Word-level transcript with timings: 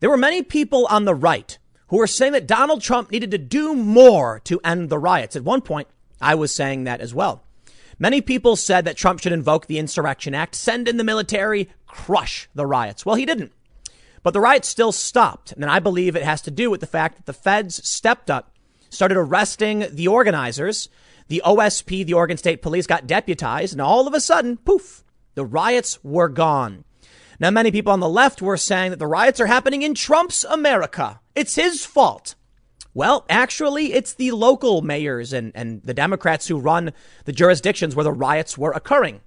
There 0.00 0.10
were 0.10 0.16
many 0.16 0.42
people 0.42 0.86
on 0.90 1.04
the 1.04 1.14
right 1.14 1.58
who 1.88 1.98
were 1.98 2.06
saying 2.06 2.32
that 2.32 2.46
Donald 2.46 2.80
Trump 2.80 3.10
needed 3.10 3.30
to 3.32 3.38
do 3.38 3.74
more 3.74 4.40
to 4.44 4.60
end 4.64 4.88
the 4.88 4.98
riots. 4.98 5.36
At 5.36 5.44
one 5.44 5.60
point, 5.60 5.88
I 6.20 6.34
was 6.34 6.54
saying 6.54 6.84
that 6.84 7.00
as 7.00 7.14
well. 7.14 7.42
Many 7.98 8.22
people 8.22 8.56
said 8.56 8.86
that 8.86 8.96
Trump 8.96 9.20
should 9.20 9.32
invoke 9.32 9.66
the 9.66 9.78
Insurrection 9.78 10.34
Act, 10.34 10.54
send 10.54 10.88
in 10.88 10.96
the 10.96 11.04
military, 11.04 11.68
crush 11.86 12.48
the 12.54 12.64
riots. 12.64 13.04
Well, 13.04 13.16
he 13.16 13.26
didn't. 13.26 13.52
But 14.22 14.32
the 14.32 14.40
riots 14.40 14.68
still 14.68 14.92
stopped. 14.92 15.52
And 15.52 15.66
I 15.66 15.80
believe 15.80 16.16
it 16.16 16.22
has 16.22 16.40
to 16.42 16.50
do 16.50 16.70
with 16.70 16.80
the 16.80 16.86
fact 16.86 17.16
that 17.16 17.26
the 17.26 17.34
feds 17.34 17.86
stepped 17.86 18.30
up, 18.30 18.56
started 18.88 19.18
arresting 19.18 19.86
the 19.90 20.08
organizers. 20.08 20.88
The 21.28 21.42
OSP, 21.44 22.06
the 22.06 22.14
Oregon 22.14 22.38
State 22.38 22.62
Police, 22.62 22.86
got 22.86 23.06
deputized, 23.06 23.72
and 23.72 23.82
all 23.82 24.08
of 24.08 24.14
a 24.14 24.20
sudden, 24.20 24.56
poof, 24.56 25.04
the 25.34 25.44
riots 25.44 26.02
were 26.02 26.28
gone. 26.28 26.84
Now, 27.40 27.50
many 27.50 27.70
people 27.72 27.92
on 27.92 28.00
the 28.00 28.08
left 28.08 28.42
were 28.42 28.58
saying 28.58 28.90
that 28.90 28.98
the 28.98 29.06
riots 29.06 29.40
are 29.40 29.46
happening 29.46 29.80
in 29.80 29.94
Trump's 29.94 30.44
America. 30.44 31.20
It's 31.34 31.54
his 31.54 31.86
fault. 31.86 32.34
Well, 32.92 33.24
actually, 33.30 33.94
it's 33.94 34.12
the 34.12 34.32
local 34.32 34.82
mayors 34.82 35.32
and, 35.32 35.50
and 35.54 35.82
the 35.82 35.94
Democrats 35.94 36.48
who 36.48 36.58
run 36.58 36.92
the 37.24 37.32
jurisdictions 37.32 37.96
where 37.96 38.04
the 38.04 38.12
riots 38.12 38.58
were 38.58 38.72
occurring. 38.72 39.20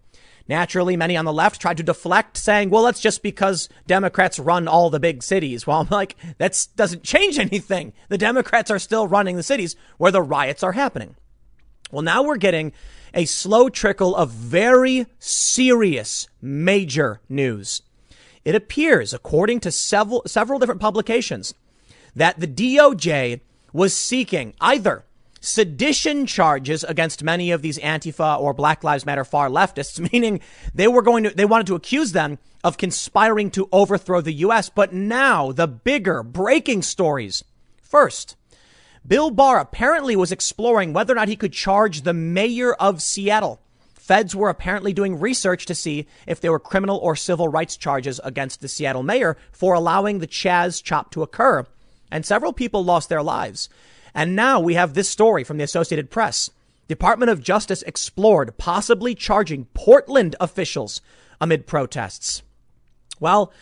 Naturally, 0.47 0.95
many 0.95 1.17
on 1.17 1.25
the 1.25 1.33
left 1.33 1.59
tried 1.59 1.77
to 1.77 1.83
deflect, 1.83 2.37
saying, 2.37 2.69
well, 2.69 2.83
that's 2.83 2.99
just 2.99 3.23
because 3.23 3.67
Democrats 3.87 4.37
run 4.37 4.67
all 4.67 4.91
the 4.91 4.99
big 4.99 5.23
cities. 5.23 5.65
Well, 5.65 5.79
I'm 5.79 5.87
like, 5.89 6.15
that 6.37 6.67
doesn't 6.75 7.03
change 7.03 7.39
anything. 7.39 7.93
The 8.09 8.17
Democrats 8.19 8.69
are 8.69 8.77
still 8.77 9.07
running 9.07 9.37
the 9.37 9.43
cities 9.43 9.75
where 9.97 10.11
the 10.11 10.21
riots 10.21 10.61
are 10.61 10.73
happening. 10.73 11.15
Well, 11.91 12.03
now 12.03 12.21
we're 12.21 12.37
getting 12.37 12.73
a 13.13 13.25
slow 13.25 13.69
trickle 13.69 14.15
of 14.15 14.29
very 14.29 15.07
serious 15.17 16.27
major 16.41 17.21
news. 17.27 17.81
It 18.45 18.55
appears, 18.55 19.13
according 19.13 19.61
to 19.61 19.71
several, 19.71 20.23
several 20.25 20.59
different 20.59 20.81
publications, 20.81 21.53
that 22.15 22.39
the 22.39 22.47
DOJ 22.47 23.41
was 23.71 23.95
seeking 23.95 24.53
either 24.59 25.05
sedition 25.39 26.25
charges 26.25 26.83
against 26.85 27.23
many 27.23 27.51
of 27.51 27.61
these 27.61 27.77
Antifa 27.79 28.39
or 28.39 28.53
Black 28.53 28.83
Lives 28.83 29.05
Matter 29.05 29.25
far 29.25 29.49
leftists, 29.49 29.99
meaning 30.13 30.39
they 30.73 30.87
were 30.87 31.01
going 31.01 31.23
to, 31.25 31.29
they 31.31 31.45
wanted 31.45 31.67
to 31.67 31.75
accuse 31.75 32.11
them 32.11 32.37
of 32.63 32.77
conspiring 32.77 33.51
to 33.51 33.67
overthrow 33.71 34.21
the 34.21 34.33
U.S. 34.33 34.69
But 34.69 34.93
now 34.93 35.51
the 35.51 35.67
bigger 35.67 36.23
breaking 36.23 36.81
stories. 36.81 37.43
First, 37.81 38.37
Bill 39.05 39.31
Barr 39.31 39.59
apparently 39.59 40.15
was 40.15 40.31
exploring 40.31 40.93
whether 40.93 41.11
or 41.13 41.17
not 41.17 41.27
he 41.27 41.35
could 41.35 41.51
charge 41.51 42.01
the 42.01 42.13
mayor 42.13 42.73
of 42.75 43.01
Seattle. 43.01 43.59
Feds 44.03 44.35
were 44.35 44.49
apparently 44.49 44.91
doing 44.91 45.17
research 45.17 45.65
to 45.65 45.73
see 45.73 46.07
if 46.27 46.41
there 46.41 46.51
were 46.51 46.59
criminal 46.59 46.97
or 46.97 47.15
civil 47.15 47.47
rights 47.47 47.77
charges 47.77 48.19
against 48.25 48.59
the 48.59 48.67
Seattle 48.67 49.01
mayor 49.01 49.37
for 49.53 49.73
allowing 49.73 50.19
the 50.19 50.27
Chaz 50.27 50.83
chop 50.83 51.09
to 51.11 51.23
occur. 51.23 51.65
And 52.11 52.25
several 52.25 52.51
people 52.51 52.83
lost 52.83 53.07
their 53.07 53.23
lives. 53.23 53.69
And 54.13 54.35
now 54.35 54.59
we 54.59 54.73
have 54.73 54.93
this 54.93 55.09
story 55.09 55.45
from 55.45 55.55
the 55.55 55.63
Associated 55.63 56.11
Press. 56.11 56.49
Department 56.89 57.31
of 57.31 57.41
Justice 57.41 57.81
explored 57.83 58.57
possibly 58.57 59.15
charging 59.15 59.67
Portland 59.73 60.35
officials 60.41 60.99
amid 61.39 61.65
protests. 61.65 62.43
Well, 63.21 63.53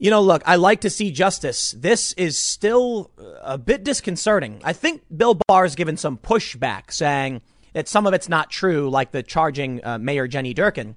you 0.00 0.10
know, 0.10 0.20
look, 0.20 0.42
I 0.46 0.56
like 0.56 0.80
to 0.80 0.90
see 0.90 1.12
justice. 1.12 1.76
This 1.78 2.12
is 2.14 2.36
still 2.36 3.12
a 3.40 3.56
bit 3.56 3.84
disconcerting. 3.84 4.62
I 4.64 4.72
think 4.72 5.02
Bill 5.16 5.38
Barr 5.46 5.62
has 5.62 5.76
given 5.76 5.96
some 5.96 6.18
pushback 6.18 6.90
saying 6.90 7.40
that 7.76 7.88
some 7.88 8.06
of 8.06 8.14
it's 8.14 8.30
not 8.30 8.48
true, 8.48 8.88
like 8.88 9.12
the 9.12 9.22
charging 9.22 9.84
uh, 9.84 9.98
Mayor 9.98 10.26
Jenny 10.26 10.54
Durkan. 10.54 10.94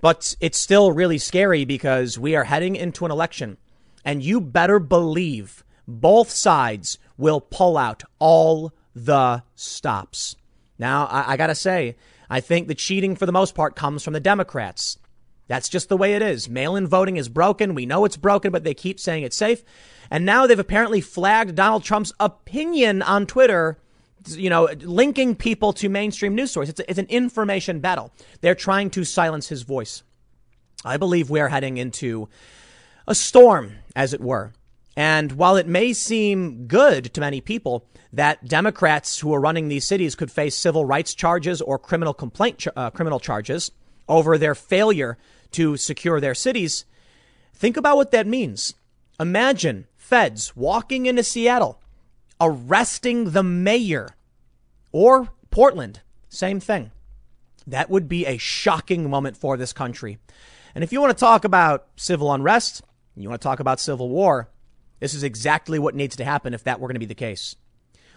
But 0.00 0.36
it's 0.38 0.60
still 0.60 0.92
really 0.92 1.18
scary 1.18 1.64
because 1.64 2.16
we 2.16 2.36
are 2.36 2.44
heading 2.44 2.76
into 2.76 3.04
an 3.04 3.10
election. 3.10 3.56
And 4.04 4.22
you 4.22 4.40
better 4.40 4.78
believe 4.78 5.64
both 5.88 6.30
sides 6.30 6.98
will 7.16 7.40
pull 7.40 7.76
out 7.76 8.04
all 8.20 8.72
the 8.94 9.42
stops. 9.56 10.36
Now, 10.78 11.06
I, 11.06 11.32
I 11.32 11.36
got 11.36 11.48
to 11.48 11.54
say, 11.56 11.96
I 12.30 12.38
think 12.38 12.68
the 12.68 12.76
cheating 12.76 13.16
for 13.16 13.26
the 13.26 13.32
most 13.32 13.56
part 13.56 13.74
comes 13.74 14.04
from 14.04 14.12
the 14.12 14.20
Democrats. 14.20 14.98
That's 15.48 15.68
just 15.68 15.88
the 15.88 15.96
way 15.96 16.14
it 16.14 16.22
is. 16.22 16.48
Mail 16.48 16.76
in 16.76 16.86
voting 16.86 17.16
is 17.16 17.28
broken. 17.28 17.74
We 17.74 17.86
know 17.86 18.04
it's 18.04 18.16
broken, 18.16 18.52
but 18.52 18.62
they 18.62 18.72
keep 18.72 19.00
saying 19.00 19.24
it's 19.24 19.36
safe. 19.36 19.64
And 20.12 20.24
now 20.24 20.46
they've 20.46 20.56
apparently 20.56 21.00
flagged 21.00 21.56
Donald 21.56 21.82
Trump's 21.82 22.12
opinion 22.20 23.02
on 23.02 23.26
Twitter, 23.26 23.78
you 24.28 24.50
know, 24.50 24.68
linking 24.80 25.34
people 25.34 25.72
to 25.74 25.88
mainstream 25.88 26.34
news 26.34 26.50
sources. 26.50 26.70
It's, 26.70 26.80
it's 26.88 26.98
an 26.98 27.06
information 27.06 27.80
battle. 27.80 28.12
They're 28.40 28.54
trying 28.54 28.90
to 28.90 29.04
silence 29.04 29.48
his 29.48 29.62
voice. 29.62 30.02
I 30.84 30.96
believe 30.96 31.30
we 31.30 31.40
are 31.40 31.48
heading 31.48 31.76
into 31.78 32.28
a 33.06 33.14
storm, 33.14 33.72
as 33.96 34.12
it 34.12 34.20
were. 34.20 34.52
And 34.96 35.32
while 35.32 35.56
it 35.56 35.66
may 35.66 35.92
seem 35.92 36.66
good 36.66 37.12
to 37.14 37.20
many 37.20 37.40
people 37.40 37.86
that 38.12 38.44
Democrats 38.46 39.18
who 39.18 39.34
are 39.34 39.40
running 39.40 39.68
these 39.68 39.86
cities 39.86 40.14
could 40.14 40.30
face 40.30 40.56
civil 40.56 40.84
rights 40.84 41.14
charges 41.14 41.60
or 41.60 41.78
criminal 41.78 42.14
complaint, 42.14 42.66
uh, 42.76 42.90
criminal 42.90 43.18
charges 43.18 43.72
over 44.08 44.38
their 44.38 44.54
failure 44.54 45.18
to 45.52 45.76
secure 45.76 46.20
their 46.20 46.34
cities, 46.34 46.84
think 47.54 47.76
about 47.76 47.96
what 47.96 48.10
that 48.12 48.26
means. 48.26 48.74
Imagine 49.18 49.86
feds 49.96 50.54
walking 50.54 51.06
into 51.06 51.22
Seattle, 51.22 51.80
arresting 52.44 53.30
the 53.30 53.42
mayor 53.42 54.10
or 54.92 55.30
Portland. 55.50 56.00
Same 56.28 56.60
thing. 56.60 56.90
That 57.66 57.90
would 57.90 58.08
be 58.08 58.26
a 58.26 58.36
shocking 58.36 59.08
moment 59.08 59.36
for 59.36 59.56
this 59.56 59.72
country. 59.72 60.18
And 60.74 60.84
if 60.84 60.92
you 60.92 61.00
want 61.00 61.16
to 61.16 61.20
talk 61.20 61.44
about 61.44 61.86
civil 61.96 62.32
unrest, 62.32 62.82
you 63.16 63.28
want 63.28 63.40
to 63.40 63.46
talk 63.46 63.60
about 63.60 63.80
civil 63.80 64.08
war, 64.08 64.50
this 65.00 65.14
is 65.14 65.22
exactly 65.22 65.78
what 65.78 65.94
needs 65.94 66.16
to 66.16 66.24
happen 66.24 66.54
if 66.54 66.64
that 66.64 66.80
were 66.80 66.88
going 66.88 66.96
to 66.96 67.00
be 67.00 67.06
the 67.06 67.14
case. 67.14 67.56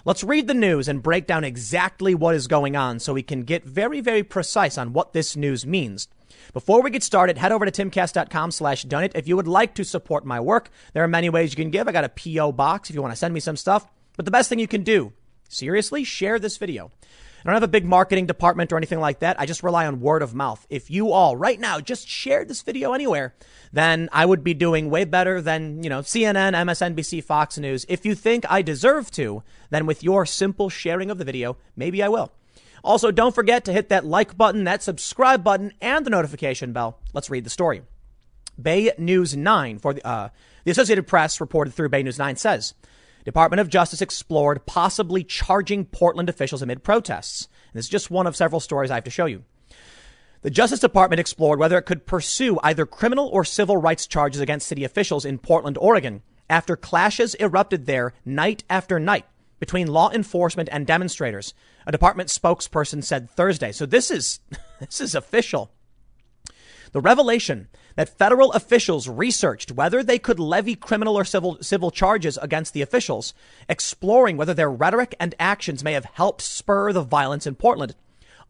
Let's 0.05 0.23
read 0.23 0.47
the 0.47 0.53
news 0.53 0.87
and 0.87 1.03
break 1.03 1.27
down 1.27 1.43
exactly 1.43 2.16
what 2.16 2.33
is 2.33 2.47
going 2.47 2.75
on 2.75 2.99
so 2.99 3.13
we 3.13 3.23
can 3.23 3.43
get 3.43 3.66
very, 3.66 3.99
very 3.99 4.23
precise 4.23 4.77
on 4.77 4.93
what 4.93 5.13
this 5.13 5.35
news 5.35 5.66
means. 5.66 6.07
Before 6.53 6.81
we 6.81 6.91
get 6.91 7.03
started, 7.03 7.37
head 7.37 7.51
over 7.51 7.66
to 7.66 7.71
timcast.com 7.71 8.51
slash 8.51 8.83
donate. 8.83 9.11
If 9.16 9.27
you 9.27 9.35
would 9.35 9.47
like 9.47 9.75
to 9.75 9.83
support 9.83 10.25
my 10.25 10.39
work, 10.39 10.69
there 10.93 11.03
are 11.03 11.09
many 11.09 11.29
ways 11.29 11.51
you 11.51 11.57
can 11.57 11.71
give. 11.71 11.87
I 11.87 11.91
got 11.91 12.05
a 12.05 12.09
P.O. 12.09 12.53
box 12.53 12.89
if 12.89 12.95
you 12.95 13.01
want 13.01 13.11
to 13.11 13.17
send 13.17 13.33
me 13.33 13.39
some 13.39 13.57
stuff. 13.57 13.87
But 14.17 14.25
the 14.25 14.31
best 14.31 14.50
thing 14.50 14.59
you 14.59 14.67
can 14.67 14.83
do, 14.83 15.13
seriously, 15.47 16.03
share 16.03 16.39
this 16.39 16.57
video. 16.57 16.91
I 17.39 17.50
don't 17.51 17.53
have 17.53 17.63
a 17.63 17.67
big 17.67 17.85
marketing 17.85 18.25
department 18.25 18.73
or 18.73 18.78
anything 18.78 19.00
like 19.00 19.19
that. 19.19 19.39
I 19.39 19.45
just 19.45 19.63
rely 19.63 19.85
on 19.85 20.01
word 20.01 20.22
of 20.22 20.33
mouth. 20.33 20.66
If 20.69 20.91
you 20.91 21.11
all 21.13 21.38
right 21.38 21.59
now 21.59 21.79
just 21.79 22.09
shared 22.09 22.50
this 22.50 22.63
video 22.63 22.94
anywhere, 22.94 23.35
then 23.72 24.09
I 24.11 24.25
would 24.25 24.44
be 24.44 24.53
doing 24.53 24.89
way 24.89 25.05
better 25.05 25.39
than, 25.39 25.81
you 25.83 25.89
know, 25.89 26.01
CNN, 26.01 26.53
MSNBC, 26.53 27.23
Fox 27.23 27.57
News. 27.57 27.85
If 27.88 28.05
you 28.05 28.16
think 28.16 28.44
I 28.50 28.61
deserve 28.61 29.11
to, 29.11 29.44
then 29.69 29.85
with 29.85 30.03
your 30.03 30.25
simple 30.25 30.69
sharing 30.69 31.09
of 31.09 31.19
the 31.19 31.25
video, 31.25 31.55
maybe 31.75 32.01
I 32.03 32.09
will. 32.09 32.34
Also, 32.84 33.11
don't 33.11 33.35
forget 33.35 33.63
to 33.66 33.73
hit 33.73 33.89
that 33.89 34.05
like 34.05 34.35
button, 34.35 34.63
that 34.63 34.84
subscribe 34.84 35.44
button, 35.44 35.73
and 35.79 36.05
the 36.05 36.09
notification 36.09 36.73
bell. 36.73 36.99
Let's 37.13 37.29
read 37.29 37.44
the 37.44 37.49
story. 37.49 37.84
Bay 38.59 38.91
News 38.97 39.38
9 39.38 39.79
for 39.79 39.94
the, 39.94 40.05
uh, 40.05 40.29
the 40.63 40.72
Associated 40.72 41.05
Press 41.05 41.39
reported 41.39 41.73
through 41.73 41.89
Bay 41.89 42.01
News 42.03 42.17
9 42.17 42.35
says 42.35 42.73
Department 43.27 43.59
of 43.59 43.67
Justice 43.67 44.01
explored 44.01 44.65
possibly 44.65 45.21
charging 45.21 45.83
Portland 45.83 46.29
officials 46.29 46.61
amid 46.61 46.81
protests. 46.81 47.49
And 47.73 47.77
this 47.77 47.88
is 47.88 47.89
just 47.89 48.09
one 48.09 48.25
of 48.25 48.38
several 48.38 48.61
stories 48.61 48.89
I 48.89 48.95
have 48.95 49.03
to 49.03 49.11
show 49.11 49.25
you. 49.25 49.43
The 50.43 50.49
Justice 50.49 50.79
Department 50.79 51.19
explored 51.19 51.59
whether 51.59 51.77
it 51.77 51.81
could 51.81 52.05
pursue 52.05 52.57
either 52.63 52.85
criminal 52.85 53.27
or 53.27 53.43
civil 53.43 53.75
rights 53.75 54.07
charges 54.07 54.39
against 54.39 54.66
city 54.66 54.85
officials 54.85 55.25
in 55.25 55.39
Portland, 55.39 55.77
Oregon, 55.77 56.21
after 56.49 56.77
clashes 56.77 57.35
erupted 57.35 57.85
there 57.85 58.13
night 58.23 58.63
after 58.69 58.97
night 58.97 59.25
between 59.59 59.87
law 59.87 60.09
enforcement 60.09 60.69
and 60.71 60.87
demonstrators. 60.87 61.53
A 61.85 61.91
department 61.91 62.29
spokesperson 62.29 63.03
said 63.03 63.29
Thursday. 63.29 63.73
So 63.73 63.85
this 63.85 64.09
is 64.09 64.39
this 64.79 65.01
is 65.01 65.13
official. 65.13 65.69
The 66.93 67.01
revelation 67.01 67.67
that 67.97 68.18
federal 68.18 68.53
officials 68.53 69.09
researched 69.09 69.74
whether 69.74 70.02
they 70.02 70.19
could 70.19 70.40
levy 70.40 70.75
criminal 70.75 71.18
or 71.18 71.25
civil 71.25 71.58
civil 71.62 71.91
charges 71.91 72.38
against 72.38 72.73
the 72.73 72.82
officials, 72.82 73.34
exploring 73.67 74.38
whether 74.38 74.53
their 74.53 74.72
rhetoric 74.72 75.16
and 75.20 75.35
actions 75.40 75.84
may 75.84 75.94
have 75.94 76.05
helped 76.05 76.41
spur 76.41 76.94
the 76.94 77.02
violence 77.02 77.46
in 77.46 77.55
Portland 77.55 77.96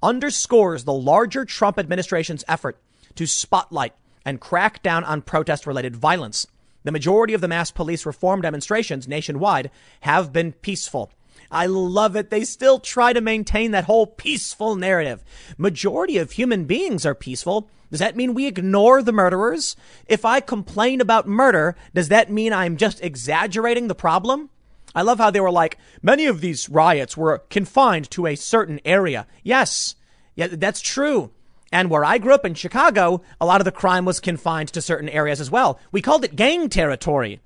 underscores 0.04 0.84
the 0.84 0.94
larger 0.94 1.46
Trump 1.46 1.80
administration's 1.80 2.44
effort 2.48 2.78
to 3.16 3.26
spotlight 3.26 3.94
and 4.26 4.42
crack 4.42 4.84
down 4.84 5.04
on 5.06 5.22
protest 5.22 5.66
related 5.66 5.96
violence. 5.96 6.46
The 6.84 6.92
majority 6.92 7.34
of 7.34 7.42
the 7.42 7.48
mass 7.48 7.72
police 7.72 8.06
reform 8.06 8.42
demonstrations 8.42 9.08
nationwide 9.08 9.72
have 10.02 10.32
been 10.32 10.52
peaceful. 10.52 11.12
I 11.52 11.66
love 11.66 12.16
it. 12.16 12.30
They 12.30 12.44
still 12.44 12.80
try 12.80 13.14
to 13.14 13.22
maintain 13.22 13.72
that 13.72 13.86
whole 13.86 14.08
peaceful 14.08 14.76
narrative. 14.76 15.24
Majority 15.58 16.18
of 16.18 16.32
human 16.32 16.66
beings 16.66 17.06
are 17.06 17.16
peaceful. 17.16 17.70
Does 17.90 18.00
that 18.00 18.18
mean 18.18 18.34
we 18.34 18.48
ignore 18.48 19.02
the 19.02 19.14
murderers? 19.14 19.76
If 20.08 20.26
I 20.26 20.42
complain 20.42 21.00
about 21.00 21.28
murder, 21.28 21.76
does 21.94 22.10
that 22.10 22.32
mean 22.32 22.52
I'm 22.52 22.78
just 22.78 23.02
exaggerating 23.02 23.88
the 23.88 23.96
problem? 23.96 24.50
I 24.94 25.04
love 25.04 25.20
how 25.20 25.32
they 25.32 25.40
were 25.40 25.52
like, 25.52 25.78
many 26.02 26.26
of 26.26 26.42
these 26.42 26.70
riots 26.70 27.16
were 27.16 27.40
confined 27.50 28.10
to 28.12 28.26
a 28.26 28.36
certain 28.36 28.80
area. 28.84 29.28
Yes, 29.44 29.96
yeah, 30.36 30.48
that's 30.52 30.82
true. 30.82 31.32
And 31.72 31.90
where 31.90 32.06
I 32.06 32.18
grew 32.18 32.34
up 32.34 32.46
in 32.46 32.54
Chicago, 32.54 33.22
a 33.40 33.46
lot 33.46 33.62
of 33.62 33.66
the 33.66 33.72
crime 33.72 34.06
was 34.06 34.20
confined 34.20 34.70
to 34.70 34.82
certain 34.82 35.10
areas 35.10 35.42
as 35.42 35.52
well. 35.52 35.80
We 35.92 36.02
called 36.02 36.24
it 36.24 36.36
gang 36.36 36.70
territory. 36.70 37.42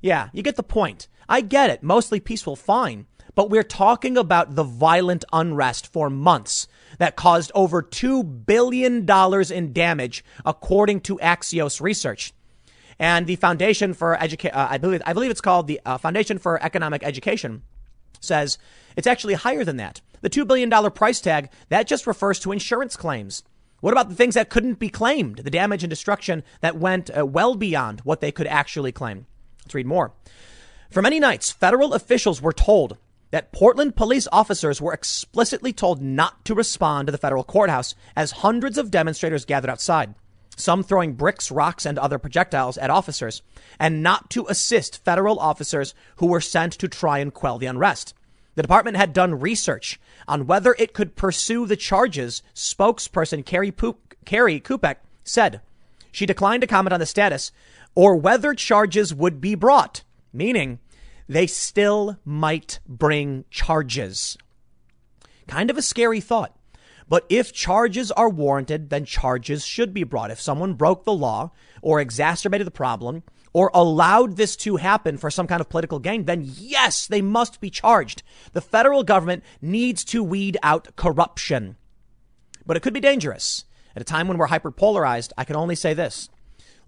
Yeah, 0.00 0.28
you 0.32 0.42
get 0.42 0.56
the 0.56 0.62
point. 0.62 1.08
I 1.28 1.40
get 1.40 1.70
it. 1.70 1.82
Mostly 1.82 2.20
peaceful, 2.20 2.56
fine. 2.56 3.06
But 3.34 3.48
we're 3.48 3.62
talking 3.62 4.16
about 4.18 4.54
the 4.54 4.64
violent 4.64 5.24
unrest 5.32 5.90
for 5.90 6.10
months 6.10 6.68
that 6.98 7.16
caused 7.16 7.50
over 7.54 7.82
$2 7.82 8.46
billion 8.46 9.08
in 9.50 9.72
damage, 9.72 10.24
according 10.44 11.00
to 11.02 11.18
Axios 11.18 11.80
research. 11.80 12.32
And 12.98 13.26
the 13.26 13.36
Foundation 13.36 13.94
for 13.94 14.20
Education, 14.20 14.54
uh, 14.54 14.68
I 14.70 14.78
believe, 14.78 15.02
I 15.06 15.12
believe 15.12 15.30
it's 15.30 15.40
called 15.40 15.66
the 15.66 15.80
uh, 15.84 15.96
Foundation 15.98 16.38
for 16.38 16.62
Economic 16.62 17.02
Education, 17.02 17.62
says 18.20 18.58
it's 18.96 19.06
actually 19.06 19.34
higher 19.34 19.64
than 19.64 19.78
that. 19.78 20.00
The 20.20 20.30
$2 20.30 20.46
billion 20.46 20.70
price 20.90 21.20
tag, 21.20 21.50
that 21.68 21.86
just 21.86 22.06
refers 22.06 22.38
to 22.40 22.52
insurance 22.52 22.96
claims. 22.96 23.42
What 23.80 23.92
about 23.92 24.08
the 24.08 24.14
things 24.14 24.34
that 24.34 24.50
couldn't 24.50 24.78
be 24.78 24.88
claimed? 24.88 25.38
The 25.38 25.50
damage 25.50 25.82
and 25.82 25.90
destruction 25.90 26.44
that 26.60 26.76
went 26.76 27.10
uh, 27.16 27.26
well 27.26 27.56
beyond 27.56 28.00
what 28.02 28.20
they 28.20 28.30
could 28.30 28.46
actually 28.46 28.92
claim. 28.92 29.26
Let's 29.64 29.74
read 29.74 29.86
more. 29.86 30.12
For 30.90 31.02
many 31.02 31.18
nights, 31.18 31.50
federal 31.50 31.94
officials 31.94 32.40
were 32.40 32.52
told 32.52 32.98
that 33.32 33.50
Portland 33.50 33.96
police 33.96 34.28
officers 34.30 34.80
were 34.80 34.92
explicitly 34.92 35.72
told 35.72 36.00
not 36.00 36.44
to 36.44 36.54
respond 36.54 37.08
to 37.08 37.12
the 37.12 37.18
federal 37.18 37.42
courthouse 37.42 37.94
as 38.14 38.30
hundreds 38.30 38.78
of 38.78 38.90
demonstrators 38.90 39.46
gathered 39.46 39.70
outside, 39.70 40.14
some 40.54 40.82
throwing 40.82 41.14
bricks, 41.14 41.50
rocks, 41.50 41.86
and 41.86 41.98
other 41.98 42.18
projectiles 42.18 42.76
at 42.78 42.90
officers, 42.90 43.42
and 43.80 44.02
not 44.02 44.28
to 44.30 44.46
assist 44.48 45.02
federal 45.02 45.40
officers 45.40 45.94
who 46.16 46.26
were 46.26 46.42
sent 46.42 46.74
to 46.74 46.86
try 46.86 47.18
and 47.18 47.32
quell 47.32 47.58
the 47.58 47.66
unrest. 47.66 48.14
The 48.54 48.62
department 48.62 48.98
had 48.98 49.14
done 49.14 49.40
research 49.40 49.98
on 50.28 50.46
whether 50.46 50.76
it 50.78 50.92
could 50.92 51.16
pursue 51.16 51.66
the 51.66 51.74
charges. 51.74 52.42
Spokesperson 52.54 53.46
Carrie, 53.46 53.72
Poop, 53.72 54.14
Kerri 54.26 54.62
Kupec 54.62 54.96
said 55.24 55.62
she 56.12 56.26
declined 56.26 56.60
to 56.60 56.66
comment 56.66 56.92
on 56.92 57.00
the 57.00 57.06
status 57.06 57.50
or 57.94 58.14
whether 58.14 58.52
charges 58.52 59.14
would 59.14 59.40
be 59.40 59.54
brought, 59.54 60.02
meaning 60.34 60.80
they 61.32 61.46
still 61.46 62.18
might 62.24 62.80
bring 62.86 63.44
charges. 63.50 64.36
Kind 65.46 65.70
of 65.70 65.78
a 65.78 65.82
scary 65.82 66.20
thought. 66.20 66.56
But 67.08 67.26
if 67.28 67.52
charges 67.52 68.10
are 68.12 68.28
warranted, 68.28 68.90
then 68.90 69.04
charges 69.04 69.66
should 69.66 69.92
be 69.92 70.04
brought. 70.04 70.30
If 70.30 70.40
someone 70.40 70.74
broke 70.74 71.04
the 71.04 71.12
law 71.12 71.50
or 71.82 72.00
exacerbated 72.00 72.66
the 72.66 72.70
problem 72.70 73.22
or 73.52 73.70
allowed 73.74 74.36
this 74.36 74.56
to 74.56 74.76
happen 74.76 75.18
for 75.18 75.30
some 75.30 75.46
kind 75.46 75.60
of 75.60 75.68
political 75.68 75.98
gain, 75.98 76.24
then 76.24 76.42
yes, 76.44 77.06
they 77.06 77.20
must 77.20 77.60
be 77.60 77.70
charged. 77.70 78.22
The 78.52 78.60
federal 78.60 79.02
government 79.02 79.44
needs 79.60 80.04
to 80.06 80.22
weed 80.22 80.56
out 80.62 80.96
corruption. 80.96 81.76
But 82.64 82.76
it 82.76 82.80
could 82.80 82.94
be 82.94 83.00
dangerous. 83.00 83.64
At 83.94 84.02
a 84.02 84.06
time 84.06 84.28
when 84.28 84.38
we're 84.38 84.48
hyperpolarized, 84.48 85.32
I 85.36 85.44
can 85.44 85.56
only 85.56 85.74
say 85.74 85.92
this. 85.92 86.30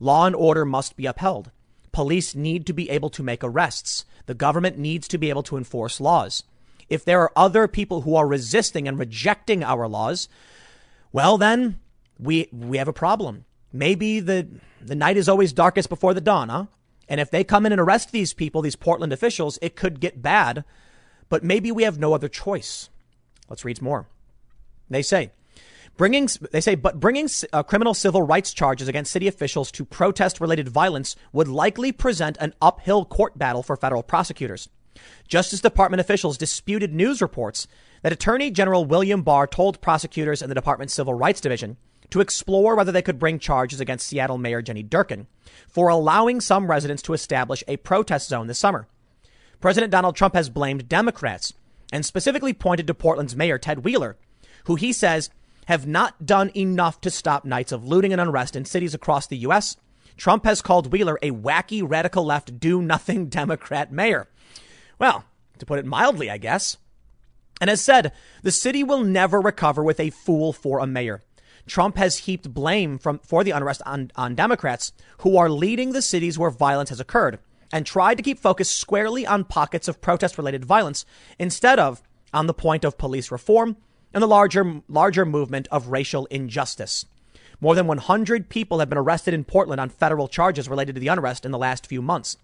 Law 0.00 0.26
and 0.26 0.35
order 0.35 0.64
must 0.64 0.97
be 0.97 1.06
upheld. 1.06 1.50
Police 1.93 2.35
need 2.35 2.67
to 2.67 2.73
be 2.73 2.90
able 2.90 3.11
to 3.11 3.23
make 3.23 3.44
arrests. 3.44 4.05
The 4.26 4.35
government 4.35 4.79
needs 4.79 5.09
to 5.09 5.19
be 5.19 5.31
able 5.31 5.43
to 5.44 5.56
enforce 5.56 6.00
laws. 6.00 6.44
If 6.88 7.05
there 7.05 7.21
are 7.21 7.32
other 7.37 7.69
people 7.69 8.03
who 8.03 8.17
are 8.17 8.26
resisting 8.26 8.87
and 8.87 8.99
rejecting 8.99 9.62
our 9.62 9.88
laws, 9.88 10.29
well, 11.12 11.38
then 11.38 11.81
we, 12.19 12.49
we 12.53 12.79
have 12.79 12.88
a 12.88 12.93
problem. 12.93 13.44
Maybe 13.73 14.21
the, 14.21 14.49
the 14.81 14.94
night 14.94 15.17
is 15.17 15.29
always 15.29 15.53
darkest 15.53 15.88
before 15.88 16.15
the 16.15 16.21
dawn, 16.21 16.49
huh? 16.49 16.67
And 17.09 17.21
if 17.21 17.31
they 17.31 17.44
come 17.44 17.67
in 17.67 17.73
and 17.73 17.81
arrest 17.81 18.12
these 18.12 18.32
people, 18.32 18.62
these 18.62 18.76
Portland 18.76 19.12
officials, 19.12 19.59
it 19.61 19.76
could 19.76 20.00
get 20.00 20.23
bad. 20.23 20.65
But 21.29 21.44
maybe 21.44 21.71
we 21.71 21.82
have 21.82 21.99
no 21.99 22.15
other 22.15 22.29
choice. 22.29 22.88
Let's 23.49 23.65
read 23.65 23.82
more. 23.82 24.06
They 24.88 25.03
say, 25.03 25.32
Bringing, 25.96 26.29
they 26.50 26.61
say, 26.61 26.75
but 26.75 26.99
bringing 26.99 27.29
uh, 27.52 27.62
criminal 27.62 27.94
civil 27.94 28.23
rights 28.23 28.52
charges 28.52 28.88
against 28.88 29.12
city 29.12 29.29
officials 29.29 29.70
to 29.73 29.85
protest 29.85 30.41
related 30.41 30.69
violence 30.69 31.14
would 31.32 31.46
likely 31.46 31.93
present 31.93 32.37
an 32.41 32.52
uphill 32.61 33.05
court 33.05 33.38
battle 33.38 33.62
for 33.62 33.76
federal 33.76 34.02
prosecutors. 34.02 34.69
Justice 35.29 35.61
Department 35.61 36.00
officials 36.00 36.37
disputed 36.37 36.93
news 36.93 37.23
reports 37.23 37.69
that 38.02 38.12
Attorney 38.12 38.50
General 38.50 38.85
William 38.85 39.23
Barr 39.23 39.46
told 39.46 39.81
prosecutors 39.81 40.43
in 40.43 40.49
the 40.49 40.55
department's 40.55 40.94
Civil 40.94 41.14
Rights 41.14 41.41
Division 41.41 41.76
to 42.11 42.20
explore 42.20 42.75
whether 42.75 42.93
they 42.93 43.02
could 43.02 43.19
bring 43.19 43.38
charges 43.38 43.81
against 43.81 44.06
Seattle 44.06 44.38
Mayor 44.38 44.62
Jenny 44.62 44.85
Durkan 44.85 45.26
for 45.69 45.88
allowing 45.88 46.40
some 46.40 46.70
residents 46.70 47.02
to 47.02 47.12
establish 47.12 47.64
a 47.67 47.76
protest 47.79 48.29
zone 48.29 48.47
this 48.47 48.58
summer. 48.58 48.87
President 49.61 49.90
Donald 49.90 50.17
Trump 50.17 50.35
has 50.35 50.50
blamed 50.50 50.88
Democrats 50.88 51.55
and 51.93 52.05
specifically 52.05 52.52
pointed 52.52 52.87
to 52.87 52.94
Portland's 52.94 53.37
mayor 53.37 53.58
Ted 53.58 53.85
Wheeler, 53.85 54.17
who 54.64 54.75
he 54.75 54.93
says 54.93 55.31
have 55.66 55.87
not 55.87 56.26
done 56.26 56.50
enough 56.56 57.00
to 57.02 57.11
stop 57.11 57.44
nights 57.44 57.72
of 57.72 57.84
looting 57.84 58.12
and 58.12 58.20
unrest 58.20 58.56
in 58.56 58.64
cities 58.64 58.94
across 58.94 59.26
the 59.26 59.38
U.S. 59.38 59.76
Trump 60.16 60.44
has 60.44 60.62
called 60.62 60.93
Wheeler 60.93 61.19
a 61.22 61.31
wacky 61.31 61.82
radical 61.84 62.25
left 62.25 62.58
do 62.61 62.81
nothing 62.82 63.26
Democrat 63.28 63.93
mayor. 63.93 64.28
Well, 64.99 65.25
to 65.58 65.66
put 65.66 65.78
it 65.78 65.87
mildly, 65.87 66.31
I 66.31 66.38
guess. 66.38 66.76
And 67.61 67.70
as 67.70 67.81
said, 67.81 68.12
the 68.43 68.50
city 68.50 68.82
will 68.82 69.02
never 69.02 69.40
recover 69.40 69.82
with 69.82 70.00
a 70.00 70.11
fool 70.11 70.52
for 70.52 70.78
a 70.81 70.87
mayor. 70.87 71.22
Trump 71.66 71.96
has 71.96 72.19
heaped 72.19 72.52
blame 72.52 72.99
from, 72.99 73.20
for 73.20 73.43
the 73.43 73.52
unrest 73.52 73.81
on, 73.87 74.11
on 74.16 74.34
Democrats 74.34 74.93
who 75.19 75.37
are 75.37 75.49
leading 75.49 75.93
the 75.93 76.02
cities 76.02 76.38
where 76.38 76.50
violence 76.50 76.90
has 76.90 77.00
occurred 77.00 77.38
and 77.72 77.87
tried 77.87 78.16
to 78.16 78.22
keep 78.22 78.38
focus 78.38 78.69
squarely 78.69 79.26
on 79.26 79.44
pockets 79.44 79.88
of 79.88 80.00
protest 80.00 80.37
related 80.37 80.64
violence 80.64 81.06
instead 81.38 81.78
of 81.78 82.02
on 82.32 82.46
the 82.46 82.55
point 82.55 82.84
of 82.84 82.99
police 82.99 83.31
reform 83.31 83.76
and 84.14 84.22
the 84.22 84.28
larger, 84.28 84.81
larger 84.88 85.26
movement 85.26 85.69
of 85.70 85.88
racial 85.88 86.26
injustice. 86.26 87.05
More 87.61 87.75
than 87.75 87.87
100 87.87 88.49
people 88.49 88.78
have 88.78 88.88
been 88.88 88.99
arrested 88.99 89.34
in 89.34 89.44
Portland 89.44 89.81
on 89.81 89.88
federal 89.88 90.28
charges 90.28 90.69
related 90.69 90.94
to 90.94 91.00
the 91.00 91.08
unrest 91.08 91.44
in 91.44 91.50
the 91.50 91.58
last 91.58 91.87
few 91.87 92.00
months. 92.00 92.37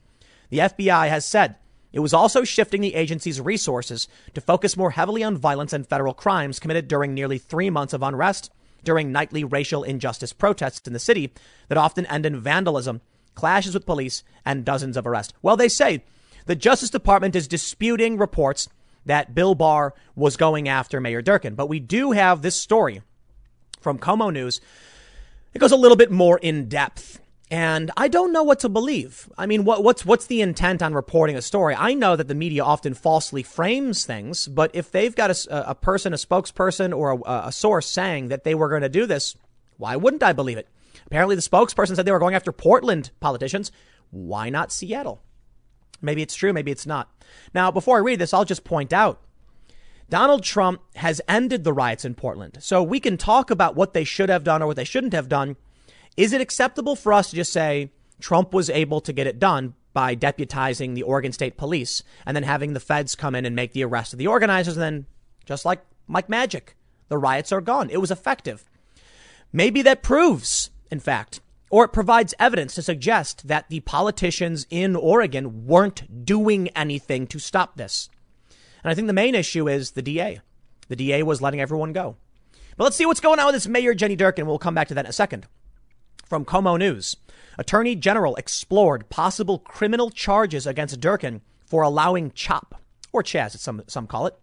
The 0.50 0.58
FBI 0.58 1.08
has 1.08 1.24
said 1.24 1.56
it 1.92 2.00
was 2.00 2.14
also 2.14 2.44
shifting 2.44 2.80
the 2.80 2.94
agency's 2.94 3.40
resources 3.40 4.08
to 4.34 4.40
focus 4.40 4.76
more 4.76 4.90
heavily 4.90 5.22
on 5.22 5.36
violence 5.36 5.72
and 5.72 5.86
federal 5.86 6.14
crimes 6.14 6.60
committed 6.60 6.88
during 6.88 7.14
nearly 7.14 7.38
three 7.38 7.70
months 7.70 7.92
of 7.92 8.02
unrest 8.02 8.50
during 8.84 9.12
nightly 9.12 9.44
racial 9.44 9.82
injustice 9.82 10.32
protests 10.32 10.86
in 10.86 10.92
the 10.92 10.98
city 10.98 11.32
that 11.68 11.78
often 11.78 12.06
end 12.06 12.24
in 12.24 12.40
vandalism, 12.40 13.00
clashes 13.34 13.74
with 13.74 13.86
police, 13.86 14.22
and 14.44 14.64
dozens 14.64 14.96
of 14.96 15.06
arrests. 15.06 15.34
Well, 15.42 15.56
they 15.56 15.68
say 15.68 16.02
the 16.46 16.56
Justice 16.56 16.90
Department 16.90 17.36
is 17.36 17.46
disputing 17.46 18.16
reports 18.16 18.68
that 19.06 19.34
Bill 19.34 19.54
Barr 19.54 19.94
was 20.14 20.36
going 20.36 20.68
after 20.68 21.00
Mayor 21.00 21.22
Durkan. 21.22 21.56
But 21.56 21.68
we 21.68 21.80
do 21.80 22.12
have 22.12 22.42
this 22.42 22.56
story 22.56 23.02
from 23.80 23.98
KOMO 23.98 24.32
News. 24.32 24.60
It 25.54 25.58
goes 25.58 25.72
a 25.72 25.76
little 25.76 25.96
bit 25.96 26.10
more 26.10 26.38
in 26.38 26.68
depth. 26.68 27.20
And 27.52 27.90
I 27.96 28.06
don't 28.06 28.32
know 28.32 28.44
what 28.44 28.60
to 28.60 28.68
believe. 28.68 29.28
I 29.36 29.46
mean, 29.46 29.64
what, 29.64 29.82
what's 29.82 30.06
what's 30.06 30.26
the 30.26 30.40
intent 30.40 30.82
on 30.82 30.94
reporting 30.94 31.34
a 31.34 31.42
story? 31.42 31.74
I 31.74 31.94
know 31.94 32.14
that 32.14 32.28
the 32.28 32.34
media 32.34 32.62
often 32.62 32.94
falsely 32.94 33.42
frames 33.42 34.06
things, 34.06 34.46
but 34.46 34.70
if 34.72 34.92
they've 34.92 35.16
got 35.16 35.30
a, 35.30 35.70
a 35.70 35.74
person, 35.74 36.12
a 36.12 36.16
spokesperson, 36.16 36.96
or 36.96 37.20
a, 37.26 37.48
a 37.48 37.52
source 37.52 37.88
saying 37.88 38.28
that 38.28 38.44
they 38.44 38.54
were 38.54 38.68
going 38.68 38.82
to 38.82 38.88
do 38.88 39.04
this, 39.04 39.34
why 39.78 39.96
wouldn't 39.96 40.22
I 40.22 40.32
believe 40.32 40.58
it? 40.58 40.68
Apparently, 41.06 41.34
the 41.34 41.42
spokesperson 41.42 41.96
said 41.96 42.04
they 42.04 42.12
were 42.12 42.20
going 42.20 42.36
after 42.36 42.52
Portland 42.52 43.10
politicians. 43.18 43.72
Why 44.12 44.48
not 44.48 44.70
Seattle? 44.70 45.20
Maybe 46.02 46.22
it's 46.22 46.34
true, 46.34 46.52
maybe 46.52 46.70
it's 46.70 46.86
not. 46.86 47.10
Now, 47.54 47.70
before 47.70 47.96
I 47.96 48.00
read 48.00 48.18
this, 48.18 48.32
I'll 48.32 48.44
just 48.44 48.64
point 48.64 48.92
out 48.92 49.20
Donald 50.08 50.42
Trump 50.42 50.82
has 50.96 51.20
ended 51.28 51.62
the 51.62 51.72
riots 51.72 52.04
in 52.04 52.14
Portland. 52.14 52.58
So 52.60 52.82
we 52.82 52.98
can 53.00 53.16
talk 53.16 53.50
about 53.50 53.76
what 53.76 53.94
they 53.94 54.04
should 54.04 54.28
have 54.28 54.44
done 54.44 54.62
or 54.62 54.66
what 54.66 54.76
they 54.76 54.84
shouldn't 54.84 55.12
have 55.12 55.28
done. 55.28 55.56
Is 56.16 56.32
it 56.32 56.40
acceptable 56.40 56.96
for 56.96 57.12
us 57.12 57.30
to 57.30 57.36
just 57.36 57.52
say 57.52 57.92
Trump 58.20 58.52
was 58.52 58.68
able 58.68 59.00
to 59.02 59.12
get 59.12 59.28
it 59.28 59.38
done 59.38 59.74
by 59.92 60.14
deputizing 60.16 60.94
the 60.94 61.02
Oregon 61.02 61.32
State 61.32 61.56
Police 61.56 62.02
and 62.26 62.36
then 62.36 62.42
having 62.42 62.72
the 62.72 62.80
feds 62.80 63.14
come 63.14 63.34
in 63.34 63.46
and 63.46 63.54
make 63.54 63.72
the 63.72 63.84
arrest 63.84 64.12
of 64.12 64.18
the 64.18 64.26
organizers? 64.26 64.76
And 64.76 64.82
then, 64.82 65.06
just 65.44 65.64
like 65.64 65.80
Mike 66.08 66.28
Magic, 66.28 66.76
the 67.08 67.18
riots 67.18 67.52
are 67.52 67.60
gone. 67.60 67.88
It 67.90 68.00
was 68.00 68.10
effective. 68.10 68.68
Maybe 69.52 69.82
that 69.82 70.02
proves, 70.02 70.70
in 70.90 71.00
fact, 71.00 71.40
or 71.70 71.84
it 71.84 71.92
provides 71.92 72.34
evidence 72.38 72.74
to 72.74 72.82
suggest 72.82 73.46
that 73.48 73.68
the 73.68 73.80
politicians 73.80 74.66
in 74.70 74.96
Oregon 74.96 75.66
weren't 75.66 76.24
doing 76.26 76.68
anything 76.68 77.26
to 77.28 77.38
stop 77.38 77.76
this. 77.76 78.10
And 78.82 78.90
I 78.90 78.94
think 78.94 79.06
the 79.06 79.12
main 79.12 79.34
issue 79.34 79.68
is 79.68 79.92
the 79.92 80.02
DA. 80.02 80.40
The 80.88 80.96
DA 80.96 81.22
was 81.22 81.40
letting 81.40 81.60
everyone 81.60 81.92
go. 81.92 82.16
But 82.76 82.84
let's 82.84 82.96
see 82.96 83.06
what's 83.06 83.20
going 83.20 83.38
on 83.38 83.46
with 83.46 83.54
this 83.54 83.68
Mayor 83.68 83.94
Jenny 83.94 84.16
Durkan. 84.16 84.46
We'll 84.46 84.58
come 84.58 84.74
back 84.74 84.88
to 84.88 84.94
that 84.94 85.04
in 85.04 85.10
a 85.10 85.12
second. 85.12 85.46
From 86.24 86.44
KOMO 86.44 86.78
News, 86.78 87.16
Attorney 87.58 87.94
General 87.94 88.34
explored 88.36 89.08
possible 89.08 89.58
criminal 89.58 90.10
charges 90.10 90.66
against 90.66 91.00
Durkan 91.00 91.40
for 91.64 91.82
allowing 91.82 92.32
CHOP, 92.32 92.74
or 93.12 93.22
Chaz, 93.22 93.54
as 93.54 93.60
some, 93.60 93.82
some 93.86 94.06
call 94.06 94.26
it. 94.26 94.36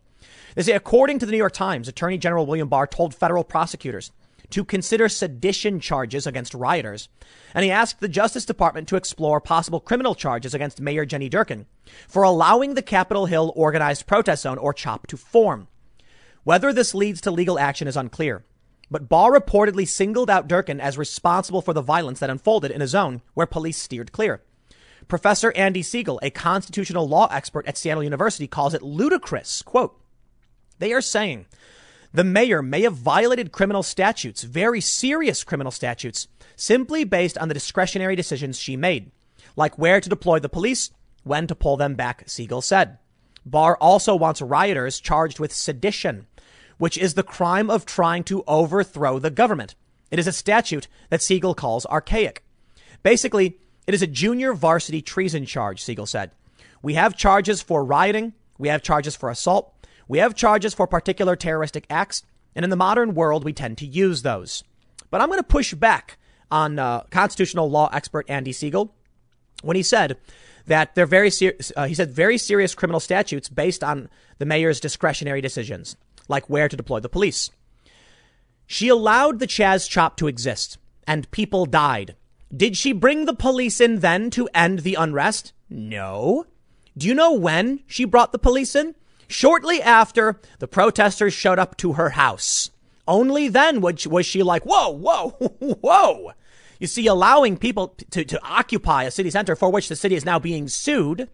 They 0.55 0.63
say, 0.63 0.73
according 0.73 1.19
to 1.19 1.25
the 1.25 1.31
New 1.31 1.37
York 1.37 1.53
Times, 1.53 1.87
Attorney 1.87 2.17
General 2.17 2.45
William 2.45 2.67
Barr 2.67 2.87
told 2.87 3.13
federal 3.13 3.43
prosecutors 3.43 4.11
to 4.49 4.63
consider 4.63 5.09
sedition 5.09 5.79
charges 5.79 6.25
against 6.25 6.53
rioters, 6.53 7.09
and 7.53 7.65
he 7.65 7.71
asked 7.71 7.99
the 7.99 8.07
Justice 8.07 8.45
Department 8.45 8.87
to 8.87 8.95
explore 8.95 9.41
possible 9.41 9.79
criminal 9.79 10.15
charges 10.15 10.53
against 10.53 10.81
Mayor 10.81 11.05
Jenny 11.05 11.29
Durkan 11.29 11.65
for 12.07 12.23
allowing 12.23 12.73
the 12.73 12.81
Capitol 12.81 13.25
Hill 13.25 13.51
Organized 13.55 14.07
Protest 14.07 14.43
Zone, 14.43 14.57
or 14.57 14.73
CHOP, 14.73 15.07
to 15.07 15.17
form. 15.17 15.67
Whether 16.43 16.71
this 16.71 16.95
leads 16.95 17.19
to 17.21 17.31
legal 17.31 17.59
action 17.59 17.87
is 17.87 17.97
unclear, 17.97 18.43
but 18.89 19.09
Barr 19.09 19.31
reportedly 19.31 19.87
singled 19.87 20.29
out 20.29 20.47
Durkan 20.47 20.79
as 20.79 20.97
responsible 20.97 21.61
for 21.61 21.73
the 21.73 21.81
violence 21.81 22.19
that 22.19 22.29
unfolded 22.29 22.71
in 22.71 22.81
a 22.81 22.87
zone 22.87 23.21
where 23.33 23.45
police 23.45 23.77
steered 23.77 24.13
clear. 24.13 24.41
Professor 25.07 25.51
Andy 25.53 25.81
Siegel, 25.81 26.19
a 26.21 26.29
constitutional 26.29 27.07
law 27.07 27.27
expert 27.31 27.65
at 27.67 27.77
Seattle 27.77 28.03
University, 28.03 28.47
calls 28.47 28.73
it 28.73 28.81
ludicrous. 28.81 29.61
Quote, 29.61 29.99
they 30.79 30.93
are 30.93 31.01
saying 31.01 31.45
the 32.17 32.23
mayor 32.23 32.63
may 32.63 32.81
have 32.81 32.95
violated 32.95 33.51
criminal 33.51 33.83
statutes, 33.83 34.41
very 34.41 34.81
serious 34.81 35.43
criminal 35.43 35.69
statutes, 35.69 36.27
simply 36.55 37.03
based 37.03 37.37
on 37.37 37.47
the 37.47 37.53
discretionary 37.53 38.15
decisions 38.15 38.57
she 38.57 38.75
made, 38.75 39.11
like 39.55 39.77
where 39.77 40.01
to 40.01 40.09
deploy 40.09 40.39
the 40.39 40.49
police, 40.49 40.89
when 41.23 41.45
to 41.45 41.53
pull 41.53 41.77
them 41.77 41.93
back, 41.93 42.23
Siegel 42.25 42.63
said. 42.63 42.97
Barr 43.45 43.77
also 43.77 44.15
wants 44.15 44.41
rioters 44.41 44.99
charged 44.99 45.37
with 45.37 45.53
sedition, 45.53 46.25
which 46.79 46.97
is 46.97 47.13
the 47.13 47.21
crime 47.21 47.69
of 47.69 47.85
trying 47.85 48.23
to 48.23 48.43
overthrow 48.47 49.19
the 49.19 49.29
government. 49.29 49.75
It 50.09 50.17
is 50.17 50.25
a 50.25 50.31
statute 50.31 50.87
that 51.11 51.21
Siegel 51.21 51.53
calls 51.53 51.85
archaic. 51.85 52.43
Basically, 53.03 53.59
it 53.85 53.93
is 53.93 54.01
a 54.01 54.07
junior 54.07 54.55
varsity 54.55 55.03
treason 55.03 55.45
charge, 55.45 55.83
Siegel 55.83 56.07
said. 56.07 56.31
We 56.81 56.95
have 56.95 57.15
charges 57.15 57.61
for 57.61 57.85
rioting. 57.85 58.33
We 58.57 58.69
have 58.69 58.81
charges 58.81 59.15
for 59.15 59.29
assault. 59.29 59.71
We 60.07 60.19
have 60.19 60.35
charges 60.35 60.73
for 60.73 60.87
particular 60.87 61.35
terroristic 61.35 61.85
acts. 61.89 62.23
And 62.55 62.63
in 62.63 62.69
the 62.69 62.75
modern 62.75 63.13
world, 63.13 63.43
we 63.43 63.53
tend 63.53 63.77
to 63.77 63.85
use 63.85 64.23
those. 64.23 64.63
But 65.11 65.21
I'm 65.21 65.29
going 65.29 65.39
to 65.39 65.43
push 65.43 65.73
back 65.73 66.17
on 66.49 66.79
uh, 66.79 67.01
constitutional 67.11 67.69
law 67.69 67.89
expert 67.93 68.25
Andy 68.29 68.51
Siegel 68.51 68.93
when 69.61 69.75
he 69.75 69.83
said 69.83 70.17
that 70.65 70.95
they're 70.95 71.05
very 71.05 71.29
serious. 71.29 71.71
Uh, 71.75 71.85
he 71.85 71.93
said 71.93 72.11
very 72.11 72.37
serious 72.37 72.75
criminal 72.75 72.99
statutes 72.99 73.49
based 73.49 73.83
on 73.83 74.09
the 74.37 74.45
mayor's 74.45 74.79
discretionary 74.79 75.41
decisions, 75.41 75.95
like 76.27 76.49
where 76.49 76.67
to 76.67 76.77
deploy 76.77 76.99
the 76.99 77.09
police. 77.09 77.51
She 78.65 78.89
allowed 78.89 79.39
the 79.39 79.47
Chaz 79.47 79.89
Chop 79.89 80.17
to 80.17 80.27
exist, 80.27 80.77
and 81.05 81.29
people 81.31 81.65
died. 81.65 82.15
Did 82.55 82.75
she 82.75 82.91
bring 82.91 83.25
the 83.25 83.33
police 83.33 83.79
in 83.79 83.99
then 83.99 84.29
to 84.31 84.49
end 84.53 84.79
the 84.79 84.95
unrest? 84.95 85.53
No. 85.69 86.45
Do 86.97 87.07
you 87.07 87.13
know 87.13 87.33
when 87.33 87.81
she 87.87 88.03
brought 88.03 88.31
the 88.31 88.39
police 88.39 88.75
in? 88.75 88.95
Shortly 89.27 89.81
after 89.81 90.39
the 90.59 90.67
protesters 90.67 91.33
showed 91.33 91.59
up 91.59 91.77
to 91.77 91.93
her 91.93 92.11
house. 92.11 92.71
Only 93.07 93.47
then 93.47 93.81
was 93.81 94.25
she 94.25 94.43
like, 94.43 94.63
whoa, 94.63 94.89
whoa, 94.89 95.29
whoa. 95.81 96.31
You 96.79 96.87
see, 96.87 97.07
allowing 97.07 97.57
people 97.57 97.95
to, 98.11 98.23
to 98.23 98.43
occupy 98.43 99.03
a 99.03 99.11
city 99.11 99.29
center 99.29 99.55
for 99.55 99.71
which 99.71 99.89
the 99.89 99.95
city 99.95 100.15
is 100.15 100.25
now 100.25 100.39
being 100.39 100.67
sued, 100.67 101.29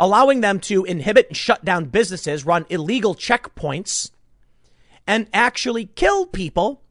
allowing 0.00 0.40
them 0.40 0.60
to 0.60 0.84
inhibit 0.84 1.28
and 1.28 1.36
shut 1.36 1.64
down 1.64 1.86
businesses, 1.86 2.46
run 2.46 2.66
illegal 2.70 3.14
checkpoints, 3.14 4.10
and 5.06 5.28
actually 5.32 5.86
kill 5.86 6.26
people. 6.26 6.82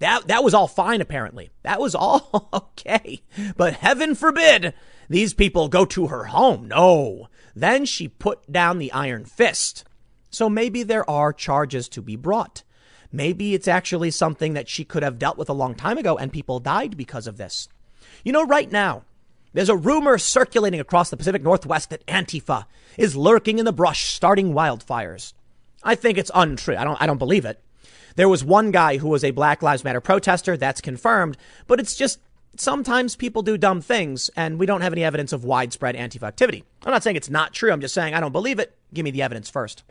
That, 0.00 0.28
that 0.28 0.42
was 0.42 0.54
all 0.54 0.66
fine, 0.66 1.00
apparently. 1.00 1.50
That 1.62 1.80
was 1.80 1.94
all 1.94 2.48
okay. 2.52 3.20
But 3.56 3.74
heaven 3.74 4.14
forbid 4.14 4.74
these 5.08 5.34
people 5.34 5.68
go 5.68 5.84
to 5.84 6.08
her 6.08 6.24
home. 6.24 6.68
No. 6.68 7.28
Then 7.54 7.84
she 7.84 8.08
put 8.08 8.50
down 8.50 8.78
the 8.78 8.92
iron 8.92 9.24
fist. 9.24 9.84
So 10.30 10.48
maybe 10.48 10.82
there 10.82 11.08
are 11.08 11.32
charges 11.32 11.88
to 11.90 12.02
be 12.02 12.16
brought. 12.16 12.62
Maybe 13.12 13.54
it's 13.54 13.68
actually 13.68 14.12
something 14.12 14.54
that 14.54 14.68
she 14.68 14.84
could 14.84 15.02
have 15.02 15.18
dealt 15.18 15.36
with 15.36 15.48
a 15.48 15.54
long 15.54 15.74
time 15.74 15.98
ago 15.98 16.16
and 16.16 16.32
people 16.32 16.60
died 16.60 16.96
because 16.96 17.26
of 17.26 17.36
this. 17.36 17.68
You 18.24 18.32
know, 18.32 18.46
right 18.46 18.70
now, 18.70 19.02
there's 19.52 19.68
a 19.68 19.76
rumor 19.76 20.16
circulating 20.18 20.78
across 20.78 21.10
the 21.10 21.16
Pacific 21.16 21.42
Northwest 21.42 21.90
that 21.90 22.06
Antifa 22.06 22.66
is 22.96 23.16
lurking 23.16 23.58
in 23.58 23.64
the 23.64 23.72
brush, 23.72 24.04
starting 24.04 24.52
wildfires. 24.52 25.32
I 25.82 25.96
think 25.96 26.18
it's 26.18 26.30
untrue. 26.34 26.76
I 26.76 26.84
don't, 26.84 27.00
I 27.02 27.06
don't 27.06 27.18
believe 27.18 27.44
it. 27.44 27.60
There 28.16 28.28
was 28.28 28.44
one 28.44 28.70
guy 28.70 28.98
who 28.98 29.08
was 29.08 29.24
a 29.24 29.30
Black 29.30 29.62
Lives 29.62 29.82
Matter 29.82 30.00
protester. 30.00 30.56
That's 30.56 30.80
confirmed, 30.80 31.36
but 31.66 31.80
it's 31.80 31.96
just 31.96 32.20
sometimes 32.56 33.16
people 33.16 33.42
do 33.42 33.56
dumb 33.56 33.80
things 33.80 34.30
and 34.36 34.58
we 34.58 34.66
don't 34.66 34.80
have 34.80 34.92
any 34.92 35.04
evidence 35.04 35.32
of 35.32 35.44
widespread 35.44 35.94
Antifa 35.94 36.24
activity. 36.24 36.64
I'm 36.84 36.92
not 36.92 37.02
saying 37.02 37.16
it's 37.16 37.30
not 37.30 37.52
true. 37.52 37.72
I'm 37.72 37.80
just 37.80 37.94
saying 37.94 38.14
I 38.14 38.20
don't 38.20 38.32
believe 38.32 38.58
it. 38.58 38.76
Give 38.92 39.04
me 39.04 39.10
the 39.10 39.22
evidence 39.22 39.48
first. 39.48 39.82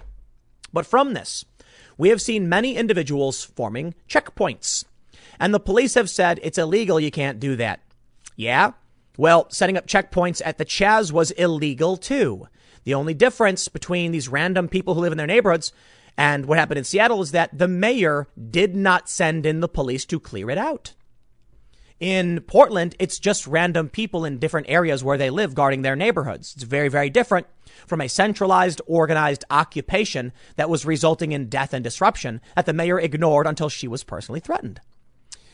But 0.71 0.85
from 0.85 1.13
this, 1.13 1.45
we 1.97 2.09
have 2.09 2.21
seen 2.21 2.49
many 2.49 2.75
individuals 2.75 3.43
forming 3.43 3.95
checkpoints. 4.07 4.85
And 5.39 5.53
the 5.53 5.59
police 5.59 5.93
have 5.95 6.09
said 6.09 6.39
it's 6.43 6.57
illegal. 6.57 6.99
You 6.99 7.11
can't 7.11 7.39
do 7.39 7.55
that. 7.55 7.81
Yeah. 8.35 8.73
Well, 9.17 9.47
setting 9.49 9.77
up 9.77 9.87
checkpoints 9.87 10.41
at 10.45 10.57
the 10.57 10.65
Chaz 10.65 11.11
was 11.11 11.31
illegal 11.31 11.97
too. 11.97 12.47
The 12.83 12.93
only 12.93 13.13
difference 13.13 13.67
between 13.67 14.11
these 14.11 14.29
random 14.29 14.69
people 14.69 14.93
who 14.93 15.01
live 15.01 15.11
in 15.11 15.17
their 15.17 15.27
neighborhoods 15.27 15.73
and 16.19 16.47
what 16.47 16.57
happened 16.57 16.77
in 16.77 16.83
Seattle 16.83 17.21
is 17.21 17.31
that 17.31 17.57
the 17.57 17.67
mayor 17.67 18.27
did 18.51 18.75
not 18.75 19.07
send 19.07 19.45
in 19.45 19.61
the 19.61 19.69
police 19.69 20.03
to 20.05 20.19
clear 20.19 20.49
it 20.49 20.57
out. 20.57 20.93
In 21.99 22.39
Portland, 22.41 22.95
it's 22.97 23.19
just 23.19 23.45
random 23.45 23.89
people 23.89 24.23
in 24.23 24.39
different 24.39 24.69
areas 24.69 25.03
where 25.03 25.17
they 25.17 25.29
live 25.29 25.53
guarding 25.53 25.81
their 25.81 25.97
neighborhoods. 25.97 26.53
It's 26.55 26.63
very, 26.63 26.87
very 26.87 27.09
different 27.09 27.47
from 27.87 27.99
a 27.99 28.07
centralized, 28.07 28.81
organized 28.87 29.43
occupation 29.49 30.31
that 30.55 30.69
was 30.69 30.85
resulting 30.85 31.33
in 31.33 31.49
death 31.49 31.73
and 31.73 31.83
disruption 31.83 32.39
that 32.55 32.65
the 32.65 32.73
mayor 32.73 32.99
ignored 32.99 33.47
until 33.47 33.67
she 33.67 33.87
was 33.87 34.03
personally 34.03 34.39
threatened. 34.39 34.79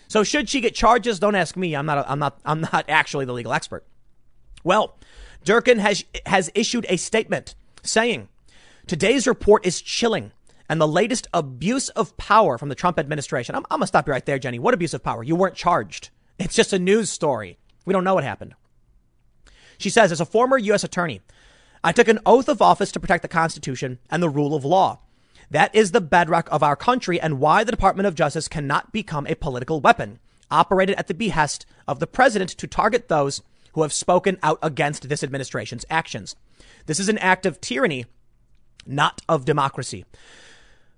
So 0.07 0.23
should 0.23 0.47
she 0.47 0.61
get 0.61 0.75
charges? 0.75 1.19
Don't 1.19 1.33
ask 1.33 1.57
me. 1.57 1.75
I'm 1.75 1.87
not, 1.87 1.99
a, 1.99 2.11
I'm 2.11 2.19
not, 2.19 2.39
I'm 2.45 2.61
not 2.61 2.85
actually 2.89 3.25
the 3.25 3.33
legal 3.33 3.53
expert. 3.53 3.83
Well, 4.63 4.97
Durkan 5.45 5.79
has, 5.79 6.05
has 6.27 6.51
issued 6.53 6.85
a 6.89 6.97
statement 6.97 7.55
saying 7.81 8.29
today's 8.85 9.25
report 9.25 9.65
is 9.65 9.81
chilling 9.81 10.31
and 10.69 10.79
the 10.79 10.87
latest 10.87 11.27
abuse 11.33 11.89
of 11.89 12.15
power 12.17 12.57
from 12.57 12.69
the 12.69 12.75
Trump 12.75 12.99
administration. 12.99 13.55
I'm, 13.55 13.65
I'm 13.71 13.79
going 13.79 13.83
to 13.83 13.87
stop 13.87 14.07
you 14.07 14.13
right 14.13 14.25
there, 14.25 14.39
Jenny. 14.39 14.59
What 14.59 14.73
abuse 14.75 14.93
of 14.93 15.03
power? 15.03 15.23
You 15.23 15.35
weren't 15.35 15.55
charged. 15.55 16.09
It's 16.37 16.55
just 16.55 16.73
a 16.73 16.79
news 16.79 17.09
story. 17.09 17.57
We 17.85 17.93
don't 17.93 18.03
know 18.03 18.15
what 18.15 18.23
happened. 18.23 18.55
She 19.77 19.89
says, 19.89 20.11
as 20.11 20.21
a 20.21 20.25
former 20.25 20.57
U.S. 20.57 20.83
attorney, 20.83 21.21
I 21.83 21.91
took 21.91 22.07
an 22.07 22.19
oath 22.25 22.49
of 22.49 22.61
office 22.61 22.91
to 22.93 22.99
protect 22.99 23.21
the 23.21 23.27
Constitution 23.27 23.99
and 24.09 24.21
the 24.21 24.29
rule 24.29 24.55
of 24.55 24.65
law. 24.65 24.99
That 25.51 25.73
is 25.75 25.91
the 25.91 26.01
bedrock 26.01 26.49
of 26.51 26.63
our 26.63 26.75
country 26.75 27.19
and 27.19 27.39
why 27.39 27.63
the 27.63 27.71
Department 27.71 28.07
of 28.07 28.15
Justice 28.15 28.47
cannot 28.47 28.91
become 28.91 29.27
a 29.27 29.35
political 29.35 29.79
weapon 29.79 30.19
operated 30.49 30.95
at 30.97 31.07
the 31.07 31.13
behest 31.13 31.65
of 31.87 31.99
the 31.99 32.07
president 32.07 32.49
to 32.51 32.67
target 32.67 33.07
those 33.07 33.41
who 33.73 33.81
have 33.81 33.93
spoken 33.93 34.37
out 34.41 34.59
against 34.61 35.09
this 35.09 35.23
administration's 35.23 35.85
actions. 35.89 36.35
This 36.85 36.99
is 36.99 37.09
an 37.09 37.17
act 37.17 37.45
of 37.45 37.61
tyranny, 37.61 38.05
not 38.85 39.21
of 39.27 39.45
democracy. 39.45 40.05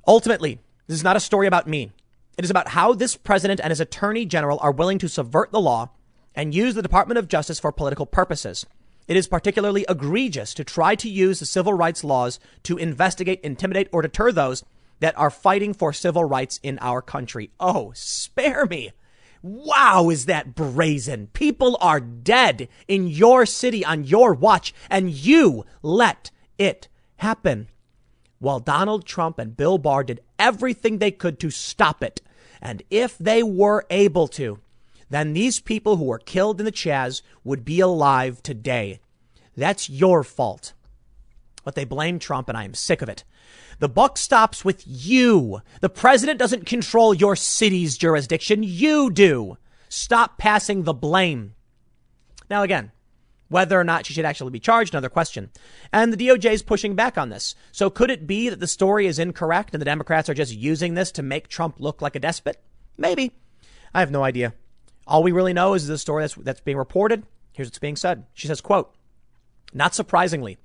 Ultimately, 0.07 0.59
this 0.87 0.97
is 0.97 1.03
not 1.03 1.15
a 1.15 1.21
story 1.21 1.47
about 1.47 1.67
me. 1.67 1.91
It 2.37 2.43
is 2.43 2.51
about 2.51 2.69
how 2.69 2.93
this 2.93 3.17
president 3.17 3.59
and 3.59 3.71
his 3.71 3.79
attorney 3.79 4.23
general 4.23 4.59
are 4.61 4.71
willing 4.71 4.99
to 4.99 5.09
subvert 5.09 5.51
the 5.51 5.59
law 5.59 5.89
and 6.35 6.53
use 6.53 6.75
the 6.75 6.83
Department 6.83 7.17
of 7.17 7.27
Justice 7.27 7.59
for 7.59 7.71
political 7.71 8.05
purposes. 8.05 8.63
It 9.07 9.17
is 9.17 9.27
particularly 9.27 9.85
egregious 9.89 10.53
to 10.53 10.63
try 10.63 10.93
to 10.95 11.09
use 11.09 11.39
the 11.39 11.47
civil 11.47 11.73
rights 11.73 12.03
laws 12.03 12.39
to 12.63 12.77
investigate, 12.77 13.39
intimidate, 13.41 13.89
or 13.91 14.03
deter 14.03 14.31
those 14.31 14.63
that 14.99 15.17
are 15.17 15.31
fighting 15.31 15.73
for 15.73 15.91
civil 15.91 16.25
rights 16.25 16.59
in 16.61 16.77
our 16.79 17.01
country. 17.01 17.49
Oh, 17.59 17.91
spare 17.95 18.67
me. 18.67 18.91
Wow, 19.41 20.09
is 20.09 20.25
that 20.25 20.53
brazen? 20.53 21.27
People 21.33 21.77
are 21.81 21.99
dead 21.99 22.67
in 22.87 23.07
your 23.07 23.45
city 23.47 23.83
on 23.83 24.03
your 24.03 24.33
watch, 24.33 24.75
and 24.89 25.09
you 25.09 25.65
let 25.81 26.29
it 26.59 26.87
happen. 27.17 27.69
While 28.39 28.59
Donald 28.59 29.05
Trump 29.05 29.39
and 29.39 29.57
Bill 29.57 29.77
Barr 29.79 30.03
did 30.03 30.21
everything 30.37 30.97
they 30.97 31.11
could 31.11 31.39
to 31.39 31.49
stop 31.49 32.03
it. 32.03 32.21
And 32.61 32.83
if 32.89 33.17
they 33.17 33.43
were 33.43 33.85
able 33.89 34.27
to, 34.29 34.59
then 35.09 35.33
these 35.33 35.59
people 35.59 35.97
who 35.97 36.05
were 36.05 36.19
killed 36.19 36.59
in 36.59 36.65
the 36.65 36.71
Chaz 36.71 37.21
would 37.43 37.63
be 37.63 37.79
alive 37.79 38.43
today. 38.43 38.99
That's 39.55 39.89
your 39.89 40.23
fault. 40.23 40.73
But 41.63 41.75
they 41.75 41.85
blame 41.85 42.19
Trump, 42.19 42.49
and 42.49 42.57
I 42.57 42.63
am 42.63 42.73
sick 42.73 43.01
of 43.01 43.09
it. 43.09 43.23
The 43.79 43.89
buck 43.89 44.17
stops 44.17 44.65
with 44.65 44.83
you. 44.85 45.61
The 45.81 45.89
president 45.89 46.39
doesn't 46.39 46.65
control 46.65 47.13
your 47.13 47.35
city's 47.35 47.97
jurisdiction. 47.97 48.63
You 48.63 49.11
do. 49.11 49.57
Stop 49.89 50.37
passing 50.37 50.83
the 50.83 50.93
blame. 50.93 51.53
Now, 52.49 52.63
again, 52.63 52.91
whether 53.49 53.79
or 53.79 53.83
not 53.83 54.05
she 54.05 54.13
should 54.13 54.25
actually 54.25 54.51
be 54.51 54.59
charged, 54.59 54.93
another 54.93 55.09
question. 55.09 55.49
And 55.93 56.11
the 56.11 56.27
DOJ 56.27 56.51
is 56.51 56.63
pushing 56.63 56.95
back 56.95 57.17
on 57.17 57.29
this. 57.29 57.55
So 57.71 57.89
could 57.89 58.11
it 58.11 58.27
be 58.27 58.49
that 58.49 58.59
the 58.59 58.67
story 58.67 59.07
is 59.07 59.19
incorrect 59.19 59.73
and 59.73 59.81
the 59.81 59.85
Democrats 59.85 60.29
are 60.29 60.33
just 60.33 60.55
using 60.55 60.93
this 60.93 61.11
to 61.13 61.23
make 61.23 61.47
Trump 61.47 61.75
look 61.79 62.01
like 62.01 62.15
a 62.15 62.19
despot? 62.19 62.61
Maybe. 62.97 63.33
I 63.93 63.99
have 64.01 64.11
no 64.11 64.23
idea. 64.23 64.53
All 65.05 65.23
we 65.23 65.31
really 65.31 65.53
know 65.53 65.73
is 65.73 65.87
the 65.87 65.97
story 65.97 66.23
that's, 66.23 66.35
that's 66.35 66.61
being 66.61 66.77
reported. 66.77 67.23
Here's 67.53 67.67
what's 67.67 67.79
being 67.79 67.95
said. 67.95 68.25
She 68.33 68.47
says, 68.47 68.61
quote, 68.61 68.93
not 69.73 69.95
surprisingly, 69.95 70.57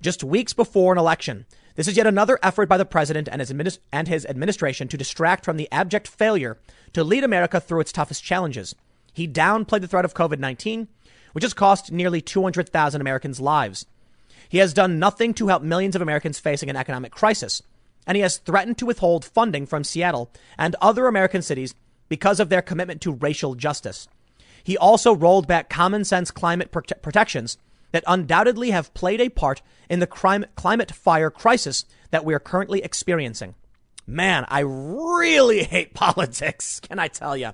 just 0.00 0.24
weeks 0.24 0.52
before 0.52 0.92
an 0.92 0.98
election, 0.98 1.46
this 1.74 1.88
is 1.88 1.96
yet 1.96 2.06
another 2.06 2.38
effort 2.42 2.68
by 2.68 2.76
the 2.76 2.84
president 2.84 3.28
and 3.30 3.40
his, 3.40 3.52
administ- 3.52 3.78
and 3.92 4.08
his 4.08 4.26
administration 4.26 4.88
to 4.88 4.96
distract 4.96 5.44
from 5.44 5.56
the 5.56 5.68
abject 5.70 6.08
failure 6.08 6.58
to 6.92 7.04
lead 7.04 7.24
America 7.24 7.60
through 7.60 7.80
its 7.80 7.92
toughest 7.92 8.24
challenges. 8.24 8.74
He 9.12 9.28
downplayed 9.28 9.80
the 9.80 9.88
threat 9.88 10.04
of 10.04 10.14
COVID 10.14 10.38
19 10.38 10.88
which 11.32 11.44
has 11.44 11.54
cost 11.54 11.92
nearly 11.92 12.20
200,000 12.20 13.00
Americans 13.00 13.40
lives. 13.40 13.86
He 14.48 14.58
has 14.58 14.74
done 14.74 14.98
nothing 14.98 15.32
to 15.34 15.48
help 15.48 15.62
millions 15.62 15.94
of 15.94 16.02
Americans 16.02 16.38
facing 16.38 16.68
an 16.68 16.76
economic 16.76 17.12
crisis, 17.12 17.62
and 18.06 18.16
he 18.16 18.22
has 18.22 18.38
threatened 18.38 18.78
to 18.78 18.86
withhold 18.86 19.24
funding 19.24 19.66
from 19.66 19.84
Seattle 19.84 20.30
and 20.58 20.74
other 20.80 21.06
American 21.06 21.42
cities 21.42 21.74
because 22.08 22.40
of 22.40 22.48
their 22.48 22.62
commitment 22.62 23.00
to 23.02 23.12
racial 23.12 23.54
justice. 23.54 24.08
He 24.64 24.76
also 24.76 25.14
rolled 25.14 25.46
back 25.46 25.70
common 25.70 26.04
sense 26.04 26.30
climate 26.30 26.72
prote- 26.72 27.00
protections 27.02 27.56
that 27.92 28.04
undoubtedly 28.06 28.70
have 28.70 28.94
played 28.94 29.20
a 29.20 29.28
part 29.28 29.62
in 29.88 30.00
the 30.00 30.06
climate, 30.06 30.50
climate 30.54 30.90
fire 30.90 31.30
crisis 31.30 31.84
that 32.10 32.24
we 32.24 32.34
are 32.34 32.40
currently 32.40 32.82
experiencing. 32.82 33.54
Man, 34.06 34.44
I 34.48 34.60
really 34.60 35.62
hate 35.64 35.94
politics, 35.94 36.80
can 36.80 36.98
I 36.98 37.08
tell 37.08 37.36
you? 37.36 37.52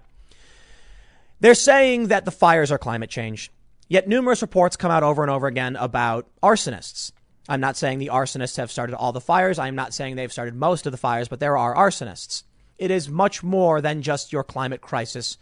They're 1.41 1.55
saying 1.55 2.09
that 2.09 2.25
the 2.25 2.31
fires 2.31 2.73
are 2.73 2.79
climate 2.79 3.11
change. 3.11 3.51
Yet 3.89 4.09
numerous 4.09 4.43
reports 4.43 4.77
come 4.77 4.91
out 4.91 5.03
over 5.03 5.23
and 5.23 5.31
over 5.31 5.47
again 5.47 5.77
about 5.77 6.29
arsonists. 6.43 7.13
I'm 7.49 7.61
not 7.61 7.77
saying 7.77 7.99
the 7.99 8.11
arsonists 8.13 8.57
have 8.57 8.73
started 8.73 8.97
all 8.97 9.13
the 9.13 9.21
fires. 9.21 9.59
I'm 9.59 9.77
not 9.77 9.95
saying 9.95 10.17
they've 10.17 10.33
started 10.33 10.55
most 10.55 10.87
of 10.87 10.93
the 10.93 10.99
fires, 10.99 11.29
but 11.29 11.39
there 11.39 11.57
are 11.57 11.75
arsonists. 11.75 12.43
It 12.79 12.91
is 12.91 13.09
much 13.09 13.43
more 13.43 13.81
than 13.81 14.03
just 14.03 14.33
your 14.33 14.43
climate 14.43 14.81
crisis 14.81 15.39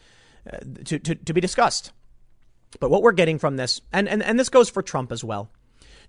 uh, 0.53 0.59
to, 0.85 0.99
to, 0.99 1.15
to 1.15 1.33
be 1.33 1.41
discussed. 1.41 1.93
But 2.81 2.91
what 2.91 3.03
we're 3.03 3.13
getting 3.13 3.39
from 3.39 3.57
this, 3.57 3.81
and, 3.93 4.09
and, 4.09 4.23
and 4.23 4.39
this 4.39 4.51
goes 4.51 4.69
for 4.69 4.83
Trump 4.83 5.11
as 5.11 5.25
well. 5.25 5.51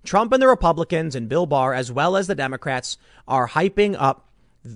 Trump 0.04 0.32
and 0.32 0.42
the 0.42 0.48
Republicans 0.48 1.14
and 1.14 1.28
Bill 1.28 1.46
Barr, 1.46 1.72
as 1.72 1.90
well 1.90 2.16
as 2.16 2.26
the 2.26 2.34
Democrats, 2.34 2.98
are 3.26 3.48
hyping 3.48 3.96
up 3.98 4.28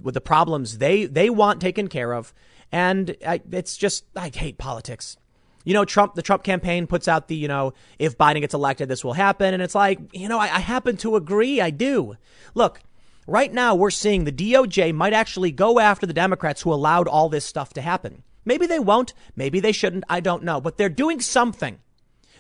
with 0.03 0.15
the 0.15 0.21
problems 0.21 0.79
they, 0.79 1.05
they 1.05 1.29
want 1.29 1.61
taken 1.61 1.89
care 1.89 2.15
of. 2.15 2.33
And 2.73 3.17
I, 3.27 3.41
it's 3.53 3.77
just, 3.77 4.05
I 4.17 4.31
hate 4.35 4.57
politics. 4.59 5.17
You 5.65 5.75
know, 5.75 5.85
Trump, 5.85 6.15
the 6.15 6.23
Trump 6.23 6.43
campaign 6.43 6.87
puts 6.87 7.07
out 7.07 7.29
the, 7.29 7.37
you 7.37 7.49
know, 7.49 7.75
if 7.99 8.17
Biden 8.17 8.41
gets 8.41 8.55
elected, 8.55 8.89
this 8.89 9.05
will 9.05 9.13
happen. 9.13 9.53
And 9.53 9.63
it's 9.63 9.75
like, 9.75 9.99
you 10.13 10.29
know, 10.29 10.39
I, 10.39 10.45
I 10.45 10.61
happen 10.61 10.97
to 10.99 11.17
agree. 11.17 11.61
I 11.61 11.71
do. 11.71 12.17
Look, 12.55 12.81
right 13.27 13.53
now 13.53 13.75
we're 13.75 13.91
seeing 13.91 14.25
the 14.25 14.33
DOJ 14.33 14.95
might 14.95 15.13
actually 15.13 15.53
go 15.53 15.79
after 15.79 16.07
the 16.07 16.15
Democrats 16.15 16.63
who 16.63 16.73
allowed 16.73 17.09
all 17.09 17.29
this 17.29 17.45
stuff 17.45 17.75
to 17.75 17.83
happen. 17.83 18.23
Maybe 18.45 18.67
they 18.67 18.79
won't. 18.79 19.13
Maybe 19.37 19.61
they 19.61 19.73
shouldn't. 19.73 20.05
I 20.09 20.21
don't 20.21 20.45
know. 20.45 20.61
But 20.61 20.79
they're 20.79 20.89
doing 20.89 21.21
something. 21.21 21.79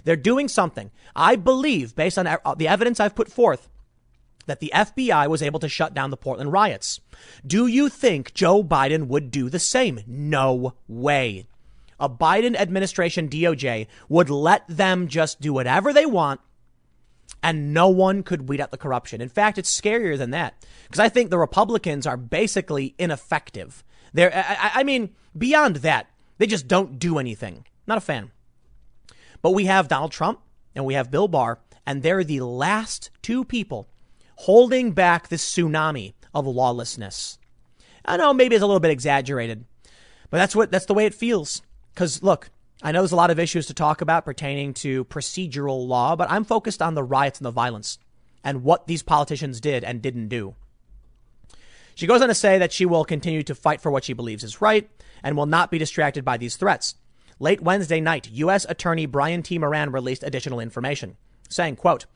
They're 0.05 0.17
doing 0.17 0.49
something. 0.49 0.91
I 1.15 1.37
believe, 1.37 1.95
based 1.95 2.19
on 2.19 2.27
uh, 2.27 2.39
the 2.57 2.69
evidence 2.69 3.01
I've 3.01 3.15
put 3.15 3.31
forth, 3.31 3.69
that 4.47 4.61
the 4.61 4.73
FBI 4.75 5.29
was 5.29 5.43
able 5.43 5.61
to 5.61 5.69
shut 5.69 5.93
down 5.93 6.11
the 6.11 6.17
Portland 6.17 6.53
riots. 6.53 7.01
Do 7.47 7.67
you 7.67 7.91
think 7.91 8.33
Joe 8.33 8.65
Biden 8.65 9.09
would 9.09 9.31
do 9.31 9.51
the 9.51 9.59
same? 9.59 10.01
No 10.07 10.75
way 10.89 11.47
a 12.01 12.09
Biden 12.09 12.57
administration 12.57 13.29
DOJ 13.29 13.87
would 14.09 14.31
let 14.31 14.67
them 14.67 15.07
just 15.09 15.41
do 15.41 15.53
whatever 15.53 15.93
they 15.93 16.07
want 16.07 16.41
and 17.43 17.73
no 17.73 17.89
one 17.89 18.23
could 18.23 18.49
weed 18.49 18.61
out 18.61 18.71
the 18.71 18.77
corruption. 18.77 19.21
In 19.21 19.29
fact, 19.29 19.59
it's 19.59 19.81
scarier 19.81 20.19
than 20.19 20.31
that 20.31 20.55
because 20.85 21.01
I 21.01 21.09
think 21.09 21.31
the 21.31 21.39
Republicans 21.39 22.07
are 22.07 22.17
basically 22.17 22.95
ineffective. 22.99 23.85
They're, 24.13 24.35
I, 24.35 24.81
I 24.81 24.83
mean, 24.83 25.11
beyond 25.37 25.77
that, 25.77 26.11
they 26.39 26.47
just 26.47 26.69
don't 26.69 26.99
do 26.99 27.19
anything. 27.19 27.67
Not 27.87 27.99
a 27.99 28.03
fan. 28.03 28.31
But 29.43 29.53
we 29.53 29.67
have 29.67 29.89
Donald 29.89 30.13
Trump 30.13 30.41
and 30.75 30.85
we 30.85 30.95
have 30.95 31.11
Bill 31.11 31.29
Barr, 31.29 31.61
and 31.87 32.03
they're 32.03 32.25
the 32.25 32.41
last 32.41 33.11
two 33.23 33.45
people 33.45 33.89
holding 34.37 34.93
back 34.93 35.29
this 35.29 35.49
tsunami 35.49 36.15
of 36.35 36.47
lawlessness. 36.47 37.39
I 38.05 38.17
know 38.17 38.33
maybe 38.33 38.55
it's 38.55 38.63
a 38.63 38.67
little 38.67 38.81
bit 38.81 38.91
exaggerated, 38.91 39.65
but 40.31 40.39
that's 40.39 40.57
what 40.57 40.71
that's 40.71 40.87
the 40.87 40.95
way 40.95 41.07
it 41.07 41.15
feels. 41.15 41.63
Because 41.95 42.23
look, 42.23 42.51
I 42.83 42.93
know 42.93 43.01
there's 43.01 43.13
a 43.13 43.17
lot 43.17 43.31
of 43.31 43.39
issues 43.39 43.67
to 43.67 43.75
talk 43.75 44.01
about 44.01 44.25
pertaining 44.25 44.75
to 44.75 45.05
procedural 45.05 45.87
law, 45.87 46.17
but 46.17 46.31
I'm 46.31 46.45
focused 46.45 46.81
on 46.81 46.95
the 46.95 47.03
riots 47.03 47.39
and 47.39 47.47
the 47.47 47.51
violence 47.51 47.99
and 48.43 48.63
what 48.63 48.87
these 48.87 49.03
politicians 49.03 49.61
did 49.61 49.85
and 49.85 50.01
didn't 50.01 50.29
do. 50.29 50.55
She 51.95 52.07
goes 52.07 52.23
on 52.23 52.29
to 52.29 52.35
say 52.35 52.57
that 52.57 52.73
she 52.73 52.87
will 52.87 53.05
continue 53.05 53.43
to 53.43 53.55
fight 53.55 53.83
for 53.83 53.91
what 53.91 54.05
she 54.05 54.15
believes 54.15 54.43
is 54.43 54.63
right 54.63 54.89
and 55.23 55.37
will 55.37 55.47
not 55.47 55.71
be 55.71 55.77
distracted 55.77 56.25
by 56.25 56.39
these 56.39 56.57
threats. 56.57 56.95
Late 57.39 57.61
Wednesday 57.61 58.01
night, 58.01 58.31
U.S. 58.33 58.65
Attorney 58.69 59.07
Brian 59.07 59.43
T. 59.43 59.59
Moran 59.59 59.93
released 59.93 60.23
additional 60.23 60.61
information, 60.61 61.17
saying, 61.49 61.77
quote, 61.77 62.07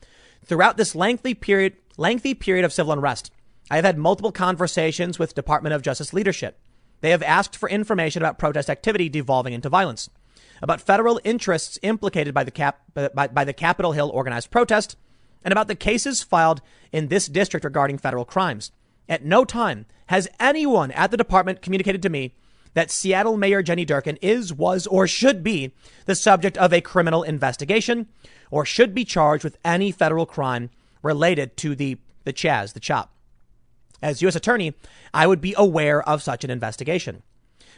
Throughout 0.43 0.77
this 0.77 0.95
lengthy 0.95 1.33
period, 1.33 1.75
lengthy 1.97 2.33
period 2.33 2.65
of 2.65 2.73
civil 2.73 2.93
unrest, 2.93 3.31
I 3.69 3.75
have 3.75 3.85
had 3.85 3.97
multiple 3.97 4.31
conversations 4.31 5.17
with 5.17 5.35
Department 5.35 5.73
of 5.73 5.81
Justice 5.81 6.13
leadership. 6.13 6.59
They 7.05 7.11
have 7.11 7.21
asked 7.21 7.55
for 7.55 7.69
information 7.69 8.23
about 8.23 8.39
protest 8.39 8.67
activity 8.67 9.09
devolving 9.09 9.53
into 9.53 9.69
violence, 9.69 10.09
about 10.59 10.81
federal 10.81 11.21
interests 11.23 11.77
implicated 11.83 12.33
by 12.33 12.43
the, 12.43 12.49
Cap, 12.49 12.81
by, 12.95 13.27
by 13.27 13.43
the 13.43 13.53
Capitol 13.53 13.91
Hill 13.91 14.09
organized 14.11 14.49
protest, 14.49 14.97
and 15.43 15.51
about 15.51 15.67
the 15.67 15.75
cases 15.75 16.23
filed 16.23 16.63
in 16.91 17.09
this 17.09 17.27
district 17.27 17.63
regarding 17.63 17.99
federal 17.99 18.25
crimes. 18.25 18.71
At 19.07 19.23
no 19.23 19.45
time 19.45 19.85
has 20.07 20.27
anyone 20.39 20.89
at 20.93 21.11
the 21.11 21.17
department 21.17 21.61
communicated 21.61 22.01
to 22.01 22.09
me 22.09 22.33
that 22.73 22.89
Seattle 22.89 23.37
Mayor 23.37 23.61
Jenny 23.61 23.85
Durkan 23.85 24.17
is, 24.19 24.51
was, 24.51 24.87
or 24.87 25.05
should 25.05 25.43
be 25.43 25.73
the 26.07 26.15
subject 26.15 26.57
of 26.57 26.73
a 26.73 26.81
criminal 26.81 27.21
investigation 27.21 28.07
or 28.49 28.65
should 28.65 28.95
be 28.95 29.05
charged 29.05 29.43
with 29.43 29.59
any 29.63 29.91
federal 29.91 30.25
crime 30.25 30.71
related 31.03 31.55
to 31.57 31.75
the, 31.75 31.99
the 32.23 32.33
Chaz, 32.33 32.73
the 32.73 32.79
CHOP. 32.79 33.14
As 34.01 34.21
U.S. 34.21 34.35
Attorney, 34.35 34.73
I 35.13 35.27
would 35.27 35.41
be 35.41 35.55
aware 35.57 36.01
of 36.07 36.21
such 36.23 36.43
an 36.43 36.51
investigation. 36.51 37.23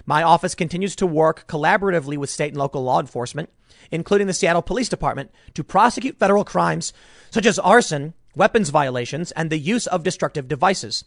My 0.06 0.24
office 0.24 0.56
continues 0.56 0.96
to 0.98 1.08
work 1.08 1.48
collaboratively 1.48 2.18
with 2.18 2.30
state 2.30 2.50
and 2.50 2.58
local 2.58 2.84
law 2.84 3.00
enforcement, 3.00 3.50
including 3.92 4.28
the 4.28 4.34
Seattle 4.34 4.62
Police 4.62 4.90
Department, 4.90 5.32
to 5.54 5.64
prosecute 5.64 6.18
federal 6.18 6.44
crimes 6.44 6.94
such 7.30 7.46
as 7.46 7.60
arson, 7.60 8.14
weapons 8.36 8.70
violations, 8.70 9.32
and 9.32 9.50
the 9.50 9.58
use 9.58 9.88
of 9.88 10.04
destructive 10.04 10.48
devices. 10.48 11.04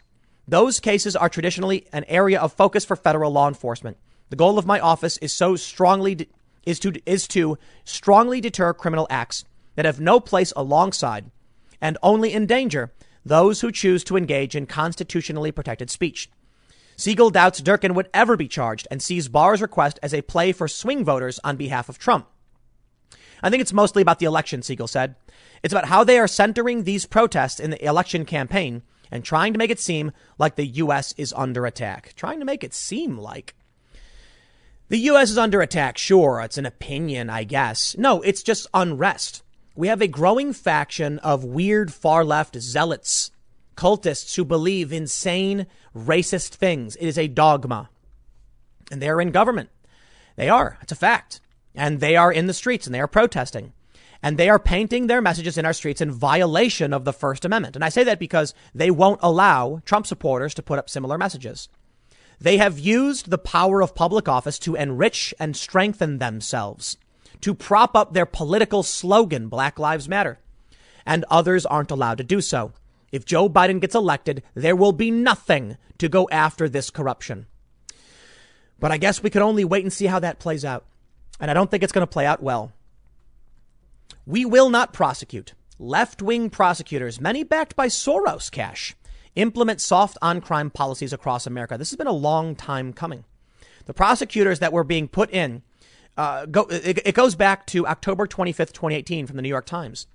Those 0.46 0.80
cases 0.80 1.14
are 1.14 1.28
traditionally 1.28 1.86
an 1.92 2.04
area 2.08 2.40
of 2.40 2.52
focus 2.52 2.84
for 2.84 2.96
federal 2.96 3.30
law 3.30 3.48
enforcement. 3.48 3.96
The 4.30 4.36
goal 4.36 4.58
of 4.58 4.66
my 4.66 4.80
office 4.80 5.16
is 5.18 5.32
so 5.32 5.56
strongly 5.56 6.14
de- 6.14 6.28
is 6.66 6.78
to 6.80 6.92
is 7.06 7.26
to 7.28 7.56
strongly 7.84 8.40
deter 8.40 8.74
criminal 8.74 9.06
acts 9.10 9.44
that 9.76 9.84
have 9.84 10.00
no 10.00 10.20
place 10.20 10.52
alongside 10.56 11.30
and 11.80 11.96
only 12.02 12.34
endanger 12.34 12.92
those 13.24 13.60
who 13.60 13.72
choose 13.72 14.04
to 14.04 14.16
engage 14.16 14.56
in 14.56 14.66
constitutionally 14.66 15.52
protected 15.52 15.90
speech. 15.90 16.30
Siegel 16.96 17.30
doubts 17.30 17.60
Durkan 17.60 17.94
would 17.94 18.10
ever 18.12 18.36
be 18.36 18.48
charged 18.48 18.86
and 18.90 19.00
sees 19.00 19.28
Barr's 19.28 19.62
request 19.62 19.98
as 20.02 20.12
a 20.12 20.22
play 20.22 20.52
for 20.52 20.68
swing 20.68 21.04
voters 21.04 21.40
on 21.42 21.56
behalf 21.56 21.88
of 21.88 21.98
Trump. 21.98 22.26
I 23.42 23.48
think 23.48 23.62
it's 23.62 23.72
mostly 23.72 24.02
about 24.02 24.18
the 24.18 24.26
election, 24.26 24.62
Siegel 24.62 24.86
said. 24.86 25.14
It's 25.62 25.72
about 25.72 25.86
how 25.86 26.04
they 26.04 26.18
are 26.18 26.28
centering 26.28 26.84
these 26.84 27.06
protests 27.06 27.58
in 27.58 27.70
the 27.70 27.82
election 27.84 28.26
campaign 28.26 28.82
and 29.10 29.24
trying 29.24 29.54
to 29.54 29.58
make 29.58 29.70
it 29.70 29.80
seem 29.80 30.12
like 30.38 30.56
the 30.56 30.66
U.S. 30.66 31.14
is 31.16 31.32
under 31.34 31.64
attack. 31.64 32.12
Trying 32.16 32.38
to 32.40 32.44
make 32.44 32.62
it 32.62 32.74
seem 32.74 33.18
like. 33.18 33.54
The 34.88 34.98
U.S. 34.98 35.30
is 35.30 35.38
under 35.38 35.62
attack, 35.62 35.96
sure. 35.98 36.40
It's 36.40 36.58
an 36.58 36.66
opinion, 36.66 37.30
I 37.30 37.44
guess. 37.44 37.96
No, 37.96 38.20
it's 38.22 38.42
just 38.42 38.66
unrest 38.74 39.42
we 39.80 39.88
have 39.88 40.02
a 40.02 40.06
growing 40.06 40.52
faction 40.52 41.18
of 41.20 41.42
weird 41.42 41.90
far 41.90 42.22
left 42.22 42.60
zealots, 42.60 43.30
cultists 43.76 44.36
who 44.36 44.44
believe 44.44 44.92
insane, 44.92 45.66
racist 45.96 46.50
things. 46.50 46.96
It 46.96 47.06
is 47.06 47.16
a 47.16 47.28
dogma. 47.28 47.88
And 48.90 49.00
they're 49.00 49.22
in 49.22 49.30
government. 49.30 49.70
They 50.36 50.50
are. 50.50 50.76
It's 50.82 50.92
a 50.92 50.96
fact. 50.96 51.40
And 51.74 51.98
they 51.98 52.14
are 52.14 52.30
in 52.30 52.46
the 52.46 52.52
streets 52.52 52.84
and 52.84 52.94
they 52.94 53.00
are 53.00 53.08
protesting. 53.08 53.72
And 54.22 54.36
they 54.36 54.50
are 54.50 54.58
painting 54.58 55.06
their 55.06 55.22
messages 55.22 55.56
in 55.56 55.64
our 55.64 55.72
streets 55.72 56.02
in 56.02 56.12
violation 56.12 56.92
of 56.92 57.06
the 57.06 57.14
First 57.14 57.46
Amendment. 57.46 57.74
And 57.74 57.82
I 57.82 57.88
say 57.88 58.04
that 58.04 58.18
because 58.18 58.52
they 58.74 58.90
won't 58.90 59.20
allow 59.22 59.80
Trump 59.86 60.06
supporters 60.06 60.52
to 60.54 60.62
put 60.62 60.78
up 60.78 60.90
similar 60.90 61.16
messages. 61.16 61.70
They 62.38 62.58
have 62.58 62.78
used 62.78 63.30
the 63.30 63.38
power 63.38 63.80
of 63.80 63.94
public 63.94 64.28
office 64.28 64.58
to 64.58 64.74
enrich 64.74 65.32
and 65.40 65.56
strengthen 65.56 66.18
themselves 66.18 66.98
to 67.40 67.54
prop 67.54 67.96
up 67.96 68.12
their 68.12 68.26
political 68.26 68.82
slogan, 68.82 69.48
Black 69.48 69.78
Lives 69.78 70.08
Matter. 70.08 70.38
And 71.06 71.24
others 71.30 71.66
aren't 71.66 71.90
allowed 71.90 72.18
to 72.18 72.24
do 72.24 72.40
so. 72.40 72.72
If 73.10 73.24
Joe 73.24 73.48
Biden 73.48 73.80
gets 73.80 73.94
elected, 73.94 74.42
there 74.54 74.76
will 74.76 74.92
be 74.92 75.10
nothing 75.10 75.76
to 75.98 76.08
go 76.08 76.28
after 76.30 76.68
this 76.68 76.90
corruption. 76.90 77.46
But 78.78 78.92
I 78.92 78.98
guess 78.98 79.22
we 79.22 79.30
could 79.30 79.42
only 79.42 79.64
wait 79.64 79.84
and 79.84 79.92
see 79.92 80.06
how 80.06 80.20
that 80.20 80.38
plays 80.38 80.64
out. 80.64 80.86
And 81.38 81.50
I 81.50 81.54
don't 81.54 81.70
think 81.70 81.82
it's 81.82 81.92
going 81.92 82.06
to 82.06 82.12
play 82.12 82.26
out 82.26 82.42
well. 82.42 82.72
We 84.26 84.44
will 84.44 84.70
not 84.70 84.92
prosecute. 84.92 85.54
Left 85.78 86.22
wing 86.22 86.50
prosecutors, 86.50 87.20
many 87.20 87.42
backed 87.42 87.74
by 87.74 87.88
Soros 87.88 88.50
cash, 88.50 88.94
implement 89.34 89.80
soft 89.80 90.18
on 90.20 90.40
crime 90.40 90.70
policies 90.70 91.12
across 91.12 91.46
America. 91.46 91.78
This 91.78 91.90
has 91.90 91.96
been 91.96 92.06
a 92.06 92.12
long 92.12 92.54
time 92.54 92.92
coming. 92.92 93.24
The 93.86 93.94
prosecutors 93.94 94.58
that 94.58 94.72
were 94.72 94.84
being 94.84 95.08
put 95.08 95.30
in 95.30 95.62
uh, 96.20 96.44
go, 96.44 96.66
it, 96.68 97.00
it 97.06 97.14
goes 97.14 97.34
back 97.34 97.66
to 97.68 97.86
October 97.86 98.26
25th, 98.26 98.72
2018 98.72 99.26
from 99.26 99.36
the 99.36 99.42
New 99.42 99.48
York 99.48 99.64
Times. 99.64 100.06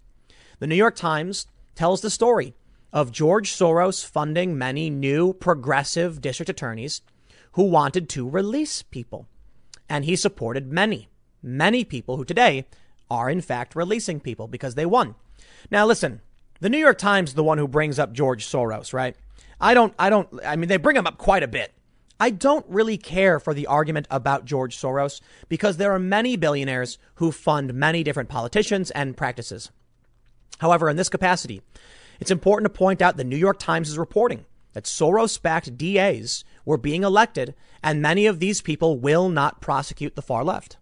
The 0.60 0.68
New 0.68 0.76
York 0.76 0.96
Times 0.96 1.48
tells 1.74 2.02
the 2.02 2.12
story 2.12 2.54
of 2.94 3.12
George 3.12 3.52
Soros 3.52 4.06
funding 4.06 4.56
many 4.56 4.92
new 4.92 5.34
progressive 5.34 6.22
district 6.22 6.52
attorneys 6.52 7.02
who 7.54 7.64
wanted 7.64 8.08
to 8.10 8.30
release 8.30 8.84
people. 8.84 9.26
And 9.90 10.06
he 10.06 10.16
supported 10.16 10.72
many, 10.72 11.10
many 11.42 11.84
people 11.84 12.18
who 12.18 12.26
today 12.26 12.68
are 13.10 13.28
in 13.28 13.42
fact 13.42 13.76
releasing 13.76 14.20
people 14.20 14.48
because 14.48 14.76
they 14.76 14.86
won. 14.86 15.16
Now 15.72 15.88
listen, 15.88 16.22
the 16.60 16.70
New 16.70 16.78
York 16.78 17.00
Times 17.00 17.32
is 17.32 17.36
the 17.36 17.44
one 17.44 17.58
who 17.58 17.68
brings 17.68 17.98
up 17.98 18.14
George 18.14 18.46
Soros, 18.46 18.94
right? 18.94 19.16
I 19.60 19.74
don't, 19.74 19.96
I 19.98 20.12
don't, 20.12 20.30
I 20.46 20.56
mean, 20.56 20.70
they 20.70 20.78
bring 20.78 20.98
him 20.98 21.08
up 21.08 21.18
quite 21.18 21.42
a 21.42 21.48
bit. 21.48 21.74
I 22.20 22.30
don't 22.30 22.66
really 22.70 22.98
care 22.98 23.40
for 23.40 23.54
the 23.54 23.68
argument 23.68 24.08
about 24.10 24.46
George 24.46 24.78
Soros 24.78 25.20
because 25.50 25.78
there 25.78 25.92
are 25.92 26.00
many 26.00 26.38
billionaires 26.38 26.98
who 27.16 27.32
fund 27.32 27.74
many 27.74 28.04
different 28.04 28.30
politicians 28.30 28.90
and 28.92 29.18
practices. 29.18 29.70
However, 30.60 30.90
in 30.90 30.96
this 30.96 31.10
capacity, 31.10 31.62
it's 32.20 32.32
important 32.32 32.72
to 32.72 32.78
point 32.78 33.02
out 33.02 33.18
the 33.18 33.24
New 33.24 33.36
York 33.36 33.60
Times 33.60 33.90
is 33.90 33.98
reporting 33.98 34.46
that 34.74 34.86
Soros 34.86 35.42
backed 35.42 35.78
DAs 35.78 36.44
were 36.64 36.78
being 36.78 37.04
elected, 37.04 37.54
and 37.84 38.02
many 38.02 38.26
of 38.26 38.40
these 38.40 38.62
people 38.62 38.98
will 39.00 39.30
not 39.30 39.62
prosecute 39.62 40.16
the 40.16 40.22
far 40.22 40.44
left. 40.44 40.78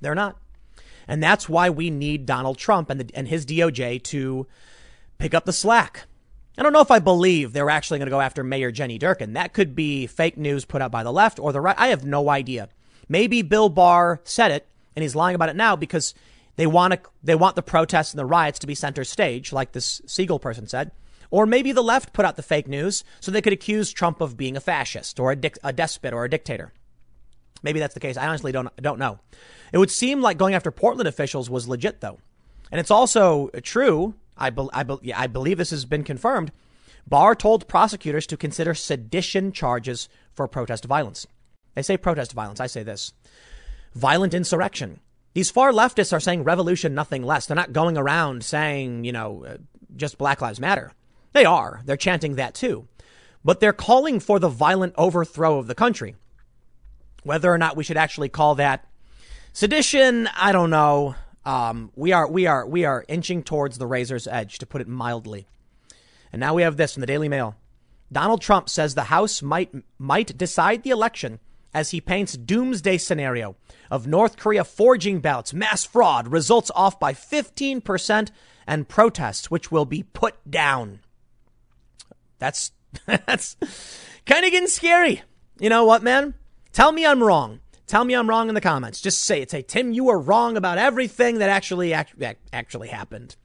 They're 0.00 0.14
not. 0.14 0.38
And 1.06 1.22
that's 1.22 1.48
why 1.48 1.70
we 1.70 1.90
need 1.90 2.26
Donald 2.26 2.58
Trump 2.58 2.88
and, 2.90 3.00
the, 3.00 3.10
and 3.14 3.28
his 3.28 3.44
DOJ 3.44 4.02
to 4.04 4.46
pick 5.18 5.34
up 5.34 5.44
the 5.44 5.52
slack. 5.52 6.06
I 6.56 6.62
don't 6.62 6.72
know 6.72 6.80
if 6.80 6.90
I 6.90 7.00
believe 7.00 7.52
they're 7.52 7.70
actually 7.70 7.98
going 7.98 8.06
to 8.06 8.10
go 8.10 8.20
after 8.20 8.44
Mayor 8.44 8.70
Jenny 8.70 8.98
Durkan. 8.98 9.34
That 9.34 9.52
could 9.52 9.74
be 9.74 10.06
fake 10.06 10.36
news 10.36 10.64
put 10.64 10.82
out 10.82 10.92
by 10.92 11.02
the 11.02 11.12
left 11.12 11.40
or 11.40 11.52
the 11.52 11.60
right. 11.60 11.78
I 11.78 11.88
have 11.88 12.04
no 12.04 12.30
idea. 12.30 12.68
Maybe 13.08 13.42
Bill 13.42 13.68
Barr 13.68 14.20
said 14.24 14.50
it 14.50 14.66
and 14.94 15.02
he's 15.02 15.16
lying 15.16 15.34
about 15.34 15.48
it 15.48 15.56
now 15.56 15.74
because 15.74 16.14
they 16.56 16.66
want 16.66 16.94
to, 16.94 17.00
they 17.22 17.34
want 17.34 17.56
the 17.56 17.62
protests 17.62 18.12
and 18.12 18.18
the 18.18 18.24
riots 18.24 18.60
to 18.60 18.66
be 18.66 18.74
center 18.74 19.02
stage, 19.02 19.52
like 19.52 19.72
this 19.72 20.00
Siegel 20.06 20.38
person 20.38 20.68
said. 20.68 20.92
Or 21.30 21.46
maybe 21.46 21.72
the 21.72 21.82
left 21.82 22.12
put 22.12 22.24
out 22.24 22.36
the 22.36 22.42
fake 22.42 22.68
news 22.68 23.02
so 23.18 23.32
they 23.32 23.42
could 23.42 23.52
accuse 23.52 23.92
Trump 23.92 24.20
of 24.20 24.36
being 24.36 24.56
a 24.56 24.60
fascist 24.60 25.18
or 25.18 25.32
a, 25.32 25.38
a 25.64 25.72
despot 25.72 26.14
or 26.14 26.24
a 26.24 26.30
dictator. 26.30 26.72
Maybe 27.64 27.80
that's 27.80 27.94
the 27.94 28.00
case. 28.00 28.16
I 28.16 28.28
honestly 28.28 28.52
don't 28.52 28.68
don't 28.76 28.98
know. 28.98 29.18
It 29.72 29.78
would 29.78 29.90
seem 29.90 30.20
like 30.20 30.38
going 30.38 30.54
after 30.54 30.70
Portland 30.70 31.08
officials 31.08 31.50
was 31.50 31.66
legit 31.66 32.00
though. 32.00 32.18
And 32.70 32.78
it's 32.78 32.90
also 32.90 33.48
true 33.62 34.14
I, 34.36 34.50
be, 34.50 34.68
I, 34.72 34.82
be, 34.82 34.96
yeah, 35.02 35.20
I 35.20 35.26
believe 35.26 35.58
this 35.58 35.70
has 35.70 35.84
been 35.84 36.04
confirmed. 36.04 36.52
Barr 37.06 37.34
told 37.34 37.68
prosecutors 37.68 38.26
to 38.28 38.36
consider 38.36 38.74
sedition 38.74 39.52
charges 39.52 40.08
for 40.32 40.48
protest 40.48 40.84
violence. 40.84 41.26
They 41.74 41.82
say 41.82 41.96
protest 41.96 42.32
violence. 42.32 42.60
I 42.60 42.66
say 42.66 42.82
this 42.82 43.12
violent 43.94 44.34
insurrection. 44.34 45.00
These 45.34 45.50
far 45.50 45.72
leftists 45.72 46.12
are 46.12 46.20
saying 46.20 46.44
revolution, 46.44 46.94
nothing 46.94 47.22
less. 47.22 47.46
They're 47.46 47.56
not 47.56 47.72
going 47.72 47.98
around 47.98 48.44
saying, 48.44 49.04
you 49.04 49.12
know, 49.12 49.44
uh, 49.44 49.56
just 49.96 50.18
Black 50.18 50.40
Lives 50.40 50.60
Matter. 50.60 50.92
They 51.32 51.44
are. 51.44 51.82
They're 51.84 51.96
chanting 51.96 52.36
that 52.36 52.54
too. 52.54 52.86
But 53.44 53.60
they're 53.60 53.72
calling 53.72 54.20
for 54.20 54.38
the 54.38 54.48
violent 54.48 54.94
overthrow 54.96 55.58
of 55.58 55.66
the 55.66 55.74
country. 55.74 56.14
Whether 57.24 57.52
or 57.52 57.58
not 57.58 57.76
we 57.76 57.84
should 57.84 57.96
actually 57.96 58.28
call 58.28 58.54
that 58.54 58.86
sedition, 59.52 60.28
I 60.36 60.52
don't 60.52 60.70
know. 60.70 61.16
Um, 61.46 61.90
we 61.94 62.12
are 62.12 62.28
we 62.28 62.46
are 62.46 62.66
we 62.66 62.84
are 62.84 63.04
inching 63.08 63.42
towards 63.42 63.78
the 63.78 63.86
razor's 63.86 64.26
edge, 64.26 64.58
to 64.58 64.66
put 64.66 64.80
it 64.80 64.88
mildly. 64.88 65.46
And 66.32 66.40
now 66.40 66.54
we 66.54 66.62
have 66.62 66.76
this 66.76 66.94
from 66.94 67.02
the 67.02 67.06
Daily 67.06 67.28
Mail. 67.28 67.56
Donald 68.10 68.40
Trump 68.40 68.68
says 68.68 68.94
the 68.94 69.04
House 69.04 69.42
might 69.42 69.72
might 69.98 70.36
decide 70.38 70.82
the 70.82 70.90
election 70.90 71.40
as 71.74 71.90
he 71.90 72.00
paints 72.00 72.36
doomsday 72.36 72.96
scenario 72.96 73.56
of 73.90 74.06
North 74.06 74.36
Korea 74.36 74.64
forging 74.64 75.20
ballots, 75.20 75.52
mass 75.52 75.84
fraud, 75.84 76.28
results 76.28 76.70
off 76.74 77.00
by 77.00 77.12
15%, 77.12 78.30
and 78.66 78.88
protests 78.88 79.50
which 79.50 79.72
will 79.72 79.84
be 79.84 80.04
put 80.04 80.34
down. 80.48 81.00
That's 82.38 82.72
that's 83.06 83.56
kind 84.24 84.44
of 84.44 84.52
getting 84.52 84.68
scary. 84.68 85.22
You 85.58 85.68
know 85.68 85.84
what, 85.84 86.02
man? 86.02 86.34
Tell 86.72 86.92
me 86.92 87.04
I'm 87.04 87.22
wrong. 87.22 87.60
Tell 87.86 88.04
me 88.04 88.14
I'm 88.14 88.28
wrong 88.28 88.48
in 88.48 88.54
the 88.54 88.60
comments. 88.60 89.00
Just 89.00 89.24
say 89.24 89.42
it. 89.42 89.50
Say, 89.50 89.62
Tim, 89.62 89.92
you 89.92 90.04
were 90.04 90.18
wrong 90.18 90.56
about 90.56 90.78
everything 90.78 91.38
that 91.38 91.50
actually 91.50 91.92
actually 91.92 92.88
happened. 92.88 93.36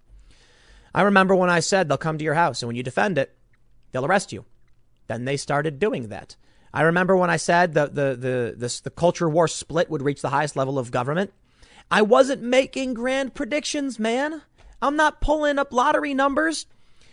I 0.94 1.02
remember 1.02 1.36
when 1.36 1.50
I 1.50 1.60
said 1.60 1.88
they'll 1.88 1.98
come 1.98 2.18
to 2.18 2.24
your 2.24 2.34
house 2.36 2.62
and 2.62 2.68
when 2.68 2.76
you 2.76 2.84
defend 2.84 3.18
it, 3.18 3.36
they'll 3.92 4.06
arrest 4.06 4.32
you. 4.32 4.46
Then 5.08 5.26
they 5.26 5.38
started 5.38 5.80
doing 5.80 6.08
that. 6.10 6.36
I 6.74 6.84
remember 6.84 7.16
when 7.16 7.30
I 7.30 7.38
said 7.38 7.74
the 7.74 7.88
the 7.88 8.16
the 8.16 8.82
the 8.84 8.90
culture 8.90 9.28
war 9.28 9.48
split 9.48 9.90
would 9.90 10.02
reach 10.02 10.22
the 10.22 10.30
highest 10.30 10.56
level 10.56 10.80
of 10.80 10.92
government. 10.92 11.34
I 11.92 12.04
wasn't 12.04 12.44
making 12.44 12.94
grand 12.94 13.34
predictions, 13.34 13.98
man. 13.98 14.44
I'm 14.82 14.96
not 14.96 15.22
pulling 15.22 15.58
up 15.58 15.74
lottery 15.74 16.14
numbers. 16.14 16.68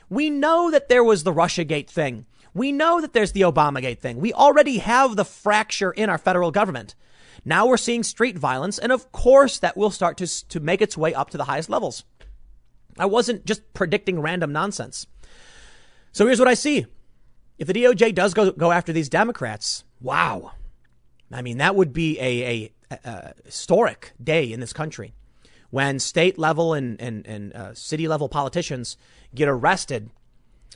We 0.09 0.31
know 0.31 0.71
that 0.71 0.89
there 0.89 1.03
was 1.03 1.25
the 1.25 1.33
Russiagate 1.33 1.89
thing. 1.89 2.27
We 2.55 2.71
know 2.73 3.01
that 3.01 3.13
there's 3.13 3.33
the 3.33 3.43
Obamagate 3.43 3.99
thing. 3.99 4.19
We 4.19 4.33
already 4.33 4.79
have 4.79 5.17
the 5.17 5.25
fracture 5.25 5.91
in 5.91 6.09
our 6.09 6.19
federal 6.19 6.51
government. 6.51 6.95
Now 7.49 7.67
we're 7.67 7.77
seeing 7.77 8.03
street 8.03 8.37
violence, 8.37 8.77
and 8.77 8.91
of 8.91 9.13
course 9.13 9.61
that 9.61 9.77
will 9.77 9.93
start 9.93 10.17
to, 10.19 10.49
to 10.49 10.59
make 10.59 10.83
its 10.83 10.99
way 10.99 11.15
up 11.15 11.31
to 11.31 11.39
the 11.39 11.45
highest 11.45 11.71
levels. 11.71 12.05
I 12.99 13.07
wasn't 13.07 13.47
just 13.47 13.73
predicting 13.73 14.21
random 14.21 14.53
nonsense. 14.53 15.07
So 16.11 16.27
here's 16.27 16.41
what 16.41 16.49
I 16.49 16.55
see. 16.55 16.87
If 17.57 17.69
the 17.69 17.73
DOJ 17.73 18.17
does 18.17 18.35
go, 18.35 18.51
go 18.51 18.73
after 18.73 18.93
these 18.93 19.09
Democrats, 19.09 19.85
wow. 20.01 20.53
I 21.31 21.41
mean, 21.41 21.59
that 21.59 21.77
would 21.77 21.93
be 21.93 22.19
a, 22.19 22.73
a, 22.91 22.99
a 23.05 23.35
historic 23.45 24.13
day 24.23 24.53
in 24.53 24.59
this 24.59 24.73
country 24.73 25.15
when 25.71 26.01
state 26.01 26.39
level 26.39 26.75
and, 26.75 27.01
and, 27.01 27.27
and 27.29 27.53
uh, 27.53 27.75
city 27.75 28.09
level 28.09 28.29
politicians 28.29 28.97
get 29.35 29.49
arrested 29.49 30.11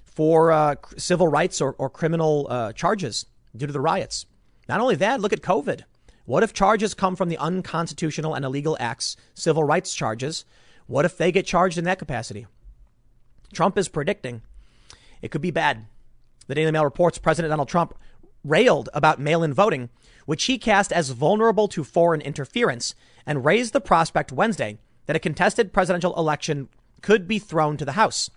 for 0.04 0.52
uh, 0.52 0.76
civil 0.96 1.26
rights 1.26 1.60
or, 1.60 1.74
or 1.78 1.90
criminal 1.90 2.46
uh, 2.48 2.72
charges 2.72 3.26
due 3.56 3.66
to 3.66 3.72
the 3.72 3.80
riots. 3.80 4.24
Not 4.68 4.80
only 4.80 4.94
that, 4.96 5.20
look 5.20 5.32
at 5.32 5.40
COVID. 5.40 5.82
What 6.30 6.44
if 6.44 6.52
charges 6.52 6.94
come 6.94 7.16
from 7.16 7.28
the 7.28 7.38
unconstitutional 7.38 8.36
and 8.36 8.44
illegal 8.44 8.76
acts, 8.78 9.16
civil 9.34 9.64
rights 9.64 9.92
charges? 9.92 10.44
What 10.86 11.04
if 11.04 11.16
they 11.16 11.32
get 11.32 11.44
charged 11.44 11.76
in 11.76 11.82
that 11.86 11.98
capacity? 11.98 12.46
Trump 13.52 13.76
is 13.76 13.88
predicting 13.88 14.42
it 15.22 15.32
could 15.32 15.40
be 15.40 15.50
bad. 15.50 15.86
The 16.46 16.54
Daily 16.54 16.70
Mail 16.70 16.84
reports 16.84 17.18
President 17.18 17.50
Donald 17.50 17.68
Trump 17.68 17.98
railed 18.44 18.88
about 18.94 19.18
mail 19.18 19.42
in 19.42 19.52
voting, 19.52 19.90
which 20.24 20.44
he 20.44 20.56
cast 20.56 20.92
as 20.92 21.10
vulnerable 21.10 21.66
to 21.66 21.82
foreign 21.82 22.20
interference, 22.20 22.94
and 23.26 23.44
raised 23.44 23.72
the 23.72 23.80
prospect 23.80 24.30
Wednesday 24.30 24.78
that 25.06 25.16
a 25.16 25.18
contested 25.18 25.72
presidential 25.72 26.16
election 26.16 26.68
could 27.02 27.26
be 27.26 27.40
thrown 27.40 27.76
to 27.76 27.84
the 27.84 27.98
House. 27.98 28.30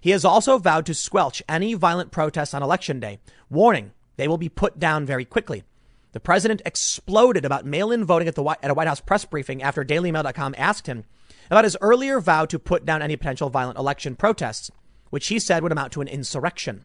He 0.00 0.10
has 0.10 0.24
also 0.24 0.58
vowed 0.58 0.86
to 0.86 0.94
squelch 0.94 1.42
any 1.48 1.74
violent 1.74 2.12
protests 2.12 2.54
on 2.54 2.62
election 2.62 3.00
day, 3.00 3.18
warning 3.50 3.90
they 4.14 4.28
will 4.28 4.38
be 4.38 4.48
put 4.48 4.78
down 4.78 5.04
very 5.04 5.24
quickly. 5.24 5.64
The 6.12 6.20
president 6.20 6.62
exploded 6.64 7.44
about 7.44 7.66
mail 7.66 7.90
in 7.90 8.04
voting 8.04 8.28
at, 8.28 8.34
the, 8.34 8.44
at 8.44 8.70
a 8.70 8.74
White 8.74 8.88
House 8.88 9.00
press 9.00 9.24
briefing 9.24 9.62
after 9.62 9.84
DailyMail.com 9.84 10.54
asked 10.56 10.86
him 10.86 11.04
about 11.50 11.64
his 11.64 11.76
earlier 11.80 12.20
vow 12.20 12.44
to 12.46 12.58
put 12.58 12.84
down 12.84 13.02
any 13.02 13.16
potential 13.16 13.50
violent 13.50 13.78
election 13.78 14.16
protests, 14.16 14.70
which 15.10 15.28
he 15.28 15.38
said 15.38 15.62
would 15.62 15.72
amount 15.72 15.92
to 15.92 16.00
an 16.00 16.08
insurrection. 16.08 16.84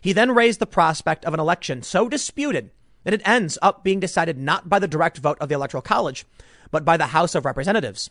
He 0.00 0.12
then 0.12 0.34
raised 0.34 0.60
the 0.60 0.66
prospect 0.66 1.24
of 1.24 1.34
an 1.34 1.40
election 1.40 1.82
so 1.82 2.08
disputed 2.08 2.70
that 3.04 3.14
it 3.14 3.26
ends 3.26 3.58
up 3.62 3.82
being 3.82 4.00
decided 4.00 4.38
not 4.38 4.68
by 4.68 4.78
the 4.78 4.88
direct 4.88 5.18
vote 5.18 5.38
of 5.40 5.48
the 5.48 5.54
Electoral 5.54 5.82
College, 5.82 6.24
but 6.70 6.84
by 6.84 6.96
the 6.96 7.06
House 7.06 7.34
of 7.34 7.44
Representatives. 7.44 8.10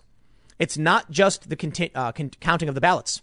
It's 0.57 0.77
not 0.77 1.09
just 1.09 1.49
the 1.49 1.55
conti- 1.55 1.93
uh, 1.95 2.11
con- 2.11 2.31
counting 2.39 2.69
of 2.69 2.75
the 2.75 2.81
ballots, 2.81 3.21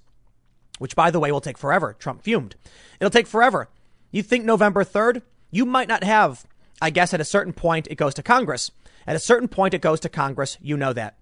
which, 0.79 0.97
by 0.97 1.11
the 1.11 1.21
way, 1.21 1.31
will 1.31 1.41
take 1.41 1.59
forever. 1.59 1.95
Trump 1.99 2.23
fumed. 2.23 2.57
It'll 3.01 3.11
take 3.11 3.27
forever. 3.27 3.69
You 4.11 4.23
think 4.23 4.45
November 4.45 4.85
3rd? 4.85 5.23
You 5.51 5.67
might 5.67 5.89
not 5.89 6.05
have 6.05 6.47
I 6.81 6.91
guess 6.91 7.15
at 7.15 7.21
a 7.21 7.25
certain 7.25 7.53
point 7.53 7.89
it 7.91 7.97
goes 7.97 8.15
to 8.15 8.23
Congress. 8.23 8.71
At 9.07 9.17
a 9.17 9.21
certain 9.21 9.49
point 9.49 9.75
it 9.75 9.81
goes 9.81 10.01
to 10.01 10.09
Congress. 10.09 10.59
You 10.61 10.77
know 10.77 10.93
that. 10.93 11.17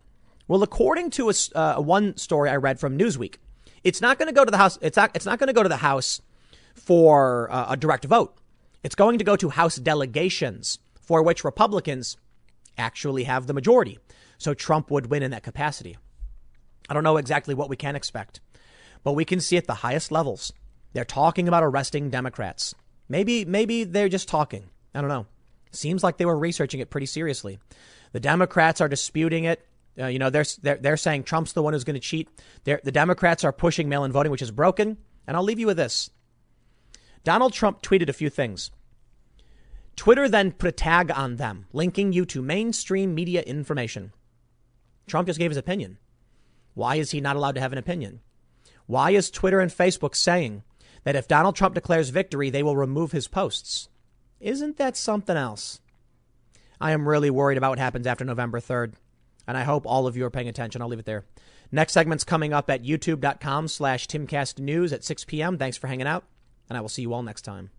Well, 0.49 0.62
according 0.62 1.11
to 1.11 1.31
a, 1.31 1.35
uh, 1.55 1.81
one 1.81 2.17
story 2.17 2.51
I 2.51 2.57
read 2.57 2.79
from 2.79 2.99
Newsweek, 2.99 3.37
it's 3.83 4.01
not 4.01 4.19
going 4.19 4.29
to 4.29 4.35
go 4.35 4.45
to 4.45 4.51
the 4.51 4.57
House. 4.57 4.79
It's 4.83 4.97
not. 4.97 5.11
It's 5.14 5.27
not 5.27 5.38
going 5.38 5.49
to 5.49 5.55
go 5.55 5.62
to 5.62 5.69
the 5.69 5.77
House 5.79 6.21
for 6.75 7.51
uh, 7.51 7.67
a 7.71 7.77
direct 7.77 8.05
vote. 8.05 8.37
It's 8.83 8.95
going 8.95 9.19
to 9.19 9.25
go 9.25 9.37
to 9.37 9.51
House 9.51 9.77
delegations 9.77 10.79
for 11.01 11.23
which 11.23 11.45
Republicans 11.45 12.17
actually 12.77 13.25
have 13.25 13.47
the 13.47 13.55
majority. 13.55 13.99
So 14.38 14.53
Trump 14.53 14.90
would 14.90 15.07
win 15.07 15.23
in 15.23 15.31
that 15.31 15.43
capacity. 15.43 15.97
I 16.88 16.95
don't 16.95 17.05
know 17.05 17.17
exactly 17.17 17.55
what 17.55 17.71
we 17.71 17.77
can 17.77 17.97
expect, 17.97 18.40
but 19.03 19.12
we 19.12 19.25
can 19.25 19.40
see 19.40 19.57
at 19.57 19.67
the 19.67 19.75
highest 19.75 20.12
levels 20.12 20.53
they're 20.93 21.05
talking 21.05 21.49
about 21.49 21.62
arresting 21.62 22.11
Democrats. 22.11 22.75
Maybe 23.09 23.45
maybe 23.45 23.85
they're 23.85 24.09
just 24.09 24.29
talking. 24.29 24.71
I 24.95 25.01
don't 25.01 25.09
know. 25.09 25.27
Seems 25.74 26.02
like 26.02 26.16
they 26.16 26.24
were 26.24 26.38
researching 26.38 26.80
it 26.80 26.90
pretty 26.90 27.06
seriously. 27.06 27.58
The 28.12 28.20
Democrats 28.20 28.80
are 28.80 28.88
disputing 28.88 29.44
it. 29.44 29.66
Uh, 29.98 30.06
you 30.06 30.18
know, 30.18 30.30
they're, 30.30 30.44
they're, 30.62 30.76
they're 30.76 30.96
saying 30.96 31.24
Trump's 31.24 31.52
the 31.52 31.62
one 31.62 31.72
who's 31.72 31.84
going 31.84 31.94
to 31.94 32.00
cheat. 32.00 32.28
They're, 32.64 32.80
the 32.82 32.92
Democrats 32.92 33.44
are 33.44 33.52
pushing 33.52 33.88
mail 33.88 34.04
in 34.04 34.12
voting, 34.12 34.32
which 34.32 34.42
is 34.42 34.50
broken. 34.50 34.98
And 35.26 35.37
I'll 35.37 35.42
leave 35.42 35.58
you 35.58 35.66
with 35.66 35.76
this 35.76 36.10
Donald 37.22 37.52
Trump 37.52 37.82
tweeted 37.82 38.08
a 38.08 38.14
few 38.14 38.28
things. 38.30 38.70
Twitter 39.96 40.28
then 40.28 40.52
put 40.52 40.68
a 40.68 40.72
tag 40.72 41.10
on 41.10 41.37
them, 41.37 41.66
linking 41.72 42.12
you 42.12 42.24
to 42.26 42.42
mainstream 42.42 43.14
media 43.14 43.42
information. 43.42 44.12
Trump 45.06 45.26
just 45.26 45.38
gave 45.38 45.50
his 45.50 45.58
opinion. 45.58 45.98
Why 46.74 46.96
is 46.96 47.12
he 47.12 47.20
not 47.20 47.37
allowed 47.37 47.54
to 47.54 47.60
have 47.60 47.72
an 47.72 47.78
opinion? 47.78 48.20
Why 48.87 49.12
is 49.12 49.30
Twitter 49.30 49.60
and 49.60 49.70
Facebook 49.70 50.14
saying 50.14 50.64
that 51.04 51.16
if 51.16 51.28
Donald 51.28 51.56
Trump 51.56 51.74
declares 51.74 52.10
victory, 52.10 52.50
they 52.50 52.62
will 52.62 52.76
remove 52.76 53.12
his 53.12 53.28
posts? 53.28 53.88
Isn't 54.44 54.76
that 54.76 54.94
something 54.94 55.38
else? 55.38 55.80
I 56.78 56.92
am 56.92 57.09
really 57.09 57.30
worried 57.30 57.57
about 57.57 57.70
what 57.70 57.78
happens 57.78 58.07
after 58.07 58.26
November 58.26 58.61
3rd, 58.61 58.92
and 59.48 59.57
I 59.57 59.62
hope 59.62 59.87
all 59.87 60.07
of 60.07 60.18
you 60.18 60.26
are 60.26 60.30
paying 60.30 60.48
attention. 60.48 60.83
I'll 60.83 60.88
leave 60.88 60.98
it 60.98 61.07
there. 61.07 61.24
Next 61.72 61.94
segment's 61.94 62.24
coming 62.24 62.52
up 62.52 62.68
at 62.68 62.85
youtube.com 62.85 63.68
slash 63.68 64.07
timcastnews 64.07 64.92
at 64.92 65.02
6 65.02 65.24
p.m. 65.24 65.57
Thanks 65.57 65.78
for 65.78 65.87
hanging 65.87 66.07
out, 66.07 66.24
and 66.68 66.76
I 66.76 66.83
will 66.83 66.90
see 66.90 67.00
you 67.00 67.14
all 67.14 67.22
next 67.22 67.40
time. 67.40 67.70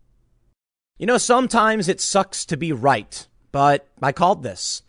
You 0.97 1.05
know, 1.05 1.19
sometimes 1.19 1.87
it 1.87 2.01
sucks 2.01 2.45
to 2.47 2.57
be 2.57 2.71
right, 2.71 3.27
but 3.51 3.87
I 4.01 4.11
called 4.11 4.41
this. 4.41 4.81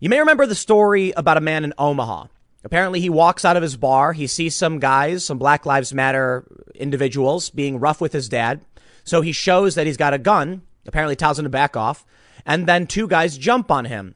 You 0.00 0.10
may 0.10 0.18
remember 0.18 0.44
the 0.44 0.54
story 0.54 1.12
about 1.16 1.38
a 1.38 1.40
man 1.40 1.64
in 1.64 1.72
Omaha. 1.78 2.26
Apparently, 2.64 3.00
he 3.00 3.08
walks 3.08 3.46
out 3.46 3.56
of 3.56 3.62
his 3.62 3.78
bar. 3.78 4.12
He 4.12 4.26
sees 4.26 4.54
some 4.54 4.78
guys, 4.78 5.24
some 5.24 5.38
Black 5.38 5.64
Lives 5.64 5.94
Matter 5.94 6.44
individuals, 6.74 7.48
being 7.48 7.80
rough 7.80 8.02
with 8.02 8.12
his 8.12 8.28
dad. 8.28 8.60
So 9.04 9.22
he 9.22 9.32
shows 9.32 9.74
that 9.74 9.86
he's 9.86 9.96
got 9.96 10.12
a 10.12 10.18
gun, 10.18 10.60
apparently 10.86 11.16
tells 11.16 11.38
him 11.38 11.44
to 11.44 11.50
back 11.50 11.76
off, 11.76 12.04
and 12.46 12.66
then 12.66 12.86
two 12.86 13.06
guys 13.06 13.38
jump 13.38 13.70
on 13.70 13.86
him. 13.86 14.14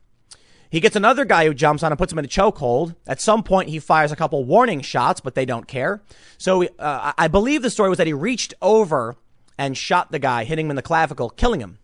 He 0.71 0.81
gets 0.81 0.97
another 0.97 1.25
guy 1.25 1.47
who 1.47 1.55
jumps 1.55 1.83
on 1.83 1.93
and 1.93 1.99
puts 1.99 2.13
him 2.13 2.19
in 2.19 2.27
a 2.27 2.29
chokehold. 2.29 2.95
At 3.07 3.21
some 3.21 3.43
point, 3.43 3.71
he 3.71 3.79
fires 3.79 4.13
a 4.13 4.17
couple 4.17 4.45
warning 4.45 4.83
shots, 4.83 5.21
but 5.21 5.35
they 5.35 5.47
don't 5.47 5.67
care. 5.67 6.03
So 6.37 6.65
uh, 6.79 7.13
I 7.17 7.29
believe 7.29 7.63
the 7.63 7.71
story 7.71 7.89
was 7.89 7.99
that 7.99 8.07
he 8.07 8.13
reached 8.13 8.53
over 8.61 9.17
and 9.57 9.77
shot 9.77 10.13
the 10.13 10.19
guy, 10.19 10.45
hitting 10.45 10.67
him 10.67 10.71
in 10.71 10.77
the 10.77 10.83
clavicle, 10.83 11.31
killing 11.31 11.61
him. 11.61 11.79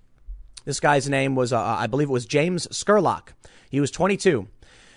This 0.65 0.81
guy's 0.81 1.09
name 1.09 1.35
was, 1.35 1.53
uh, 1.53 1.61
I 1.61 1.87
believe 1.87 2.09
it 2.09 2.13
was 2.13 2.27
James 2.27 2.67
Scurlock. 2.69 3.29
He 3.71 3.81
was 3.81 3.91
22. 3.91 4.49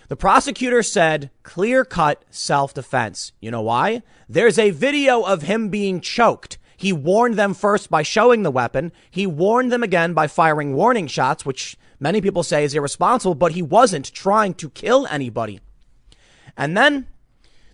The 0.10 0.16
prosecutor 0.16 0.84
said 0.84 1.32
clear 1.44 1.84
cut 1.84 2.24
self 2.30 2.74
defense. 2.74 3.34
You 3.42 3.52
know 3.52 3.62
why? 3.62 4.04
There's 4.30 4.58
a 4.58 4.70
video 4.70 5.24
of 5.24 5.42
him 5.42 5.70
being 5.70 6.00
choked. 6.00 6.58
He 6.78 6.94
warned 6.94 7.36
them 7.36 7.56
first 7.56 7.90
by 7.90 8.04
showing 8.04 8.44
the 8.44 8.52
weapon. 8.52 8.92
He 9.10 9.26
warned 9.26 9.72
them 9.72 9.84
again 9.84 10.14
by 10.14 10.28
firing 10.28 10.76
warning 10.76 11.08
shots, 11.08 11.46
which 11.46 11.76
many 12.00 12.22
people 12.22 12.44
say 12.44 12.64
is 12.64 12.76
irresponsible, 12.76 13.36
but 13.36 13.54
he 13.54 13.64
wasn't 13.64 14.14
trying 14.14 14.54
to 14.56 14.70
kill 14.70 15.08
anybody. 15.08 15.60
And 16.56 16.78
then 16.78 17.08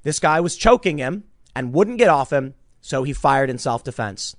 this 0.03 0.19
guy 0.19 0.39
was 0.39 0.55
choking 0.55 0.97
him 0.97 1.25
and 1.53 1.73
wouldn't 1.73 1.97
get 1.97 2.07
off 2.09 2.31
him, 2.31 2.55
so 2.81 3.03
he 3.03 3.13
fired 3.13 3.49
in 3.49 3.57
self 3.57 3.83
defense. 3.83 4.35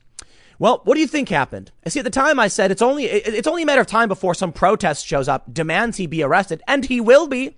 Well, 0.58 0.80
what 0.84 0.94
do 0.94 1.00
you 1.00 1.06
think 1.06 1.28
happened? 1.28 1.72
I 1.84 1.90
see 1.90 2.00
at 2.00 2.04
the 2.04 2.10
time 2.10 2.38
I 2.38 2.48
said 2.48 2.70
it's 2.70 2.82
only 2.82 3.04
it's 3.04 3.48
only 3.48 3.64
a 3.64 3.66
matter 3.66 3.80
of 3.82 3.86
time 3.86 4.08
before 4.08 4.34
some 4.34 4.52
protest 4.52 5.06
shows 5.06 5.28
up, 5.28 5.52
demands 5.52 5.98
he 5.98 6.06
be 6.06 6.22
arrested, 6.22 6.62
and 6.66 6.84
he 6.84 7.00
will 7.00 7.26
be. 7.26 7.56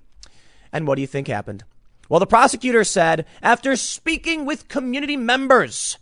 And 0.72 0.86
what 0.86 0.96
do 0.96 1.02
you 1.02 1.06
think 1.06 1.28
happened? 1.28 1.64
Well, 2.08 2.20
the 2.20 2.26
prosecutor 2.26 2.84
said, 2.84 3.26
after 3.42 3.76
speaking 3.76 4.44
with 4.44 4.68
community 4.68 5.16
members, 5.16 5.98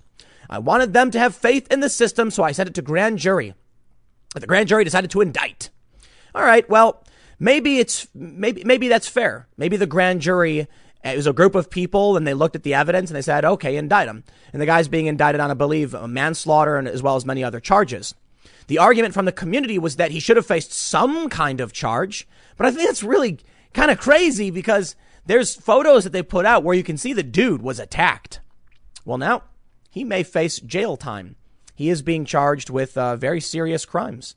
I 0.49 0.59
wanted 0.59 0.93
them 0.93 1.11
to 1.13 1.19
have 1.19 1.35
faith 1.35 1.71
in 1.71 1.81
the 1.81 1.89
system, 1.89 2.31
so 2.31 2.43
I 2.43 2.53
sent 2.53 2.69
it 2.69 2.75
to 2.75 2.83
grand 2.83 3.19
jury. 3.19 3.55
The 4.35 4.47
grand 4.47 4.69
jury 4.69 4.85
decided 4.85 5.11
to 5.13 5.21
indict. 5.21 5.71
All 6.35 6.45
right, 6.45 6.69
well, 6.69 7.05
maybe 7.39 7.79
it's 7.79 8.09
maybe 8.15 8.65
maybe 8.65 8.89
that's 8.89 9.09
fair. 9.09 9.49
Maybe 9.57 9.77
the 9.77 9.87
grand 9.87 10.21
jury 10.21 10.67
it 11.05 11.17
was 11.17 11.27
a 11.27 11.33
group 11.33 11.55
of 11.55 11.69
people 11.69 12.17
and 12.17 12.27
they 12.27 12.35
looked 12.35 12.57
at 12.57 12.63
the 12.63 12.75
evidence 12.75 13.11
and 13.11 13.17
they 13.17 13.23
said, 13.23 13.45
okay, 13.45 13.77
indict 13.77 14.09
him. 14.09 14.25
And 14.53 14.63
the 14.63 14.67
guy's 14.67 14.89
being 14.89 15.07
indicted 15.07 15.41
on, 15.41 15.51
I 15.51 15.55
believe, 15.55 15.93
manslaughter 16.09 16.79
and 16.79 16.89
as 16.89 17.03
well 17.03 17.17
as 17.17 17.27
many 17.27 17.45
other 17.45 17.61
charges. 17.61 18.15
The 18.69 18.79
argument 18.79 19.13
from 19.13 19.27
the 19.27 19.33
community 19.33 19.79
was 19.79 19.97
that 19.97 20.13
he 20.13 20.21
should 20.21 20.39
have 20.39 20.47
faced 20.47 20.73
some 20.73 21.29
kind 21.29 21.61
of 21.61 21.75
charge. 21.75 22.27
But 22.57 22.67
I 22.67 22.71
think 22.71 22.89
that's 22.89 23.03
really 23.03 23.39
kind 23.75 23.91
of 23.91 23.99
crazy 23.99 24.51
because 24.51 24.97
there's 25.27 25.55
photos 25.55 26.05
that 26.05 26.15
they 26.15 26.23
put 26.23 26.47
out 26.47 26.65
where 26.65 26.75
you 26.75 26.83
can 26.83 26.97
see 26.97 27.13
the 27.13 27.23
dude 27.23 27.61
was 27.61 27.79
attacked. 27.79 28.41
Well, 29.05 29.19
now 29.19 29.43
he 29.95 30.03
may 30.03 30.25
face 30.25 30.59
jail 30.59 30.97
time. 30.97 31.37
He 31.77 31.89
is 31.89 32.03
being 32.03 32.25
charged 32.25 32.69
with 32.69 32.99
uh, 32.99 33.15
very 33.15 33.41
serious 33.41 33.87
crimes. 33.87 34.35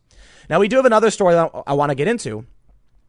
Now, 0.51 0.59
we 0.59 0.67
do 0.67 0.75
have 0.75 0.85
another 0.85 1.09
story 1.09 1.33
that 1.33 1.51
I 1.65 1.73
want 1.73 1.89
to 1.89 1.95
get 1.95 2.07
into, 2.07 2.45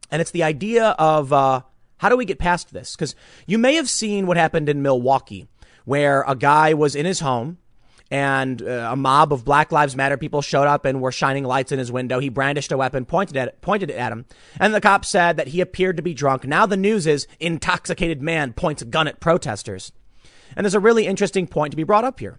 and 0.09 0.19
it's 0.19 0.31
the 0.31 0.41
idea 0.41 0.95
of 0.97 1.31
uh, 1.31 1.61
how 1.97 2.09
do 2.09 2.17
we 2.17 2.25
get 2.25 2.39
past 2.39 2.73
this? 2.73 2.95
Because 2.95 3.13
you 3.45 3.59
may 3.59 3.75
have 3.75 3.87
seen 3.87 4.25
what 4.25 4.35
happened 4.35 4.67
in 4.67 4.81
Milwaukee, 4.81 5.47
where 5.85 6.23
a 6.27 6.35
guy 6.35 6.73
was 6.73 6.95
in 6.95 7.05
his 7.05 7.19
home 7.19 7.59
and 8.09 8.63
uh, 8.63 8.89
a 8.91 8.95
mob 8.95 9.31
of 9.31 9.45
Black 9.45 9.71
Lives 9.71 9.95
Matter 9.95 10.17
people 10.17 10.41
showed 10.41 10.65
up 10.65 10.85
and 10.85 11.01
were 11.01 11.11
shining 11.11 11.43
lights 11.43 11.71
in 11.71 11.77
his 11.77 11.91
window. 11.91 12.17
He 12.17 12.29
brandished 12.29 12.71
a 12.71 12.77
weapon, 12.77 13.05
pointed 13.05 13.37
at 13.37 13.49
it, 13.49 13.61
pointed 13.61 13.91
it 13.91 13.97
at 13.97 14.11
him, 14.11 14.25
and 14.59 14.73
the 14.73 14.81
cop 14.81 15.05
said 15.05 15.37
that 15.37 15.49
he 15.49 15.61
appeared 15.61 15.97
to 15.97 16.03
be 16.03 16.15
drunk. 16.15 16.45
Now 16.45 16.65
the 16.65 16.77
news 16.77 17.05
is 17.05 17.27
intoxicated 17.39 18.23
man 18.23 18.53
points 18.53 18.81
gun 18.81 19.07
at 19.07 19.19
protesters. 19.19 19.91
And 20.59 20.65
there's 20.65 20.75
a 20.75 20.79
really 20.81 21.07
interesting 21.07 21.47
point 21.47 21.71
to 21.71 21.77
be 21.77 21.85
brought 21.85 22.03
up 22.03 22.19
here. 22.19 22.37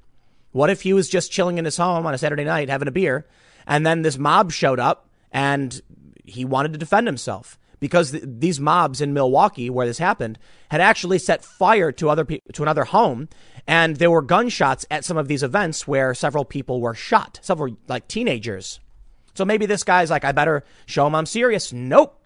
What 0.53 0.69
if 0.69 0.83
he 0.83 0.93
was 0.93 1.09
just 1.09 1.33
chilling 1.33 1.57
in 1.57 1.65
his 1.65 1.79
home 1.79 2.05
on 2.05 2.13
a 2.13 2.19
Saturday 2.19 2.45
night 2.45 2.69
having 2.69 2.87
a 2.87 2.91
beer, 2.91 3.27
and 3.67 3.87
then 3.87 4.03
this 4.03 4.19
mob 4.19 4.53
showed 4.53 4.79
up 4.79 5.09
and 5.33 5.81
he 6.27 6.45
wanted 6.45 6.75
to 6.75 6.79
defend 6.79 7.07
himself? 7.07 7.59
because 7.79 8.11
th- 8.11 8.23
these 8.27 8.61
mobs 8.61 9.01
in 9.01 9.15
Milwaukee, 9.15 9.71
where 9.71 9.87
this 9.87 9.97
happened, 9.97 10.39
had 10.71 10.83
actually 10.83 11.19
set 11.19 11.43
fire 11.43 11.91
to 11.93 12.11
other 12.11 12.27
pe- 12.27 12.41
to 12.53 12.63
another 12.63 12.85
home, 12.85 13.27
and 13.67 13.97
there 13.97 14.11
were 14.11 14.21
gunshots 14.21 14.85
at 14.91 15.03
some 15.03 15.17
of 15.17 15.27
these 15.27 15.43
events 15.43 15.89
where 15.89 16.13
several 16.13 16.45
people 16.45 16.83
were 16.83 16.93
shot, 16.93 17.39
several 17.41 17.75
like 17.89 18.07
teenagers. 18.07 18.81
So 19.33 19.47
maybe 19.47 19.65
this 19.65 19.83
guy's 19.83 20.11
like, 20.11 20.27
I 20.27 20.33
better 20.33 20.63
show 20.85 21.07
him 21.07 21.15
I'm 21.15 21.25
serious. 21.25 21.73
Nope. 21.73 22.21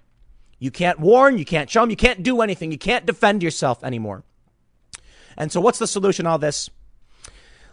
You 0.58 0.72
can't 0.72 0.98
warn, 0.98 1.38
you 1.38 1.44
can't 1.44 1.70
show 1.70 1.84
him, 1.84 1.90
you 1.90 1.96
can't 1.96 2.24
do 2.24 2.40
anything, 2.40 2.72
you 2.72 2.78
can't 2.78 3.06
defend 3.06 3.44
yourself 3.44 3.84
anymore. 3.84 4.24
And 5.36 5.50
so, 5.50 5.60
what's 5.60 5.78
the 5.78 5.86
solution 5.86 6.24
to 6.24 6.32
all 6.32 6.38
this? 6.38 6.70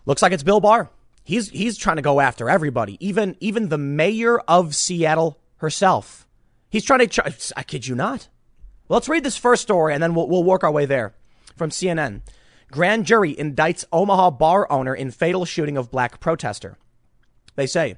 Looks 0.06 0.22
like 0.22 0.32
it's 0.32 0.44
Bill 0.44 0.60
Barr. 0.60 0.90
He's 1.24 1.50
he's 1.50 1.78
trying 1.78 1.98
to 1.98 2.02
go 2.02 2.20
after 2.20 2.50
everybody, 2.50 2.98
even 3.06 3.36
even 3.40 3.70
the 3.70 3.78
mayor 3.78 4.40
of 4.40 4.76
Seattle 4.76 5.40
herself. 5.58 6.28
He's 6.70 6.86
trying 6.86 7.08
to, 7.08 7.54
I 7.56 7.64
kid 7.64 7.86
you 7.86 7.96
not. 7.96 8.30
Well, 8.88 8.98
let's 8.98 9.10
read 9.10 9.24
this 9.24 9.38
first 9.38 9.62
story 9.62 9.94
and 9.94 10.02
then 10.02 10.16
we'll, 10.16 10.28
we'll 10.28 10.44
work 10.44 10.64
our 10.64 10.72
way 10.72 10.86
there. 10.86 11.14
From 11.56 11.70
CNN. 11.70 12.22
Grand 12.72 13.06
jury 13.06 13.36
indicts 13.36 13.84
Omaha 13.92 14.32
bar 14.32 14.72
owner 14.72 14.96
in 14.96 15.12
fatal 15.12 15.44
shooting 15.44 15.76
of 15.76 15.92
black 15.92 16.22
protester. 16.22 16.78
They 17.56 17.68
say 17.68 17.98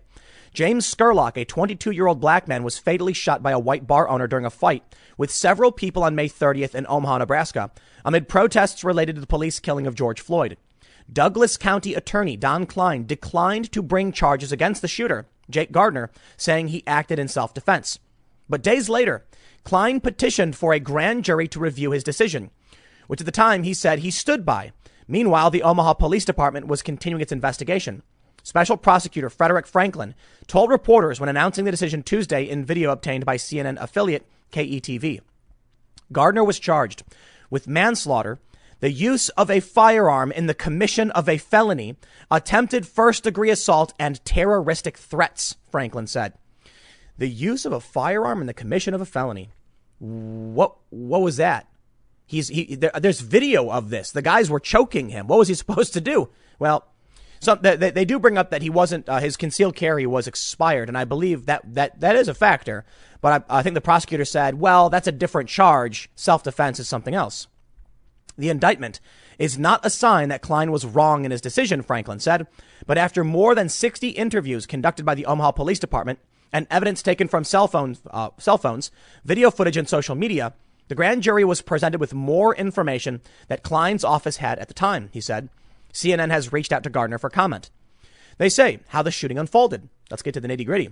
James 0.53 0.91
Scurlock, 0.91 1.37
a 1.37 1.45
22 1.45 1.91
year 1.91 2.07
old 2.07 2.19
black 2.19 2.47
man, 2.47 2.63
was 2.63 2.79
fatally 2.79 3.13
shot 3.13 3.43
by 3.43 3.51
a 3.51 3.59
white 3.59 3.85
bar 3.85 4.09
owner 4.09 4.27
during 4.27 4.45
a 4.45 4.49
fight 4.49 4.83
with 5.17 5.31
several 5.31 5.71
people 5.71 6.03
on 6.03 6.15
May 6.15 6.27
30th 6.27 6.75
in 6.75 6.85
Omaha, 6.87 7.19
Nebraska, 7.19 7.71
amid 8.05 8.27
protests 8.27 8.83
related 8.83 9.15
to 9.15 9.21
the 9.21 9.27
police 9.27 9.59
killing 9.59 9.87
of 9.87 9.95
George 9.95 10.21
Floyd. 10.21 10.57
Douglas 11.11 11.57
County 11.57 11.93
Attorney 11.93 12.37
Don 12.37 12.65
Kleine 12.65 13.05
declined 13.05 13.71
to 13.71 13.81
bring 13.81 14.11
charges 14.11 14.51
against 14.51 14.81
the 14.81 14.87
shooter, 14.87 15.27
Jake 15.49 15.71
Gardner, 15.71 16.09
saying 16.37 16.69
he 16.69 16.85
acted 16.87 17.19
in 17.19 17.27
self 17.27 17.53
defense. 17.53 17.99
But 18.49 18.63
days 18.63 18.89
later, 18.89 19.25
Kleine 19.63 20.01
petitioned 20.01 20.55
for 20.55 20.73
a 20.73 20.79
grand 20.79 21.23
jury 21.23 21.47
to 21.49 21.59
review 21.59 21.91
his 21.91 22.03
decision, 22.03 22.51
which 23.07 23.21
at 23.21 23.25
the 23.25 23.31
time 23.31 23.63
he 23.63 23.73
said 23.73 23.99
he 23.99 24.11
stood 24.11 24.45
by. 24.45 24.71
Meanwhile, 25.07 25.51
the 25.51 25.63
Omaha 25.63 25.93
Police 25.95 26.25
Department 26.25 26.67
was 26.67 26.81
continuing 26.81 27.21
its 27.21 27.31
investigation. 27.31 28.03
Special 28.43 28.75
prosecutor 28.75 29.29
Frederick 29.29 29.65
Franklin 29.65 30.15
told 30.47 30.69
reporters 30.69 31.19
when 31.19 31.29
announcing 31.29 31.63
the 31.63 31.71
decision 31.71 32.03
Tuesday 32.03 32.43
in 32.43 32.65
video 32.65 32.91
obtained 32.91 33.25
by 33.25 33.37
CNN 33.37 33.81
affiliate 33.81 34.27
KETV. 34.53 35.21
Gardner 36.11 36.43
was 36.43 36.59
charged 36.59 37.03
with 37.49 37.67
manslaughter, 37.67 38.39
the 38.79 38.91
use 38.91 39.29
of 39.29 39.49
a 39.49 39.59
firearm 39.59 40.31
in 40.31 40.47
the 40.47 40.53
commission 40.53 41.11
of 41.11 41.27
a 41.27 41.37
felony, 41.37 41.95
attempted 42.29 42.87
first 42.87 43.23
degree 43.23 43.49
assault, 43.49 43.93
and 43.99 44.23
terroristic 44.25 44.97
threats, 44.97 45.55
Franklin 45.69 46.07
said 46.07 46.33
the 47.17 47.27
use 47.27 47.65
of 47.65 47.71
a 47.71 47.79
firearm 47.79 48.41
in 48.41 48.47
the 48.47 48.53
commission 48.53 48.93
of 48.93 49.01
a 49.01 49.05
felony. 49.05 49.49
What 49.99 50.75
what 50.89 51.21
was 51.21 51.37
that? 51.37 51.67
He's 52.25 52.47
he 52.47 52.75
there, 52.75 52.91
there's 52.99 53.21
video 53.21 53.69
of 53.69 53.89
this. 53.89 54.11
The 54.11 54.21
guys 54.21 54.49
were 54.49 54.59
choking 54.59 55.09
him. 55.09 55.27
What 55.27 55.39
was 55.39 55.47
he 55.47 55.53
supposed 55.63 55.93
to 55.93 56.01
do? 56.01 56.29
Well, 56.59 56.87
they, 57.61 57.75
they 57.75 58.05
do 58.05 58.19
bring 58.19 58.37
up 58.37 58.51
that 58.51 58.61
he 58.61 58.69
wasn't 58.69 59.07
uh, 59.09 59.19
his 59.19 59.35
concealed 59.35 59.75
carry 59.75 60.05
was 60.05 60.27
expired, 60.27 60.87
and 60.87 60.97
I 60.97 61.03
believe 61.03 61.45
that 61.45 61.61
that 61.75 61.99
that 61.99 62.15
is 62.15 62.27
a 62.27 62.33
factor. 62.33 62.85
But 63.23 63.45
I, 63.49 63.59
I 63.59 63.63
think 63.63 63.73
the 63.73 63.79
prosecutor 63.79 64.25
said, 64.25 64.59
well, 64.59 64.89
that's 64.89 65.07
a 65.07 65.11
different 65.13 65.47
charge. 65.47 66.09
Self 66.13 66.43
defense 66.43 66.77
is 66.77 66.89
something 66.89 67.15
else. 67.15 67.47
The 68.37 68.49
indictment 68.49 68.99
is 69.39 69.57
not 69.57 69.85
a 69.85 69.89
sign 69.89 70.27
that 70.27 70.41
Kleine 70.41 70.71
was 70.71 70.85
wrong 70.85 71.23
in 71.23 71.31
his 71.31 71.39
decision, 71.39 71.81
Franklin 71.81 72.19
said. 72.19 72.47
But 72.85 72.97
after 72.97 73.23
more 73.23 73.55
than 73.55 73.69
60 73.69 74.09
interviews 74.09 74.65
conducted 74.65 75.05
by 75.05 75.15
the 75.15 75.25
Omaha 75.25 75.51
Police 75.51 75.79
Department, 75.79 76.19
and 76.51 76.67
evidence 76.69 77.01
taken 77.01 77.29
from 77.29 77.45
cell 77.45 77.69
phones, 77.69 78.01
uh, 78.11 78.31
cell 78.39 78.57
phones, 78.57 78.91
video 79.23 79.49
footage, 79.49 79.77
and 79.77 79.87
social 79.87 80.15
media, 80.15 80.53
the 80.89 80.95
grand 80.95 81.23
jury 81.23 81.45
was 81.45 81.61
presented 81.61 82.01
with 82.01 82.13
more 82.13 82.53
information 82.53 83.21
that 83.47 83.63
Kleine's 83.63 84.03
office 84.03 84.37
had 84.37 84.59
at 84.59 84.67
the 84.67 84.73
time, 84.73 85.09
he 85.13 85.21
said. 85.21 85.47
CNN 85.93 86.29
has 86.29 86.51
reached 86.51 86.73
out 86.73 86.83
to 86.83 86.89
Gardner 86.89 87.17
for 87.17 87.29
comment. 87.29 87.69
They 88.37 88.49
say 88.49 88.81
how 88.89 89.01
the 89.01 89.11
shooting 89.11 89.39
unfolded. 89.39 89.87
Let's 90.11 90.23
get 90.23 90.33
to 90.33 90.41
the 90.41 90.49
nitty 90.49 90.65
gritty. 90.65 90.91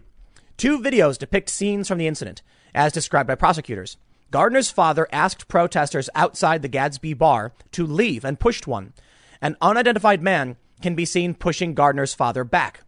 Two 0.61 0.77
videos 0.77 1.17
depict 1.17 1.49
scenes 1.49 1.87
from 1.87 1.97
the 1.97 2.05
incident, 2.05 2.43
as 2.75 2.93
described 2.93 3.25
by 3.25 3.33
prosecutors. 3.33 3.97
Gardner's 4.29 4.69
father 4.69 5.07
asked 5.11 5.47
protesters 5.47 6.07
outside 6.13 6.61
the 6.61 6.69
Gatsby 6.69 7.17
bar 7.17 7.51
to 7.71 7.83
leave 7.83 8.23
and 8.23 8.39
pushed 8.39 8.67
one. 8.67 8.93
An 9.41 9.57
unidentified 9.59 10.21
man 10.21 10.57
can 10.79 10.93
be 10.93 11.03
seen 11.03 11.33
pushing 11.33 11.73
Gardner's 11.73 12.13
father 12.13 12.43
back. 12.43 12.83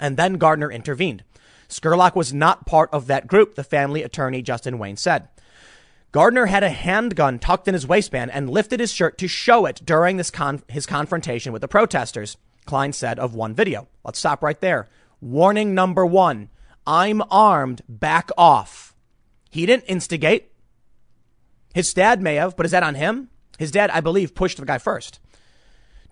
And 0.00 0.16
then 0.16 0.38
Gardner 0.38 0.72
intervened. 0.72 1.22
Scurlock 1.68 2.16
was 2.16 2.34
not 2.34 2.66
part 2.66 2.90
of 2.92 3.06
that 3.06 3.28
group, 3.28 3.54
the 3.54 3.62
family 3.62 4.02
attorney 4.02 4.42
Justin 4.42 4.76
Wayne 4.76 4.96
said. 4.96 5.28
Gardner 6.10 6.46
had 6.46 6.64
a 6.64 6.70
handgun 6.70 7.38
tucked 7.38 7.68
in 7.68 7.74
his 7.74 7.86
waistband 7.86 8.32
and 8.32 8.50
lifted 8.50 8.80
his 8.80 8.92
shirt 8.92 9.18
to 9.18 9.28
show 9.28 9.66
it 9.66 9.82
during 9.84 10.16
this 10.16 10.32
con- 10.32 10.64
his 10.66 10.84
confrontation 10.84 11.52
with 11.52 11.62
the 11.62 11.68
protesters, 11.68 12.38
Kleine 12.66 12.92
said 12.92 13.20
of 13.20 13.36
one 13.36 13.54
video. 13.54 13.86
Let's 14.02 14.18
stop 14.18 14.42
right 14.42 14.60
there. 14.60 14.88
Warning 15.20 15.76
number 15.76 16.04
one 16.04 16.48
I'm 16.88 17.22
armed, 17.30 17.82
back 17.86 18.30
off. 18.38 18.96
He 19.50 19.66
didn't 19.66 19.84
instigate. 19.84 20.50
His 21.74 21.92
dad 21.92 22.22
may 22.22 22.36
have, 22.36 22.56
but 22.56 22.64
is 22.64 22.72
that 22.72 22.82
on 22.82 22.94
him? 22.94 23.28
His 23.58 23.70
dad, 23.70 23.90
I 23.90 24.00
believe, 24.00 24.34
pushed 24.34 24.56
the 24.56 24.64
guy 24.64 24.78
first. 24.78 25.20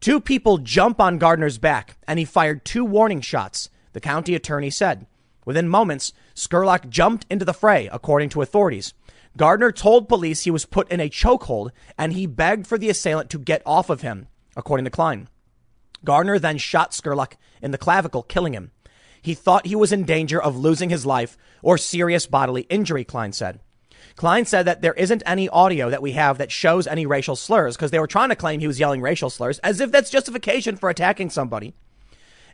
Two 0.01 0.21
people 0.21 0.59
jump 0.59 1.01
on 1.01 1.17
Gardner's 1.17 1.57
back, 1.57 1.97
and 2.07 2.19
he 2.19 2.27
fired 2.27 2.67
two 2.67 2.85
warning 2.85 3.23
shots, 3.23 3.71
the 3.95 4.03
county 4.03 4.35
attorney 4.35 4.69
said. 4.69 5.07
Within 5.47 5.67
moments, 5.67 6.13
Scurlock 6.35 6.91
jumped 6.91 7.25
into 7.31 7.47
the 7.47 7.55
fray, 7.55 7.89
according 7.91 8.29
to 8.29 8.43
authorities. 8.43 8.93
Gardner 9.39 9.73
told 9.73 10.11
police 10.11 10.43
he 10.43 10.51
was 10.51 10.67
put 10.67 10.93
in 10.93 11.01
a 11.01 11.09
chokehold, 11.09 11.71
and 11.97 12.13
he 12.13 12.27
begged 12.27 12.67
for 12.67 12.77
the 12.77 12.91
assailant 12.91 13.31
to 13.31 13.39
get 13.39 13.63
off 13.65 13.89
of 13.89 14.03
him, 14.03 14.29
according 14.55 14.85
to 14.85 14.91
Kleine. 14.91 15.29
Gardner 16.05 16.39
then 16.39 16.59
shot 16.59 16.91
Scurlock 16.91 17.33
in 17.63 17.71
the 17.71 17.79
clavicle, 17.79 18.23
killing 18.23 18.53
him. 18.53 18.73
He 19.27 19.35
thought 19.35 19.67
he 19.67 19.75
was 19.75 19.91
in 19.91 20.05
danger 20.05 20.41
of 20.41 20.57
losing 20.57 20.89
his 20.89 21.05
life 21.05 21.37
or 21.61 21.79
serious 21.79 22.27
bodily 22.27 22.63
injury, 22.71 23.05
Kleine 23.05 23.35
said. 23.35 23.59
Kleine 24.15 24.47
said 24.47 24.67
that 24.67 24.83
there 24.83 24.93
isn't 24.93 25.25
any 25.27 25.49
audio 25.49 25.91
that 25.91 26.01
we 26.01 26.13
have 26.13 26.39
that 26.39 26.53
shows 26.53 26.87
any 26.87 27.07
racial 27.07 27.35
slurs 27.35 27.77
because 27.77 27.91
they 27.91 27.99
were 27.99 28.07
trying 28.07 28.29
to 28.29 28.37
claim 28.37 28.61
he 28.61 28.69
was 28.69 28.79
yelling 28.79 29.03
racial 29.03 29.29
slurs 29.29 29.59
as 29.65 29.81
if 29.81 29.91
that's 29.91 30.11
justification 30.11 30.77
for 30.77 30.89
attacking 30.89 31.31
somebody. 31.31 31.75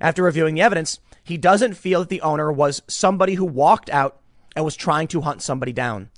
After 0.01 0.23
reviewing 0.23 0.55
the 0.55 0.63
evidence, 0.63 0.99
he 1.23 1.37
doesn't 1.37 1.75
feel 1.75 2.01
that 2.01 2.09
the 2.09 2.23
owner 2.23 2.51
was 2.51 2.81
somebody 2.89 3.35
who 3.35 3.45
walked 3.45 3.91
out 3.91 4.19
and 4.57 4.65
was 4.65 4.75
trying 4.75 5.09
to 5.09 5.21
hunt 5.21 5.43
somebody 5.43 5.75
down. 5.75 6.09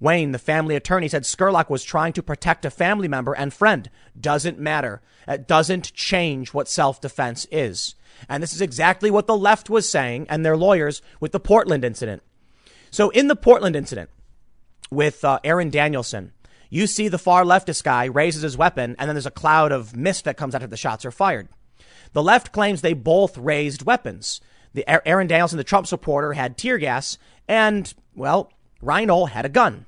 Wayne, 0.00 0.32
the 0.32 0.38
family 0.38 0.74
attorney, 0.74 1.08
said 1.08 1.24
Scurlock 1.24 1.68
was 1.68 1.84
trying 1.84 2.14
to 2.14 2.22
protect 2.22 2.64
a 2.64 2.70
family 2.70 3.08
member 3.08 3.34
and 3.34 3.52
friend. 3.52 3.90
Doesn't 4.18 4.58
matter. 4.58 5.02
It 5.26 5.46
doesn't 5.46 5.92
change 5.92 6.54
what 6.54 6.66
self 6.66 6.98
defense 6.98 7.46
is. 7.52 7.94
And 8.28 8.42
this 8.42 8.54
is 8.54 8.60
exactly 8.60 9.10
what 9.10 9.26
the 9.26 9.36
left 9.36 9.68
was 9.68 9.88
saying 9.88 10.26
and 10.28 10.44
their 10.44 10.56
lawyers 10.56 11.02
with 11.20 11.32
the 11.32 11.40
Portland 11.40 11.84
incident. 11.84 12.22
So 12.90 13.10
in 13.10 13.28
the 13.28 13.36
Portland 13.36 13.76
incident, 13.76 14.10
with 14.90 15.24
uh, 15.24 15.38
Aaron 15.44 15.70
Danielson. 15.70 16.32
You 16.70 16.86
see 16.86 17.08
the 17.08 17.18
far 17.18 17.44
leftist 17.44 17.84
guy 17.84 18.04
raises 18.04 18.42
his 18.42 18.56
weapon, 18.56 18.94
and 18.98 19.08
then 19.08 19.14
there's 19.14 19.26
a 19.26 19.30
cloud 19.30 19.72
of 19.72 19.96
mist 19.96 20.24
that 20.24 20.36
comes 20.36 20.54
after 20.54 20.66
the 20.66 20.76
shots 20.76 21.04
are 21.04 21.10
fired. 21.10 21.48
The 22.12 22.22
left 22.22 22.52
claims 22.52 22.80
they 22.80 22.94
both 22.94 23.36
raised 23.38 23.84
weapons. 23.84 24.40
The 24.74 24.88
Aaron 25.08 25.26
Danielson, 25.26 25.56
the 25.56 25.64
Trump 25.64 25.86
supporter, 25.86 26.34
had 26.34 26.58
tear 26.58 26.78
gas, 26.78 27.18
and 27.46 27.92
well, 28.14 28.52
Reinoehl 28.82 29.30
had 29.30 29.46
a 29.46 29.50
gun. 29.50 29.86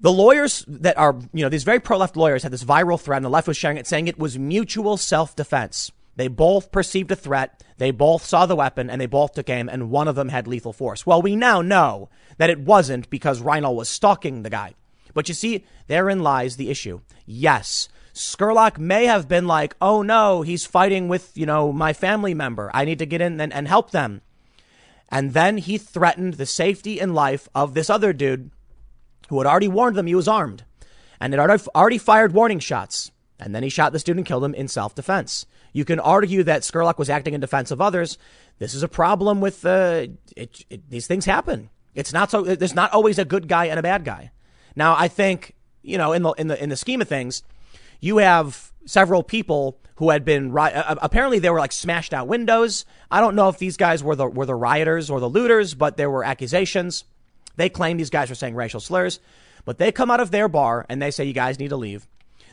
The 0.00 0.12
lawyers 0.12 0.64
that 0.66 0.98
are, 0.98 1.16
you 1.32 1.42
know, 1.42 1.48
these 1.48 1.64
very 1.64 1.78
pro-left 1.78 2.16
lawyers 2.16 2.42
had 2.42 2.52
this 2.52 2.64
viral 2.64 3.00
thread, 3.00 3.18
and 3.18 3.24
the 3.24 3.30
left 3.30 3.48
was 3.48 3.56
sharing 3.56 3.76
it, 3.76 3.86
saying 3.86 4.08
it 4.08 4.18
was 4.18 4.38
mutual 4.38 4.96
self-defense. 4.96 5.92
They 6.16 6.28
both 6.28 6.72
perceived 6.72 7.10
a 7.10 7.16
threat. 7.16 7.62
They 7.78 7.90
both 7.90 8.24
saw 8.24 8.46
the 8.46 8.56
weapon 8.56 8.90
and 8.90 9.00
they 9.00 9.06
both 9.06 9.32
took 9.32 9.48
aim 9.48 9.68
and 9.68 9.90
one 9.90 10.08
of 10.08 10.14
them 10.14 10.28
had 10.28 10.46
lethal 10.46 10.72
force. 10.72 11.06
Well, 11.06 11.22
we 11.22 11.36
now 11.36 11.62
know 11.62 12.10
that 12.36 12.50
it 12.50 12.60
wasn't 12.60 13.10
because 13.10 13.40
Reinoehl 13.40 13.74
was 13.74 13.88
stalking 13.88 14.42
the 14.42 14.50
guy. 14.50 14.74
But 15.14 15.28
you 15.28 15.34
see, 15.34 15.64
therein 15.88 16.22
lies 16.22 16.56
the 16.56 16.70
issue. 16.70 17.00
Yes, 17.26 17.88
Scurlock 18.14 18.78
may 18.78 19.06
have 19.06 19.28
been 19.28 19.46
like, 19.46 19.74
oh 19.80 20.02
no, 20.02 20.42
he's 20.42 20.66
fighting 20.66 21.08
with, 21.08 21.32
you 21.36 21.46
know, 21.46 21.72
my 21.72 21.92
family 21.92 22.34
member. 22.34 22.70
I 22.74 22.84
need 22.84 22.98
to 22.98 23.06
get 23.06 23.20
in 23.20 23.40
and, 23.40 23.52
and 23.52 23.66
help 23.66 23.90
them. 23.90 24.20
And 25.08 25.32
then 25.32 25.58
he 25.58 25.78
threatened 25.78 26.34
the 26.34 26.46
safety 26.46 26.98
and 27.00 27.14
life 27.14 27.48
of 27.54 27.74
this 27.74 27.90
other 27.90 28.12
dude 28.12 28.50
who 29.28 29.38
had 29.38 29.46
already 29.46 29.68
warned 29.68 29.96
them 29.96 30.06
he 30.06 30.14
was 30.14 30.28
armed 30.28 30.64
and 31.20 31.32
had 31.32 31.60
already 31.74 31.98
fired 31.98 32.32
warning 32.32 32.58
shots. 32.58 33.10
And 33.38 33.54
then 33.54 33.62
he 33.62 33.68
shot 33.68 33.92
this 33.92 34.04
dude 34.04 34.16
and 34.16 34.26
killed 34.26 34.44
him 34.44 34.54
in 34.54 34.68
self 34.68 34.94
defense. 34.94 35.46
You 35.72 35.84
can 35.84 36.00
argue 36.00 36.42
that 36.44 36.62
Scurlock 36.62 36.98
was 36.98 37.10
acting 37.10 37.34
in 37.34 37.40
defense 37.40 37.70
of 37.70 37.80
others. 37.80 38.18
This 38.58 38.74
is 38.74 38.82
a 38.82 38.88
problem 38.88 39.40
with 39.40 39.64
uh, 39.64 40.06
it, 40.36 40.64
it, 40.68 40.90
these 40.90 41.06
things 41.06 41.24
happen. 41.24 41.70
It's 41.94 42.12
not 42.12 42.30
so. 42.30 42.42
There's 42.42 42.74
not 42.74 42.92
always 42.92 43.18
a 43.18 43.24
good 43.24 43.48
guy 43.48 43.66
and 43.66 43.78
a 43.78 43.82
bad 43.82 44.04
guy. 44.04 44.30
Now, 44.76 44.94
I 44.96 45.08
think 45.08 45.54
you 45.82 45.98
know 45.98 46.12
in 46.12 46.22
the 46.22 46.30
in 46.32 46.48
the 46.48 46.62
in 46.62 46.68
the 46.68 46.76
scheme 46.76 47.00
of 47.00 47.08
things, 47.08 47.42
you 48.00 48.18
have 48.18 48.72
several 48.84 49.22
people 49.22 49.78
who 49.96 50.10
had 50.10 50.24
been 50.24 50.52
apparently 50.56 51.38
they 51.38 51.50
were 51.50 51.58
like 51.58 51.72
smashed 51.72 52.14
out 52.14 52.28
windows. 52.28 52.84
I 53.10 53.20
don't 53.20 53.36
know 53.36 53.48
if 53.48 53.58
these 53.58 53.76
guys 53.76 54.02
were 54.02 54.16
the 54.16 54.26
were 54.26 54.46
the 54.46 54.54
rioters 54.54 55.10
or 55.10 55.20
the 55.20 55.28
looters, 55.28 55.74
but 55.74 55.96
there 55.96 56.10
were 56.10 56.24
accusations. 56.24 57.04
They 57.56 57.68
claim 57.68 57.98
these 57.98 58.10
guys 58.10 58.28
were 58.28 58.34
saying 58.34 58.54
racial 58.54 58.80
slurs, 58.80 59.20
but 59.64 59.78
they 59.78 59.92
come 59.92 60.10
out 60.10 60.20
of 60.20 60.30
their 60.30 60.48
bar 60.48 60.86
and 60.88 61.00
they 61.00 61.10
say 61.10 61.24
you 61.24 61.34
guys 61.34 61.58
need 61.58 61.68
to 61.68 61.76
leave. 61.76 62.08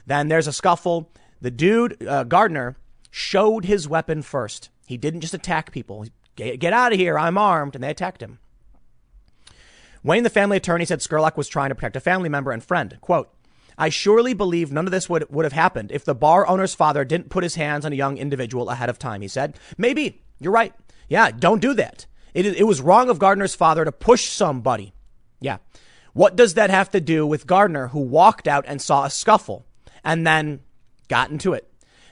Then 0.06 0.28
there's 0.28 0.48
a 0.48 0.54
scuffle. 0.54 1.10
The 1.42 1.52
dude 1.52 2.06
uh, 2.06 2.26
Gardner 2.26 2.76
showed 3.12 3.66
his 3.66 3.88
weapon 3.88 4.22
first. 4.22 4.70
He 4.86 4.98
didn't 4.98 5.22
just 5.22 5.34
attack 5.34 5.72
people. 5.72 6.06
Get, 6.36 6.60
get 6.60 6.74
out 6.74 6.94
of 6.94 7.00
here. 7.00 7.18
I'm 7.18 7.38
armed. 7.38 7.76
And 7.76 7.84
they 7.84 7.90
attacked 7.90 8.22
him. 8.22 8.40
Wayne, 10.04 10.24
the 10.24 10.30
family 10.30 10.58
attorney, 10.58 10.86
said 10.86 11.00
Scurlock 11.00 11.36
was 11.36 11.48
trying 11.48 11.70
to 11.70 11.76
protect 11.76 11.96
a 11.96 12.00
family 12.00 12.30
member 12.30 12.52
and 12.52 12.64
friend. 12.64 12.98
Quote, 13.02 13.30
I 13.78 13.90
surely 13.90 14.34
believe 14.34 14.72
none 14.72 14.86
of 14.86 14.92
this 14.92 15.10
would, 15.10 15.30
would 15.30 15.46
have 15.46 15.54
happened 15.54 15.92
if 15.92 16.04
the 16.04 16.16
bar 16.16 16.48
owner's 16.48 16.76
father 16.76 17.06
didn't 17.06 17.30
put 17.30 17.44
his 17.44 17.56
hands 17.56 17.86
on 17.86 17.94
a 17.94 17.96
young 17.96 18.18
individual 18.18 18.70
ahead 18.70 18.90
of 18.90 19.00
time, 19.00 19.22
he 19.22 19.28
said. 19.28 19.58
Maybe. 19.78 20.22
You're 20.40 20.54
right. 20.54 20.74
Yeah, 21.08 21.32
don't 21.32 21.62
do 21.62 21.74
that. 21.74 22.06
It, 22.34 22.46
it 22.46 22.68
was 22.68 22.82
wrong 22.82 23.10
of 23.10 23.20
Gardner's 23.20 23.56
father 23.56 23.86
to 23.86 23.92
push 23.92 24.28
somebody. 24.28 24.94
Yeah. 25.40 25.58
What 26.14 26.36
does 26.36 26.56
that 26.56 26.70
have 26.70 26.90
to 26.92 27.02
do 27.02 27.26
with 27.26 27.48
Gardner, 27.48 27.88
who 27.88 28.00
walked 28.00 28.48
out 28.48 28.66
and 28.68 28.82
saw 28.82 29.06
a 29.06 29.10
scuffle 29.10 29.66
and 30.04 30.28
then 30.28 30.60
got 31.08 31.30
into 31.30 31.54
it? 31.54 31.69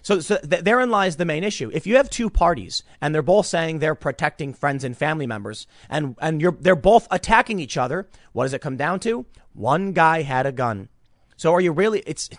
So, 0.08 0.22
so 0.22 0.38
th- 0.38 0.64
therein 0.64 0.90
lies 0.90 1.18
the 1.18 1.26
main 1.26 1.44
issue. 1.44 1.70
If 1.74 1.86
you 1.86 1.98
have 1.98 2.10
two 2.10 2.30
parties 2.30 2.82
and 3.02 3.14
they're 3.14 3.22
both 3.22 3.46
saying 3.46 3.80
they're 3.80 3.94
protecting 3.94 4.54
friends 4.54 4.86
and 4.86 4.96
family 4.96 5.28
members, 5.28 5.68
and 5.90 6.16
and 6.22 6.40
you're 6.40 6.54
they're 6.54 6.78
both 6.78 7.10
attacking 7.12 7.60
each 7.60 7.76
other, 7.76 8.08
what 8.32 8.46
does 8.46 8.54
it 8.54 8.62
come 8.62 8.78
down 8.78 9.02
to? 9.02 9.26
One 9.52 9.92
guy 9.92 10.22
had 10.22 10.46
a 10.46 10.54
gun. 10.54 10.88
So 11.36 11.54
are 11.54 11.60
you 11.60 11.74
really? 11.74 12.04
It's 12.08 12.30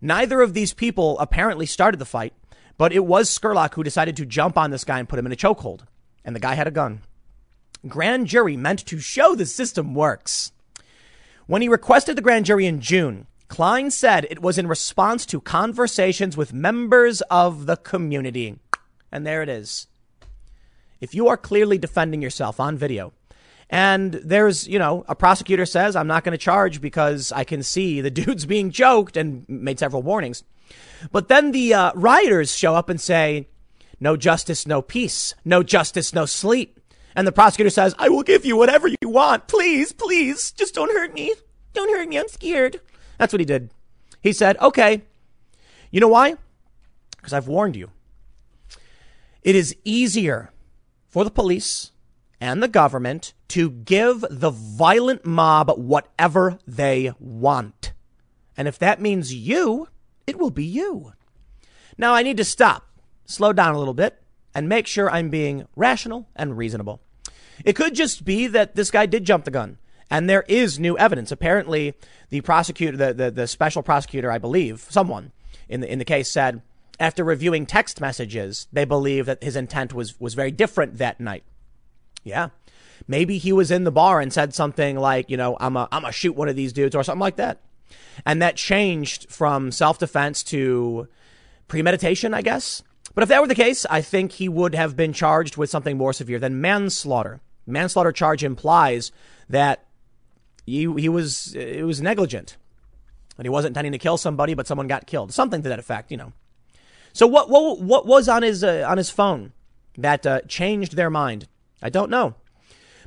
neither 0.00 0.40
of 0.40 0.54
these 0.54 0.72
people 0.72 1.18
apparently 1.18 1.66
started 1.66 1.98
the 1.98 2.06
fight, 2.06 2.32
but 2.78 2.94
it 2.94 3.04
was 3.04 3.28
Scurlock 3.28 3.74
who 3.74 3.84
decided 3.84 4.16
to 4.16 4.24
jump 4.24 4.56
on 4.56 4.70
this 4.70 4.84
guy 4.84 4.98
and 4.98 5.06
put 5.06 5.18
him 5.18 5.26
in 5.26 5.32
a 5.32 5.36
chokehold, 5.36 5.82
and 6.24 6.34
the 6.34 6.40
guy 6.40 6.54
had 6.54 6.66
a 6.66 6.70
gun. 6.70 7.02
Grand 7.86 8.26
jury 8.26 8.56
meant 8.56 8.86
to 8.86 9.00
show 9.00 9.34
the 9.34 9.44
system 9.44 9.94
works. 9.94 10.50
When 11.46 11.60
he 11.60 11.68
requested 11.68 12.16
the 12.16 12.22
grand 12.22 12.46
jury 12.46 12.64
in 12.64 12.80
June, 12.80 13.26
Kleine 13.48 13.90
said 13.90 14.26
it 14.28 14.42
was 14.42 14.58
in 14.58 14.66
response 14.66 15.24
to 15.26 15.40
conversations 15.40 16.36
with 16.36 16.52
members 16.52 17.20
of 17.22 17.66
the 17.66 17.76
community. 17.76 18.58
And 19.12 19.26
there 19.26 19.42
it 19.42 19.48
is. 19.48 19.86
If 21.00 21.14
you 21.14 21.28
are 21.28 21.36
clearly 21.36 21.78
defending 21.78 22.22
yourself 22.22 22.58
on 22.58 22.76
video, 22.76 23.12
and 23.68 24.14
there's, 24.14 24.68
you 24.68 24.78
know, 24.78 25.04
a 25.08 25.14
prosecutor 25.14 25.66
says, 25.66 25.96
I'm 25.96 26.06
not 26.06 26.24
going 26.24 26.32
to 26.32 26.38
charge 26.38 26.80
because 26.80 27.32
I 27.32 27.44
can 27.44 27.62
see 27.62 28.00
the 28.00 28.10
dude's 28.22 28.46
being 28.46 28.70
joked 28.70 29.16
and 29.16 29.44
made 29.48 29.78
several 29.78 30.02
warnings. 30.02 30.44
But 31.12 31.28
then 31.28 31.52
the 31.52 31.74
uh, 31.74 31.92
rioters 31.94 32.54
show 32.54 32.74
up 32.74 32.88
and 32.88 33.00
say, 33.00 33.48
no 34.00 34.16
justice, 34.16 34.66
no 34.66 34.82
peace. 34.82 35.34
No 35.44 35.62
justice, 35.62 36.14
no 36.14 36.26
sleep. 36.26 36.80
And 37.14 37.26
the 37.26 37.32
prosecutor 37.32 37.70
says, 37.70 37.94
I 37.98 38.08
will 38.08 38.22
give 38.22 38.44
you 38.44 38.56
whatever 38.56 38.88
you 38.88 39.08
want. 39.08 39.48
Please, 39.48 39.92
please, 39.92 40.52
just 40.52 40.74
don't 40.74 40.92
hurt 40.92 41.14
me. 41.14 41.34
Don't 41.72 41.90
hurt 41.90 42.08
me. 42.08 42.18
I'm 42.18 42.28
scared. 42.28 42.80
That's 43.18 43.32
what 43.32 43.40
he 43.40 43.46
did. 43.46 43.70
He 44.20 44.32
said, 44.32 44.56
okay, 44.58 45.02
you 45.90 46.00
know 46.00 46.08
why? 46.08 46.36
Because 47.16 47.32
I've 47.32 47.48
warned 47.48 47.76
you. 47.76 47.90
It 49.42 49.54
is 49.54 49.76
easier 49.84 50.50
for 51.06 51.24
the 51.24 51.30
police 51.30 51.92
and 52.40 52.62
the 52.62 52.68
government 52.68 53.32
to 53.48 53.70
give 53.70 54.24
the 54.28 54.50
violent 54.50 55.24
mob 55.24 55.70
whatever 55.76 56.58
they 56.66 57.12
want. 57.18 57.92
And 58.56 58.66
if 58.68 58.78
that 58.78 59.00
means 59.00 59.34
you, 59.34 59.88
it 60.26 60.38
will 60.38 60.50
be 60.50 60.64
you. 60.64 61.12
Now 61.96 62.14
I 62.14 62.22
need 62.22 62.36
to 62.38 62.44
stop, 62.44 62.88
slow 63.24 63.52
down 63.52 63.74
a 63.74 63.78
little 63.78 63.94
bit, 63.94 64.22
and 64.54 64.68
make 64.68 64.86
sure 64.86 65.10
I'm 65.10 65.30
being 65.30 65.66
rational 65.76 66.28
and 66.34 66.56
reasonable. 66.56 67.00
It 67.64 67.74
could 67.74 67.94
just 67.94 68.24
be 68.24 68.46
that 68.48 68.74
this 68.74 68.90
guy 68.90 69.06
did 69.06 69.24
jump 69.24 69.44
the 69.44 69.50
gun. 69.50 69.78
And 70.10 70.30
there 70.30 70.44
is 70.48 70.78
new 70.78 70.96
evidence. 70.98 71.32
Apparently, 71.32 71.94
the 72.30 72.40
prosecutor, 72.40 72.96
the, 72.96 73.12
the, 73.12 73.30
the 73.30 73.46
special 73.46 73.82
prosecutor, 73.82 74.30
I 74.30 74.38
believe, 74.38 74.86
someone 74.90 75.32
in 75.68 75.80
the, 75.80 75.92
in 75.92 75.98
the 75.98 76.04
case 76.04 76.30
said, 76.30 76.62
after 76.98 77.24
reviewing 77.24 77.66
text 77.66 78.00
messages, 78.00 78.68
they 78.72 78.84
believe 78.84 79.26
that 79.26 79.42
his 79.42 79.56
intent 79.56 79.92
was, 79.92 80.18
was 80.20 80.34
very 80.34 80.50
different 80.50 80.98
that 80.98 81.20
night. 81.20 81.44
Yeah. 82.24 82.48
Maybe 83.06 83.38
he 83.38 83.52
was 83.52 83.70
in 83.70 83.84
the 83.84 83.92
bar 83.92 84.20
and 84.20 84.32
said 84.32 84.54
something 84.54 84.96
like, 84.96 85.28
you 85.30 85.36
know, 85.36 85.56
I'm 85.60 85.76
a, 85.76 85.88
I'm 85.92 86.04
a 86.04 86.12
shoot 86.12 86.34
one 86.34 86.48
of 86.48 86.56
these 86.56 86.72
dudes 86.72 86.94
or 86.96 87.02
something 87.02 87.20
like 87.20 87.36
that. 87.36 87.60
And 88.24 88.40
that 88.40 88.56
changed 88.56 89.30
from 89.30 89.70
self 89.70 89.98
defense 89.98 90.42
to 90.44 91.08
premeditation, 91.68 92.32
I 92.32 92.42
guess. 92.42 92.82
But 93.14 93.22
if 93.22 93.28
that 93.28 93.40
were 93.40 93.48
the 93.48 93.54
case, 93.54 93.86
I 93.88 94.00
think 94.00 94.32
he 94.32 94.48
would 94.48 94.74
have 94.74 94.96
been 94.96 95.12
charged 95.12 95.56
with 95.56 95.70
something 95.70 95.96
more 95.96 96.12
severe 96.12 96.38
than 96.38 96.60
manslaughter. 96.60 97.40
Manslaughter 97.66 98.12
charge 98.12 98.44
implies 98.44 99.12
that 99.48 99.85
he, 100.66 100.92
he 100.92 101.08
was 101.08 101.54
it 101.54 101.84
was 101.84 102.02
negligent, 102.02 102.56
and 103.38 103.46
he 103.46 103.50
wasn't 103.50 103.70
intending 103.70 103.92
to 103.92 103.98
kill 103.98 104.18
somebody, 104.18 104.52
but 104.52 104.66
someone 104.66 104.86
got 104.86 105.06
killed, 105.06 105.32
something 105.32 105.62
to 105.62 105.68
that 105.70 105.78
effect, 105.78 106.10
you 106.10 106.18
know. 106.18 106.32
So 107.14 107.26
what 107.26 107.48
what 107.48 107.80
what 107.80 108.06
was 108.06 108.28
on 108.28 108.42
his 108.42 108.62
uh, 108.62 108.84
on 108.86 108.98
his 108.98 109.08
phone? 109.08 109.52
that 109.98 110.26
uh, 110.26 110.40
changed 110.42 110.96
their 110.96 111.10
mind? 111.10 111.48
I 111.82 111.90
don't 111.90 112.10
know. 112.10 112.34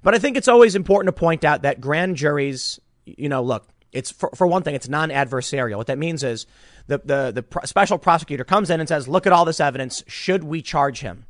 But 0.04 0.16
I 0.16 0.20
think 0.20 0.38
it's 0.38 0.48
always 0.48 0.76
important 0.76 1.14
to 1.14 1.20
point 1.20 1.44
out 1.44 1.64
that 1.64 1.82
grand 1.82 2.16
juries, 2.16 2.80
you 3.06 3.30
know, 3.30 3.44
look, 3.44 3.68
it's 3.92 4.12
for, 4.12 4.30
for 4.36 4.48
one 4.48 4.64
thing, 4.64 4.76
it's 4.76 4.88
non-adversarial. 4.88 5.78
What 5.78 5.88
that 5.88 5.98
means 5.98 6.24
is 6.24 6.46
the, 6.88 7.02
the, 7.04 7.32
the 7.32 7.44
pro- 7.44 7.66
special 7.66 7.98
prosecutor 7.98 8.44
comes 8.44 8.70
in 8.70 8.80
and 8.80 8.88
says, 8.88 9.08
look 9.08 9.26
at 9.26 9.34
all 9.34 9.46
this 9.46 9.60
evidence. 9.60 10.04
Should 10.08 10.44
we 10.44 10.62
charge 10.62 11.02
him? 11.02 11.26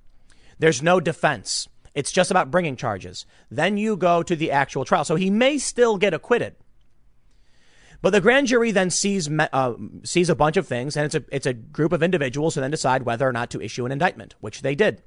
There's 0.59 0.83
no 0.83 0.99
defense. 0.99 1.68
It's 1.93 2.11
just 2.11 2.31
about 2.31 2.51
bringing 2.51 2.75
charges. 2.75 3.25
Then 3.49 3.77
you 3.77 3.97
go 3.97 4.23
to 4.23 4.35
the 4.35 4.51
actual 4.51 4.85
trial. 4.85 5.05
So 5.05 5.15
he 5.15 5.29
may 5.29 5.57
still 5.57 5.97
get 5.97 6.13
acquitted. 6.13 6.55
But 8.01 8.11
the 8.11 8.21
grand 8.21 8.47
jury 8.47 8.71
then 8.71 8.89
sees 8.89 9.29
uh, 9.29 9.73
sees 10.03 10.29
a 10.29 10.35
bunch 10.35 10.55
of 10.55 10.67
things, 10.67 10.95
and 10.95 11.05
it's 11.05 11.15
a 11.15 11.23
it's 11.31 11.45
a 11.45 11.53
group 11.53 11.91
of 11.91 12.01
individuals 12.01 12.55
who 12.55 12.61
then 12.61 12.71
decide 12.71 13.03
whether 13.03 13.27
or 13.27 13.33
not 13.33 13.49
to 13.51 13.61
issue 13.61 13.85
an 13.85 13.91
indictment, 13.91 14.35
which 14.39 14.61
they 14.61 14.73
did. 14.73 15.03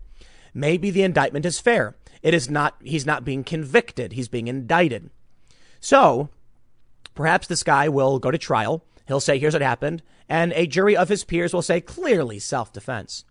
Maybe 0.53 0.91
the 0.91 1.03
indictment 1.03 1.47
is 1.47 1.59
fair. 1.59 1.97
It 2.22 2.35
is 2.35 2.51
not. 2.51 2.76
He's 2.83 3.07
not 3.07 3.24
being 3.24 3.45
convicted. 3.45 4.12
He's 4.12 4.28
being 4.28 4.47
indicted. 4.47 5.11
So 5.80 6.28
perhaps 7.14 7.47
this 7.47 7.62
guy 7.62 7.89
will 7.89 8.18
go 8.18 8.30
to 8.30 8.39
trial. 8.39 8.85
He'll 9.09 9.20
say, 9.20 9.39
"Here's 9.39 9.55
what 9.55 9.62
happened," 9.62 10.03
and 10.28 10.53
a 10.53 10.66
jury 10.66 10.95
of 10.95 11.09
his 11.09 11.24
peers 11.24 11.55
will 11.55 11.62
say, 11.62 11.80
"Clearly 11.80 12.39
self 12.39 12.74
defense." 12.74 13.24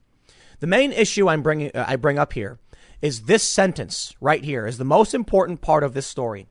The 0.60 0.68
main 0.68 0.92
issue 0.92 1.30
I'm 1.30 1.44
bringing 1.44 1.72
uh, 1.76 1.86
I 1.88 1.98
bring 1.98 2.18
up 2.18 2.34
here 2.34 2.58
is 3.02 3.24
this 3.24 3.44
sentence 3.44 4.14
right 4.22 4.44
here 4.44 4.68
is 4.68 4.78
the 4.78 4.86
most 4.86 5.14
important 5.14 5.62
part 5.62 5.84
of 5.84 5.94
this 5.94 6.08
story. 6.08 6.48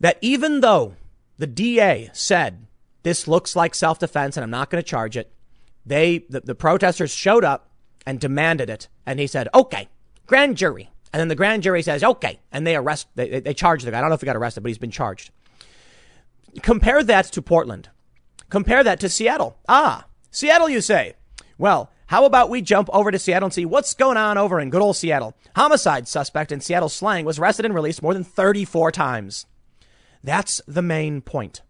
That 0.00 0.18
even 0.20 0.60
though 0.60 0.94
the 1.38 1.46
DA 1.46 2.10
said 2.12 2.66
this 3.02 3.28
looks 3.28 3.54
like 3.54 3.74
self 3.74 3.98
defense 3.98 4.36
and 4.36 4.44
I'm 4.44 4.50
not 4.50 4.70
going 4.70 4.82
to 4.82 4.88
charge 4.88 5.16
it, 5.16 5.32
they 5.84 6.26
the, 6.28 6.40
the 6.40 6.54
protesters 6.54 7.12
showed 7.12 7.44
up 7.44 7.70
and 8.06 8.20
demanded 8.20 8.70
it, 8.70 8.88
and 9.04 9.18
he 9.18 9.26
said, 9.26 9.48
"Okay, 9.54 9.88
grand 10.26 10.56
jury." 10.56 10.90
And 11.12 11.20
then 11.20 11.28
the 11.28 11.34
grand 11.34 11.62
jury 11.62 11.82
says, 11.82 12.02
"Okay," 12.02 12.40
and 12.52 12.66
they 12.66 12.76
arrest 12.76 13.08
they, 13.14 13.40
they 13.40 13.54
charge 13.54 13.84
the 13.84 13.90
guy. 13.90 13.98
I 13.98 14.00
don't 14.00 14.10
know 14.10 14.14
if 14.14 14.20
he 14.20 14.26
got 14.26 14.36
arrested, 14.36 14.62
but 14.62 14.68
he's 14.68 14.78
been 14.78 14.90
charged. 14.90 15.30
Compare 16.62 17.04
that 17.04 17.26
to 17.26 17.42
Portland. 17.42 17.90
Compare 18.48 18.84
that 18.84 19.00
to 19.00 19.08
Seattle. 19.08 19.58
Ah, 19.68 20.06
Seattle, 20.30 20.68
you 20.68 20.80
say? 20.80 21.14
Well, 21.58 21.90
how 22.06 22.24
about 22.24 22.50
we 22.50 22.62
jump 22.62 22.88
over 22.92 23.10
to 23.10 23.18
Seattle 23.18 23.46
and 23.46 23.54
see 23.54 23.64
what's 23.64 23.94
going 23.94 24.16
on 24.16 24.38
over 24.38 24.60
in 24.60 24.70
good 24.70 24.82
old 24.82 24.96
Seattle? 24.96 25.34
Homicide 25.56 26.06
suspect 26.06 26.52
in 26.52 26.60
Seattle 26.60 26.88
slang 26.88 27.24
was 27.24 27.38
arrested 27.38 27.64
and 27.64 27.74
released 27.74 28.02
more 28.02 28.14
than 28.14 28.24
34 28.24 28.92
times. 28.92 29.46
That's 30.22 30.60
the 30.66 30.82
main 30.82 31.20
point. 31.20 31.62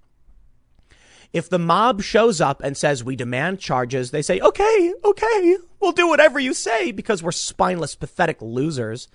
If 1.33 1.51
the 1.51 1.59
mob 1.59 2.03
shows 2.03 2.41
up 2.41 2.63
and 2.63 2.77
says, 2.77 3.05
we 3.05 3.17
demand 3.17 3.61
charges, 3.61 4.11
they 4.11 4.23
say, 4.23 4.41
okay, 4.41 4.95
okay, 5.05 5.57
we'll 5.81 5.93
do 5.93 6.09
whatever 6.09 6.39
you 6.39 6.55
say 6.55 6.93
because 6.93 7.23
we're 7.23 7.33
spineless, 7.33 7.95
pathetic 7.95 8.41
losers. 8.41 9.09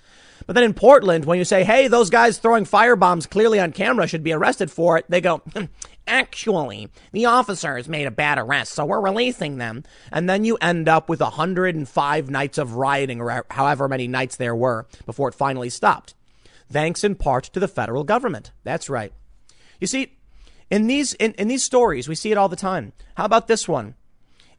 But 0.46 0.54
then 0.54 0.64
in 0.64 0.74
Portland, 0.74 1.24
when 1.24 1.38
you 1.38 1.44
say, 1.44 1.64
hey, 1.64 1.88
those 1.88 2.10
guys 2.10 2.38
throwing 2.38 2.64
firebombs 2.64 3.28
clearly 3.28 3.58
on 3.58 3.72
camera 3.72 4.06
should 4.06 4.22
be 4.22 4.32
arrested 4.32 4.70
for 4.70 4.98
it, 4.98 5.06
they 5.08 5.20
go, 5.20 5.38
hmm, 5.38 5.64
actually, 6.06 6.88
the 7.12 7.26
officers 7.26 7.88
made 7.88 8.06
a 8.06 8.10
bad 8.10 8.38
arrest, 8.38 8.72
so 8.72 8.84
we're 8.84 9.00
releasing 9.00 9.58
them. 9.58 9.84
And 10.10 10.28
then 10.28 10.44
you 10.44 10.56
end 10.60 10.88
up 10.88 11.08
with 11.08 11.20
105 11.20 12.30
nights 12.30 12.58
of 12.58 12.74
rioting, 12.74 13.20
or 13.20 13.44
however 13.50 13.88
many 13.88 14.08
nights 14.08 14.36
there 14.36 14.54
were 14.54 14.86
before 15.06 15.28
it 15.28 15.34
finally 15.34 15.70
stopped. 15.70 16.14
Thanks 16.70 17.04
in 17.04 17.16
part 17.16 17.44
to 17.44 17.60
the 17.60 17.68
federal 17.68 18.04
government. 18.04 18.52
That's 18.64 18.88
right. 18.88 19.12
You 19.80 19.86
see, 19.86 20.16
in 20.70 20.86
these, 20.86 21.12
in, 21.14 21.32
in 21.32 21.48
these 21.48 21.64
stories, 21.64 22.08
we 22.08 22.14
see 22.14 22.32
it 22.32 22.38
all 22.38 22.48
the 22.48 22.56
time. 22.56 22.92
How 23.16 23.26
about 23.26 23.46
this 23.46 23.68
one? 23.68 23.94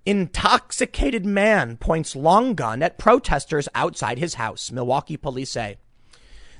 Intoxicated 0.05 1.25
man 1.25 1.77
points 1.77 2.15
long 2.15 2.55
gun 2.55 2.83
at 2.83 2.97
protesters 2.97 3.69
outside 3.73 4.19
his 4.19 4.35
house, 4.35 4.71
Milwaukee 4.71 5.17
police 5.17 5.51
say. 5.51 5.77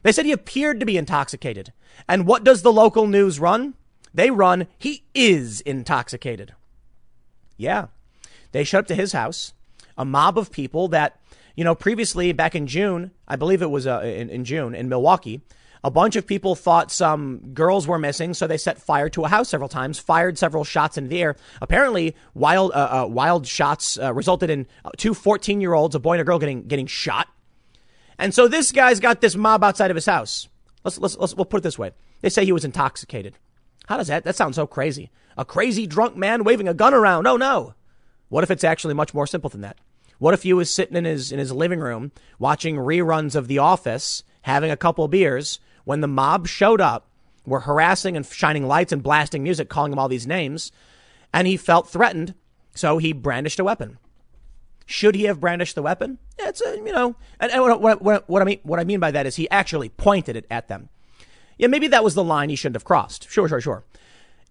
They 0.02 0.12
said 0.12 0.26
he 0.26 0.32
appeared 0.32 0.80
to 0.80 0.86
be 0.86 0.98
intoxicated. 0.98 1.74
And 2.08 2.26
what 2.26 2.44
does 2.44 2.62
the 2.62 2.74
local 2.74 3.06
news 3.06 3.40
run? 3.40 3.76
They 4.14 4.30
run, 4.30 4.68
he 4.78 5.04
is 5.14 5.62
intoxicated. 5.62 6.54
Yeah. 7.58 7.88
They 8.52 8.64
showed 8.64 8.80
up 8.80 8.88
to 8.88 8.96
his 8.96 9.14
house, 9.14 9.54
a 9.98 10.06
mob 10.06 10.38
of 10.38 10.52
people 10.52 10.88
that, 10.90 11.20
you 11.56 11.64
know, 11.64 11.76
previously 11.76 12.32
back 12.32 12.56
in 12.56 12.68
June, 12.68 13.12
I 13.28 13.36
believe 13.36 13.62
it 13.62 13.72
was 13.72 13.88
uh, 13.88 14.02
in, 14.02 14.30
in 14.30 14.46
June 14.46 14.76
in 14.76 14.90
Milwaukee, 14.90 15.42
a 15.84 15.92
bunch 15.92 16.16
of 16.16 16.26
people 16.26 16.56
thought 16.56 16.92
some 16.92 17.40
girls 17.54 17.88
were 17.88 18.00
missing, 18.00 18.34
so 18.34 18.48
they 18.48 18.58
set 18.58 18.82
fire 18.82 19.10
to 19.10 19.26
a 19.26 19.28
house 19.28 19.50
several 19.50 19.68
times, 19.68 20.00
fired 20.00 20.38
several 20.38 20.64
shots 20.64 20.98
in 20.98 21.10
the 21.10 21.22
air. 21.22 21.36
Apparently, 21.62 22.16
wild 22.34 22.72
uh, 22.72 23.04
uh, 23.04 23.08
wild 23.08 23.46
shots 23.46 24.00
uh, 24.00 24.14
resulted 24.14 24.50
in 24.50 24.66
two 24.98 25.14
14 25.14 25.60
year 25.60 25.74
olds, 25.74 25.94
a 25.94 26.00
boy 26.00 26.14
and 26.14 26.22
a 26.22 26.24
girl, 26.24 26.40
getting 26.40 26.68
getting 26.68 26.88
shot. 26.88 27.28
And 28.18 28.34
so 28.34 28.48
this 28.48 28.72
guy's 28.72 29.02
got 29.02 29.20
this 29.20 29.36
mob 29.36 29.64
outside 29.64 29.92
of 29.92 29.96
his 29.96 30.06
house. 30.06 30.48
Let's, 30.86 30.98
let's, 31.00 31.18
let's 31.18 31.36
we'll 31.36 31.46
put 31.46 31.58
it 31.58 31.64
this 31.64 31.80
way. 31.80 31.92
They 32.22 32.30
say 32.30 32.46
he 32.46 32.52
was 32.52 32.64
intoxicated. 32.64 33.38
How 33.88 33.98
does 33.98 34.08
that? 34.08 34.24
That 34.24 34.36
sounds 34.36 34.56
so 34.56 34.68
crazy. 34.68 35.12
A 35.38 35.46
crazy 35.46 35.88
drunk 35.88 36.16
man 36.16 36.44
waving 36.44 36.68
a 36.68 36.74
gun 36.74 36.94
around. 36.94 37.28
Oh 37.28 37.38
no. 37.38 37.74
What 38.30 38.44
if 38.44 38.52
it's 38.52 38.64
actually 38.64 38.94
much 38.94 39.14
more 39.14 39.28
simple 39.28 39.50
than 39.50 39.62
that? 39.62 39.78
What 40.20 40.34
if 40.34 40.46
you 40.46 40.56
was 40.56 40.74
sitting 40.74 40.96
in 40.96 41.06
his 41.06 41.32
in 41.32 41.40
his 41.40 41.52
living 41.52 41.80
room 41.80 42.12
watching 42.40 42.76
reruns 42.76 43.36
of 43.36 43.48
The 43.48 43.58
Office, 43.58 44.24
having 44.44 44.72
a 44.72 44.78
couple 44.78 45.08
beers, 45.08 45.60
when 45.84 46.02
the 46.02 46.08
mob 46.08 46.48
showed 46.48 46.80
up, 46.80 47.10
were 47.46 47.62
harassing 47.62 48.16
and 48.16 48.26
shining 48.26 48.68
lights 48.68 48.92
and 48.92 49.04
blasting 49.04 49.44
music, 49.44 49.70
calling 49.70 49.92
him 49.92 50.00
all 50.00 50.08
these 50.08 50.28
names, 50.28 50.72
and 51.34 51.48
he 51.48 51.58
felt 51.58 51.90
threatened, 51.90 52.36
so 52.74 52.98
he 52.98 53.12
brandished 53.12 53.60
a 53.60 53.64
weapon. 53.64 53.98
Should 54.86 55.16
he 55.16 55.24
have 55.24 55.40
brandished 55.40 55.76
the 55.76 55.82
weapon? 55.82 56.20
It's 56.38 56.62
a, 56.62 56.76
you 56.78 56.92
know, 56.92 57.16
and, 57.40 57.52
and 57.52 57.62
what, 57.62 58.02
what, 58.02 58.30
what, 58.30 58.42
I 58.42 58.46
mean, 58.46 58.60
what 58.64 58.80
I 58.80 58.84
mean 58.84 59.00
by 59.00 59.12
that 59.12 59.26
is 59.26 59.36
he 59.36 59.50
actually 59.50 59.90
pointed 59.90 60.36
it 60.36 60.46
at 60.52 60.68
them. 60.68 60.90
Yeah, 61.58 61.68
maybe 61.68 61.88
that 61.88 62.04
was 62.04 62.16
the 62.16 62.24
line 62.24 62.50
he 62.50 62.56
shouldn't 62.56 62.76
have 62.76 62.86
crossed. 62.86 63.30
Sure, 63.30 63.48
sure, 63.48 63.62
sure. 63.62 63.84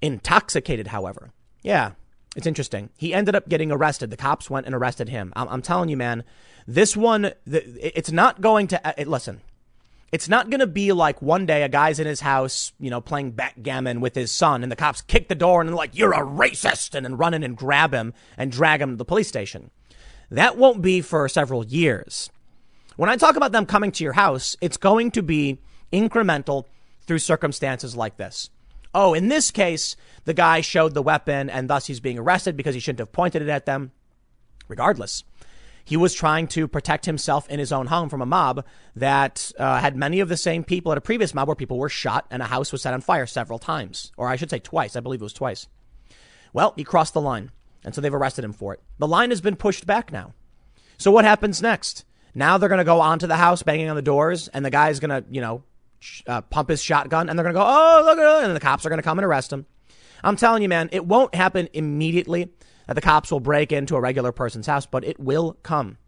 Intoxicated, 0.01 0.89
however. 0.89 1.31
Yeah, 1.63 1.93
it's 2.37 2.47
interesting. 2.47 2.91
He 2.97 3.15
ended 3.15 3.35
up 3.35 3.49
getting 3.49 3.71
arrested. 3.71 4.11
The 4.11 4.17
cops 4.17 4.49
went 4.49 4.67
and 4.67 4.75
arrested 4.75 5.09
him. 5.09 5.33
I'm, 5.37 5.49
I'm 5.49 5.63
telling 5.63 5.89
you, 5.89 5.97
man, 5.97 6.25
this 6.67 6.97
one, 6.97 7.33
the, 7.47 7.99
it's 7.99 8.13
not 8.13 8.41
going 8.41 8.69
to, 8.69 8.95
it, 8.97 9.09
listen, 9.09 9.43
it's 10.13 10.29
not 10.29 10.51
going 10.51 10.61
to 10.61 10.67
be 10.67 10.93
like 10.93 11.23
one 11.23 11.47
day 11.47 11.63
a 11.63 11.69
guy's 11.69 11.99
in 11.99 12.07
his 12.07 12.21
house, 12.21 12.73
you 12.79 12.91
know, 12.91 13.01
playing 13.01 13.31
backgammon 13.31 14.01
with 14.01 14.15
his 14.15 14.31
son, 14.31 14.63
and 14.63 14.71
the 14.71 14.77
cops 14.77 15.01
kick 15.01 15.29
the 15.29 15.35
door 15.35 15.61
and 15.61 15.69
they're 15.69 15.77
like, 15.77 15.97
"You're 15.97 16.13
a 16.13 16.19
racist," 16.19 16.95
and 16.95 17.05
then 17.05 17.17
run 17.17 17.33
in 17.33 17.43
and 17.43 17.57
grab 17.57 17.95
him 17.95 18.13
and 18.37 18.53
drag 18.53 18.83
him 18.83 18.91
to 18.91 18.97
the 18.97 19.07
police 19.07 19.29
station. 19.29 19.71
That 20.31 20.59
won't 20.59 20.83
be 20.83 21.01
for 21.01 21.27
several 21.31 21.65
years. 21.65 22.31
When 22.97 23.09
I 23.09 23.17
talk 23.17 23.37
about 23.37 23.53
them 23.53 23.65
coming 23.65 23.91
to 23.93 24.05
your 24.05 24.13
house, 24.13 24.55
it's 24.61 24.77
going 24.77 25.13
to 25.13 25.23
be 25.23 25.61
incremental 25.93 26.67
through 27.13 27.19
circumstances 27.19 27.95
like 27.95 28.17
this. 28.17 28.49
Oh, 28.95 29.13
in 29.13 29.29
this 29.29 29.51
case, 29.51 29.97
the 30.25 30.33
guy 30.33 30.63
showed 30.63 30.95
the 30.95 31.03
weapon 31.03 31.51
and 31.51 31.69
thus 31.69 31.87
he's 31.87 32.01
being 32.01 32.19
arrested 32.19 32.57
because 32.57 32.73
he 32.73 32.81
shouldn't 32.81 33.01
have 33.01 33.13
pointed 33.13 33.43
it 33.43 33.51
at 33.51 33.67
them. 33.67 33.93
Regardless, 34.67 35.23
he 35.85 35.95
was 35.95 36.15
trying 36.15 36.47
to 36.49 36.67
protect 36.67 37.05
himself 37.05 37.47
in 37.51 37.59
his 37.59 37.71
own 37.71 37.89
home 37.89 38.09
from 38.09 38.23
a 38.23 38.27
mob 38.27 38.65
that 38.97 39.53
uh, 39.59 39.79
had 39.79 39.95
many 39.95 40.21
of 40.21 40.31
the 40.31 40.39
same 40.39 40.65
people 40.65 40.91
at 40.91 40.97
a 40.97 41.03
previous 41.03 41.35
mob 41.35 41.49
where 41.49 41.55
people 41.55 41.77
were 41.77 41.91
shot 41.91 42.25
and 42.31 42.41
a 42.41 42.47
house 42.47 42.73
was 42.73 42.81
set 42.81 42.95
on 42.95 43.03
fire 43.03 43.27
several 43.27 43.59
times. 43.59 44.11
Or 44.17 44.29
I 44.29 44.37
should 44.37 44.49
say 44.49 44.59
twice. 44.59 44.97
I 44.97 45.01
believe 45.01 45.21
it 45.21 45.25
was 45.25 45.35
twice. 45.35 45.69
Well, 46.55 46.73
he 46.77 46.83
crossed 46.83 47.13
the 47.13 47.21
line. 47.21 47.51
And 47.85 47.95
so 47.95 48.01
they've 48.01 48.15
arrested 48.15 48.43
him 48.43 48.55
for 48.55 48.73
it. 48.73 48.81
The 48.97 49.07
line 49.07 49.29
has 49.29 49.43
been 49.43 49.57
pushed 49.57 49.87
back 49.87 50.11
now. 50.11 50.33
So 50.97 51.11
what 51.11 51.27
happens 51.27 51.61
next? 51.61 52.07
Now 52.35 52.57
they're 52.57 52.71
going 52.71 52.79
to 52.79 52.85
go 52.85 53.03
onto 53.03 53.27
the 53.27 53.37
house, 53.37 53.63
banging 53.63 53.91
on 53.91 53.97
the 53.97 54.01
doors, 54.03 54.49
and 54.49 54.65
the 54.65 54.71
guy's 54.71 54.99
going 54.99 55.11
to, 55.11 55.29
you 55.31 55.43
know, 55.43 55.63
uh, 56.27 56.41
pump 56.43 56.69
his 56.69 56.83
shotgun, 56.83 57.29
and 57.29 57.39
they're 57.39 57.45
going 57.45 57.55
to 57.55 57.61
go, 57.61 57.67
oh, 57.67 58.03
look 58.05 58.19
at 58.19 58.43
it, 58.43 58.47
and 58.47 58.57
the 58.57 58.61
cops 58.61 58.85
are 58.85 58.89
going 58.89 58.99
to 58.99 59.05
come 59.05 59.19
and 59.19 59.27
arrest 59.27 59.53
him. 59.53 59.67
I'm 60.25 60.37
telling 60.37 60.63
you, 60.63 60.69
man, 60.69 60.89
it 60.93 61.07
won't 61.07 61.35
happen 61.35 61.69
immediately 61.73 62.51
that 62.87 62.95
the 62.95 63.01
cops 63.01 63.31
will 63.31 63.41
break 63.41 63.73
into 63.73 63.97
a 63.97 64.01
regular 64.01 64.33
person's 64.33 64.67
house, 64.67 64.87
but 64.87 65.05
it 65.05 65.19
will 65.19 65.59
come. 65.63 65.99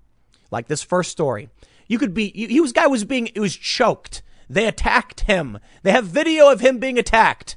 Like 0.51 0.69
this 0.69 0.83
first 0.83 1.11
story. 1.11 1.49
You 1.89 1.99
could 1.99 2.15
be, 2.15 2.29
he 2.29 2.61
was, 2.61 2.73
guy 2.73 2.87
was 2.87 3.05
being, 3.05 3.29
it 3.35 3.41
was 3.41 3.57
choked. 3.57 4.23
They 4.49 4.67
attacked 4.67 5.23
him. 5.23 5.59
They 5.83 5.93
have 5.93 6.07
video 6.07 6.51
of 6.51 6.61
him 6.61 6.79
being 6.79 6.99
attacked. 6.99 7.57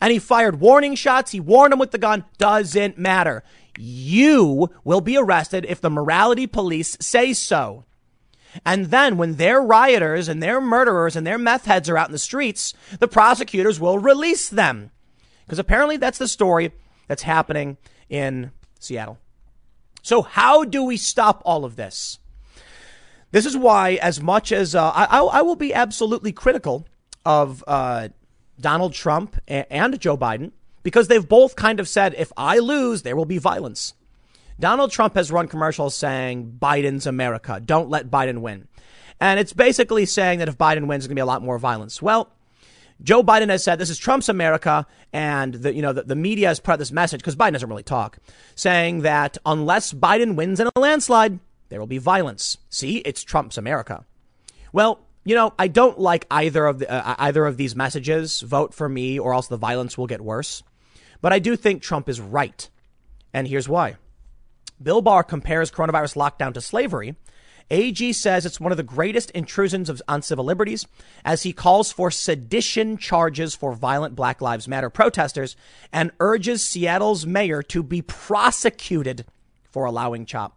And 0.00 0.12
he 0.12 0.18
fired 0.18 0.60
warning 0.60 0.94
shots. 0.94 1.32
He 1.32 1.40
warned 1.40 1.72
him 1.72 1.78
with 1.78 1.90
the 1.90 1.98
gun. 1.98 2.24
Doesn't 2.38 2.98
matter. 2.98 3.42
You 3.78 4.70
will 4.84 5.00
be 5.00 5.16
arrested 5.16 5.66
if 5.68 5.80
the 5.80 5.90
morality 5.90 6.46
police 6.46 6.96
say 7.00 7.32
so. 7.32 7.84
And 8.64 8.86
then 8.86 9.16
when 9.16 9.36
their 9.36 9.60
rioters 9.60 10.28
and 10.28 10.42
their 10.42 10.60
murderers 10.60 11.16
and 11.16 11.26
their 11.26 11.38
meth 11.38 11.66
heads 11.66 11.88
are 11.88 11.98
out 11.98 12.08
in 12.08 12.12
the 12.12 12.18
streets, 12.18 12.74
the 12.98 13.08
prosecutors 13.08 13.80
will 13.80 13.98
release 13.98 14.48
them. 14.48 14.90
Because 15.44 15.58
apparently 15.58 15.96
that's 15.96 16.18
the 16.18 16.28
story 16.28 16.72
that's 17.08 17.22
happening 17.22 17.76
in 18.08 18.50
Seattle. 18.78 19.18
So, 20.02 20.22
how 20.22 20.64
do 20.64 20.84
we 20.84 20.96
stop 20.96 21.42
all 21.44 21.64
of 21.64 21.76
this? 21.76 22.18
This 23.32 23.46
is 23.46 23.56
why, 23.56 23.94
as 23.94 24.20
much 24.20 24.52
as 24.52 24.74
uh, 24.74 24.90
I, 24.90 25.20
I, 25.20 25.42
will 25.42 25.56
be 25.56 25.74
absolutely 25.74 26.32
critical 26.32 26.86
of 27.24 27.64
uh, 27.66 28.08
Donald 28.60 28.92
Trump 28.92 29.36
and 29.48 29.98
Joe 30.00 30.16
Biden, 30.16 30.52
because 30.84 31.08
they've 31.08 31.28
both 31.28 31.56
kind 31.56 31.80
of 31.80 31.88
said, 31.88 32.14
if 32.16 32.32
I 32.36 32.58
lose, 32.58 33.02
there 33.02 33.16
will 33.16 33.24
be 33.24 33.38
violence. 33.38 33.94
Donald 34.58 34.90
Trump 34.90 35.14
has 35.14 35.30
run 35.30 35.48
commercials 35.48 35.94
saying 35.94 36.58
Biden's 36.60 37.06
America. 37.06 37.60
Don't 37.64 37.90
let 37.90 38.10
Biden 38.10 38.38
win. 38.38 38.68
And 39.20 39.38
it's 39.40 39.52
basically 39.52 40.06
saying 40.06 40.38
that 40.38 40.48
if 40.48 40.58
Biden 40.58 40.86
wins, 40.86 41.04
there's 41.04 41.08
going 41.08 41.16
to 41.16 41.20
be 41.20 41.20
a 41.20 41.26
lot 41.26 41.42
more 41.42 41.58
violence. 41.58 42.00
Well, 42.00 42.32
Joe 43.02 43.22
Biden 43.22 43.50
has 43.50 43.62
said 43.62 43.78
this 43.78 43.90
is 43.90 43.98
Trump's 43.98 44.28
America, 44.28 44.86
and 45.12 45.54
the 45.54 45.74
you 45.74 45.82
know 45.82 45.92
the, 45.92 46.02
the 46.02 46.16
media 46.16 46.50
is 46.50 46.60
part 46.60 46.74
of 46.74 46.78
this 46.78 46.92
message 46.92 47.20
because 47.20 47.36
Biden 47.36 47.52
doesn't 47.52 47.68
really 47.68 47.82
talk, 47.82 48.18
saying 48.54 49.02
that 49.02 49.36
unless 49.44 49.92
Biden 49.92 50.34
wins 50.34 50.60
in 50.60 50.68
a 50.74 50.80
landslide, 50.80 51.38
there 51.68 51.78
will 51.78 51.86
be 51.86 51.98
violence. 51.98 52.56
See, 52.70 52.98
it's 52.98 53.22
Trump's 53.22 53.58
America. 53.58 54.06
Well, 54.72 55.00
you 55.24 55.34
know, 55.34 55.52
I 55.58 55.68
don't 55.68 55.98
like 55.98 56.26
either 56.30 56.66
of 56.66 56.78
the, 56.78 56.90
uh, 56.90 57.16
either 57.18 57.44
of 57.44 57.58
these 57.58 57.76
messages. 57.76 58.40
Vote 58.40 58.72
for 58.72 58.88
me, 58.88 59.18
or 59.18 59.34
else 59.34 59.48
the 59.48 59.58
violence 59.58 59.98
will 59.98 60.06
get 60.06 60.22
worse. 60.22 60.62
But 61.20 61.32
I 61.32 61.38
do 61.38 61.56
think 61.56 61.82
Trump 61.82 62.08
is 62.08 62.20
right, 62.20 62.68
and 63.34 63.46
here's 63.46 63.68
why. 63.68 63.96
Bill 64.82 65.02
Barr 65.02 65.22
compares 65.22 65.70
coronavirus 65.70 66.16
lockdown 66.16 66.54
to 66.54 66.60
slavery 66.60 67.16
AG 67.70 68.12
says 68.12 68.46
it's 68.46 68.60
one 68.60 68.70
of 68.70 68.76
the 68.76 68.84
greatest 68.84 69.30
intrusions 69.32 69.88
of, 69.88 70.00
on 70.06 70.22
civil 70.22 70.44
liberties 70.44 70.86
as 71.24 71.42
he 71.42 71.52
calls 71.52 71.90
for 71.90 72.10
sedition 72.10 72.96
charges 72.96 73.54
for 73.56 73.72
violent 73.72 74.14
Black 74.14 74.40
Lives 74.40 74.68
Matter 74.68 74.88
protesters 74.88 75.56
and 75.92 76.12
urges 76.20 76.62
Seattle's 76.62 77.26
mayor 77.26 77.62
to 77.64 77.82
be 77.82 78.02
prosecuted 78.02 79.24
for 79.64 79.84
allowing 79.84 80.26
CHOP. 80.26 80.56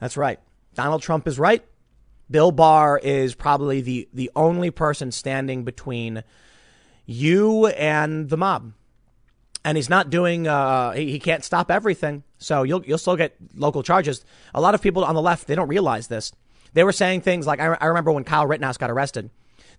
That's 0.00 0.16
right. 0.16 0.40
Donald 0.74 1.02
Trump 1.02 1.28
is 1.28 1.38
right. 1.38 1.62
Bill 2.30 2.50
Barr 2.50 2.98
is 2.98 3.34
probably 3.34 3.82
the, 3.82 4.08
the 4.12 4.30
only 4.34 4.70
person 4.70 5.12
standing 5.12 5.64
between 5.64 6.24
you 7.04 7.66
and 7.66 8.30
the 8.30 8.36
mob 8.36 8.72
and 9.66 9.76
he's 9.76 9.90
not 9.90 10.10
doing. 10.10 10.46
Uh, 10.46 10.92
he, 10.92 11.10
he 11.10 11.18
can't 11.18 11.44
stop 11.44 11.72
everything, 11.72 12.22
so 12.38 12.62
you'll 12.62 12.84
you'll 12.86 12.98
still 12.98 13.16
get 13.16 13.36
local 13.54 13.82
charges. 13.82 14.24
A 14.54 14.60
lot 14.60 14.74
of 14.74 14.80
people 14.80 15.04
on 15.04 15.16
the 15.16 15.20
left 15.20 15.48
they 15.48 15.56
don't 15.56 15.68
realize 15.68 16.06
this. 16.06 16.32
They 16.72 16.84
were 16.84 16.92
saying 16.92 17.22
things 17.22 17.46
like, 17.46 17.58
I, 17.58 17.76
I 17.80 17.86
remember 17.86 18.12
when 18.12 18.24
Kyle 18.24 18.46
Rittenhouse 18.46 18.76
got 18.76 18.90
arrested. 18.90 19.30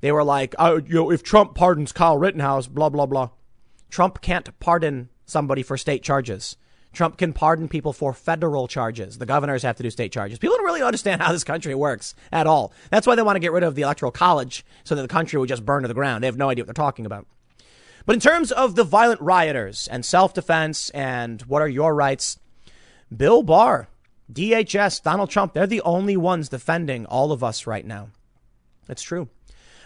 They 0.01 0.11
were 0.11 0.25
like, 0.25 0.55
oh, 0.59 0.77
you 0.77 0.95
know, 0.95 1.11
if 1.11 1.23
Trump 1.23 1.55
pardons 1.55 1.93
Kyle 1.93 2.17
Rittenhouse, 2.17 2.67
blah 2.67 2.89
blah 2.89 3.05
blah. 3.05 3.29
Trump 3.89 4.19
can't 4.21 4.59
pardon 4.59 5.09
somebody 5.25 5.63
for 5.63 5.77
state 5.77 6.03
charges. 6.03 6.57
Trump 6.91 7.17
can 7.17 7.31
pardon 7.31 7.69
people 7.69 7.93
for 7.93 8.11
federal 8.11 8.67
charges. 8.67 9.19
The 9.19 9.25
governors 9.25 9.63
have 9.63 9.77
to 9.77 9.83
do 9.83 9.89
state 9.89 10.11
charges. 10.11 10.37
People 10.37 10.57
don't 10.57 10.65
really 10.65 10.81
understand 10.81 11.21
how 11.21 11.31
this 11.31 11.45
country 11.45 11.75
works 11.75 12.13
at 12.31 12.47
all. 12.47 12.73
That's 12.89 13.07
why 13.07 13.15
they 13.15 13.21
want 13.21 13.37
to 13.37 13.41
get 13.41 13.51
rid 13.53 13.63
of 13.63 13.75
the 13.75 13.83
electoral 13.83 14.11
college 14.11 14.65
so 14.83 14.95
that 14.95 15.01
the 15.01 15.07
country 15.07 15.39
would 15.39 15.49
just 15.49 15.65
burn 15.65 15.83
to 15.83 15.87
the 15.87 15.93
ground. 15.93 16.23
They 16.23 16.27
have 16.27 16.37
no 16.37 16.49
idea 16.49 16.63
what 16.63 16.67
they're 16.67 16.85
talking 16.85 17.05
about. 17.05 17.27
But 18.07 18.15
in 18.15 18.21
terms 18.21 18.53
of 18.53 18.75
the 18.75 18.85
violent 18.85 19.19
rioters 19.19 19.85
and 19.89 20.05
self 20.05 20.33
defense 20.33 20.89
and 20.91 21.41
what 21.41 21.61
are 21.61 21.67
your 21.67 21.93
rights, 21.93 22.39
Bill 23.15 23.43
Barr, 23.43 23.89
DHS, 24.31 25.03
Donald 25.03 25.29
Trump, 25.29 25.53
they're 25.53 25.67
the 25.67 25.81
only 25.81 26.15
ones 26.15 26.47
defending 26.47 27.05
all 27.05 27.33
of 27.33 27.43
us 27.43 27.67
right 27.67 27.85
now. 27.85 28.07
It's 28.87 29.03
true. 29.03 29.27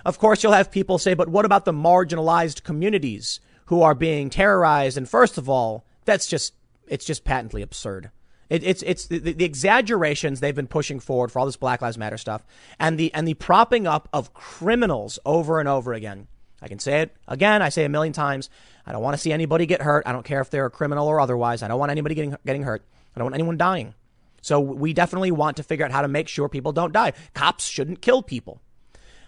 Of 0.06 0.20
course, 0.20 0.44
you'll 0.44 0.52
have 0.52 0.70
people 0.70 1.00
say, 1.00 1.16
but 1.16 1.30
what 1.30 1.46
about 1.46 1.66
the 1.66 1.74
marginalized 1.74 2.62
communities 2.62 3.40
who 3.66 3.82
are 3.82 3.96
being 3.96 4.30
terrorized? 4.30 5.00
And 5.00 5.10
first 5.10 5.40
of 5.40 5.50
all, 5.50 5.84
that's 6.06 6.28
just, 6.28 6.54
it's 6.88 7.06
just 7.06 7.24
patently 7.24 7.64
absurd. 7.64 8.12
It, 8.52 8.64
it's 8.64 8.84
it's 8.84 9.08
the, 9.08 9.18
the, 9.18 9.46
exaggerations 9.46 10.42
they've 10.42 10.54
been 10.54 10.68
pushing 10.68 11.00
forward 11.00 11.32
for 11.32 11.40
all 11.40 11.46
this 11.46 11.56
Black 11.56 11.82
Lives 11.82 11.98
Matter 11.98 12.18
stuff, 12.18 12.46
and 12.78 13.00
the 13.00 13.12
and 13.14 13.26
the 13.26 13.36
propping 13.36 13.88
up 13.88 14.10
of 14.12 14.34
criminals 14.34 15.18
over 15.26 15.62
and 15.62 15.70
over 15.70 15.94
again. 15.94 16.28
I 16.62 16.68
can 16.68 16.80
say 16.80 17.02
it 17.02 17.16
again. 17.28 17.62
I 17.62 17.70
say 17.70 17.86
a 17.86 17.90
million 17.90 18.14
times. 18.14 18.50
I 18.86 18.92
don't 18.92 19.02
want 19.02 19.16
to 19.16 19.18
see 19.18 19.32
anybody 19.32 19.66
get 19.66 19.82
hurt. 19.82 20.06
I 20.06 20.12
don't 20.12 20.26
care 20.26 20.42
if 20.42 20.50
they're 20.50 20.66
a 20.66 20.72
criminal 20.72 21.08
or 21.08 21.20
otherwise. 21.20 21.64
I 21.64 21.68
don't 21.68 21.80
want 21.80 21.92
anybody 21.92 22.16
getting 22.16 22.36
getting 22.46 22.64
hurt. 22.64 22.84
I 23.16 23.20
don't 23.20 23.26
want 23.26 23.36
anyone 23.36 23.58
dying. 23.58 23.94
So 24.42 24.60
we 24.60 24.94
definitely 24.94 25.32
want 25.32 25.58
to 25.58 25.64
figure 25.64 25.86
out 25.86 25.92
how 25.92 26.02
to 26.02 26.08
make 26.08 26.28
sure 26.28 26.50
people 26.50 26.72
don't 26.72 26.94
die. 26.94 27.14
Cops 27.34 27.66
shouldn't 27.66 28.02
kill 28.02 28.24
people. 28.24 28.62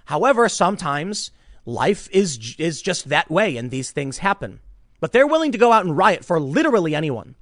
However, 0.06 0.50
sometimes 0.50 1.32
life 1.66 2.10
is 2.12 2.56
is 2.58 2.82
just 2.82 3.10
that 3.10 3.30
way 3.30 3.58
and 3.58 3.72
these 3.72 3.92
things 3.92 4.20
happen. 4.20 4.60
But 5.00 5.12
they're 5.12 5.28
willing 5.28 5.52
to 5.52 5.58
go 5.58 5.72
out 5.72 5.86
and 5.86 5.98
riot 5.98 6.26
for 6.26 6.40
literally 6.40 6.96
anyone. 6.96 7.36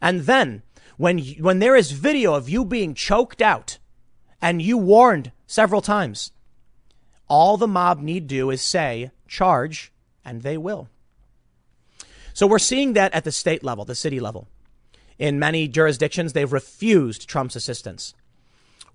And 0.00 0.22
then 0.22 0.62
when 0.96 1.18
when 1.18 1.58
there 1.58 1.76
is 1.76 1.92
video 1.92 2.34
of 2.34 2.48
you 2.48 2.64
being 2.64 2.94
choked 2.94 3.40
out 3.40 3.78
and 4.40 4.60
you 4.60 4.76
warned 4.76 5.32
several 5.46 5.80
times, 5.80 6.32
all 7.32 7.56
the 7.56 7.66
mob 7.66 7.98
need 7.98 8.26
do 8.26 8.50
is 8.50 8.60
say 8.60 9.10
charge, 9.26 9.90
and 10.22 10.42
they 10.42 10.58
will. 10.58 10.86
So 12.34 12.46
we're 12.46 12.58
seeing 12.58 12.92
that 12.92 13.14
at 13.14 13.24
the 13.24 13.32
state 13.32 13.64
level, 13.64 13.86
the 13.86 13.94
city 13.94 14.20
level. 14.20 14.48
In 15.18 15.38
many 15.38 15.66
jurisdictions, 15.66 16.34
they've 16.34 16.52
refused 16.52 17.26
Trump's 17.26 17.56
assistance. 17.56 18.12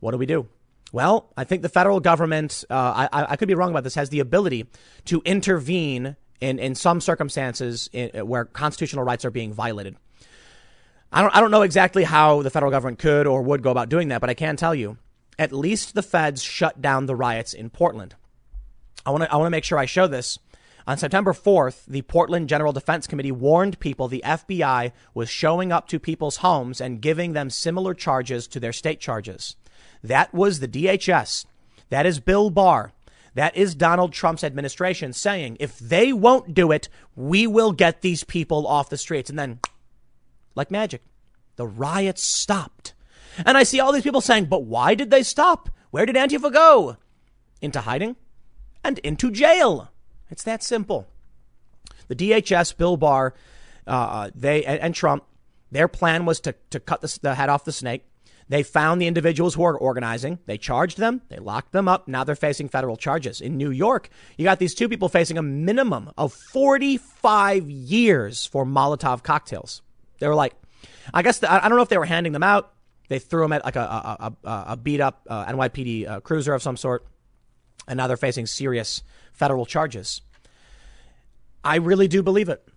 What 0.01 0.11
do 0.11 0.19
we 0.19 0.27
do? 0.27 0.47
Well, 0.91 1.33
I 1.35 1.45
think 1.45 1.63
the 1.63 1.69
federal 1.69 1.99
government, 1.99 2.63
uh, 2.69 3.09
I, 3.11 3.25
I, 3.31 3.35
could 3.37 3.47
be 3.47 3.55
wrong 3.55 3.71
about 3.71 3.83
this, 3.83 3.95
has 3.95 4.09
the 4.09 4.19
ability 4.19 4.67
to 5.05 5.23
intervene 5.25 6.15
in, 6.39 6.59
in 6.59 6.75
some 6.75 7.01
circumstances 7.01 7.89
in, 7.91 8.27
where 8.27 8.45
constitutional 8.45 9.03
rights 9.03 9.25
are 9.25 9.31
being 9.31 9.51
violated. 9.51 9.95
I 11.11 11.23
don't, 11.23 11.35
I 11.35 11.41
don't 11.41 11.51
know 11.51 11.63
exactly 11.63 12.03
how 12.03 12.43
the 12.43 12.51
federal 12.51 12.71
government 12.71 12.99
could 12.99 13.25
or 13.25 13.41
would 13.41 13.63
go 13.63 13.71
about 13.71 13.89
doing 13.89 14.09
that, 14.09 14.21
but 14.21 14.29
I 14.29 14.35
can 14.35 14.57
tell 14.57 14.75
you 14.75 14.99
at 15.39 15.51
least 15.51 15.95
the 15.95 16.03
feds 16.03 16.43
shut 16.43 16.83
down 16.83 17.07
the 17.07 17.15
riots 17.15 17.55
in 17.55 17.71
Portland. 17.71 18.13
I 19.07 19.09
want 19.09 19.23
to 19.23 19.31
I 19.31 19.37
want 19.37 19.47
to 19.47 19.51
make 19.51 19.63
sure 19.63 19.77
I 19.77 19.85
show 19.85 20.05
this. 20.05 20.37
On 20.85 20.97
September 20.97 21.31
4th, 21.31 21.85
the 21.85 22.01
Portland 22.01 22.49
General 22.49 22.73
Defense 22.73 23.07
Committee 23.07 23.31
warned 23.31 23.79
people 23.79 24.07
the 24.07 24.23
FBI 24.25 24.91
was 25.13 25.29
showing 25.29 25.71
up 25.71 25.87
to 25.87 25.99
people's 25.99 26.37
homes 26.37 26.81
and 26.81 27.01
giving 27.01 27.31
them 27.31 27.49
similar 27.49 27.93
charges 27.93 28.47
to 28.47 28.59
their 28.59 28.73
state 28.73 28.99
charges. 28.99 29.55
That 30.03 30.33
was 30.33 30.59
the 30.59 30.67
DHS. 30.67 31.45
That 31.89 32.05
is 32.05 32.19
Bill 32.19 32.49
Barr. 32.49 32.91
That 33.33 33.55
is 33.55 33.75
Donald 33.75 34.11
Trump's 34.11 34.43
administration 34.43 35.13
saying, 35.13 35.55
if 35.59 35.79
they 35.79 36.11
won't 36.11 36.53
do 36.53 36.71
it, 36.73 36.89
we 37.15 37.47
will 37.47 37.71
get 37.71 38.01
these 38.01 38.25
people 38.25 38.67
off 38.67 38.89
the 38.89 38.97
streets. 38.97 39.29
And 39.29 39.39
then, 39.39 39.59
like 40.55 40.71
magic, 40.71 41.01
the 41.55 41.67
riots 41.67 42.23
stopped. 42.23 42.93
And 43.45 43.57
I 43.57 43.63
see 43.63 43.79
all 43.79 43.93
these 43.93 44.03
people 44.03 44.21
saying, 44.21 44.45
but 44.45 44.63
why 44.63 44.95
did 44.95 45.11
they 45.11 45.23
stop? 45.23 45.69
Where 45.91 46.05
did 46.05 46.15
Antifa 46.15 46.51
go? 46.51 46.97
Into 47.61 47.81
hiding? 47.81 48.17
And 48.87 48.99
into 48.99 49.29
jail. 49.29 49.91
It's 50.29 50.43
that 50.43 50.63
simple. 50.63 51.07
The 52.07 52.15
DHS, 52.15 52.77
Bill 52.77 52.95
Barr, 52.95 53.33
uh, 53.85 54.31
they 54.33 54.63
and, 54.63 54.79
and, 54.79 54.95
Trump, 54.95 55.23
their 55.71 55.87
plan 55.87 56.25
was 56.25 56.39
to, 56.41 56.55
to 56.69 56.79
cut 56.79 57.01
the, 57.01 57.19
the 57.21 57.35
head 57.35 57.49
off 57.49 57.65
the 57.65 57.71
snake. 57.71 58.05
They 58.49 58.63
found 58.63 59.01
the 59.01 59.07
individuals 59.07 59.55
who 59.55 59.63
are 59.63 59.77
organizing. 59.77 60.39
They 60.45 60.57
charged 60.57 60.97
them. 60.97 61.21
They 61.27 61.37
locked 61.37 61.73
them 61.73 61.89
up. 61.89 62.07
Now 62.07 62.23
they're 62.23 62.35
facing 62.35 62.69
federal 62.69 62.95
charges. 62.95 63.41
In 63.41 63.57
New 63.57 63.71
York, 63.71 64.09
you 64.37 64.45
got 64.45 64.59
these 64.59 64.73
two 64.73 64.87
people 64.87 65.09
facing 65.09 65.37
a 65.37 65.41
minimum 65.41 66.11
of 66.17 66.31
45 66.31 67.69
years 67.69 68.45
for 68.45 68.65
Molotov 68.65 69.21
cocktails. 69.21 69.81
They 70.19 70.29
were 70.29 70.35
like, 70.35 70.53
I 71.13 71.23
guess, 71.23 71.39
the, 71.39 71.51
I 71.51 71.67
don't 71.67 71.77
know 71.77 71.83
if 71.83 71.89
they 71.89 71.97
were 71.97 72.05
handing 72.05 72.31
them 72.31 72.43
out. 72.43 72.71
They 73.09 73.19
threw 73.19 73.41
them 73.41 73.51
at 73.51 73.65
like 73.65 73.75
a, 73.75 73.81
a, 73.81 74.33
a, 74.43 74.65
a 74.69 74.77
beat 74.77 75.01
up 75.01 75.25
uh, 75.29 75.45
NYPD 75.45 76.07
uh, 76.07 76.19
cruiser 76.21 76.53
of 76.53 76.61
some 76.61 76.77
sort 76.77 77.05
and 77.87 77.97
now 77.97 78.07
they're 78.07 78.17
facing 78.17 78.45
serious 78.45 79.03
federal 79.33 79.65
charges. 79.65 80.21
I 81.63 81.77
really 81.77 82.07
do 82.07 82.23
believe 82.23 82.49
it. 82.49 82.67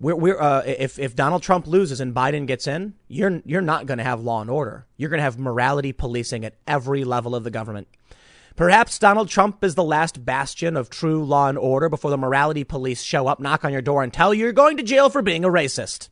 We're, 0.00 0.16
we're 0.16 0.40
uh, 0.40 0.62
if 0.66 0.98
if 0.98 1.14
Donald 1.14 1.42
Trump 1.42 1.66
loses 1.66 2.00
and 2.00 2.14
Biden 2.14 2.46
gets 2.46 2.66
in, 2.66 2.94
you're 3.08 3.40
you're 3.44 3.60
not 3.60 3.86
going 3.86 3.98
to 3.98 4.04
have 4.04 4.20
law 4.20 4.40
and 4.40 4.50
order. 4.50 4.86
You're 4.96 5.10
going 5.10 5.18
to 5.18 5.24
have 5.24 5.38
morality 5.38 5.92
policing 5.92 6.44
at 6.44 6.56
every 6.66 7.04
level 7.04 7.34
of 7.34 7.44
the 7.44 7.50
government. 7.50 7.88
Perhaps 8.56 8.98
Donald 8.98 9.28
Trump 9.28 9.64
is 9.64 9.76
the 9.76 9.84
last 9.84 10.24
bastion 10.24 10.76
of 10.76 10.90
true 10.90 11.24
law 11.24 11.48
and 11.48 11.56
order 11.56 11.88
before 11.88 12.10
the 12.10 12.18
morality 12.18 12.64
police 12.64 13.02
show 13.02 13.26
up, 13.26 13.40
knock 13.40 13.64
on 13.64 13.72
your 13.72 13.80
door, 13.80 14.02
and 14.02 14.12
tell 14.12 14.34
you 14.34 14.44
you're 14.44 14.52
going 14.52 14.76
to 14.76 14.82
jail 14.82 15.08
for 15.08 15.22
being 15.22 15.44
a 15.44 15.48
racist. 15.48 16.08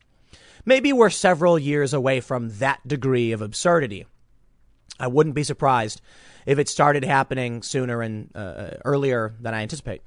Maybe 0.65 0.93
we're 0.93 1.09
several 1.09 1.59
years 1.59 1.93
away 1.93 2.19
from 2.19 2.49
that 2.59 2.87
degree 2.87 3.31
of 3.31 3.41
absurdity. 3.41 4.05
I 4.99 5.07
wouldn't 5.07 5.35
be 5.35 5.43
surprised 5.43 6.01
if 6.45 6.59
it 6.59 6.69
started 6.69 7.03
happening 7.03 7.61
sooner 7.61 8.01
and 8.01 8.31
uh, 8.35 8.39
uh, 8.39 8.77
earlier 8.85 9.35
than 9.39 9.53
I 9.53 9.61
anticipate. 9.61 10.01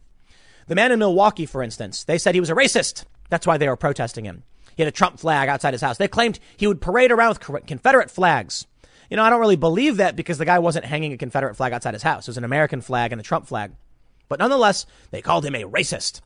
The 0.67 0.75
man 0.75 0.93
in 0.93 0.99
Milwaukee, 0.99 1.47
for 1.47 1.63
instance, 1.63 2.05
they 2.05 2.19
said 2.19 2.35
he 2.35 2.41
was 2.41 2.51
a 2.51 2.55
racist. 2.55 3.05
That's 3.29 3.47
why 3.47 3.59
they 3.59 3.69
were 3.69 3.77
protesting 3.77 4.25
him. 4.25 4.45
He 4.77 4.83
had 4.83 4.89
a 4.89 4.97
Trump 4.97 5.19
flag 5.19 5.49
outside 5.49 5.75
his 5.75 5.83
house. 5.83 5.99
They 5.99 6.09
claimed 6.09 6.41
he 6.57 6.67
would 6.67 6.81
parade 6.81 7.13
around 7.13 7.39
with 7.39 7.67
Confederate 7.67 8.11
flags. 8.11 8.67
You 9.11 9.17
know, 9.17 9.23
I 9.23 9.31
don't 9.31 9.41
really 9.41 9.57
believe 9.57 9.99
that 9.99 10.17
because 10.17 10.39
the 10.39 10.45
guy 10.45 10.59
wasn't 10.59 10.87
hanging 10.87 11.13
a 11.13 11.19
Confederate 11.19 11.57
flag 11.57 11.73
outside 11.73 11.95
his 11.95 12.03
house. 12.03 12.27
It 12.27 12.31
was 12.31 12.39
an 12.39 12.45
American 12.45 12.81
flag 12.81 13.13
and 13.13 13.21
a 13.21 13.25
Trump 13.25 13.47
flag. 13.47 13.73
But 14.29 14.39
nonetheless, 14.39 14.87
they 15.11 15.23
called 15.23 15.45
him 15.45 15.55
a 15.55 15.65
racist. 15.65 16.21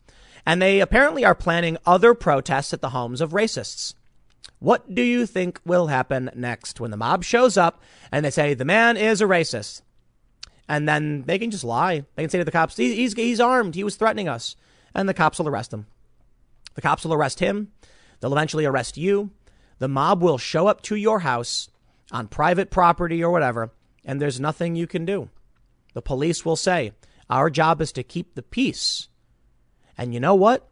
And 0.47 0.63
they 0.63 0.81
apparently 0.81 1.25
are 1.25 1.35
planning 1.35 1.77
other 1.85 2.15
protests 2.15 2.73
at 2.73 2.81
the 2.81 2.91
homes 2.91 3.21
of 3.21 3.33
racists. 3.33 3.95
What 4.61 4.95
do 4.95 5.03
you 5.03 5.27
think 5.27 5.61
will 5.65 5.89
happen 5.89 6.31
next 6.35 6.81
when 6.81 6.91
the 6.91 6.97
mob 6.97 7.23
shows 7.23 7.57
up 7.57 7.83
and 8.11 8.25
they 8.25 8.31
say 8.31 8.55
the 8.55 8.65
man 8.65 8.97
is 8.97 9.21
a 9.21 9.27
racist? 9.27 9.83
And 10.69 10.89
then 10.89 11.23
they 11.23 11.39
can 11.39 11.51
just 11.51 11.65
lie. 11.65 12.05
They 12.15 12.23
can 12.23 12.31
say 12.31 12.39
to 12.39 12.45
the 12.45 12.51
cops, 12.51 12.77
he's, 12.77 13.15
he's 13.15 13.41
armed. 13.41 13.75
He 13.75 13.85
was 13.85 13.97
threatening 13.97 14.29
us. 14.29 14.55
And 14.95 15.09
the 15.09 15.15
cops 15.15 15.39
will 15.39 15.49
arrest 15.49 15.73
him. 15.73 15.87
The 16.75 16.83
cops 16.83 17.05
will 17.05 17.15
arrest 17.15 17.41
him. 17.41 17.73
They'll 18.21 18.33
eventually 18.33 18.67
arrest 18.67 18.97
you. 18.97 19.31
The 19.79 19.89
mob 19.89 20.23
will 20.23 20.39
show 20.39 20.67
up 20.67 20.83
to 20.83 20.97
your 20.97 21.21
house 21.21 21.69
on 22.11 22.29
private 22.29 22.71
property 22.71 23.23
or 23.23 23.31
whatever, 23.31 23.71
and 24.05 24.21
there's 24.21 24.41
nothing 24.41 24.75
you 24.75 24.87
can 24.87 25.05
do. 25.05 25.29
The 25.95 26.03
police 26.03 26.45
will 26.45 26.57
say, 26.57 26.93
Our 27.31 27.51
job 27.51 27.81
is 27.81 27.93
to 27.93 28.03
keep 28.03 28.35
the 28.35 28.43
peace. 28.43 29.09
And 29.97 30.15
you 30.15 30.21
know 30.21 30.35
what? 30.35 30.69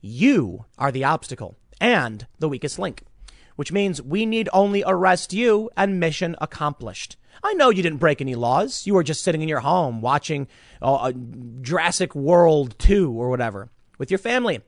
You 0.00 0.64
are 0.78 0.92
the 0.92 1.04
obstacle 1.04 1.56
and 1.80 2.26
the 2.38 2.48
weakest 2.48 2.78
link, 2.78 3.02
which 3.60 3.72
means 3.72 4.00
we 4.00 4.24
need 4.24 4.48
only 4.54 4.82
arrest 4.86 5.34
you 5.34 5.68
and 5.76 6.00
mission 6.00 6.34
accomplished. 6.40 7.18
I 7.44 7.52
know 7.52 7.68
you 7.68 7.82
didn't 7.82 7.98
break 7.98 8.22
any 8.22 8.34
laws. 8.34 8.86
You 8.86 8.94
were 8.94 9.02
just 9.02 9.22
sitting 9.22 9.42
in 9.42 9.50
your 9.50 9.60
home 9.60 10.00
watching 10.00 10.48
uh, 10.80 11.12
Jurassic 11.60 12.14
World 12.14 12.74
2 12.78 13.12
or 13.12 13.28
whatever 13.28 13.68
with 13.98 14.10
your 14.10 14.16
family, 14.16 14.62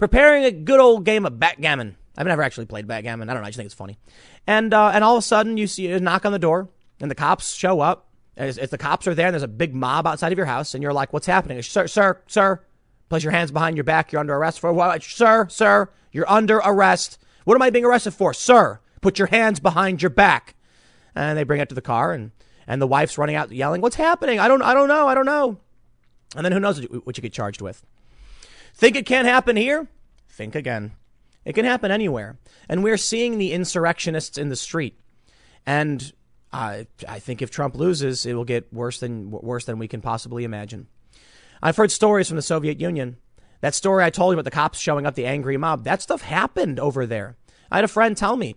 preparing 0.00 0.42
a 0.42 0.50
good 0.50 0.80
old 0.80 1.04
game 1.04 1.24
of 1.24 1.38
backgammon. 1.38 1.94
I've 2.18 2.26
never 2.26 2.42
actually 2.42 2.66
played 2.66 2.88
backgammon. 2.88 3.30
I 3.30 3.32
don't 3.32 3.42
know. 3.42 3.46
I 3.46 3.50
just 3.50 3.58
think 3.58 3.66
it's 3.66 3.76
funny. 3.76 3.96
And, 4.44 4.74
uh, 4.74 4.90
and 4.92 5.04
all 5.04 5.14
of 5.14 5.20
a 5.20 5.22
sudden 5.22 5.56
you 5.56 5.68
see 5.68 5.88
a 5.92 6.00
knock 6.00 6.26
on 6.26 6.32
the 6.32 6.40
door 6.40 6.68
and 6.98 7.08
the 7.08 7.14
cops 7.14 7.54
show 7.54 7.78
up. 7.78 8.08
As, 8.36 8.58
if 8.58 8.70
the 8.70 8.76
cops 8.76 9.06
are 9.06 9.14
there 9.14 9.28
and 9.28 9.34
there's 9.34 9.44
a 9.44 9.46
big 9.46 9.72
mob 9.72 10.04
outside 10.04 10.32
of 10.32 10.36
your 10.36 10.46
house 10.46 10.74
and 10.74 10.82
you're 10.82 10.92
like, 10.92 11.12
what's 11.12 11.26
happening? 11.28 11.62
Sir, 11.62 11.86
sir, 11.86 12.20
sir, 12.26 12.60
place 13.08 13.22
your 13.22 13.30
hands 13.30 13.52
behind 13.52 13.76
your 13.76 13.84
back. 13.84 14.10
You're 14.10 14.18
under 14.18 14.34
arrest 14.34 14.58
for 14.58 14.72
what? 14.72 15.00
Sir, 15.04 15.46
sir, 15.48 15.88
you're 16.10 16.28
under 16.28 16.56
arrest. 16.56 17.20
What 17.46 17.54
am 17.54 17.62
I 17.62 17.70
being 17.70 17.84
arrested 17.84 18.10
for? 18.10 18.34
Sir, 18.34 18.80
put 19.00 19.20
your 19.20 19.28
hands 19.28 19.60
behind 19.60 20.02
your 20.02 20.10
back. 20.10 20.56
And 21.14 21.38
they 21.38 21.44
bring 21.44 21.60
it 21.60 21.68
to 21.68 21.76
the 21.76 21.80
car 21.80 22.10
and, 22.12 22.32
and 22.66 22.82
the 22.82 22.88
wife's 22.88 23.16
running 23.16 23.36
out 23.36 23.52
yelling, 23.52 23.80
what's 23.80 23.94
happening? 23.94 24.40
I 24.40 24.48
don't, 24.48 24.62
I 24.62 24.74
don't 24.74 24.88
know. 24.88 25.06
I 25.06 25.14
don't 25.14 25.26
know. 25.26 25.56
And 26.34 26.44
then 26.44 26.50
who 26.50 26.58
knows 26.58 26.82
what 27.04 27.16
you 27.16 27.22
get 27.22 27.32
charged 27.32 27.60
with. 27.60 27.86
Think 28.74 28.96
it 28.96 29.06
can't 29.06 29.28
happen 29.28 29.54
here? 29.54 29.86
Think 30.28 30.56
again. 30.56 30.92
It 31.44 31.52
can 31.52 31.64
happen 31.64 31.92
anywhere. 31.92 32.36
And 32.68 32.82
we're 32.82 32.96
seeing 32.96 33.38
the 33.38 33.52
insurrectionists 33.52 34.36
in 34.36 34.48
the 34.48 34.56
street. 34.56 34.98
And 35.64 36.12
I, 36.52 36.88
I 37.08 37.20
think 37.20 37.42
if 37.42 37.52
Trump 37.52 37.76
loses, 37.76 38.26
it 38.26 38.34
will 38.34 38.44
get 38.44 38.72
worse 38.72 38.98
than 38.98 39.30
worse 39.30 39.66
than 39.66 39.78
we 39.78 39.86
can 39.86 40.00
possibly 40.00 40.42
imagine. 40.42 40.88
I've 41.62 41.76
heard 41.76 41.92
stories 41.92 42.26
from 42.26 42.36
the 42.36 42.42
Soviet 42.42 42.80
Union. 42.80 43.18
That 43.60 43.74
story 43.74 44.04
I 44.04 44.10
told 44.10 44.32
you 44.32 44.34
about 44.34 44.44
the 44.44 44.50
cops 44.50 44.78
showing 44.78 45.06
up, 45.06 45.14
the 45.14 45.26
angry 45.26 45.56
mob, 45.56 45.84
that 45.84 46.02
stuff 46.02 46.22
happened 46.22 46.78
over 46.78 47.06
there. 47.06 47.36
I 47.70 47.76
had 47.76 47.84
a 47.84 47.88
friend 47.88 48.16
tell 48.16 48.36
me 48.36 48.56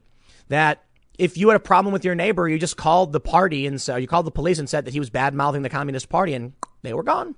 that 0.49 0.83
if 1.17 1.37
you 1.37 1.49
had 1.49 1.55
a 1.55 1.59
problem 1.59 1.91
with 1.93 2.05
your 2.05 2.15
neighbor, 2.15 2.47
you 2.47 2.57
just 2.57 2.77
called 2.77 3.11
the 3.11 3.19
party 3.19 3.65
and 3.65 3.81
so 3.81 3.95
you 3.95 4.07
called 4.07 4.25
the 4.25 4.31
police 4.31 4.59
and 4.59 4.69
said 4.69 4.85
that 4.85 4.93
he 4.93 4.99
was 4.99 5.09
bad 5.09 5.33
mouthing 5.33 5.61
the 5.61 5.69
Communist 5.69 6.09
Party, 6.09 6.33
and 6.33 6.53
they 6.81 6.93
were 6.93 7.03
gone. 7.03 7.35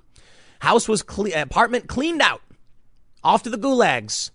House 0.59 0.87
was 0.87 1.01
cle- 1.01 1.33
apartment 1.35 1.87
cleaned 1.87 2.21
out, 2.21 2.41
off 3.23 3.43
to 3.43 3.49
the 3.49 3.57
gulags. 3.57 4.31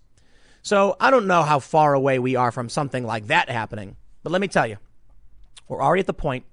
So 0.62 0.96
I 0.98 1.12
don't 1.12 1.28
know 1.28 1.44
how 1.44 1.60
far 1.60 1.94
away 1.94 2.18
we 2.18 2.34
are 2.34 2.50
from 2.50 2.68
something 2.68 3.04
like 3.04 3.28
that 3.28 3.48
happening, 3.48 3.96
but 4.24 4.32
let 4.32 4.40
me 4.40 4.48
tell 4.48 4.66
you, 4.66 4.78
we're 5.68 5.82
already 5.82 6.00
at 6.00 6.06
the 6.08 6.12
point 6.12 6.44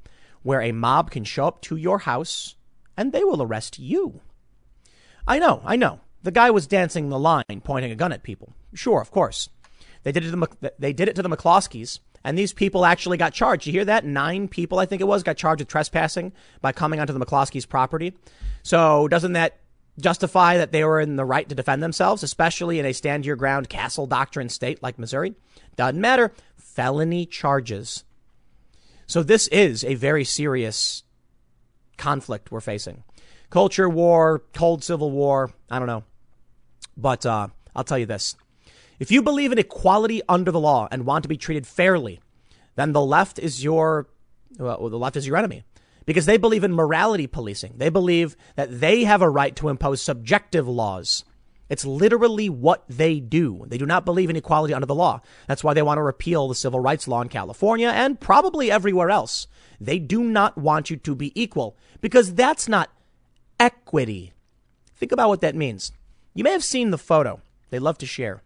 where 0.44 0.62
a 0.62 0.72
mob 0.72 1.10
can 1.10 1.24
show 1.24 1.48
up 1.48 1.62
to 1.62 1.76
your 1.76 2.00
house 2.00 2.56
and 2.96 3.12
they 3.12 3.24
will 3.24 3.42
arrest 3.42 3.80
you. 3.80 4.22
I 5.28 5.40
know, 5.40 5.62
I 5.66 5.76
know. 5.78 6.02
The 6.24 6.32
guy 6.32 6.52
was 6.52 6.68
dancing 6.68 7.10
the 7.10 7.20
line, 7.20 7.62
pointing 7.64 7.92
a 7.92 7.96
gun 7.96 8.14
at 8.14 8.24
people. 8.24 8.54
Sure, 8.74 9.02
of 9.02 9.12
course. 9.12 9.50
They 10.04 10.12
did 10.12 10.26
it 10.26 10.32
to 10.32 10.38
the, 10.38 10.74
they 10.80 10.94
did 10.94 11.08
it 11.08 11.16
to 11.16 11.22
the 11.22 11.30
McCloskeys, 11.30 12.00
and 12.24 12.38
these 12.38 12.54
people 12.54 12.86
actually 12.86 13.18
got 13.18 13.34
charged. 13.34 13.68
You 13.68 13.74
hear 13.74 13.86
that? 13.86 14.06
Nine 14.06 14.48
people, 14.48 14.80
I 14.80 14.86
think 14.86 15.02
it 15.02 15.08
was, 15.08 15.24
got 15.24 15.38
charged 15.38 15.62
with 15.62 15.68
trespassing 15.68 16.32
by 16.62 16.72
coming 16.72 17.00
onto 17.00 17.14
the 17.14 17.24
McCloskeys' 17.24 17.68
property. 17.68 18.14
So 18.64 19.08
doesn't 19.10 19.34
that 19.34 19.60
justify 20.00 20.58
that 20.58 20.72
they 20.72 20.84
were 20.84 21.00
in 21.00 21.18
the 21.18 21.26
right 21.26 21.48
to 21.48 21.56
defend 21.56 21.84
themselves, 21.84 22.24
especially 22.24 22.80
in 22.80 22.86
a 22.86 22.94
stand 22.94 23.26
your 23.26 23.36
ground 23.36 23.70
castle 23.70 24.08
doctrine 24.08 24.50
state 24.50 24.82
like 24.82 24.98
Missouri? 24.98 25.36
Doesn't 25.76 26.00
matter. 26.00 26.34
Felony 26.56 27.26
charges. 27.26 28.06
So 29.06 29.24
this 29.24 29.48
is 29.50 29.84
a 29.84 29.96
very 29.96 30.24
serious 30.24 31.04
conflict 31.98 32.52
we're 32.52 32.62
facing. 32.62 33.04
Culture 33.50 33.90
war, 33.90 34.44
cold 34.54 34.84
civil 34.84 35.12
war, 35.12 35.52
I 35.70 35.78
don't 35.78 35.88
know. 35.88 36.04
But 36.96 37.26
uh, 37.26 37.48
I'll 37.76 37.84
tell 37.84 37.98
you 37.98 38.06
this. 38.06 38.36
If 39.00 39.12
you 39.12 39.22
believe 39.22 39.52
in 39.52 39.58
equality 39.58 40.22
under 40.30 40.52
the 40.52 40.60
law 40.60 40.88
and 40.92 41.06
want 41.06 41.24
to 41.24 41.30
be 41.30 41.38
treated 41.38 41.68
fairly, 41.68 42.20
then 42.76 42.94
the 42.94 43.02
left 43.02 43.40
is 43.40 43.64
your 43.64 44.08
well, 44.58 44.90
the 44.90 44.98
left 44.98 45.16
is 45.16 45.28
your 45.28 45.38
enemy 45.38 45.64
because 46.06 46.26
they 46.26 46.38
believe 46.38 46.64
in 46.64 46.74
morality 46.74 47.28
policing. 47.28 47.74
They 47.78 47.90
believe 47.90 48.36
that 48.56 48.80
they 48.80 49.04
have 49.04 49.22
a 49.22 49.30
right 49.30 49.56
to 49.58 49.70
impose 49.70 50.02
subjective 50.02 50.68
laws. 50.68 51.24
It's 51.70 51.86
literally 51.86 52.50
what 52.50 52.84
they 52.88 53.20
do. 53.20 53.66
They 53.68 53.78
do 53.78 53.86
not 53.86 54.06
believe 54.06 54.30
in 54.30 54.36
equality 54.36 54.74
under 54.74 54.86
the 54.86 54.94
law. 54.94 55.22
That's 55.48 55.64
why 55.64 55.74
they 55.74 55.82
want 55.82 55.98
to 55.98 56.04
repeal 56.04 56.48
the 56.48 56.56
civil 56.56 56.80
rights 56.80 57.08
law 57.08 57.22
in 57.22 57.30
California 57.30 57.88
and 57.88 58.20
probably 58.20 58.70
everywhere 58.70 59.10
else. 59.10 59.48
They 59.80 59.98
do 59.98 60.24
not 60.24 60.58
want 60.58 60.90
you 60.90 60.98
to 60.98 61.16
be 61.16 61.32
equal 61.42 61.78
because 62.00 62.36
that's 62.36 62.68
not 62.68 62.92
equity. 63.60 64.34
Think 64.96 65.12
about 65.12 65.30
what 65.30 65.42
that 65.42 65.56
means. 65.56 65.92
You 66.34 66.44
may 66.44 66.52
have 66.52 66.64
seen 66.64 66.92
the 66.92 66.98
photo 66.98 67.42
they 67.70 67.80
love 67.80 67.98
to 68.00 68.06
share. 68.06 68.42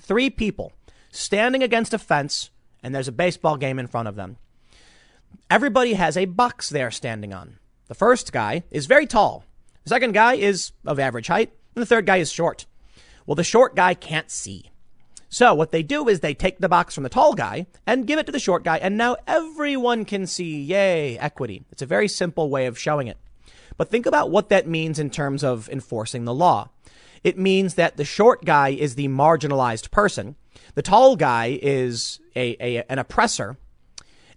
Three 0.00 0.30
people 0.30 0.72
standing 1.10 1.62
against 1.62 1.94
a 1.94 1.98
fence, 1.98 2.50
and 2.82 2.94
there's 2.94 3.08
a 3.08 3.12
baseball 3.12 3.56
game 3.56 3.78
in 3.78 3.86
front 3.86 4.08
of 4.08 4.16
them. 4.16 4.36
Everybody 5.50 5.94
has 5.94 6.16
a 6.16 6.24
box 6.24 6.68
they're 6.68 6.90
standing 6.90 7.32
on. 7.32 7.58
The 7.88 7.94
first 7.94 8.32
guy 8.32 8.64
is 8.70 8.86
very 8.86 9.06
tall. 9.06 9.44
The 9.84 9.90
second 9.90 10.12
guy 10.12 10.34
is 10.34 10.72
of 10.86 10.98
average 10.98 11.26
height. 11.26 11.52
And 11.74 11.82
the 11.82 11.86
third 11.86 12.06
guy 12.06 12.18
is 12.18 12.30
short. 12.30 12.66
Well, 13.26 13.34
the 13.34 13.44
short 13.44 13.74
guy 13.74 13.94
can't 13.94 14.30
see. 14.30 14.70
So 15.28 15.52
what 15.54 15.72
they 15.72 15.82
do 15.82 16.08
is 16.08 16.20
they 16.20 16.34
take 16.34 16.58
the 16.58 16.68
box 16.68 16.94
from 16.94 17.02
the 17.02 17.10
tall 17.10 17.34
guy 17.34 17.66
and 17.86 18.06
give 18.06 18.18
it 18.18 18.26
to 18.26 18.32
the 18.32 18.38
short 18.38 18.62
guy. 18.62 18.78
And 18.78 18.96
now 18.96 19.16
everyone 19.26 20.04
can 20.04 20.26
see. 20.26 20.62
Yay, 20.62 21.18
equity. 21.18 21.64
It's 21.72 21.82
a 21.82 21.86
very 21.86 22.06
simple 22.06 22.48
way 22.48 22.66
of 22.66 22.78
showing 22.78 23.08
it. 23.08 23.18
But 23.76 23.90
think 23.90 24.06
about 24.06 24.30
what 24.30 24.48
that 24.50 24.68
means 24.68 25.00
in 25.00 25.10
terms 25.10 25.42
of 25.42 25.68
enforcing 25.68 26.24
the 26.24 26.34
law. 26.34 26.70
It 27.24 27.38
means 27.38 27.74
that 27.74 27.96
the 27.96 28.04
short 28.04 28.44
guy 28.44 28.68
is 28.68 28.94
the 28.94 29.08
marginalized 29.08 29.90
person. 29.90 30.36
The 30.74 30.82
tall 30.82 31.16
guy 31.16 31.58
is 31.60 32.20
a, 32.36 32.56
a 32.60 32.84
an 32.88 32.98
oppressor. 32.98 33.56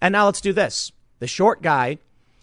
And 0.02 0.14
now 0.14 0.26
let's 0.26 0.42
do 0.42 0.54
this. 0.54 0.92
The 1.20 1.28
short 1.28 1.62
guy 1.62 1.98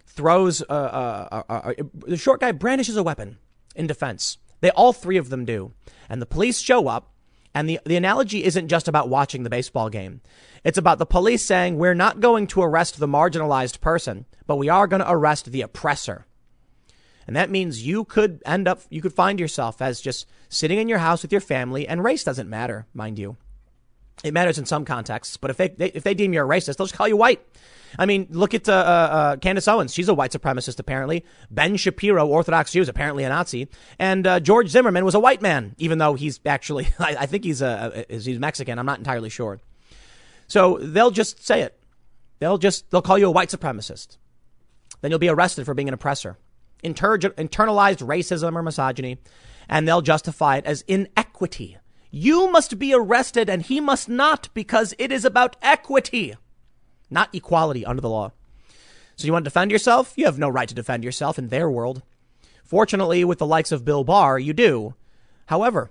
throws, 0.07 0.62
uh, 0.62 0.64
uh, 0.72 1.42
uh, 1.49 1.72
the 2.07 2.16
short 2.16 2.40
guy 2.40 2.53
brandishes 2.53 2.97
a 2.97 3.03
weapon 3.03 3.38
in 3.74 3.86
defense. 3.86 4.38
They 4.61 4.70
all 4.70 4.92
three 4.92 5.16
of 5.16 5.30
them 5.30 5.45
do. 5.45 5.72
And 6.09 6.20
the 6.20 6.26
police 6.26 6.61
show 6.61 6.88
up. 6.88 7.11
And 7.57 7.68
the, 7.68 7.78
the 7.86 7.97
analogy 7.97 8.42
isn't 8.42 8.66
just 8.66 8.88
about 8.88 9.09
watching 9.09 9.45
the 9.45 9.51
baseball 9.51 9.88
game. 9.88 10.20
It's 10.64 10.78
about 10.78 10.99
the 10.99 11.07
police 11.07 11.45
saying, 11.45 11.78
we're 11.78 11.95
not 11.95 12.18
going 12.18 12.49
to 12.49 12.62
arrest 12.62 12.99
the 12.99 13.07
marginalized 13.07 13.80
person, 13.80 14.26
but 14.49 14.57
we 14.57 14.68
are 14.68 14.88
going 14.88 15.03
to 15.03 15.11
arrest 15.11 15.53
the 15.53 15.62
oppressor. 15.62 16.26
And 17.27 17.37
that 17.37 17.51
means 17.51 17.87
you 17.87 18.05
could 18.05 18.43
end 18.45 18.68
up, 18.68 18.83
you 18.91 19.01
could 19.01 19.12
find 19.12 19.41
yourself 19.41 19.81
as 19.81 20.01
just 20.01 20.27
sitting 20.49 20.79
in 20.79 20.89
your 20.89 20.99
house 20.99 21.22
with 21.22 21.33
your 21.33 21.41
family, 21.41 21.89
and 21.89 22.05
race 22.05 22.25
doesn't 22.25 22.49
matter, 22.49 22.87
mind 22.95 23.18
you. 23.18 23.37
It 24.22 24.33
matters 24.33 24.59
in 24.59 24.66
some 24.66 24.85
contexts, 24.85 25.37
but 25.37 25.51
if 25.51 25.57
they, 25.57 25.68
they 25.68 25.89
if 25.89 26.05
they 26.05 26.14
deem 26.14 26.33
you 26.33 26.43
a 26.43 26.47
racist, 26.47 26.77
they'll 26.77 26.87
just 26.87 26.95
call 26.95 27.09
you 27.09 27.16
white. 27.16 27.45
I 27.99 28.07
mean, 28.07 28.27
look 28.31 28.55
at 28.55 28.68
uh, 28.68 28.72
uh, 28.72 29.37
Candace 29.37 29.68
Owens. 29.68 29.93
She's 29.93 30.09
a 30.09 30.14
white 30.14 30.33
supremacist, 30.33 30.79
apparently. 30.79 31.25
Ben 31.51 31.77
Shapiro, 31.77 32.27
Orthodox 32.27 32.72
Jew, 32.72 32.81
is 32.81 32.89
apparently 32.89 33.25
a 33.25 33.29
Nazi. 33.29 33.68
And 33.99 34.27
uh, 34.27 34.41
George 34.41 34.68
Zimmerman 34.68 35.05
was 35.05 35.14
a 35.14 35.20
white 35.20 35.43
man, 35.43 35.75
even 35.79 35.99
though 35.99 36.14
he's 36.14 36.41
actually, 36.45 36.89
I, 36.99 37.16
I 37.20 37.27
think 37.27 37.45
he's 37.45 37.62
a, 37.62 38.05
he's 38.09 38.39
Mexican. 38.39 38.79
I'm 38.79 38.87
not 38.87 38.99
entirely 38.99 39.31
sure. 39.31 39.61
So 40.47 40.79
they'll 40.79 41.11
just 41.11 41.45
say 41.45 41.62
it. 41.62 41.79
They'll 42.41 42.59
just 42.59 42.91
they'll 42.91 43.03
call 43.03 43.18
you 43.18 43.29
a 43.29 43.31
white 43.31 43.49
supremacist. 43.49 44.18
Then 45.01 45.11
you'll 45.11 45.20
be 45.20 45.29
arrested 45.29 45.64
for 45.64 45.75
being 45.75 45.89
an 45.89 45.95
oppressor. 45.95 46.37
Inter- 46.85 47.18
internalized 47.18 48.07
racism 48.07 48.55
or 48.55 48.62
misogyny, 48.62 49.18
and 49.68 49.89
they'll 49.89 50.03
justify 50.03 50.59
it 50.59 50.66
as 50.66 50.82
inequity. 50.82 51.78
You 52.11 52.53
must 52.53 52.78
be 52.78 52.95
arrested 52.95 53.51
and 53.51 53.62
he 53.62 53.80
must 53.80 54.09
not 54.09 54.49
because 54.55 54.95
it 54.99 55.11
is 55.11 55.24
about 55.24 55.57
equity 55.62 56.35
not 57.14 57.35
equality 57.35 57.87
under 57.87 58.03
the 58.03 58.11
law. 58.11 58.32
So 59.16 59.26
you 59.26 59.32
want 59.32 59.45
to 59.45 59.51
defend 59.51 59.70
yourself? 59.70 60.12
You 60.16 60.26
have 60.26 60.39
no 60.39 60.49
right 60.49 60.68
to 60.68 60.74
defend 60.74 61.05
yourself 61.05 61.39
in 61.39 61.49
their 61.49 61.70
world. 61.70 62.03
Fortunately, 62.64 63.24
with 63.24 63.39
the 63.39 63.47
likes 63.47 63.72
of 63.72 63.85
Bill 63.85 64.05
Barr, 64.05 64.39
you 64.39 64.53
do. 64.53 64.95
However, 65.47 65.91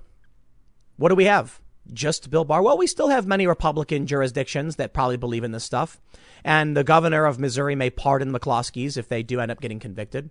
what 0.98 1.10
do 1.10 1.16
we 1.16 1.26
have? 1.26 1.62
Just 1.91 2.30
Bill 2.30 2.44
Barr? 2.44 2.62
Well, 2.62 2.78
we 2.78 2.88
still 2.88 3.10
have 3.10 3.26
many 3.26 3.48
Republican 3.48 4.06
jurisdictions 4.06 4.76
that 4.76 4.94
probably 4.94 5.18
believe 5.18 5.44
in 5.44 5.52
this 5.52 5.64
stuff. 5.64 6.00
And 6.44 6.76
the 6.76 6.84
governor 6.84 7.26
of 7.26 7.39
Missouri 7.39 7.76
may 7.76 7.89
pardon 7.89 8.32
McCloskeys 8.32 8.98
if 8.98 9.08
they 9.08 9.24
do 9.24 9.39
end 9.39 9.52
up 9.52 9.62
getting 9.62 9.80
convicted. 9.80 10.30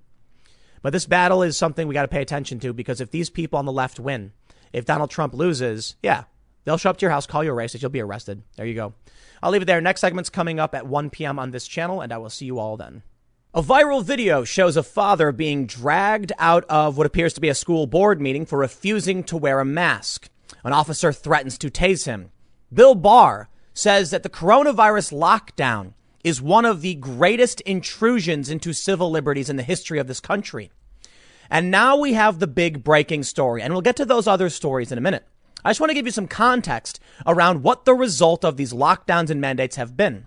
But 0.82 0.92
this 0.92 1.06
battle 1.06 1.42
is 1.42 1.56
something 1.56 1.86
we 1.86 1.94
got 1.94 2.02
to 2.02 2.08
pay 2.08 2.22
attention 2.22 2.58
to 2.60 2.72
because 2.72 3.00
if 3.00 3.10
these 3.10 3.30
people 3.30 3.58
on 3.58 3.64
the 3.64 3.72
left 3.72 4.00
win, 4.00 4.32
if 4.72 4.84
Donald 4.84 5.10
Trump 5.10 5.32
loses, 5.32 5.96
yeah, 6.02 6.24
they'll 6.64 6.76
show 6.76 6.90
up 6.90 6.96
to 6.98 7.02
your 7.02 7.10
house, 7.10 7.26
call 7.26 7.44
you 7.44 7.52
a 7.52 7.56
racist, 7.56 7.82
you'll 7.82 7.90
be 7.90 8.00
arrested. 8.00 8.42
There 8.56 8.66
you 8.66 8.74
go. 8.74 8.94
I'll 9.42 9.50
leave 9.50 9.62
it 9.62 9.66
there. 9.66 9.80
Next 9.80 10.00
segment's 10.00 10.30
coming 10.30 10.60
up 10.60 10.74
at 10.74 10.86
1 10.86 11.10
p.m. 11.10 11.38
on 11.38 11.50
this 11.50 11.66
channel, 11.66 12.00
and 12.00 12.12
I 12.12 12.18
will 12.18 12.30
see 12.30 12.46
you 12.46 12.58
all 12.58 12.76
then. 12.76 13.02
A 13.54 13.62
viral 13.62 14.02
video 14.02 14.44
shows 14.44 14.76
a 14.76 14.82
father 14.82 15.30
being 15.30 15.66
dragged 15.66 16.32
out 16.38 16.64
of 16.70 16.96
what 16.96 17.06
appears 17.06 17.34
to 17.34 17.40
be 17.40 17.50
a 17.50 17.54
school 17.54 17.86
board 17.86 18.20
meeting 18.20 18.46
for 18.46 18.58
refusing 18.58 19.22
to 19.24 19.36
wear 19.36 19.60
a 19.60 19.64
mask. 19.64 20.30
An 20.64 20.72
officer 20.72 21.12
threatens 21.12 21.58
to 21.58 21.70
tase 21.70 22.06
him. 22.06 22.30
Bill 22.72 22.94
Barr 22.94 23.50
says 23.74 24.10
that 24.10 24.22
the 24.22 24.30
coronavirus 24.30 25.12
lockdown 25.12 25.92
is 26.24 26.40
one 26.40 26.64
of 26.64 26.80
the 26.80 26.94
greatest 26.94 27.60
intrusions 27.62 28.48
into 28.48 28.72
civil 28.72 29.10
liberties 29.10 29.50
in 29.50 29.56
the 29.56 29.62
history 29.62 29.98
of 29.98 30.06
this 30.06 30.20
country. 30.20 30.70
And 31.50 31.70
now 31.70 31.96
we 31.96 32.14
have 32.14 32.38
the 32.38 32.46
big 32.46 32.82
breaking 32.82 33.24
story, 33.24 33.62
and 33.62 33.72
we'll 33.72 33.82
get 33.82 33.96
to 33.96 34.04
those 34.04 34.26
other 34.26 34.48
stories 34.48 34.90
in 34.90 34.98
a 34.98 35.02
minute. 35.02 35.26
I 35.64 35.70
just 35.70 35.80
want 35.80 35.90
to 35.90 35.94
give 35.94 36.06
you 36.06 36.12
some 36.12 36.28
context 36.28 36.98
around 37.26 37.62
what 37.62 37.84
the 37.84 37.94
result 37.94 38.44
of 38.44 38.56
these 38.56 38.72
lockdowns 38.72 39.30
and 39.30 39.40
mandates 39.40 39.76
have 39.76 39.96
been, 39.96 40.26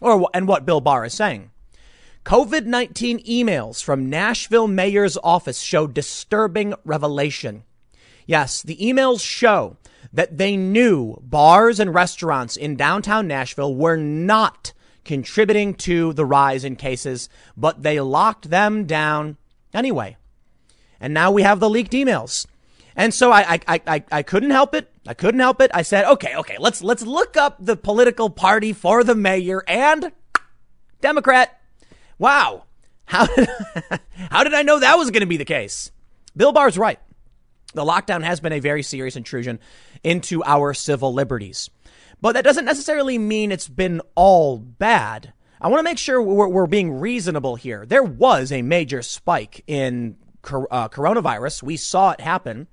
or 0.00 0.28
and 0.34 0.46
what 0.46 0.66
Bill 0.66 0.80
Barr 0.80 1.04
is 1.04 1.14
saying. 1.14 1.50
COVID 2.24 2.66
19 2.66 3.18
emails 3.24 3.82
from 3.82 4.08
Nashville 4.08 4.68
mayor's 4.68 5.18
office 5.24 5.60
show 5.60 5.88
disturbing 5.88 6.74
revelation. 6.84 7.64
Yes, 8.26 8.62
the 8.62 8.76
emails 8.76 9.20
show 9.24 9.76
that 10.12 10.38
they 10.38 10.56
knew 10.56 11.16
bars 11.22 11.80
and 11.80 11.92
restaurants 11.92 12.56
in 12.56 12.76
downtown 12.76 13.26
Nashville 13.26 13.74
were 13.74 13.96
not 13.96 14.72
contributing 15.04 15.74
to 15.74 16.12
the 16.12 16.24
rise 16.24 16.64
in 16.64 16.76
cases, 16.76 17.28
but 17.56 17.82
they 17.82 18.00
locked 18.00 18.50
them 18.50 18.84
down 18.84 19.36
anyway. 19.74 20.16
And 21.00 21.12
now 21.12 21.30
we 21.30 21.42
have 21.42 21.60
the 21.60 21.70
leaked 21.70 21.92
emails. 21.92 22.46
And 22.94 23.12
so 23.12 23.32
I, 23.32 23.60
I, 23.66 23.80
I, 23.86 24.04
I 24.12 24.22
couldn't 24.22 24.50
help 24.50 24.74
it. 24.74 24.90
I 25.06 25.14
couldn't 25.14 25.40
help 25.40 25.60
it. 25.60 25.70
I 25.74 25.82
said, 25.82 26.04
okay, 26.04 26.36
okay, 26.36 26.56
let's, 26.58 26.82
let's 26.82 27.02
look 27.02 27.36
up 27.36 27.56
the 27.58 27.76
political 27.76 28.30
party 28.30 28.72
for 28.72 29.02
the 29.02 29.14
mayor 29.14 29.64
and 29.66 30.12
Democrat. 31.00 31.60
Wow. 32.18 32.64
How 33.06 33.26
did, 33.26 33.48
how 34.30 34.44
did 34.44 34.54
I 34.54 34.62
know 34.62 34.78
that 34.78 34.98
was 34.98 35.10
going 35.10 35.22
to 35.22 35.26
be 35.26 35.36
the 35.38 35.44
case? 35.44 35.90
Bill 36.36 36.52
Barr's 36.52 36.78
right. 36.78 37.00
The 37.74 37.84
lockdown 37.84 38.22
has 38.22 38.40
been 38.40 38.52
a 38.52 38.60
very 38.60 38.82
serious 38.82 39.16
intrusion 39.16 39.58
into 40.04 40.44
our 40.44 40.74
civil 40.74 41.12
liberties. 41.12 41.70
But 42.22 42.32
that 42.34 42.44
doesn't 42.44 42.64
necessarily 42.64 43.18
mean 43.18 43.50
it's 43.50 43.68
been 43.68 44.00
all 44.14 44.58
bad. 44.58 45.32
I 45.60 45.68
want 45.68 45.80
to 45.80 45.84
make 45.84 45.98
sure 45.98 46.22
we're, 46.22 46.48
we're, 46.48 46.66
being 46.68 47.00
reasonable 47.00 47.56
here. 47.56 47.84
There 47.84 48.02
was 48.02 48.52
a 48.52 48.62
major 48.62 49.02
spike 49.02 49.64
in 49.66 50.16
uh, 50.44 50.88
coronavirus. 50.88 51.64
We 51.64 51.76
saw 51.76 52.12
it 52.12 52.20
happen. 52.20 52.68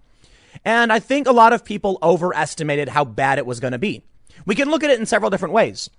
And 0.63 0.93
I 0.93 0.99
think 0.99 1.27
a 1.27 1.31
lot 1.31 1.51
of 1.51 1.65
people 1.65 1.97
overestimated 2.03 2.89
how 2.89 3.05
bad 3.05 3.39
it 3.39 3.45
was 3.45 3.59
going 3.59 3.71
to 3.71 3.79
be. 3.79 4.03
We 4.45 4.53
can 4.53 4.69
look 4.69 4.83
at 4.83 4.91
it 4.91 4.99
in 4.99 5.05
several 5.07 5.31
different 5.31 5.53
ways. 5.53 5.89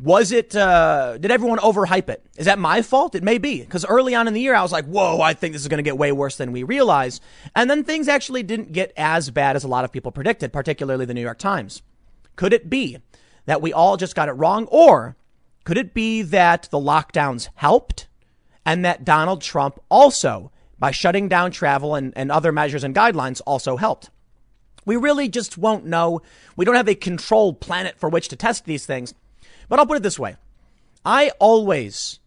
Was 0.00 0.30
it, 0.30 0.54
uh, 0.54 1.18
did 1.18 1.32
everyone 1.32 1.58
overhype 1.58 2.08
it? 2.08 2.24
Is 2.36 2.46
that 2.46 2.60
my 2.60 2.82
fault? 2.82 3.16
It 3.16 3.24
may 3.24 3.38
be. 3.38 3.60
Because 3.60 3.84
early 3.84 4.14
on 4.14 4.28
in 4.28 4.34
the 4.34 4.40
year, 4.40 4.54
I 4.54 4.62
was 4.62 4.70
like, 4.70 4.84
whoa, 4.84 5.20
I 5.20 5.34
think 5.34 5.52
this 5.52 5.62
is 5.62 5.68
going 5.68 5.78
to 5.78 5.82
get 5.82 5.98
way 5.98 6.12
worse 6.12 6.36
than 6.36 6.52
we 6.52 6.62
realize. 6.62 7.20
And 7.56 7.68
then 7.68 7.82
things 7.82 8.06
actually 8.06 8.44
didn't 8.44 8.70
get 8.70 8.92
as 8.96 9.30
bad 9.30 9.56
as 9.56 9.64
a 9.64 9.68
lot 9.68 9.84
of 9.84 9.90
people 9.90 10.12
predicted, 10.12 10.52
particularly 10.52 11.06
the 11.06 11.14
New 11.14 11.22
York 11.22 11.38
Times. 11.38 11.82
Could 12.38 12.52
it 12.52 12.70
be 12.70 12.98
that 13.46 13.60
we 13.60 13.72
all 13.72 13.96
just 13.96 14.14
got 14.14 14.28
it 14.28 14.32
wrong? 14.32 14.68
Or 14.70 15.16
could 15.64 15.76
it 15.76 15.92
be 15.92 16.22
that 16.22 16.68
the 16.70 16.78
lockdowns 16.78 17.48
helped 17.56 18.06
and 18.64 18.84
that 18.84 19.04
Donald 19.04 19.42
Trump 19.42 19.80
also, 19.90 20.52
by 20.78 20.92
shutting 20.92 21.28
down 21.28 21.50
travel 21.50 21.96
and, 21.96 22.12
and 22.14 22.30
other 22.30 22.52
measures 22.52 22.84
and 22.84 22.94
guidelines, 22.94 23.40
also 23.44 23.76
helped? 23.76 24.10
We 24.84 24.94
really 24.94 25.28
just 25.28 25.58
won't 25.58 25.84
know. 25.84 26.22
We 26.54 26.64
don't 26.64 26.76
have 26.76 26.88
a 26.88 26.94
controlled 26.94 27.60
planet 27.60 27.98
for 27.98 28.08
which 28.08 28.28
to 28.28 28.36
test 28.36 28.66
these 28.66 28.86
things. 28.86 29.14
But 29.68 29.80
I'll 29.80 29.86
put 29.86 29.96
it 29.96 30.04
this 30.04 30.18
way. 30.18 30.36
I 31.04 31.32
always, 31.40 32.20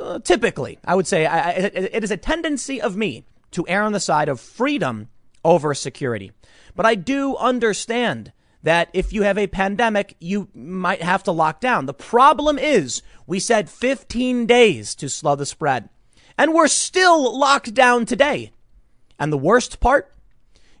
uh, 0.00 0.20
typically, 0.20 0.78
I 0.86 0.94
would 0.94 1.06
say 1.06 1.26
I, 1.26 1.50
it, 1.50 1.74
it 1.76 2.02
is 2.02 2.10
a 2.10 2.16
tendency 2.16 2.80
of 2.80 2.96
me 2.96 3.26
to 3.50 3.68
err 3.68 3.82
on 3.82 3.92
the 3.92 4.00
side 4.00 4.30
of 4.30 4.40
freedom 4.40 5.10
over 5.44 5.74
security. 5.74 6.32
But 6.74 6.86
I 6.86 6.94
do 6.94 7.36
understand 7.36 8.32
that 8.62 8.88
if 8.92 9.12
you 9.12 9.22
have 9.22 9.38
a 9.38 9.46
pandemic, 9.46 10.16
you 10.20 10.48
might 10.54 11.02
have 11.02 11.22
to 11.24 11.32
lock 11.32 11.60
down. 11.60 11.86
The 11.86 11.94
problem 11.94 12.58
is 12.58 13.02
we 13.26 13.40
said 13.40 13.70
15 13.70 14.46
days 14.46 14.94
to 14.96 15.08
slow 15.08 15.34
the 15.34 15.46
spread 15.46 15.88
and 16.36 16.54
we're 16.54 16.68
still 16.68 17.38
locked 17.38 17.74
down 17.74 18.06
today. 18.06 18.50
And 19.18 19.32
the 19.32 19.38
worst 19.38 19.80
part, 19.80 20.12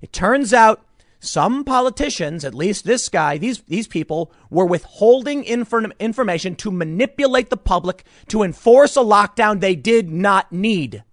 it 0.00 0.12
turns 0.12 0.54
out 0.54 0.82
some 1.20 1.64
politicians, 1.64 2.46
at 2.46 2.54
least 2.54 2.86
this 2.86 3.10
guy, 3.10 3.36
these, 3.36 3.60
these 3.68 3.86
people 3.86 4.32
were 4.48 4.64
withholding 4.64 5.44
inform- 5.44 5.92
information 6.00 6.56
to 6.56 6.70
manipulate 6.70 7.50
the 7.50 7.58
public 7.58 8.04
to 8.28 8.42
enforce 8.42 8.96
a 8.96 9.00
lockdown 9.00 9.60
they 9.60 9.76
did 9.76 10.10
not 10.10 10.50
need. 10.50 11.04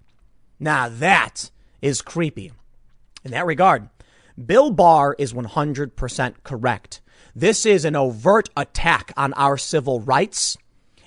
Now 0.59 0.87
that 0.87 1.51
is 1.81 2.01
creepy. 2.01 2.53
In 3.25 3.31
that 3.31 3.45
regard, 3.45 3.89
Bill 4.43 4.69
Barr 4.71 5.15
is 5.17 5.33
100% 5.33 6.35
correct. 6.43 7.01
This 7.35 7.65
is 7.65 7.85
an 7.85 7.95
overt 7.95 8.49
attack 8.55 9.11
on 9.17 9.33
our 9.33 9.57
civil 9.57 10.01
rights 10.01 10.57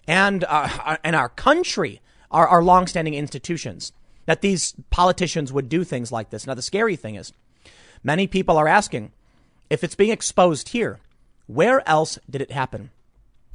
and, 0.07 0.45
uh, 0.49 0.97
and 1.05 1.14
our 1.14 1.28
country, 1.28 2.01
our, 2.31 2.49
our 2.49 2.62
longstanding 2.62 3.14
institutions, 3.14 3.93
that 4.26 4.41
these 4.41 4.74
politicians 4.91 5.53
would 5.53 5.68
do 5.68 5.85
things 5.85 6.11
like 6.11 6.31
this. 6.31 6.47
Now, 6.47 6.55
the 6.55 6.62
scary 6.62 6.97
thing 6.97 7.14
is, 7.14 7.33
many 8.03 8.26
people 8.26 8.57
are 8.57 8.68
asking 8.68 9.12
if 9.68 9.85
it's 9.85 9.95
being 9.95 10.11
exposed 10.11 10.70
here, 10.70 10.99
where 11.47 11.89
else 11.89 12.18
did 12.28 12.43
it 12.43 12.51
happen? 12.51 12.91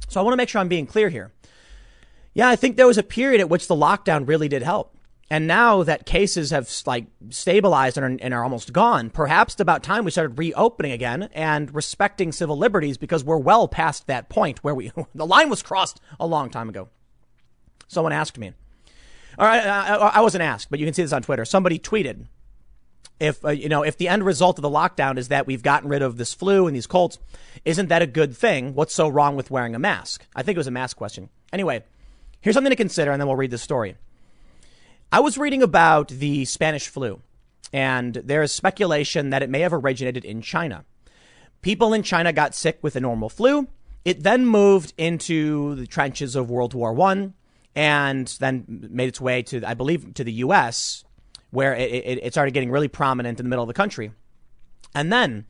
So 0.08 0.20
I 0.20 0.22
want 0.22 0.32
to 0.32 0.38
make 0.38 0.48
sure 0.48 0.60
I'm 0.60 0.68
being 0.68 0.86
clear 0.86 1.10
here. 1.10 1.32
Yeah, 2.32 2.48
I 2.48 2.56
think 2.56 2.76
there 2.76 2.86
was 2.86 2.98
a 2.98 3.02
period 3.02 3.40
at 3.40 3.50
which 3.50 3.68
the 3.68 3.74
lockdown 3.74 4.26
really 4.26 4.48
did 4.48 4.62
help. 4.62 4.95
And 5.28 5.46
now 5.48 5.82
that 5.82 6.06
cases 6.06 6.50
have 6.50 6.70
like 6.86 7.06
stabilized 7.30 7.96
and 7.98 8.04
are, 8.04 8.24
and 8.24 8.34
are, 8.34 8.44
almost 8.44 8.72
gone, 8.72 9.10
perhaps 9.10 9.54
it's 9.54 9.60
about 9.60 9.82
time 9.82 10.04
we 10.04 10.12
started 10.12 10.38
reopening 10.38 10.92
again 10.92 11.28
and 11.34 11.74
respecting 11.74 12.30
civil 12.30 12.56
liberties 12.56 12.96
because 12.96 13.24
we're 13.24 13.36
well 13.36 13.66
past 13.66 14.06
that 14.06 14.28
point 14.28 14.62
where 14.62 14.74
we 14.74 14.92
the 15.14 15.26
line 15.26 15.50
was 15.50 15.62
crossed 15.62 16.00
a 16.20 16.26
long 16.26 16.48
time 16.48 16.68
ago. 16.68 16.88
Someone 17.88 18.12
asked 18.12 18.38
me, 18.38 18.52
all 19.38 19.46
right, 19.46 19.66
I, 19.66 19.96
I 19.96 20.20
wasn't 20.20 20.42
asked, 20.42 20.70
but 20.70 20.78
you 20.78 20.86
can 20.86 20.94
see 20.94 21.02
this 21.02 21.12
on 21.12 21.22
Twitter. 21.22 21.44
Somebody 21.44 21.78
tweeted, 21.78 22.26
if 23.18 23.44
uh, 23.44 23.50
you 23.50 23.68
know, 23.68 23.82
if 23.82 23.96
the 23.96 24.08
end 24.08 24.24
result 24.24 24.58
of 24.58 24.62
the 24.62 24.70
lockdown 24.70 25.18
is 25.18 25.28
that 25.28 25.46
we've 25.46 25.62
gotten 25.62 25.88
rid 25.88 26.02
of 26.02 26.18
this 26.18 26.34
flu 26.34 26.66
and 26.66 26.76
these 26.76 26.86
colds, 26.86 27.18
isn't 27.64 27.88
that 27.88 28.02
a 28.02 28.06
good 28.06 28.36
thing? 28.36 28.74
What's 28.74 28.94
so 28.94 29.08
wrong 29.08 29.34
with 29.34 29.50
wearing 29.50 29.74
a 29.74 29.78
mask? 29.78 30.26
I 30.36 30.42
think 30.42 30.56
it 30.56 30.60
was 30.60 30.66
a 30.66 30.72
mask 30.72 30.96
question. 30.96 31.30
Anyway, 31.52 31.84
here's 32.40 32.54
something 32.54 32.70
to 32.70 32.76
consider, 32.76 33.10
and 33.10 33.20
then 33.20 33.26
we'll 33.26 33.36
read 33.36 33.50
the 33.50 33.58
story. 33.58 33.96
I 35.12 35.20
was 35.20 35.38
reading 35.38 35.62
about 35.62 36.08
the 36.08 36.44
Spanish 36.44 36.88
flu, 36.88 37.20
and 37.72 38.14
there 38.14 38.42
is 38.42 38.50
speculation 38.50 39.30
that 39.30 39.42
it 39.42 39.50
may 39.50 39.60
have 39.60 39.72
originated 39.72 40.24
in 40.24 40.42
China. 40.42 40.84
People 41.62 41.94
in 41.94 42.02
China 42.02 42.32
got 42.32 42.54
sick 42.54 42.78
with 42.82 42.96
a 42.96 43.00
normal 43.00 43.28
flu. 43.28 43.68
It 44.04 44.22
then 44.24 44.46
moved 44.46 44.92
into 44.98 45.76
the 45.76 45.86
trenches 45.86 46.34
of 46.34 46.50
World 46.50 46.74
War 46.74 46.92
One, 46.92 47.34
and 47.74 48.26
then 48.40 48.88
made 48.90 49.08
its 49.08 49.20
way 49.20 49.42
to, 49.42 49.62
I 49.64 49.74
believe, 49.74 50.14
to 50.14 50.24
the 50.24 50.32
U.S., 50.32 51.04
where 51.50 51.74
it, 51.74 51.90
it, 51.90 52.20
it 52.24 52.32
started 52.32 52.52
getting 52.52 52.70
really 52.70 52.88
prominent 52.88 53.38
in 53.38 53.46
the 53.46 53.50
middle 53.50 53.62
of 53.62 53.68
the 53.68 53.74
country. 53.74 54.10
And 54.94 55.12
then 55.12 55.46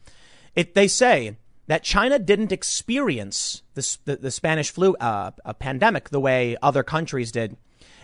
it, 0.55 0.75
they 0.75 0.87
say 0.87 1.37
that 1.67 1.83
China 1.83 2.19
didn't 2.19 2.53
experience 2.53 3.63
the, 3.75 4.17
the 4.21 4.31
Spanish 4.31 4.71
flu 4.71 4.95
uh, 4.97 5.31
pandemic 5.59 6.11
the 6.11 6.21
way 6.21 6.57
other 6.63 6.83
countries 6.83 7.33
did 7.33 7.57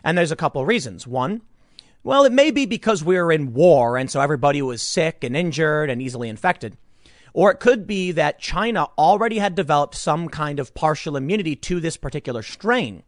and 0.05 0.17
there's 0.17 0.33
a 0.33 0.37
couple 0.37 0.61
of 0.61 0.69
reasons. 0.69 1.07
One, 1.07 1.43
well, 2.05 2.25
it 2.25 2.33
may 2.33 2.51
be 2.51 2.67
because 2.67 3.05
we 3.05 3.17
are 3.17 3.31
in 3.31 3.53
war 3.53 3.97
and 3.97 4.11
so 4.11 4.21
everybody 4.21 4.61
was 4.63 4.83
sick 4.83 5.23
and 5.23 5.37
injured 5.37 5.89
and 5.91 6.03
easily 6.03 6.29
infected. 6.29 6.77
Or 7.35 7.51
it 7.51 7.61
could 7.61 7.87
be 7.87 8.13
that 8.13 8.39
China 8.39 8.89
already 8.99 9.39
had 9.39 9.55
developed 9.55 9.95
some 9.95 10.29
kind 10.29 10.61
of 10.61 10.75
partial 10.75 11.17
immunity 11.17 11.57
to 11.57 11.81
this 11.81 11.97
particular 11.97 12.43
strain. 12.43 13.05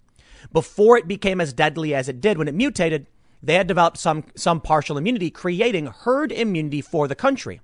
Before 0.53 0.97
it 0.97 1.09
became 1.09 1.41
as 1.41 1.53
deadly 1.53 1.95
as 1.95 2.09
it 2.09 2.21
did 2.21 2.39
when 2.39 2.49
it 2.49 2.55
mutated, 2.55 3.07
they 3.43 3.55
had 3.55 3.67
developed 3.67 3.99
some, 3.99 4.25
some 4.35 4.61
partial 4.61 4.97
immunity, 4.97 5.31
creating 5.31 5.87
herd 5.87 6.33
immunity 6.33 6.81
for 6.81 7.07
the 7.07 7.15
country. 7.15 7.61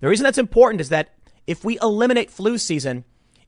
The 0.00 0.08
reason 0.08 0.24
that's 0.24 0.38
important 0.38 0.80
is 0.80 0.90
that 0.90 1.14
if 1.46 1.64
we 1.64 1.78
eliminate 1.80 2.30
flu 2.30 2.58
season, 2.58 3.04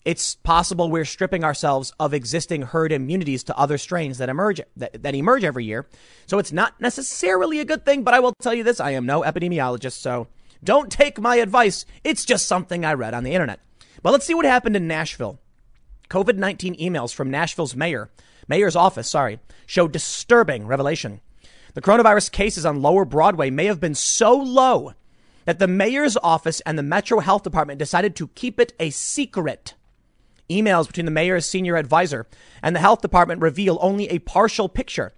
it's 0.07 0.37
possible 0.37 0.89
we're 0.89 1.05
stripping 1.05 1.43
ourselves 1.43 1.93
of 1.99 2.15
existing 2.15 2.63
herd 2.63 2.93
immunities 2.93 3.43
to 3.43 3.59
other 3.59 3.77
strains 3.77 4.19
that 4.19 4.29
emerge 4.29 4.61
that, 4.77 5.03
that 5.03 5.17
emerge 5.17 5.43
every 5.43 5.65
year. 5.65 5.85
So 6.27 6.39
it's 6.39 6.53
not 6.53 6.81
necessarily 6.81 7.59
a 7.59 7.65
good 7.65 7.85
thing, 7.85 8.05
but 8.05 8.15
I 8.15 8.21
will 8.21 8.33
tell 8.41 8.55
you 8.55 8.63
this, 8.63 8.79
I 8.79 8.93
am 8.93 9.05
no 9.05 9.23
epidemiologist, 9.23 9.99
so 9.99 10.29
don't 10.63 10.93
take 10.93 11.21
my 11.21 11.37
advice. 11.37 11.85
It's 12.05 12.25
just 12.25 12.47
something 12.47 12.85
I 12.85 12.95
read 12.95 13.15
on 13.15 13.25
the 13.25 13.33
internet. 13.33 13.59
But 14.01 14.13
let's 14.13 14.25
see 14.25 14.35
what 14.35 14.45
happened 14.45 14.77
in 14.77 14.87
Nashville. 14.87 15.41
COVID-19 16.09 16.79
emails 16.81 17.13
from 17.13 17.29
Nashville's 17.29 17.75
mayor, 17.75 18.09
mayor's 18.47 18.77
office, 18.77 19.11
sorry, 19.11 19.41
show 19.67 19.89
disturbing 19.89 20.69
revelation. 20.69 21.21
The 21.75 21.83
coronavirus 21.83 22.31
cases 22.31 22.65
on 22.65 22.81
lower 22.81 23.05
Broadway 23.05 23.51
may 23.51 23.65
have 23.65 23.81
been 23.81 23.97
so 23.97 24.37
low 24.37 24.93
that 25.47 25.59
the 25.59 25.67
mayor's 25.67 26.17
office 26.23 26.61
and 26.61 26.79
the 26.79 26.85
Metro 26.85 27.19
Health 27.19 27.43
Department 27.43 27.81
decided 27.81 28.15
to 28.17 28.29
keep 28.29 28.61
it 28.61 28.73
a 28.79 28.91
secret. 28.91 29.75
Emails 30.51 30.87
between 30.87 31.07
the 31.07 31.13
mayor's 31.13 31.47
senior 31.47 31.77
advisor 31.77 32.27
and 32.63 32.75
the 32.75 32.81
health 32.81 33.01
department 33.01 33.41
reveal 33.41 33.79
only 33.81 34.09
a 34.09 34.21
partial 34.21 34.69
picture. 34.69 35.13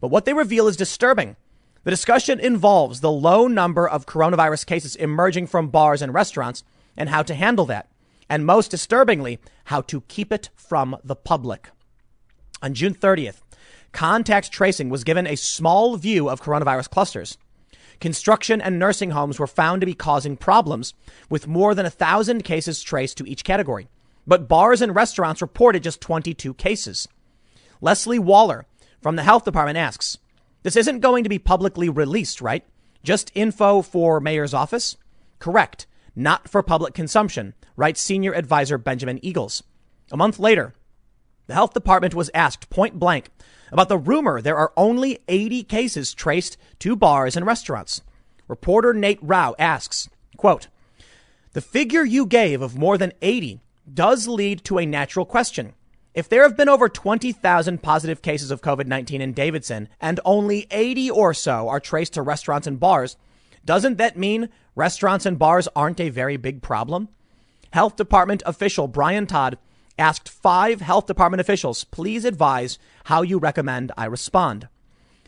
But 0.00 0.08
what 0.08 0.24
they 0.24 0.34
reveal 0.34 0.68
is 0.68 0.76
disturbing. 0.76 1.36
The 1.84 1.90
discussion 1.90 2.40
involves 2.40 3.00
the 3.00 3.10
low 3.10 3.46
number 3.46 3.88
of 3.88 4.06
coronavirus 4.06 4.66
cases 4.66 4.96
emerging 4.96 5.46
from 5.46 5.68
bars 5.68 6.02
and 6.02 6.12
restaurants 6.14 6.64
and 6.96 7.08
how 7.08 7.22
to 7.22 7.34
handle 7.34 7.66
that. 7.66 7.88
and 8.28 8.46
most 8.46 8.70
disturbingly, 8.70 9.38
how 9.64 9.80
to 9.82 10.00
keep 10.02 10.32
it 10.32 10.50
from 10.54 10.96
the 11.04 11.16
public. 11.16 11.70
On 12.62 12.74
June 12.74 12.94
30th, 12.94 13.40
contact 13.92 14.50
tracing 14.50 14.88
was 14.88 15.04
given 15.04 15.26
a 15.26 15.36
small 15.36 15.96
view 15.96 16.28
of 16.28 16.42
coronavirus 16.42 16.90
clusters. 16.90 17.38
Construction 18.00 18.60
and 18.60 18.78
nursing 18.78 19.10
homes 19.10 19.38
were 19.38 19.46
found 19.46 19.80
to 19.80 19.86
be 19.86 19.94
causing 19.94 20.36
problems, 20.36 20.94
with 21.30 21.46
more 21.46 21.74
than 21.74 21.86
a 21.86 21.90
thousand 21.90 22.44
cases 22.44 22.82
traced 22.82 23.18
to 23.18 23.26
each 23.26 23.44
category. 23.44 23.88
But 24.26 24.48
bars 24.48 24.80
and 24.80 24.94
restaurants 24.94 25.42
reported 25.42 25.82
just 25.82 26.00
22 26.00 26.54
cases. 26.54 27.08
Leslie 27.80 28.18
Waller 28.18 28.66
from 29.00 29.16
the 29.16 29.22
health 29.22 29.44
department 29.44 29.76
asks, 29.78 30.18
this 30.62 30.76
isn't 30.76 31.00
going 31.00 31.24
to 31.24 31.28
be 31.28 31.38
publicly 31.38 31.90
released, 31.90 32.40
right? 32.40 32.64
Just 33.02 33.30
info 33.34 33.82
for 33.82 34.18
mayor's 34.18 34.54
office? 34.54 34.96
Correct. 35.38 35.86
Not 36.16 36.48
for 36.48 36.62
public 36.62 36.94
consumption, 36.94 37.52
writes 37.76 38.00
senior 38.00 38.32
advisor 38.32 38.78
Benjamin 38.78 39.18
Eagles. 39.22 39.62
A 40.10 40.16
month 40.16 40.38
later, 40.38 40.74
the 41.46 41.54
health 41.54 41.74
department 41.74 42.14
was 42.14 42.30
asked 42.32 42.70
point 42.70 42.98
blank 42.98 43.28
about 43.70 43.90
the 43.90 43.98
rumor 43.98 44.40
there 44.40 44.56
are 44.56 44.72
only 44.76 45.18
80 45.28 45.64
cases 45.64 46.14
traced 46.14 46.56
to 46.78 46.96
bars 46.96 47.36
and 47.36 47.44
restaurants. 47.44 48.00
Reporter 48.48 48.94
Nate 48.94 49.18
Rau 49.20 49.54
asks, 49.58 50.08
quote, 50.36 50.68
the 51.52 51.60
figure 51.60 52.04
you 52.04 52.24
gave 52.24 52.62
of 52.62 52.78
more 52.78 52.96
than 52.96 53.12
80 53.20 53.60
does 53.92 54.28
lead 54.28 54.64
to 54.64 54.78
a 54.78 54.86
natural 54.86 55.26
question. 55.26 55.74
If 56.14 56.28
there 56.28 56.42
have 56.42 56.56
been 56.56 56.68
over 56.68 56.88
20,000 56.88 57.82
positive 57.82 58.22
cases 58.22 58.50
of 58.50 58.62
COVID 58.62 58.86
19 58.86 59.20
in 59.20 59.32
Davidson 59.32 59.88
and 60.00 60.20
only 60.24 60.66
80 60.70 61.10
or 61.10 61.34
so 61.34 61.68
are 61.68 61.80
traced 61.80 62.14
to 62.14 62.22
restaurants 62.22 62.66
and 62.66 62.78
bars, 62.78 63.16
doesn't 63.64 63.98
that 63.98 64.16
mean 64.16 64.48
restaurants 64.76 65.26
and 65.26 65.38
bars 65.38 65.68
aren't 65.74 66.00
a 66.00 66.10
very 66.10 66.36
big 66.36 66.62
problem? 66.62 67.08
Health 67.72 67.96
Department 67.96 68.42
official 68.46 68.86
Brian 68.86 69.26
Todd 69.26 69.58
asked 69.98 70.28
five 70.28 70.80
health 70.80 71.06
department 71.06 71.40
officials, 71.40 71.84
please 71.84 72.24
advise 72.24 72.78
how 73.04 73.22
you 73.22 73.38
recommend 73.38 73.90
I 73.96 74.04
respond. 74.06 74.68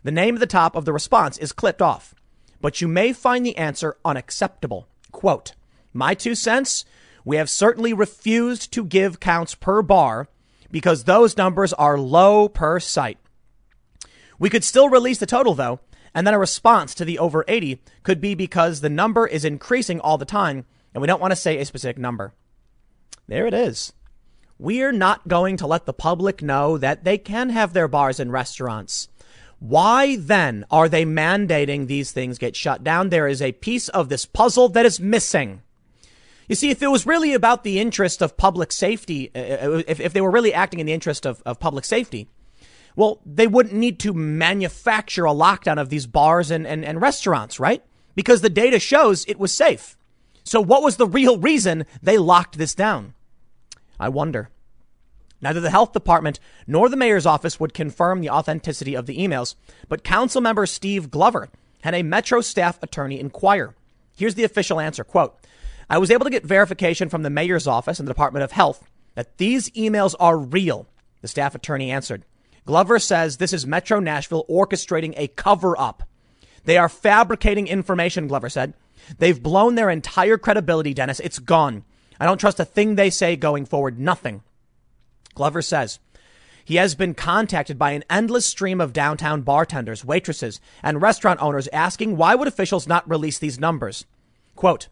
The 0.05 0.13
name 0.13 0.35
at 0.37 0.41
the 0.41 0.47
top 0.47 0.77
of 0.77 0.85
the 0.85 0.93
response 0.93 1.39
is 1.39 1.53
clipped 1.53 1.83
off, 1.83 2.15
but 2.61 2.81
you 2.81 2.87
may 2.87 3.13
find 3.13 3.45
the 3.45 3.57
answer 3.57 3.97
unacceptable. 4.05 4.87
Quote, 5.11 5.55
my 5.93 6.15
two 6.15 6.35
cents, 6.35 6.85
we 7.27 7.37
have 7.37 7.51
certainly 7.51 7.93
refused 7.93 8.73
to 8.73 8.85
give 8.85 9.19
counts 9.19 9.57
per 9.57 9.83
bar 9.83 10.29
because 10.71 11.05
those 11.05 11.37
numbers 11.37 11.73
are 11.73 11.99
low 11.99 12.49
per 12.49 12.79
site. 12.79 13.19
We 14.39 14.49
could 14.49 14.63
still 14.63 14.89
release 14.89 15.19
the 15.19 15.27
total 15.27 15.53
though, 15.55 15.81
and 16.15 16.25
then 16.25 16.35
a 16.35 16.39
response 16.39 16.95
to 16.95 17.05
the 17.05 17.19
over 17.19 17.45
80 17.49 17.83
could 18.05 18.21
be 18.21 18.37
because 18.37 18.81
the 18.81 18.89
number 18.89 19.27
is 19.27 19.45
increasing 19.45 20.01
all 20.01 20.17
the 20.17 20.25
time 20.25 20.67
and 20.95 21.01
we 21.01 21.09
don't 21.09 21.21
want 21.21 21.33
to 21.33 21.37
say 21.37 21.59
a 21.59 21.65
specific 21.65 21.99
number. 21.99 22.33
There 23.27 23.49
it 23.49 23.55
is. 23.55 23.93
We're 24.57 24.93
not 24.93 25.27
going 25.27 25.57
to 25.57 25.67
let 25.67 25.85
the 25.85 25.93
public 25.93 26.43
know 26.43 26.79
that 26.79 27.03
they 27.03 27.19
can 27.19 27.51
have 27.51 27.73
their 27.73 27.89
bars 27.89 28.21
and 28.21 28.31
restaurants. 28.31 29.09
Why 29.59 30.15
then 30.15 30.65
are 30.71 30.89
they 30.89 31.05
mandating 31.05 31.89
these 31.89 32.13
things 32.13 32.39
get 32.39 32.55
shut 32.55 32.85
down? 32.85 33.09
There 33.09 33.27
is 33.27 33.43
a 33.43 33.51
piece 33.51 33.89
of 33.89 34.09
this 34.09 34.27
puzzle 34.27 34.69
that 34.71 34.87
is 34.87 35.01
missing. 35.01 35.63
You 36.49 36.55
see, 36.55 36.71
if 36.71 36.83
it 36.83 36.89
was 36.89 37.07
really 37.07 37.35
about 37.35 37.65
the 37.65 37.81
interest 37.81 38.23
of 38.23 38.37
public 38.37 38.73
safety, 38.73 39.31
uh, 39.35 39.39
uh, 39.39 39.83
if, 39.89 40.01
if 40.01 40.13
they 40.13 40.21
were 40.21 40.31
really 40.31 40.55
acting 40.55 40.81
in 40.81 40.87
the 40.87 40.93
interest 40.93 41.27
of, 41.27 41.43
of 41.45 41.59
public 41.59 41.85
safety, 41.85 42.29
well, 42.95 43.21
they 43.27 43.47
wouldn't 43.47 43.75
need 43.75 43.99
to 44.01 44.15
manufacture 44.15 45.27
a 45.27 45.31
lockdown 45.31 45.79
of 45.81 45.89
these 45.89 46.07
bars 46.07 46.51
and, 46.51 46.67
and, 46.67 46.85
and 46.85 47.01
restaurants, 47.01 47.61
right? 47.61 47.83
Because 48.15 48.41
the 48.41 48.49
data 48.49 48.79
shows 48.79 49.25
it 49.27 49.39
was 49.39 49.53
safe. 49.53 49.97
So 50.45 50.61
what 50.61 50.83
was 50.83 50.97
the 50.97 51.07
real 51.07 51.39
reason 51.39 51.85
they 52.03 52.17
locked 52.17 52.57
this 52.57 52.75
down? 52.75 53.15
I 53.99 54.09
wonder. 54.09 54.49
Neither 55.43 55.61
the 55.61 55.71
health 55.71 55.93
department 55.93 56.41
nor 56.67 56.89
the 56.89 56.97
mayor's 56.97 57.27
office 57.27 57.61
would 57.61 57.75
confirm 57.75 58.21
the 58.21 58.31
authenticity 58.31 58.95
of 58.95 59.07
the 59.07 59.19
emails, 59.19 59.55
but 59.89 60.05
council 60.05 60.41
member 60.41 60.65
Steve 60.65 61.11
Glover 61.11 61.51
had 61.83 61.95
a 61.95 62.03
Metro 62.03 62.41
staff 62.41 62.83
attorney 62.83 63.21
inquire. 63.21 63.75
Here's 64.17 64.35
the 64.35 64.45
official 64.45 64.81
answer. 64.81 65.05
Quote, 65.05 65.37
I 65.89 65.99
was 65.99 66.11
able 66.11 66.25
to 66.25 66.31
get 66.31 66.45
verification 66.45 67.09
from 67.09 67.23
the 67.23 67.31
mayor's 67.31 67.67
office 67.67 67.99
and 67.99 68.09
the 68.09 68.13
Department 68.13 68.43
of 68.43 68.53
Health 68.53 68.89
that 69.15 69.39
these 69.39 69.71
emails 69.71 70.15
are 70.19 70.37
real. 70.37 70.89
The 71.23 71.29
staff 71.29 71.55
attorney 71.55 71.91
answered. 71.91 72.25
Glover 72.65 72.99
says 72.99 73.37
this 73.37 73.53
is 73.53 73.67
Metro 73.67 74.01
Nashville 74.01 74.45
orchestrating 74.51 75.15
a 75.17 75.29
cover 75.29 75.79
up. 75.79 76.03
They 76.65 76.77
are 76.77 76.89
fabricating 76.89 77.69
information, 77.69 78.27
Glover 78.27 78.49
said. 78.49 78.75
They've 79.19 79.41
blown 79.41 79.77
their 79.77 79.89
entire 79.89 80.37
credibility, 80.37 80.93
Dennis. 80.93 81.21
It's 81.21 81.39
gone. 81.39 81.85
I 82.19 82.27
don't 82.27 82.39
trust 82.39 82.59
a 82.59 82.65
thing 82.65 82.95
they 82.95 83.11
say 83.11 83.37
going 83.37 83.67
forward. 83.67 84.01
Nothing. 84.01 84.43
Glover 85.35 85.63
says 85.63 86.01
he 86.65 86.77
has 86.77 86.97
been 86.97 87.15
contacted 87.15 87.79
by 87.79 87.93
an 87.93 88.03
endless 88.11 88.45
stream 88.45 88.81
of 88.81 88.93
downtown 88.93 89.43
bartenders, 89.43 90.05
waitresses, 90.05 90.61
and 90.83 91.01
restaurant 91.01 91.41
owners 91.41 91.69
asking 91.73 92.17
why 92.17 92.35
would 92.35 92.49
officials 92.49 92.89
not 92.89 93.09
release 93.09 93.39
these 93.39 93.61
numbers? 93.61 94.05
Quote, 94.57 94.89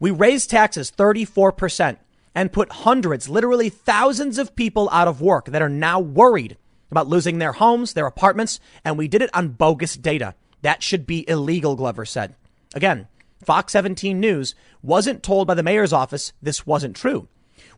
we 0.00 0.10
raised 0.10 0.50
taxes 0.50 0.90
34% 0.90 1.96
and 2.34 2.52
put 2.52 2.70
hundreds, 2.70 3.28
literally 3.28 3.68
thousands 3.68 4.38
of 4.38 4.56
people 4.56 4.88
out 4.92 5.08
of 5.08 5.22
work 5.22 5.46
that 5.46 5.62
are 5.62 5.68
now 5.68 5.98
worried 5.98 6.56
about 6.90 7.08
losing 7.08 7.38
their 7.38 7.52
homes, 7.52 7.94
their 7.94 8.06
apartments, 8.06 8.60
and 8.84 8.98
we 8.98 9.08
did 9.08 9.22
it 9.22 9.30
on 9.34 9.48
bogus 9.48 9.96
data. 9.96 10.34
That 10.62 10.82
should 10.82 11.06
be 11.06 11.28
illegal, 11.28 11.76
Glover 11.76 12.04
said. 12.04 12.34
Again, 12.74 13.08
Fox 13.44 13.72
17 13.72 14.18
News 14.18 14.54
wasn't 14.82 15.22
told 15.22 15.46
by 15.46 15.54
the 15.54 15.62
mayor's 15.62 15.92
office 15.92 16.32
this 16.42 16.66
wasn't 16.66 16.96
true. 16.96 17.28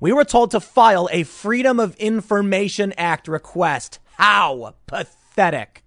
We 0.00 0.12
were 0.12 0.24
told 0.24 0.50
to 0.52 0.60
file 0.60 1.08
a 1.12 1.24
Freedom 1.24 1.80
of 1.80 1.96
Information 1.96 2.92
Act 2.96 3.28
request. 3.28 3.98
How 4.16 4.74
pathetic. 4.86 5.82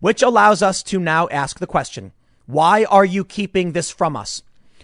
Which 0.00 0.22
allows 0.22 0.62
us 0.62 0.82
to 0.84 0.98
now 0.98 1.28
ask 1.28 1.58
the 1.58 1.66
question 1.66 2.12
why 2.46 2.84
are 2.84 3.04
you 3.04 3.24
keeping 3.24 3.72
this 3.72 3.90
from 3.90 4.16
us? 4.16 4.42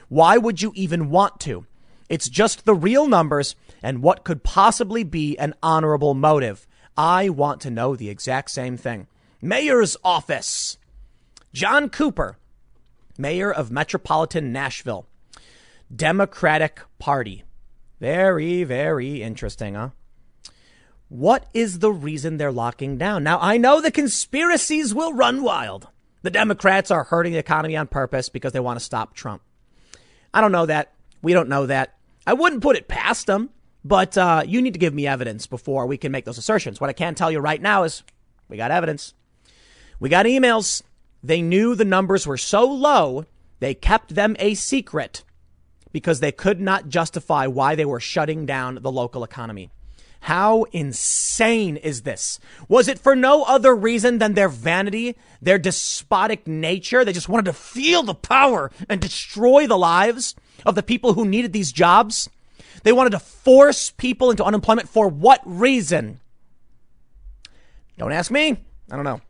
Why 0.09 0.37
would 0.39 0.63
you 0.63 0.73
even 0.75 1.11
want 1.11 1.41
to? 1.41 1.67
It's 2.09 2.29
just 2.29 2.65
the 2.65 2.75
real 2.75 3.09
numbers 3.09 3.57
and 3.83 4.03
what 4.03 4.25
could 4.25 4.43
possibly 4.43 5.05
be 5.05 5.37
an 5.39 5.55
honorable 5.63 6.15
motive. 6.15 6.67
I 6.97 7.29
want 7.29 7.61
to 7.63 7.71
know 7.71 7.97
the 7.97 8.09
exact 8.09 8.51
same 8.51 8.77
thing. 8.77 9.09
Mayor's 9.43 9.97
office. 10.05 10.79
John 11.53 11.89
Cooper, 11.89 12.39
mayor 13.19 13.53
of 13.53 13.71
metropolitan 13.71 14.53
Nashville. 14.53 15.07
Democratic 15.95 16.81
Party. 16.99 17.45
Very, 18.01 18.65
very 18.65 19.23
interesting, 19.23 19.75
huh? 19.75 19.91
What 21.09 21.47
is 21.55 21.79
the 21.79 21.93
reason 21.93 22.37
they're 22.37 22.51
locking 22.51 22.99
down? 22.99 23.23
Now, 23.23 23.39
I 23.41 23.57
know 23.57 23.81
the 23.81 23.93
conspiracies 23.93 24.93
will 24.93 25.13
run 25.13 25.43
wild. 25.43 25.89
The 26.23 26.31
Democrats 26.31 26.91
are 26.91 27.05
hurting 27.05 27.33
the 27.33 27.39
economy 27.39 27.77
on 27.77 27.87
purpose 27.87 28.29
because 28.29 28.53
they 28.53 28.61
want 28.61 28.79
to 28.79 28.85
stop 28.85 29.15
Trump. 29.15 29.43
I 30.37 30.43
don't 30.43 30.53
know 30.53 30.67
that. 30.67 30.93
We 31.23 31.33
don't 31.33 31.49
know 31.49 31.65
that. 31.65 31.95
I 32.27 32.35
wouldn't 32.35 32.61
put 32.61 32.77
it 32.77 32.89
past 32.89 33.27
them, 33.27 33.49
but 33.83 34.19
uh, 34.19 34.43
you 34.47 34.61
need 34.61 34.75
to 34.75 34.79
give 34.79 34.93
me 34.93 35.07
evidence 35.07 35.47
before 35.47 35.87
we 35.87 35.97
can 35.97 36.13
make 36.13 36.27
those 36.27 36.37
assertions. 36.37 36.79
What 36.79 36.91
I 36.91 36.93
can 36.93 37.15
tell 37.15 37.31
you 37.31 37.41
right 37.41 37.63
now 37.63 37.85
is 37.85 38.03
we 38.47 38.59
got 38.59 38.71
evidence. 38.71 39.15
We 39.99 40.11
got 40.11 40.27
emails. 40.27 40.83
They 41.23 41.41
knew 41.41 41.75
the 41.75 41.87
numbers 41.87 42.27
were 42.27 42.37
so 42.37 42.67
low, 42.67 43.25
they 43.61 43.73
kept 43.73 44.15
them 44.15 44.37
a 44.39 44.53
secret 44.53 45.25
because 45.91 46.21
they 46.21 46.33
could 46.33 46.61
not 46.61 46.91
justify 46.91 47.47
why 47.47 47.75
they 47.75 47.87
were 47.87 47.99
shutting 47.99 48.45
down 48.45 48.81
the 48.83 48.93
local 48.93 49.25
economy. 49.25 49.71
How 50.27 50.65
insane 50.73 51.77
is 51.77 52.03
this? 52.03 52.41
Was 52.69 52.89
it 52.89 52.99
for 52.99 53.15
no 53.15 53.45
other 53.45 53.73
reason 53.77 54.19
than 54.19 54.35
their 54.35 54.49
vanity, 54.49 55.15
their 55.41 55.57
despotic 55.57 56.49
nature? 56.49 57.05
They 57.05 57.13
just 57.13 57.29
wanted 57.29 57.45
to 57.45 57.53
feel 57.53 58.03
the 58.03 58.13
power 58.13 58.73
and 58.89 59.01
destroy 59.01 59.69
the 59.69 59.79
lives 59.79 60.35
of 60.65 60.75
the 60.75 60.83
people 60.83 61.13
who 61.13 61.29
needed 61.29 61.53
these 61.53 61.71
jobs. 61.71 62.29
They 62.83 62.93
wanted 62.93 63.11
to 63.11 63.21
force 63.21 63.91
people 63.91 64.33
into 64.33 64.45
unemployment 64.45 64.89
for 64.89 65.07
what 65.07 65.43
reason? 65.45 66.19
Don't 67.97 68.11
ask 68.11 68.29
me. 68.29 68.57
I 68.91 68.97
don't 68.97 69.05
know. 69.05 69.21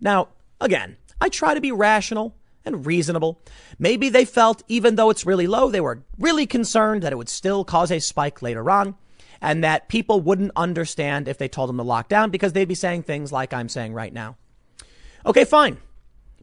Now, 0.00 0.28
again, 0.62 0.96
I 1.20 1.28
try 1.28 1.52
to 1.52 1.60
be 1.60 1.72
rational 1.72 2.34
and 2.64 2.86
reasonable. 2.86 3.42
Maybe 3.78 4.08
they 4.08 4.24
felt, 4.24 4.62
even 4.66 4.96
though 4.96 5.10
it's 5.10 5.26
really 5.26 5.46
low, 5.46 5.70
they 5.70 5.82
were 5.82 6.04
really 6.18 6.46
concerned 6.46 7.02
that 7.02 7.12
it 7.12 7.16
would 7.16 7.28
still 7.28 7.64
cause 7.66 7.90
a 7.90 7.98
spike 7.98 8.40
later 8.40 8.70
on 8.70 8.94
and 9.40 9.62
that 9.64 9.88
people 9.88 10.20
wouldn't 10.20 10.52
understand 10.56 11.28
if 11.28 11.38
they 11.38 11.48
told 11.48 11.68
them 11.68 11.76
to 11.76 11.82
lock 11.82 12.08
down 12.08 12.30
because 12.30 12.52
they'd 12.52 12.66
be 12.66 12.74
saying 12.74 13.02
things 13.02 13.32
like 13.32 13.52
I'm 13.52 13.68
saying 13.68 13.92
right 13.94 14.12
now. 14.12 14.36
Okay, 15.24 15.44
fine. 15.44 15.78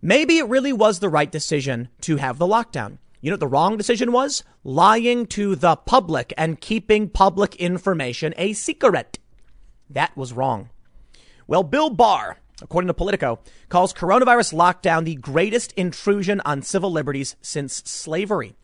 Maybe 0.01 0.37
it 0.37 0.49
really 0.49 0.73
was 0.73 0.99
the 0.99 1.09
right 1.09 1.31
decision 1.31 1.89
to 2.01 2.17
have 2.17 2.37
the 2.37 2.47
lockdown. 2.47 2.97
You 3.21 3.29
know 3.29 3.35
what 3.35 3.39
the 3.39 3.47
wrong 3.47 3.77
decision 3.77 4.11
was? 4.11 4.43
Lying 4.65 5.25
to 5.27 5.55
the 5.55 5.77
public 5.77 6.33
and 6.37 6.59
keeping 6.59 7.07
public 7.07 7.55
information 7.55 8.33
a 8.35 8.51
secret. 8.51 9.19
That 9.89 10.15
was 10.17 10.33
wrong. 10.33 10.69
Well, 11.47 11.63
Bill 11.63 11.89
Barr, 11.89 12.39
according 12.61 12.87
to 12.87 12.93
Politico, 12.93 13.39
calls 13.69 13.93
coronavirus 13.93 14.53
lockdown 14.53 15.05
the 15.05 15.15
greatest 15.15 15.71
intrusion 15.73 16.41
on 16.43 16.63
civil 16.63 16.91
liberties 16.91 17.37
since 17.41 17.75
slavery. 17.85 18.55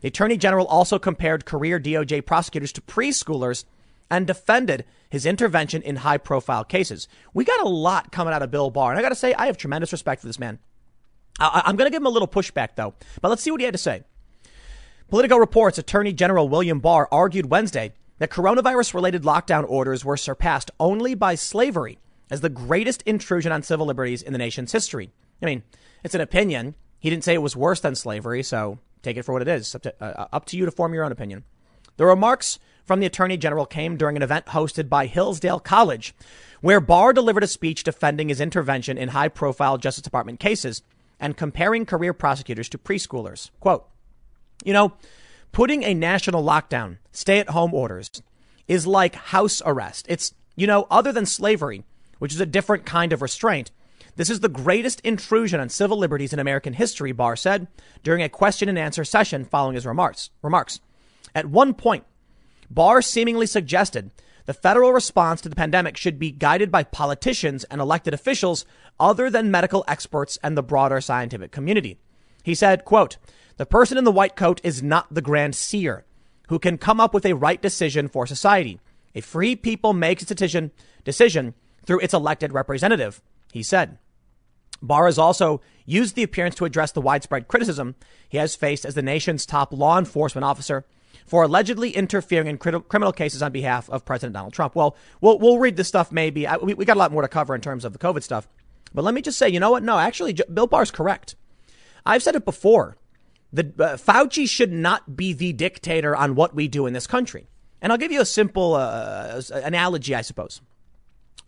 The 0.00 0.08
attorney 0.08 0.36
general 0.36 0.66
also 0.66 0.98
compared 1.00 1.44
career 1.44 1.80
DOJ 1.80 2.24
prosecutors 2.24 2.72
to 2.74 2.82
preschoolers 2.82 3.64
and 4.10 4.26
defended 4.26 4.84
his 5.08 5.26
intervention 5.26 5.82
in 5.82 5.96
high 5.96 6.18
profile 6.18 6.64
cases. 6.64 7.08
We 7.32 7.44
got 7.44 7.60
a 7.60 7.68
lot 7.68 8.12
coming 8.12 8.34
out 8.34 8.42
of 8.42 8.50
Bill 8.50 8.70
Barr. 8.70 8.90
And 8.90 8.98
I 8.98 9.02
got 9.02 9.10
to 9.10 9.14
say, 9.14 9.34
I 9.34 9.46
have 9.46 9.56
tremendous 9.56 9.92
respect 9.92 10.20
for 10.20 10.26
this 10.26 10.38
man. 10.38 10.58
I- 11.38 11.62
I'm 11.64 11.76
going 11.76 11.86
to 11.86 11.92
give 11.92 12.02
him 12.02 12.06
a 12.06 12.10
little 12.10 12.28
pushback, 12.28 12.70
though. 12.76 12.94
But 13.20 13.28
let's 13.28 13.42
see 13.42 13.50
what 13.50 13.60
he 13.60 13.64
had 13.64 13.74
to 13.74 13.78
say. 13.78 14.02
Politico 15.08 15.36
reports 15.36 15.78
Attorney 15.78 16.12
General 16.12 16.48
William 16.48 16.80
Barr 16.80 17.08
argued 17.12 17.50
Wednesday 17.50 17.92
that 18.18 18.30
coronavirus 18.30 18.94
related 18.94 19.22
lockdown 19.22 19.64
orders 19.68 20.04
were 20.04 20.16
surpassed 20.16 20.70
only 20.80 21.14
by 21.14 21.34
slavery 21.34 21.98
as 22.30 22.40
the 22.40 22.48
greatest 22.48 23.02
intrusion 23.02 23.52
on 23.52 23.62
civil 23.62 23.86
liberties 23.86 24.22
in 24.22 24.32
the 24.32 24.38
nation's 24.38 24.72
history. 24.72 25.10
I 25.42 25.46
mean, 25.46 25.62
it's 26.02 26.14
an 26.14 26.20
opinion. 26.20 26.74
He 26.98 27.10
didn't 27.10 27.24
say 27.24 27.34
it 27.34 27.42
was 27.42 27.56
worse 27.56 27.80
than 27.80 27.94
slavery, 27.94 28.42
so 28.42 28.78
take 29.02 29.16
it 29.16 29.24
for 29.24 29.32
what 29.32 29.42
it 29.42 29.48
is. 29.48 29.74
Up 29.74 29.82
to, 29.82 29.94
uh, 30.02 30.26
up 30.32 30.46
to 30.46 30.56
you 30.56 30.64
to 30.64 30.70
form 30.70 30.94
your 30.94 31.04
own 31.04 31.12
opinion. 31.12 31.44
The 31.96 32.06
remarks 32.06 32.58
from 32.84 33.00
the 33.00 33.06
Attorney 33.06 33.36
General 33.36 33.66
came 33.66 33.96
during 33.96 34.16
an 34.16 34.22
event 34.22 34.46
hosted 34.46 34.88
by 34.88 35.06
Hillsdale 35.06 35.60
College, 35.60 36.14
where 36.60 36.80
Barr 36.80 37.12
delivered 37.12 37.42
a 37.42 37.48
speech 37.48 37.84
defending 37.84 38.28
his 38.28 38.40
intervention 38.40 38.98
in 38.98 39.10
high 39.10 39.28
profile 39.28 39.78
Justice 39.78 40.02
Department 40.02 40.40
cases 40.40 40.82
and 41.20 41.36
comparing 41.36 41.86
career 41.86 42.12
prosecutors 42.12 42.68
to 42.70 42.78
preschoolers. 42.78 43.50
Quote, 43.60 43.86
you 44.64 44.72
know, 44.72 44.94
putting 45.52 45.82
a 45.82 45.94
national 45.94 46.44
lockdown, 46.44 46.98
stay 47.12 47.38
at 47.38 47.50
home 47.50 47.74
orders 47.74 48.10
is 48.66 48.86
like 48.86 49.14
house 49.14 49.62
arrest. 49.64 50.06
It's, 50.08 50.34
you 50.56 50.66
know, 50.66 50.86
other 50.90 51.12
than 51.12 51.26
slavery, 51.26 51.84
which 52.18 52.32
is 52.32 52.40
a 52.40 52.46
different 52.46 52.86
kind 52.86 53.12
of 53.12 53.22
restraint. 53.22 53.70
This 54.16 54.30
is 54.30 54.40
the 54.40 54.48
greatest 54.48 55.00
intrusion 55.00 55.60
on 55.60 55.68
civil 55.68 55.98
liberties 55.98 56.32
in 56.32 56.38
American 56.38 56.72
history, 56.72 57.12
Barr 57.12 57.36
said 57.36 57.66
during 58.02 58.22
a 58.22 58.28
question 58.28 58.68
and 58.68 58.78
answer 58.78 59.04
session 59.04 59.44
following 59.44 59.74
his 59.74 59.86
remarks. 59.86 60.30
remarks. 60.42 60.80
At 61.34 61.46
one 61.46 61.74
point, 61.74 62.04
Barr 62.70 63.02
seemingly 63.02 63.46
suggested 63.46 64.10
the 64.46 64.54
federal 64.54 64.92
response 64.92 65.40
to 65.40 65.48
the 65.48 65.56
pandemic 65.56 65.96
should 65.96 66.18
be 66.18 66.30
guided 66.30 66.70
by 66.70 66.84
politicians 66.84 67.64
and 67.64 67.80
elected 67.80 68.12
officials 68.12 68.66
other 69.00 69.30
than 69.30 69.50
medical 69.50 69.84
experts 69.88 70.38
and 70.42 70.56
the 70.56 70.62
broader 70.62 71.00
scientific 71.00 71.50
community. 71.50 71.98
He 72.42 72.54
said, 72.54 72.84
quote, 72.84 73.16
the 73.56 73.66
person 73.66 73.96
in 73.96 74.04
the 74.04 74.12
white 74.12 74.36
coat 74.36 74.60
is 74.62 74.82
not 74.82 75.12
the 75.12 75.22
grand 75.22 75.54
seer 75.54 76.04
who 76.48 76.58
can 76.58 76.76
come 76.76 77.00
up 77.00 77.14
with 77.14 77.24
a 77.24 77.34
right 77.34 77.60
decision 77.60 78.08
for 78.08 78.26
society. 78.26 78.80
A 79.14 79.20
free 79.20 79.56
people 79.56 79.92
makes 79.92 80.22
its 80.22 80.28
decision, 80.28 80.72
decision 81.04 81.54
through 81.86 82.00
its 82.00 82.12
elected 82.12 82.52
representative, 82.52 83.22
he 83.52 83.62
said. 83.62 83.98
Barr 84.82 85.06
has 85.06 85.18
also 85.18 85.62
used 85.86 86.14
the 86.14 86.22
appearance 86.22 86.54
to 86.56 86.64
address 86.64 86.92
the 86.92 87.00
widespread 87.00 87.48
criticism 87.48 87.94
he 88.28 88.38
has 88.38 88.56
faced 88.56 88.84
as 88.84 88.94
the 88.94 89.02
nation's 89.02 89.46
top 89.46 89.72
law 89.72 89.98
enforcement 89.98 90.44
officer 90.44 90.84
for 91.26 91.42
allegedly 91.44 91.90
interfering 91.90 92.46
in 92.46 92.58
criminal 92.58 93.12
cases 93.12 93.42
on 93.42 93.52
behalf 93.52 93.88
of 93.90 94.04
President 94.04 94.34
Donald 94.34 94.52
Trump. 94.52 94.74
Well, 94.74 94.96
we'll, 95.20 95.38
we'll 95.38 95.58
read 95.58 95.76
this 95.76 95.88
stuff 95.88 96.12
maybe. 96.12 96.46
I, 96.46 96.56
we, 96.56 96.74
we 96.74 96.84
got 96.84 96.96
a 96.96 96.98
lot 96.98 97.12
more 97.12 97.22
to 97.22 97.28
cover 97.28 97.54
in 97.54 97.60
terms 97.60 97.84
of 97.84 97.92
the 97.92 97.98
COVID 97.98 98.22
stuff. 98.22 98.46
But 98.92 99.04
let 99.04 99.14
me 99.14 99.22
just 99.22 99.38
say, 99.38 99.48
you 99.48 99.58
know 99.58 99.70
what? 99.70 99.82
No, 99.82 99.98
actually, 99.98 100.36
Bill 100.52 100.66
Barr's 100.66 100.90
correct. 100.90 101.34
I've 102.06 102.22
said 102.22 102.36
it 102.36 102.44
before. 102.44 102.96
The 103.52 103.72
uh, 103.78 103.96
Fauci 103.96 104.48
should 104.48 104.72
not 104.72 105.16
be 105.16 105.32
the 105.32 105.52
dictator 105.52 106.14
on 106.14 106.34
what 106.34 106.54
we 106.54 106.68
do 106.68 106.86
in 106.86 106.92
this 106.92 107.06
country. 107.06 107.48
And 107.80 107.92
I'll 107.92 107.98
give 107.98 108.12
you 108.12 108.20
a 108.20 108.26
simple 108.26 108.74
uh, 108.74 109.40
analogy, 109.52 110.14
I 110.14 110.22
suppose. 110.22 110.60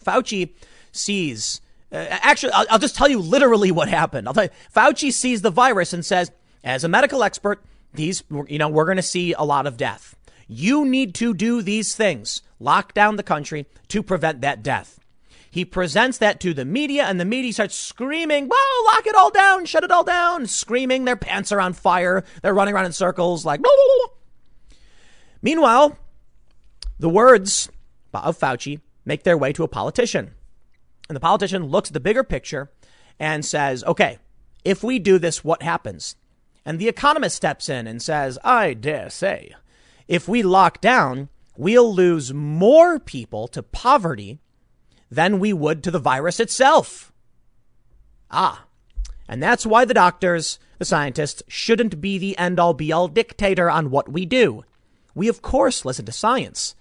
Fauci 0.04 0.54
sees, 0.92 1.60
uh, 1.90 2.06
actually, 2.10 2.52
I'll, 2.52 2.66
I'll, 2.70 2.78
just 2.78 2.94
tell 2.96 3.08
you 3.08 3.20
literally 3.20 3.72
what 3.72 3.88
happened. 3.88 4.28
I'll 4.28 4.34
tell 4.34 4.44
you, 4.44 4.50
Fauci 4.74 5.12
sees 5.12 5.42
the 5.42 5.50
virus 5.50 5.92
and 5.92 6.04
says, 6.04 6.30
as 6.62 6.84
a 6.84 6.88
medical 6.88 7.22
expert, 7.22 7.64
these, 7.96 8.22
you 8.48 8.58
know, 8.58 8.68
we're 8.68 8.84
going 8.84 8.96
to 8.96 9.02
see 9.02 9.32
a 9.32 9.42
lot 9.42 9.66
of 9.66 9.76
death. 9.76 10.16
You 10.48 10.84
need 10.84 11.14
to 11.16 11.34
do 11.34 11.60
these 11.62 11.94
things, 11.94 12.42
lock 12.60 12.94
down 12.94 13.16
the 13.16 13.22
country 13.22 13.66
to 13.88 14.02
prevent 14.02 14.40
that 14.42 14.62
death. 14.62 15.00
He 15.50 15.64
presents 15.64 16.18
that 16.18 16.38
to 16.40 16.52
the 16.52 16.64
media, 16.64 17.04
and 17.04 17.18
the 17.18 17.24
media 17.24 17.52
starts 17.52 17.74
screaming, 17.74 18.48
Whoa, 18.52 18.92
lock 18.92 19.06
it 19.06 19.14
all 19.14 19.30
down, 19.30 19.64
shut 19.64 19.84
it 19.84 19.90
all 19.90 20.04
down, 20.04 20.46
screaming. 20.46 21.04
Their 21.04 21.16
pants 21.16 21.50
are 21.50 21.60
on 21.60 21.72
fire. 21.72 22.24
They're 22.42 22.54
running 22.54 22.74
around 22.74 22.84
in 22.84 22.92
circles 22.92 23.44
like, 23.44 23.62
blah, 23.62 23.72
blah, 23.74 24.06
blah. 24.06 24.76
Meanwhile, 25.40 25.98
the 26.98 27.08
words 27.08 27.70
of 28.12 28.38
Fauci 28.38 28.80
make 29.04 29.22
their 29.22 29.38
way 29.38 29.52
to 29.54 29.64
a 29.64 29.68
politician. 29.68 30.32
And 31.08 31.16
the 31.16 31.20
politician 31.20 31.64
looks 31.64 31.88
at 31.88 31.94
the 31.94 32.00
bigger 32.00 32.24
picture 32.24 32.70
and 33.18 33.44
says, 33.44 33.84
okay, 33.84 34.18
if 34.64 34.82
we 34.82 34.98
do 34.98 35.18
this, 35.18 35.44
what 35.44 35.62
happens? 35.62 36.16
And 36.66 36.80
the 36.80 36.88
economist 36.88 37.36
steps 37.36 37.68
in 37.68 37.86
and 37.86 38.02
says, 38.02 38.40
I 38.42 38.74
dare 38.74 39.08
say, 39.08 39.54
if 40.08 40.26
we 40.26 40.42
lock 40.42 40.80
down, 40.80 41.28
we'll 41.56 41.94
lose 41.94 42.34
more 42.34 42.98
people 42.98 43.46
to 43.48 43.62
poverty 43.62 44.40
than 45.08 45.38
we 45.38 45.52
would 45.52 45.84
to 45.84 45.92
the 45.92 46.00
virus 46.00 46.40
itself. 46.40 47.12
Ah, 48.32 48.64
and 49.28 49.40
that's 49.40 49.64
why 49.64 49.84
the 49.84 49.94
doctors, 49.94 50.58
the 50.78 50.84
scientists, 50.84 51.40
shouldn't 51.46 52.00
be 52.00 52.18
the 52.18 52.36
end 52.36 52.58
all 52.58 52.74
be 52.74 52.90
all 52.90 53.06
dictator 53.06 53.70
on 53.70 53.90
what 53.90 54.08
we 54.08 54.26
do. 54.26 54.64
We, 55.14 55.28
of 55.28 55.42
course, 55.42 55.84
listen 55.84 56.04
to 56.06 56.12
science. 56.12 56.74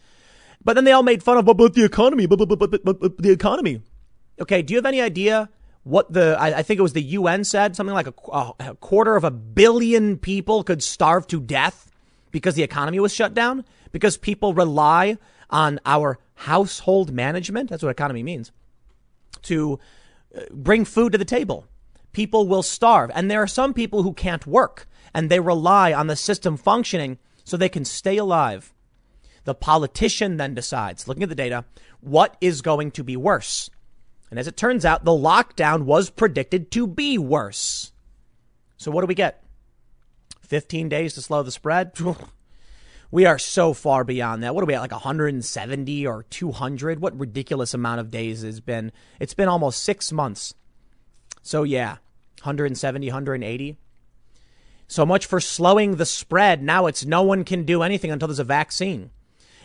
But 0.63 0.73
then 0.73 0.85
they 0.85 0.91
all 0.91 1.03
made 1.03 1.21
fun 1.21 1.37
of, 1.37 1.45
but, 1.45 1.57
but 1.57 1.75
the 1.75 1.85
economy, 1.85 2.25
but, 2.25 2.39
but, 2.39 2.47
but, 2.49 2.71
but, 2.71 2.83
but, 2.83 3.17
the 3.19 3.31
economy. 3.31 3.81
Okay, 4.41 4.63
do 4.63 4.73
you 4.73 4.79
have 4.79 4.85
any 4.87 4.99
idea 4.99 5.49
what 5.85 6.11
the, 6.11 6.35
I, 6.39 6.57
I 6.57 6.63
think 6.63 6.79
it 6.79 6.83
was 6.83 6.93
the 6.93 7.01
UN 7.03 7.43
said, 7.43 7.75
something 7.75 7.93
like 7.93 8.07
a, 8.07 8.51
a 8.59 8.75
quarter 8.75 9.15
of 9.15 9.23
a 9.23 9.29
billion 9.29 10.17
people 10.17 10.63
could 10.63 10.81
starve 10.81 11.27
to 11.27 11.39
death 11.39 11.91
because 12.31 12.55
the 12.55 12.63
economy 12.63 12.99
was 12.99 13.13
shut 13.13 13.35
down? 13.35 13.63
Because 13.91 14.17
people 14.17 14.55
rely 14.55 15.17
on 15.51 15.79
our 15.85 16.17
household 16.33 17.13
management. 17.13 17.69
That's 17.69 17.83
what 17.83 17.91
economy 17.91 18.23
means. 18.23 18.51
To 19.43 19.79
uh, 20.35 20.41
bring 20.51 20.85
food 20.85 21.11
to 21.11 21.19
the 21.19 21.23
table. 21.23 21.67
People 22.13 22.47
will 22.47 22.63
starve. 22.63 23.11
And 23.13 23.29
there 23.29 23.43
are 23.43 23.47
some 23.47 23.71
people 23.71 24.01
who 24.01 24.13
can't 24.13 24.47
work 24.47 24.87
and 25.13 25.29
they 25.29 25.39
rely 25.39 25.93
on 25.93 26.07
the 26.07 26.15
system 26.15 26.57
functioning 26.57 27.19
so 27.43 27.57
they 27.57 27.69
can 27.69 27.85
stay 27.85 28.17
alive. 28.17 28.73
The 29.43 29.53
politician 29.53 30.37
then 30.37 30.55
decides, 30.55 31.07
looking 31.07 31.21
at 31.21 31.29
the 31.29 31.35
data, 31.35 31.63
what 32.01 32.37
is 32.41 32.63
going 32.63 32.89
to 32.91 33.03
be 33.03 33.15
worse. 33.15 33.69
And 34.29 34.39
as 34.39 34.47
it 34.47 34.57
turns 34.57 34.85
out, 34.85 35.05
the 35.05 35.11
lockdown 35.11 35.83
was 35.83 36.09
predicted 36.09 36.71
to 36.71 36.87
be 36.87 37.17
worse. 37.17 37.91
So 38.77 38.91
what 38.91 39.01
do 39.01 39.07
we 39.07 39.15
get? 39.15 39.43
15 40.41 40.89
days 40.89 41.13
to 41.13 41.21
slow 41.21 41.43
the 41.43 41.51
spread? 41.51 41.93
we 43.11 43.25
are 43.25 43.39
so 43.39 43.73
far 43.73 44.03
beyond 44.03 44.43
that. 44.43 44.53
What 44.53 44.63
are 44.63 44.67
we 44.67 44.73
at, 44.73 44.81
like 44.81 44.91
170 44.91 46.07
or 46.07 46.23
200? 46.23 46.99
What 46.99 47.17
ridiculous 47.19 47.73
amount 47.73 47.99
of 47.99 48.11
days 48.11 48.41
has 48.41 48.59
been? 48.59 48.91
It's 49.19 49.33
been 49.33 49.47
almost 49.47 49.83
six 49.83 50.11
months. 50.11 50.53
So 51.41 51.63
yeah, 51.63 51.97
170, 52.41 53.07
180. 53.07 53.77
So 54.87 55.05
much 55.05 55.25
for 55.25 55.39
slowing 55.39 55.95
the 55.95 56.05
spread. 56.05 56.61
Now 56.61 56.85
it's 56.85 57.05
no 57.05 57.23
one 57.23 57.43
can 57.43 57.63
do 57.63 57.81
anything 57.81 58.11
until 58.11 58.27
there's 58.27 58.39
a 58.39 58.43
vaccine. 58.43 59.09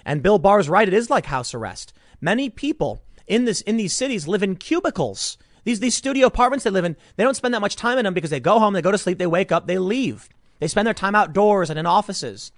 And 0.05 0.23
Bill 0.23 0.39
Barr's 0.39 0.69
right. 0.69 0.89
It 0.89 0.95
is 0.95 1.11
like 1.11 1.27
house 1.27 1.53
arrest. 1.53 1.93
Many 2.21 2.49
people 2.49 3.03
in 3.27 3.45
this, 3.45 3.61
in 3.63 3.77
these 3.77 3.93
cities 3.93 4.29
live 4.29 4.43
in 4.43 4.57
cubicles. 4.57 5.39
These, 5.65 5.81
these 5.81 5.95
studio 5.95 6.27
apartments 6.27 6.65
they 6.65 6.71
live 6.71 6.85
in, 6.85 6.97
they 7.17 7.25
don't 7.25 7.37
spend 7.37 7.55
that 7.55 7.61
much 7.61 7.77
time 7.77 7.99
in 7.99 8.05
them 8.05 8.15
because 8.15 8.31
they 8.31 8.41
go 8.41 8.59
home, 8.59 8.73
they 8.73 8.83
go 8.83 8.91
to 8.91 8.99
sleep, 8.99 9.19
they 9.19 9.27
wake 9.27 9.53
up, 9.53 9.67
they 9.67 9.79
leave. 9.79 10.29
They 10.59 10.69
spend 10.69 10.87
their 10.87 10.95
time 10.95 11.15
outdoors 11.15 11.71
and 11.71 11.79
in 11.79 11.87
offices. 11.87 12.53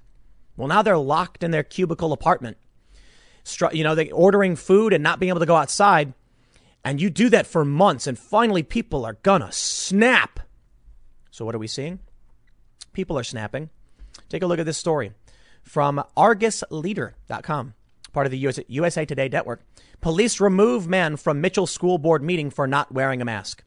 Well, 0.56 0.68
now 0.68 0.82
they're 0.82 0.98
locked 0.98 1.42
in 1.42 1.50
their 1.50 1.62
cubicle 1.62 2.12
apartment. 2.12 2.58
You 3.72 3.84
know, 3.84 3.94
they 3.94 4.10
ordering 4.10 4.56
food 4.56 4.92
and 4.92 5.02
not 5.02 5.18
being 5.18 5.30
able 5.30 5.40
to 5.40 5.46
go 5.46 5.56
outside. 5.56 6.14
And 6.84 7.00
you 7.00 7.10
do 7.10 7.28
that 7.30 7.46
for 7.46 7.64
months, 7.64 8.06
and 8.06 8.18
finally 8.18 8.62
people 8.62 9.04
are 9.04 9.18
gonna 9.22 9.52
snap. 9.52 10.40
So 11.30 11.44
what 11.44 11.54
are 11.54 11.58
we 11.58 11.68
seeing? 11.68 12.00
People 12.92 13.18
are 13.18 13.24
snapping. 13.24 13.70
Take 14.28 14.42
a 14.42 14.46
look 14.46 14.58
at 14.58 14.66
this 14.66 14.78
story 14.78 15.12
from 15.62 16.02
ArgusLeader.com, 16.16 17.74
part 18.12 18.26
of 18.26 18.30
the 18.30 18.38
USA, 18.38 18.64
USA 18.68 19.04
Today 19.04 19.28
network. 19.28 19.62
Police 20.02 20.40
remove 20.40 20.88
man 20.88 21.16
from 21.16 21.40
Mitchell 21.40 21.66
School 21.66 21.96
Board 21.96 22.24
meeting 22.24 22.50
for 22.50 22.66
not 22.66 22.92
wearing 22.92 23.22
a 23.22 23.24
mask. 23.24 23.62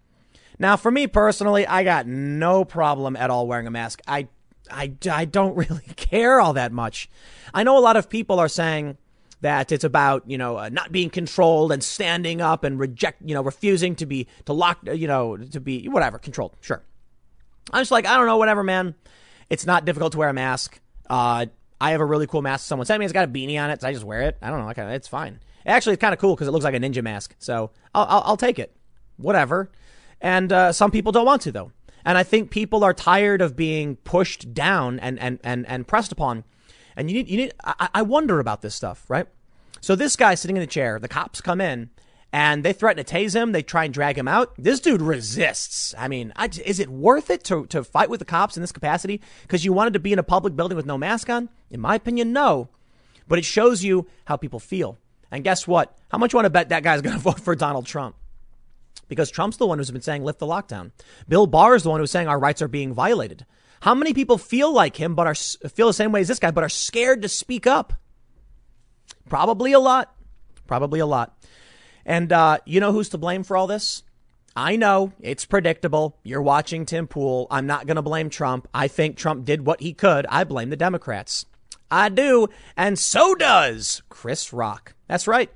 Now, 0.60 0.76
for 0.76 0.92
me 0.92 1.08
personally, 1.08 1.66
I 1.66 1.84
got 1.84 2.08
no 2.08 2.66
problem 2.66 3.16
at 3.16 3.30
all 3.30 3.48
wearing 3.48 3.68
a 3.68 3.72
mask. 3.72 4.02
I, 4.06 4.28
I, 4.70 4.92
I 5.10 5.24
don't 5.24 5.56
really 5.70 5.88
care 5.96 6.42
all 6.42 6.54
that 6.54 6.74
much. 6.74 7.10
I 7.54 7.64
know 7.64 7.78
a 7.78 7.80
lot 7.80 7.96
of 7.96 8.10
people 8.10 8.38
are 8.40 8.50
saying 8.50 8.98
that 9.42 9.72
it's 9.72 9.86
about, 9.86 10.30
you 10.30 10.38
know, 10.38 10.58
uh, 10.58 10.70
not 10.70 10.92
being 10.92 11.10
controlled 11.10 11.72
and 11.72 11.82
standing 11.82 12.42
up 12.42 12.66
and 12.66 12.78
reject, 12.78 13.22
you 13.24 13.34
know, 13.34 13.42
refusing 13.42 13.96
to 13.96 14.06
be, 14.06 14.28
to 14.46 14.52
lock, 14.52 14.80
you 14.94 15.08
know, 15.08 15.38
to 15.38 15.62
be, 15.62 15.88
whatever, 15.88 16.20
controlled. 16.20 16.58
Sure. 16.60 16.84
I'm 17.72 17.80
just 17.80 17.92
like, 17.92 18.06
I 18.06 18.18
don't 18.18 18.28
know, 18.28 18.38
whatever, 18.38 18.62
man. 18.62 18.94
It's 19.50 19.66
not 19.66 19.86
difficult 19.86 20.12
to 20.14 20.18
wear 20.18 20.30
a 20.30 20.34
mask. 20.34 20.82
Uh, 21.10 21.46
I 21.80 21.92
have 21.92 22.02
a 22.02 22.06
really 22.06 22.28
cool 22.28 22.42
mask. 22.42 22.66
Someone 22.66 22.86
sent 22.86 23.00
me. 23.00 23.06
It's 23.06 23.14
got 23.14 23.26
a 23.26 23.32
beanie 23.32 23.62
on 23.62 23.70
it, 23.70 23.80
so 23.80 23.88
I 23.88 23.94
just 23.94 24.06
wear 24.06 24.24
it. 24.24 24.38
I 24.42 24.50
don't 24.50 24.60
know. 24.60 24.84
I 24.84 24.94
it's 24.94 25.08
fine. 25.08 25.40
Actually, 25.66 25.94
it's 25.94 26.02
kind 26.02 26.14
of 26.14 26.20
cool 26.20 26.36
because 26.36 26.48
it 26.48 26.52
looks 26.52 26.66
like 26.66 26.76
a 26.76 26.80
ninja 26.80 27.04
mask. 27.04 27.36
So 27.40 27.72
I'll, 27.94 28.06
I'll, 28.06 28.24
I'll 28.26 28.38
take 28.38 28.60
it. 28.60 28.76
Whatever. 29.18 29.72
And 30.22 30.52
uh, 30.52 30.72
some 30.72 30.92
people 30.92 31.12
don't 31.12 31.26
want 31.26 31.42
to 31.44 31.52
though. 31.52 31.72
And 32.06 32.18
I 32.18 32.24
think 32.24 32.52
people 32.52 32.84
are 32.84 32.94
tired 32.94 33.42
of 33.42 33.56
being 33.56 33.96
pushed 33.98 34.54
down 34.54 35.00
and, 35.00 35.20
and, 35.20 35.40
and, 35.44 35.66
and 35.68 35.88
pressed 35.88 36.12
upon. 36.12 36.44
And 36.96 37.10
you 37.10 37.18
need, 37.18 37.30
you 37.30 37.38
need, 37.38 37.54
I, 37.64 37.90
I 37.96 38.02
wonder 38.04 38.40
about 38.40 38.62
this 38.62 38.76
stuff, 38.76 39.06
right? 39.10 39.28
So 39.82 39.96
this 39.96 40.16
guy 40.16 40.36
sitting 40.36 40.56
in 40.56 40.62
the 40.62 40.68
chair, 40.68 41.00
the 41.00 41.08
cops 41.08 41.42
come 41.42 41.60
in 41.60 41.90
and 42.32 42.64
they 42.64 42.74
threaten 42.74 43.04
to 43.04 43.14
tase 43.14 43.34
him. 43.34 43.52
They 43.52 43.64
try 43.64 43.86
and 43.86 43.94
drag 43.94 44.18
him 44.18 44.28
out. 44.28 44.54
This 44.58 44.80
dude 44.80 45.02
resists. 45.02 45.96
I 45.98 46.08
mean, 46.08 46.32
I, 46.36 46.50
is 46.64 46.80
it 46.80 46.90
worth 46.90 47.30
it 47.30 47.44
to, 47.46 47.66
to 47.68 47.84
fight 47.84 48.10
with 48.10 48.20
the 48.20 48.26
cops 48.26 48.56
in 48.56 48.62
this 48.62 48.72
capacity 48.72 49.22
because 49.42 49.66
you 49.66 49.74
wanted 49.74 49.94
to 49.94 50.00
be 50.00 50.14
in 50.14 50.20
a 50.20 50.24
public 50.24 50.56
building 50.56 50.76
with 50.76 50.86
no 50.86 50.98
mask 50.98 51.30
on? 51.30 51.50
In 51.72 51.80
my 51.80 51.96
opinion, 51.96 52.34
no. 52.34 52.70
But 53.28 53.40
it 53.40 53.46
shows 53.46 53.84
you 53.84 54.08
how 54.26 54.38
people 54.38 54.60
feel. 54.60 55.00
And 55.32 55.44
guess 55.44 55.68
what? 55.68 55.98
How 56.10 56.18
much 56.18 56.34
you 56.34 56.38
want 56.38 56.46
to 56.46 56.52
bet 56.52 56.70
that 56.70 56.84
guy's 56.84 57.02
going 57.02 57.16
to 57.16 57.22
vote 57.22 57.40
for 57.40 57.56
Donald 57.56 57.86
Trump? 57.86 58.16
because 59.08 59.30
Trump's 59.30 59.58
the 59.58 59.68
one 59.68 59.78
who's 59.78 59.92
been 59.92 60.02
saying 60.02 60.24
lift 60.24 60.40
the 60.40 60.48
lockdown. 60.48 60.92
Bill 61.28 61.48
Barr 61.48 61.76
is 61.76 61.84
the 61.84 61.90
one 61.90 62.00
who's 62.00 62.12
saying 62.12 62.28
our 62.28 62.40
rights 62.40 62.62
are 62.62 62.68
being 62.68 62.94
violated. 62.94 63.46
How 63.82 63.94
many 63.94 64.14
people 64.14 64.38
feel 64.38 64.74
like 64.74 64.96
him 64.96 65.16
but 65.16 65.28
are 65.28 65.36
feel 65.36 65.88
the 65.88 65.94
same 65.94 66.12
way 66.12 66.22
as 66.22 66.28
this 66.28 66.40
guy 66.40 66.52
but 66.52 66.64
are 66.64 66.70
scared 66.70 67.22
to 67.22 67.30
speak 67.30 67.68
up? 67.68 67.94
Probably 69.30 69.74
a 69.74 69.80
lot. 69.80 70.16
Probably 70.68 71.00
a 71.00 71.06
lot. 71.06 71.38
And 72.06 72.32
uh, 72.32 72.60
you 72.66 72.80
know 72.80 72.92
who's 72.92 73.10
to 73.10 73.18
blame 73.18 73.44
for 73.44 73.58
all 73.58 73.68
this? 73.68 74.04
I 74.56 74.78
know 74.78 75.12
it's 75.20 75.46
predictable. 75.46 76.18
You're 76.24 76.42
watching 76.42 76.86
Tim 76.86 77.08
Pool. 77.08 77.48
I'm 77.52 77.68
not 77.68 77.88
going 77.88 77.98
to 77.98 78.02
blame 78.02 78.30
Trump. 78.30 78.68
I 78.74 78.88
think 78.88 79.18
Trump 79.18 79.44
did 79.44 79.66
what 79.66 79.82
he 79.82 79.94
could. 79.94 80.26
I 80.30 80.46
blame 80.46 80.70
the 80.70 80.78
Democrats. 80.78 81.46
I 81.92 82.10
do. 82.10 82.48
And 82.78 82.98
so 82.98 83.36
does 83.36 84.02
Chris 84.08 84.54
Rock. 84.54 84.95
That's 85.08 85.28
right. 85.28 85.52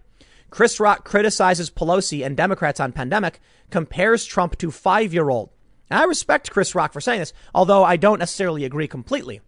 Chris 0.50 0.80
Rock 0.80 1.06
criticizes 1.06 1.70
Pelosi 1.70 2.26
and 2.26 2.36
Democrats 2.36 2.80
on 2.80 2.92
pandemic, 2.92 3.40
compares 3.70 4.26
Trump 4.26 4.58
to 4.58 4.72
five 4.72 5.14
year 5.14 5.30
old. 5.30 5.50
I 5.92 6.04
respect 6.04 6.52
Chris 6.52 6.76
Rock 6.76 6.94
for 6.94 7.02
saying 7.02 7.20
this, 7.20 7.34
although 7.54 7.84
I 7.84 7.98
don't 7.98 8.20
necessarily 8.20 8.64
agree 8.64 8.88
completely. 8.88 9.42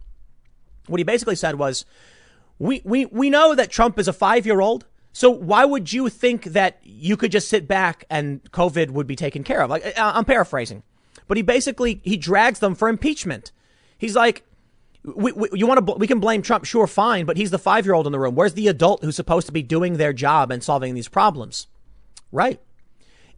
What 0.88 1.00
he 1.00 1.04
basically 1.04 1.36
said 1.36 1.56
was, 1.56 1.86
we, 2.58 2.82
we, 2.84 3.06
we 3.06 3.30
know 3.30 3.56
that 3.56 3.72
Trump 3.72 4.00
is 4.00 4.08
a 4.08 4.14
five 4.14 4.46
year 4.46 4.62
old. 4.62 4.86
So 5.14 5.30
why 5.30 5.66
would 5.66 5.92
you 5.92 6.10
think 6.10 6.46
that 6.46 6.80
you 6.84 7.18
could 7.18 7.32
just 7.32 7.50
sit 7.50 7.68
back 7.68 8.06
and 8.10 8.42
COVID 8.52 8.92
would 8.92 9.08
be 9.08 9.16
taken 9.16 9.44
care 9.44 9.62
of? 9.62 9.70
Like, 9.70 9.94
I'm 9.98 10.26
paraphrasing, 10.26 10.84
but 11.28 11.38
he 11.38 11.44
basically, 11.44 12.00
he 12.04 12.16
drags 12.18 12.60
them 12.60 12.76
for 12.76 12.88
impeachment. 12.88 13.52
He's 13.98 14.16
like, 14.16 14.44
we, 15.04 15.32
we, 15.32 15.50
you 15.54 15.66
want 15.68 15.86
to, 15.86 15.94
we 15.94 16.08
can 16.08 16.20
blame 16.20 16.42
Trump, 16.42 16.66
sure, 16.66 16.88
fine, 16.88 17.26
but 17.26 17.38
he's 17.38 17.52
the 17.52 17.58
five 17.58 17.86
year 17.86 17.96
old 17.96 18.06
in 18.06 18.12
the 18.12 18.20
room. 18.20 18.36
Where's 18.36 18.54
the 18.54 18.68
adult 18.68 19.04
who's 19.04 19.16
supposed 19.16 19.48
to 19.48 19.54
be 19.54 19.64
doing 19.64 19.98
their 19.98 20.14
job 20.14 20.52
and 20.52 20.64
solving 20.64 20.94
these 20.94 21.08
problems? 21.08 21.68
Right. 22.32 22.62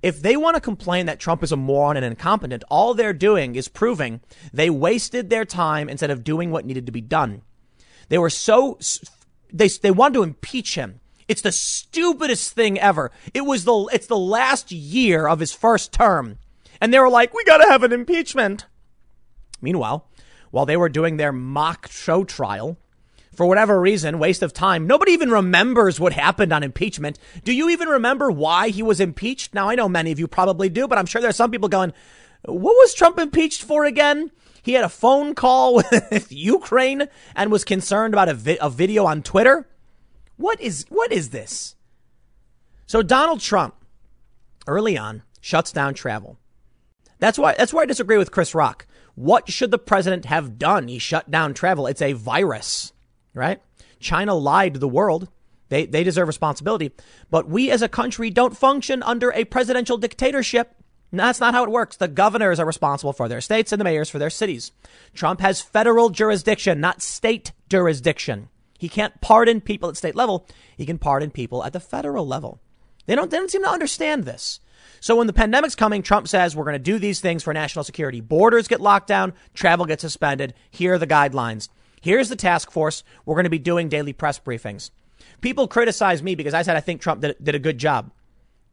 If 0.02 0.22
they 0.22 0.36
want 0.36 0.56
to 0.56 0.62
complain 0.62 1.06
that 1.06 1.20
Trump 1.20 1.42
is 1.44 1.54
a 1.54 1.58
moron 1.58 1.96
and 1.96 2.06
incompetent, 2.06 2.66
all 2.70 2.94
they're 2.94 3.14
doing 3.14 3.56
is 3.56 3.70
proving 3.70 4.20
they 4.52 4.70
wasted 4.70 5.30
their 5.30 5.46
time 5.46 5.88
instead 5.88 6.12
of 6.12 6.26
doing 6.26 6.52
what 6.52 6.66
needed 6.66 6.86
to 6.88 6.92
be 6.92 7.02
done. 7.02 7.42
They 8.10 8.18
were 8.18 8.30
so, 8.30 8.78
they, 9.52 9.70
they 9.70 9.92
wanted 9.92 10.16
to 10.16 10.24
impeach 10.24 10.76
him. 10.76 11.00
It's 11.30 11.42
the 11.42 11.54
stupidest 11.54 12.52
thing 12.52 12.78
ever. 12.78 13.12
It 13.34 13.46
was 13.46 13.64
the, 13.64 13.90
it's 13.94 14.08
the 14.08 14.18
last 14.18 14.74
year 14.74 15.26
of 15.26 15.40
his 15.40 15.54
first 15.54 15.94
term. 15.94 16.38
And 16.82 16.94
they 16.94 17.00
were 17.00 17.10
like, 17.10 17.34
we 17.34 17.46
got 17.46 17.60
to 17.60 17.70
have 17.70 17.84
an 17.84 17.94
impeachment. 17.94 18.66
Meanwhile, 19.62 20.06
while 20.54 20.68
they 20.68 20.78
were 20.78 20.88
doing 20.88 21.18
their 21.18 21.32
mock 21.32 21.88
show 21.90 22.24
trial. 22.24 22.78
For 23.34 23.44
whatever 23.44 23.82
reason, 23.82 24.20
waste 24.20 24.44
of 24.44 24.54
time. 24.54 24.86
Nobody 24.86 25.12
even 25.14 25.32
remembers 25.32 26.00
what 26.00 26.14
happened 26.14 26.54
on 26.54 26.62
impeachment. 26.62 27.18
Do 27.44 27.52
you 27.52 27.72
even 27.72 27.88
remember 27.88 28.30
why 28.30 28.70
he 28.70 28.84
was 28.84 29.00
impeached? 29.00 29.56
Now, 29.56 29.68
I 29.68 29.74
know 29.74 29.90
many 29.90 30.12
of 30.12 30.20
you 30.20 30.28
probably 30.28 30.70
do, 30.70 30.88
but 30.88 31.00
I'm 31.00 31.08
sure 31.08 31.24
there's 31.24 31.38
some 31.38 31.50
people 31.50 31.70
going, 31.70 31.92
what 32.46 32.76
was 32.76 32.94
Trump 32.94 33.18
impeached 33.18 33.64
for 33.64 33.84
again? 33.84 34.30
He 34.62 34.74
had 34.74 34.84
a 34.84 34.90
phone 34.90 35.34
call 35.34 35.74
with 36.12 36.32
Ukraine 36.32 37.08
and 37.36 37.52
was 37.52 37.66
concerned 37.66 38.14
about 38.14 38.30
a, 38.30 38.36
vi- 38.36 38.60
a 38.62 38.70
video 38.70 39.08
on 39.08 39.24
Twitter. 39.24 39.68
What 40.38 40.62
is, 40.62 40.86
what 40.90 41.12
is 41.12 41.32
this? 41.32 41.76
So 42.86 43.02
Donald 43.02 43.40
Trump 43.40 43.74
early 44.68 45.00
on 45.00 45.24
shuts 45.42 45.72
down 45.72 45.96
travel. 45.96 46.38
That's 47.18 47.40
why, 47.40 47.56
that's 47.58 47.74
why 47.74 47.82
I 47.82 47.86
disagree 47.88 48.18
with 48.18 48.30
Chris 48.30 48.54
Rock. 48.54 48.86
What 49.16 49.50
should 49.50 49.72
the 49.72 49.78
president 49.78 50.26
have 50.26 50.58
done? 50.58 50.88
He 50.88 50.98
shut 51.00 51.30
down 51.30 51.54
travel. 51.54 51.88
It's 51.88 52.02
a 52.02 52.14
virus, 52.14 52.94
right? 53.34 53.62
China 54.00 54.34
lied 54.34 54.74
to 54.74 54.80
the 54.80 54.88
world. 54.88 55.30
They, 55.70 55.86
they 55.86 56.04
deserve 56.04 56.28
responsibility. 56.28 56.92
But 57.30 57.48
we 57.48 57.72
as 57.72 57.82
a 57.82 57.90
country 57.90 58.30
don't 58.30 58.58
function 58.58 59.02
under 59.04 59.32
a 59.32 59.46
presidential 59.46 59.98
dictatorship. 59.98 60.76
that's 61.12 61.40
not 61.40 61.54
how 61.54 61.64
it 61.64 61.72
works. 61.72 61.96
The 61.96 62.08
governors 62.08 62.60
are 62.60 62.66
responsible 62.66 63.14
for 63.14 63.28
their 63.28 63.42
states 63.42 63.72
and 63.72 63.80
the 63.80 63.86
mayors 63.86 64.10
for 64.10 64.20
their 64.20 64.30
cities. 64.30 64.72
Trump 65.14 65.42
has 65.42 65.62
federal 65.62 66.10
jurisdiction, 66.10 66.80
not 66.80 67.02
state 67.02 67.54
jurisdiction. 67.70 68.50
He 68.78 68.90
can't 68.90 69.22
pardon 69.22 69.62
people 69.62 69.90
at 69.90 69.98
state 69.98 70.16
level. 70.16 70.46
He 70.76 70.86
can 70.86 70.98
pardon 70.98 71.32
people 71.32 71.64
at 71.64 71.74
the 71.74 71.80
federal 71.80 72.28
level. 72.28 72.60
They 73.06 73.16
don't, 73.16 73.32
they 73.32 73.38
don't 73.38 73.50
seem 73.50 73.64
to 73.64 73.70
understand 73.70 74.24
this. 74.24 74.60
So 75.00 75.16
when 75.16 75.28
the 75.28 75.34
pandemic's 75.34 75.76
coming, 75.76 76.02
Trump 76.02 76.28
says 76.28 76.56
we're 76.56 76.64
going 76.64 76.74
to 76.74 76.80
do 76.80 77.00
these 77.00 77.20
things 77.20 77.44
for 77.44 77.54
national 77.54 77.84
security. 77.84 78.22
Borders 78.22 78.68
get 78.68 78.82
locked 78.82 79.08
down, 79.08 79.34
travel 79.54 79.86
gets 79.86 80.02
suspended. 80.02 80.54
Here 80.72 80.94
are 80.94 80.98
the 80.98 81.08
guidelines. 81.08 81.70
Here's 82.02 82.30
the 82.30 82.36
task 82.36 82.72
force. 82.72 83.04
We're 83.26 83.36
going 83.36 83.46
to 83.46 83.50
be 83.50 83.60
doing 83.60 83.90
daily 83.90 84.14
press 84.14 84.40
briefings. 84.40 84.92
People 85.42 85.68
criticize 85.68 86.22
me 86.22 86.36
because 86.36 86.54
I 86.54 86.62
said 86.62 86.76
I 86.76 86.82
think 86.82 87.02
Trump 87.02 87.22
did, 87.22 87.36
did 87.42 87.56
a 87.56 87.60
good 87.60 87.78
job. 87.78 88.12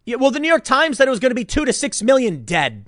Yeah, 0.05 0.17
well, 0.17 0.31
the 0.31 0.41
New 0.41 0.49
York 0.49 0.65
Times 0.65 0.97
said 0.97 1.07
it 1.07 1.11
was 1.11 1.21
going 1.21 1.31
to 1.31 1.35
be 1.37 1.45
two 1.45 1.65
to 1.65 1.73
six 1.73 2.03
million 2.03 2.45
dead. 2.45 2.87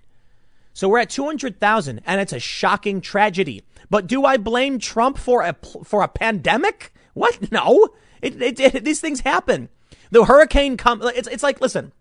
So 0.74 0.88
we're 0.88 0.98
at 0.98 1.10
200,000 1.10 2.00
and 2.06 2.20
it's 2.20 2.32
a 2.32 2.40
shocking 2.40 3.00
tragedy. 3.00 3.62
But 3.90 4.06
do 4.06 4.24
I 4.24 4.36
blame 4.36 4.78
Trump 4.78 5.18
for 5.18 5.42
a, 5.42 5.54
for 5.84 6.02
a 6.02 6.08
pandemic? 6.08 6.92
What? 7.14 7.38
No. 7.52 7.90
It, 8.22 8.40
it, 8.40 8.60
it, 8.60 8.84
these 8.84 9.00
things 9.00 9.20
happen. 9.20 9.68
The 10.12 10.24
hurricane 10.24 10.76
come, 10.76 11.02
it's, 11.02 11.26
it's 11.26 11.42
like, 11.42 11.60
listen, 11.60 11.92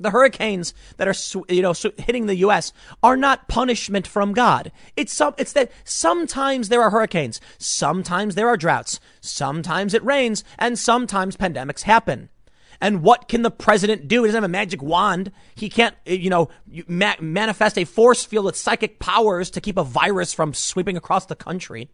the 0.00 0.10
hurricanes 0.10 0.74
that 0.96 1.06
are, 1.06 1.14
you 1.52 1.62
know, 1.62 1.74
hitting 1.98 2.26
the 2.26 2.36
U.S. 2.36 2.72
are 3.02 3.16
not 3.16 3.48
punishment 3.48 4.06
from 4.06 4.32
God. 4.32 4.72
It's 4.96 5.12
some, 5.12 5.34
it's 5.38 5.52
that 5.52 5.70
sometimes 5.84 6.68
there 6.68 6.82
are 6.82 6.90
hurricanes, 6.90 7.40
sometimes 7.58 8.34
there 8.34 8.48
are 8.48 8.56
droughts, 8.56 8.98
sometimes 9.20 9.94
it 9.94 10.04
rains, 10.04 10.42
and 10.58 10.78
sometimes 10.78 11.36
pandemics 11.36 11.82
happen. 11.82 12.30
And 12.80 13.02
what 13.02 13.28
can 13.28 13.42
the 13.42 13.50
president 13.50 14.08
do? 14.08 14.22
He 14.22 14.28
doesn't 14.28 14.42
have 14.42 14.48
a 14.48 14.48
magic 14.48 14.82
wand. 14.82 15.32
He 15.54 15.68
can't, 15.68 15.94
eh, 16.06 16.14
you 16.14 16.30
know, 16.30 16.48
ma- 16.88 17.16
manifest 17.20 17.76
a 17.76 17.84
force 17.84 18.24
field 18.24 18.46
with 18.46 18.56
psychic 18.56 18.98
powers 18.98 19.50
to 19.50 19.60
keep 19.60 19.76
a 19.76 19.84
virus 19.84 20.32
from 20.32 20.54
sweeping 20.54 20.96
across 20.96 21.26
the 21.26 21.36
country. 21.36 21.90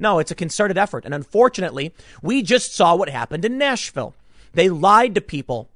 No, 0.00 0.18
it's 0.18 0.32
a 0.32 0.36
concerted 0.36 0.76
effort. 0.76 1.04
And 1.04 1.14
unfortunately, 1.14 1.94
we 2.20 2.42
just 2.42 2.74
saw 2.74 2.96
what 2.96 3.08
happened 3.08 3.44
in 3.44 3.58
Nashville. 3.58 4.14
They 4.52 4.68
lied 4.68 5.14
to 5.14 5.20
people 5.20 5.70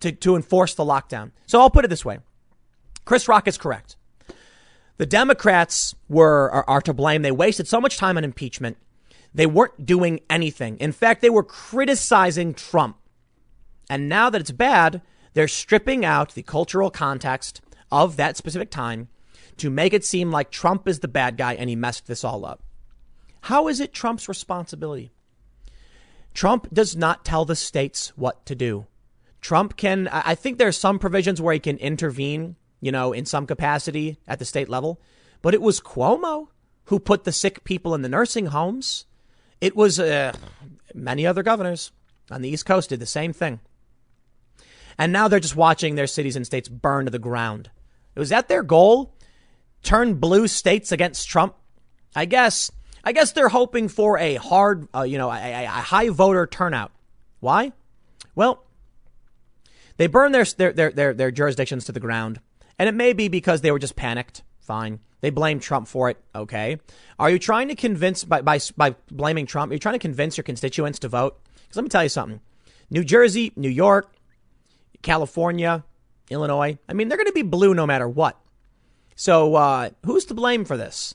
to, 0.00 0.12
to 0.12 0.36
enforce 0.36 0.74
the 0.74 0.84
lockdown. 0.84 1.32
So 1.46 1.60
I'll 1.60 1.70
put 1.70 1.84
it 1.84 1.88
this 1.88 2.04
way. 2.04 2.18
Chris 3.04 3.28
Rock 3.28 3.48
is 3.48 3.58
correct. 3.58 3.96
The 4.98 5.06
Democrats 5.06 5.94
were, 6.08 6.50
are, 6.50 6.64
are 6.68 6.80
to 6.82 6.92
blame. 6.92 7.22
They 7.22 7.30
wasted 7.30 7.68
so 7.68 7.80
much 7.80 7.96
time 7.96 8.16
on 8.16 8.24
impeachment. 8.24 8.76
They 9.32 9.46
weren't 9.46 9.86
doing 9.86 10.20
anything. 10.28 10.76
In 10.78 10.92
fact, 10.92 11.22
they 11.22 11.30
were 11.30 11.42
criticizing 11.42 12.54
Trump. 12.54 12.96
And 13.88 14.08
now 14.08 14.28
that 14.30 14.40
it's 14.40 14.50
bad, 14.50 15.00
they're 15.34 15.48
stripping 15.48 16.04
out 16.04 16.34
the 16.34 16.42
cultural 16.42 16.90
context 16.90 17.60
of 17.90 18.16
that 18.16 18.36
specific 18.36 18.70
time 18.70 19.08
to 19.58 19.70
make 19.70 19.92
it 19.92 20.04
seem 20.04 20.30
like 20.30 20.50
Trump 20.50 20.88
is 20.88 21.00
the 21.00 21.08
bad 21.08 21.36
guy 21.36 21.54
and 21.54 21.70
he 21.70 21.76
messed 21.76 22.06
this 22.06 22.24
all 22.24 22.44
up. 22.44 22.62
How 23.42 23.68
is 23.68 23.80
it 23.80 23.92
Trump's 23.92 24.28
responsibility? 24.28 25.10
Trump 26.34 26.68
does 26.72 26.96
not 26.96 27.24
tell 27.24 27.44
the 27.44 27.56
states 27.56 28.12
what 28.16 28.44
to 28.46 28.54
do. 28.54 28.86
Trump 29.40 29.76
can, 29.76 30.08
I 30.08 30.34
think 30.34 30.58
there's 30.58 30.76
some 30.76 30.98
provisions 30.98 31.40
where 31.40 31.54
he 31.54 31.60
can 31.60 31.78
intervene, 31.78 32.56
you 32.80 32.90
know, 32.90 33.12
in 33.12 33.24
some 33.24 33.46
capacity 33.46 34.18
at 34.26 34.38
the 34.38 34.44
state 34.44 34.68
level, 34.68 35.00
but 35.42 35.54
it 35.54 35.62
was 35.62 35.80
Cuomo 35.80 36.48
who 36.84 36.98
put 36.98 37.24
the 37.24 37.32
sick 37.32 37.64
people 37.64 37.94
in 37.94 38.02
the 38.02 38.08
nursing 38.08 38.46
homes. 38.46 39.04
It 39.60 39.76
was 39.76 40.00
uh, 40.00 40.32
many 40.94 41.26
other 41.26 41.42
governors 41.42 41.92
on 42.30 42.42
the 42.42 42.48
East 42.48 42.66
Coast 42.66 42.88
did 42.88 43.00
the 43.00 43.06
same 43.06 43.32
thing. 43.32 43.60
And 44.96 45.12
now 45.12 45.28
they're 45.28 45.38
just 45.38 45.56
watching 45.56 45.94
their 45.94 46.06
cities 46.06 46.34
and 46.34 46.44
states 46.44 46.68
burn 46.68 47.04
to 47.04 47.10
the 47.10 47.18
ground. 47.18 47.70
Was 48.16 48.30
that 48.30 48.48
their 48.48 48.64
goal? 48.64 49.14
Turn 49.82 50.14
blue 50.14 50.48
states 50.48 50.90
against 50.90 51.28
Trump? 51.28 51.54
I 52.16 52.24
guess. 52.24 52.72
I 53.04 53.12
guess 53.12 53.32
they're 53.32 53.48
hoping 53.48 53.88
for 53.88 54.18
a 54.18 54.34
hard, 54.34 54.88
uh, 54.94 55.02
you 55.02 55.18
know, 55.18 55.30
a, 55.30 55.64
a 55.64 55.66
high 55.66 56.08
voter 56.08 56.46
turnout. 56.46 56.90
Why? 57.38 57.72
Well, 58.34 58.64
they 59.98 60.06
burned 60.06 60.34
their, 60.34 60.44
their, 60.44 60.72
their, 60.72 60.90
their, 60.90 61.14
their 61.14 61.30
jurisdictions 61.30 61.84
to 61.84 61.92
the 61.92 62.00
ground. 62.00 62.40
And 62.78 62.88
it 62.88 62.94
may 62.94 63.12
be 63.12 63.28
because 63.28 63.60
they 63.60 63.70
were 63.70 63.78
just 63.78 63.96
panicked. 63.96 64.42
Fine. 64.60 65.00
They 65.20 65.30
blame 65.30 65.60
Trump 65.60 65.88
for 65.88 66.08
it. 66.10 66.16
Okay. 66.34 66.78
Are 67.18 67.28
you 67.28 67.38
trying 67.38 67.68
to 67.68 67.74
convince 67.74 68.24
by, 68.24 68.40
by, 68.40 68.60
by 68.76 68.94
blaming 69.10 69.46
Trump? 69.46 69.70
Are 69.70 69.74
you 69.74 69.80
trying 69.80 69.96
to 69.96 69.98
convince 69.98 70.36
your 70.36 70.44
constituents 70.44 71.00
to 71.00 71.08
vote? 71.08 71.40
Because 71.44 71.76
let 71.76 71.82
me 71.82 71.88
tell 71.88 72.02
you 72.04 72.08
something. 72.08 72.40
New 72.90 73.04
Jersey, 73.04 73.52
New 73.56 73.68
York, 73.68 74.12
California, 75.02 75.84
Illinois. 76.30 76.78
I 76.88 76.92
mean, 76.92 77.08
they're 77.08 77.18
going 77.18 77.26
to 77.26 77.32
be 77.32 77.42
blue 77.42 77.74
no 77.74 77.86
matter 77.86 78.08
what. 78.08 78.38
So 79.16 79.56
uh, 79.56 79.90
who's 80.06 80.24
to 80.26 80.34
blame 80.34 80.64
for 80.64 80.76
this? 80.76 81.14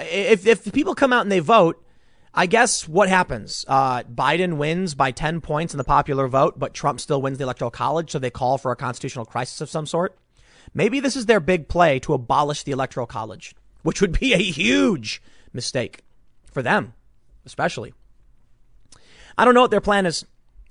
If 0.00 0.46
if 0.46 0.72
people 0.72 0.94
come 0.94 1.12
out 1.12 1.22
and 1.22 1.30
they 1.30 1.38
vote, 1.38 1.82
I 2.34 2.46
guess 2.46 2.88
what 2.88 3.10
happens? 3.10 3.64
Uh, 3.68 4.04
Biden 4.04 4.56
wins 4.56 4.94
by 4.94 5.10
10 5.10 5.42
points 5.42 5.74
in 5.74 5.78
the 5.78 5.84
popular 5.84 6.28
vote, 6.28 6.58
but 6.58 6.72
Trump 6.72 6.98
still 6.98 7.20
wins 7.20 7.36
the 7.36 7.44
electoral 7.44 7.70
college, 7.70 8.10
so 8.10 8.18
they 8.18 8.30
call 8.30 8.56
for 8.56 8.72
a 8.72 8.76
constitutional 8.76 9.26
crisis 9.26 9.60
of 9.60 9.68
some 9.68 9.84
sort. 9.84 10.16
Maybe 10.72 10.98
this 10.98 11.16
is 11.16 11.26
their 11.26 11.40
big 11.40 11.68
play 11.68 11.98
to 12.00 12.14
abolish 12.14 12.62
the 12.62 12.72
electoral 12.72 13.06
college, 13.06 13.54
which 13.82 14.00
would 14.00 14.18
be 14.18 14.32
a 14.32 14.38
huge 14.38 15.22
mistake 15.52 16.04
for 16.50 16.62
them, 16.62 16.94
especially. 17.44 17.92
I 19.36 19.44
don't 19.44 19.54
know 19.54 19.60
what 19.60 19.70
their 19.70 19.82
plan 19.82 20.06
is. 20.06 20.24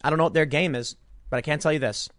I 0.03 0.09
don't 0.09 0.17
know 0.17 0.23
what 0.23 0.33
their 0.33 0.45
game 0.47 0.73
is, 0.73 0.95
but 1.29 1.37
I 1.37 1.41
can 1.41 1.59
tell 1.59 1.73
you 1.73 1.79
this. 1.79 2.09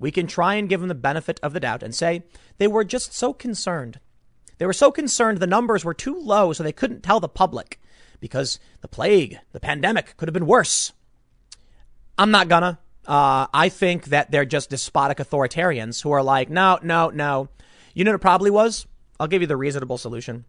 We 0.00 0.10
can 0.10 0.26
try 0.26 0.54
and 0.54 0.68
give 0.68 0.80
them 0.80 0.88
the 0.88 0.94
benefit 0.96 1.38
of 1.44 1.52
the 1.52 1.60
doubt 1.60 1.84
and 1.84 1.94
say 1.94 2.24
they 2.58 2.66
were 2.66 2.82
just 2.82 3.12
so 3.12 3.32
concerned. 3.32 4.00
They 4.58 4.66
were 4.66 4.72
so 4.72 4.90
concerned 4.90 5.38
the 5.38 5.46
numbers 5.46 5.84
were 5.84 5.94
too 5.94 6.18
low, 6.18 6.52
so 6.52 6.64
they 6.64 6.72
couldn't 6.72 7.02
tell 7.02 7.20
the 7.20 7.28
public 7.28 7.80
because 8.20 8.58
the 8.80 8.88
plague, 8.88 9.38
the 9.52 9.60
pandemic 9.60 10.16
could 10.16 10.28
have 10.28 10.34
been 10.34 10.46
worse. 10.46 10.92
I'm 12.16 12.30
not 12.30 12.48
gonna. 12.48 12.78
Uh, 13.06 13.46
I 13.52 13.70
think 13.70 14.06
that 14.06 14.30
they're 14.30 14.44
just 14.44 14.70
despotic 14.70 15.18
authoritarians 15.18 16.02
who 16.02 16.12
are 16.12 16.22
like, 16.22 16.50
no, 16.50 16.78
no, 16.82 17.08
no. 17.08 17.48
You 17.94 18.04
know 18.04 18.12
what 18.12 18.16
it 18.16 18.20
probably 18.20 18.50
was? 18.50 18.86
I'll 19.18 19.26
give 19.26 19.40
you 19.40 19.48
the 19.48 19.56
reasonable 19.56 19.98
solution. 19.98 20.44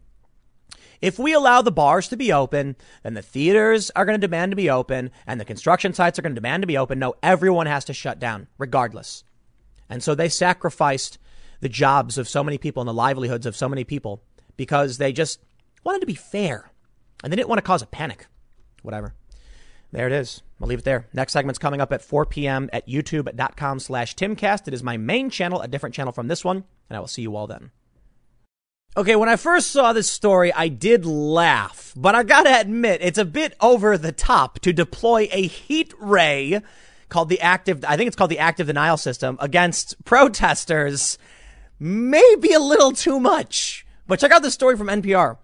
If 1.01 1.17
we 1.17 1.33
allow 1.33 1.63
the 1.63 1.71
bars 1.71 2.07
to 2.09 2.17
be 2.17 2.31
open, 2.31 2.75
then 3.01 3.15
the 3.15 3.23
theaters 3.23 3.89
are 3.95 4.05
going 4.05 4.19
to 4.19 4.27
demand 4.27 4.51
to 4.51 4.55
be 4.55 4.69
open 4.69 5.09
and 5.25 5.39
the 5.39 5.45
construction 5.45 5.93
sites 5.93 6.19
are 6.19 6.21
going 6.21 6.33
to 6.33 6.39
demand 6.39 6.61
to 6.61 6.67
be 6.67 6.77
open. 6.77 6.99
No, 6.99 7.15
everyone 7.23 7.65
has 7.65 7.85
to 7.85 7.93
shut 7.93 8.19
down 8.19 8.47
regardless. 8.59 9.23
And 9.89 10.03
so 10.03 10.13
they 10.13 10.29
sacrificed 10.29 11.17
the 11.59 11.69
jobs 11.69 12.17
of 12.17 12.29
so 12.29 12.43
many 12.43 12.57
people 12.57 12.81
and 12.81 12.87
the 12.87 12.93
livelihoods 12.93 13.45
of 13.45 13.55
so 13.55 13.67
many 13.67 13.83
people 13.83 14.21
because 14.57 14.99
they 14.99 15.11
just 15.11 15.39
wanted 15.83 16.01
to 16.01 16.05
be 16.05 16.13
fair 16.13 16.70
and 17.23 17.31
they 17.31 17.35
didn't 17.35 17.49
want 17.49 17.59
to 17.59 17.63
cause 17.63 17.81
a 17.81 17.87
panic. 17.87 18.27
Whatever. 18.81 19.13
There 19.91 20.07
it 20.07 20.13
is. 20.13 20.41
I'll 20.61 20.67
leave 20.67 20.79
it 20.79 20.85
there. 20.85 21.07
Next 21.13 21.33
segment's 21.33 21.59
coming 21.59 21.81
up 21.81 21.91
at 21.91 22.01
4 22.01 22.25
p.m. 22.25 22.69
at 22.71 22.87
youtube.com 22.87 23.79
slash 23.79 24.15
timcast. 24.15 24.67
It 24.67 24.73
is 24.73 24.83
my 24.83 24.97
main 24.97 25.29
channel, 25.29 25.61
a 25.61 25.67
different 25.67 25.95
channel 25.95 26.13
from 26.13 26.27
this 26.27 26.45
one, 26.45 26.63
and 26.89 26.97
I 26.97 26.99
will 26.99 27.07
see 27.07 27.23
you 27.23 27.35
all 27.35 27.47
then. 27.47 27.71
Okay, 28.95 29.15
when 29.15 29.29
I 29.29 29.37
first 29.37 29.71
saw 29.71 29.93
this 29.93 30.09
story, 30.09 30.51
I 30.51 30.67
did 30.67 31.05
laugh, 31.05 31.93
but 31.95 32.13
I 32.13 32.23
gotta 32.23 32.59
admit, 32.59 33.01
it's 33.01 33.17
a 33.17 33.23
bit 33.23 33.55
over 33.61 33.97
the 33.97 34.11
top 34.11 34.59
to 34.59 34.73
deploy 34.73 35.29
a 35.31 35.47
heat 35.47 35.93
ray 35.97 36.61
called 37.07 37.29
the 37.29 37.39
active, 37.39 37.85
I 37.87 37.95
think 37.95 38.07
it's 38.07 38.15
called 38.15 38.31
the 38.31 38.39
active 38.39 38.67
denial 38.67 38.97
system 38.97 39.37
against 39.39 40.03
protesters. 40.03 41.17
Maybe 41.79 42.53
a 42.53 42.59
little 42.59 42.91
too 42.91 43.19
much. 43.19 43.85
But 44.07 44.19
check 44.19 44.31
out 44.31 44.41
this 44.41 44.53
story 44.53 44.75
from 44.75 44.87
NPR. 44.87 45.37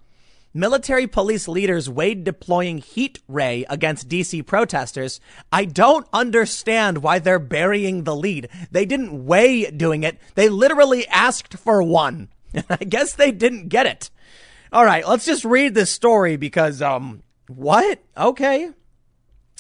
Military 0.57 1.05
police 1.05 1.47
leaders 1.47 1.87
weighed 1.87 2.23
deploying 2.23 2.79
heat 2.79 3.19
ray 3.27 3.63
against 3.69 4.09
DC 4.09 4.43
protesters. 4.43 5.19
I 5.51 5.65
don't 5.65 6.07
understand 6.11 7.03
why 7.03 7.19
they're 7.19 7.37
burying 7.37 8.05
the 8.05 8.15
lead. 8.15 8.49
They 8.71 8.83
didn't 8.83 9.27
weigh 9.27 9.69
doing 9.69 10.01
it. 10.01 10.17
They 10.33 10.49
literally 10.49 11.07
asked 11.09 11.59
for 11.59 11.83
one. 11.83 12.29
I 12.71 12.77
guess 12.77 13.13
they 13.13 13.31
didn't 13.31 13.67
get 13.67 13.85
it. 13.85 14.09
All 14.73 14.83
right, 14.83 15.07
let's 15.07 15.25
just 15.25 15.45
read 15.45 15.75
this 15.75 15.91
story 15.91 16.37
because, 16.37 16.81
um, 16.81 17.21
what? 17.47 18.03
Okay. 18.17 18.71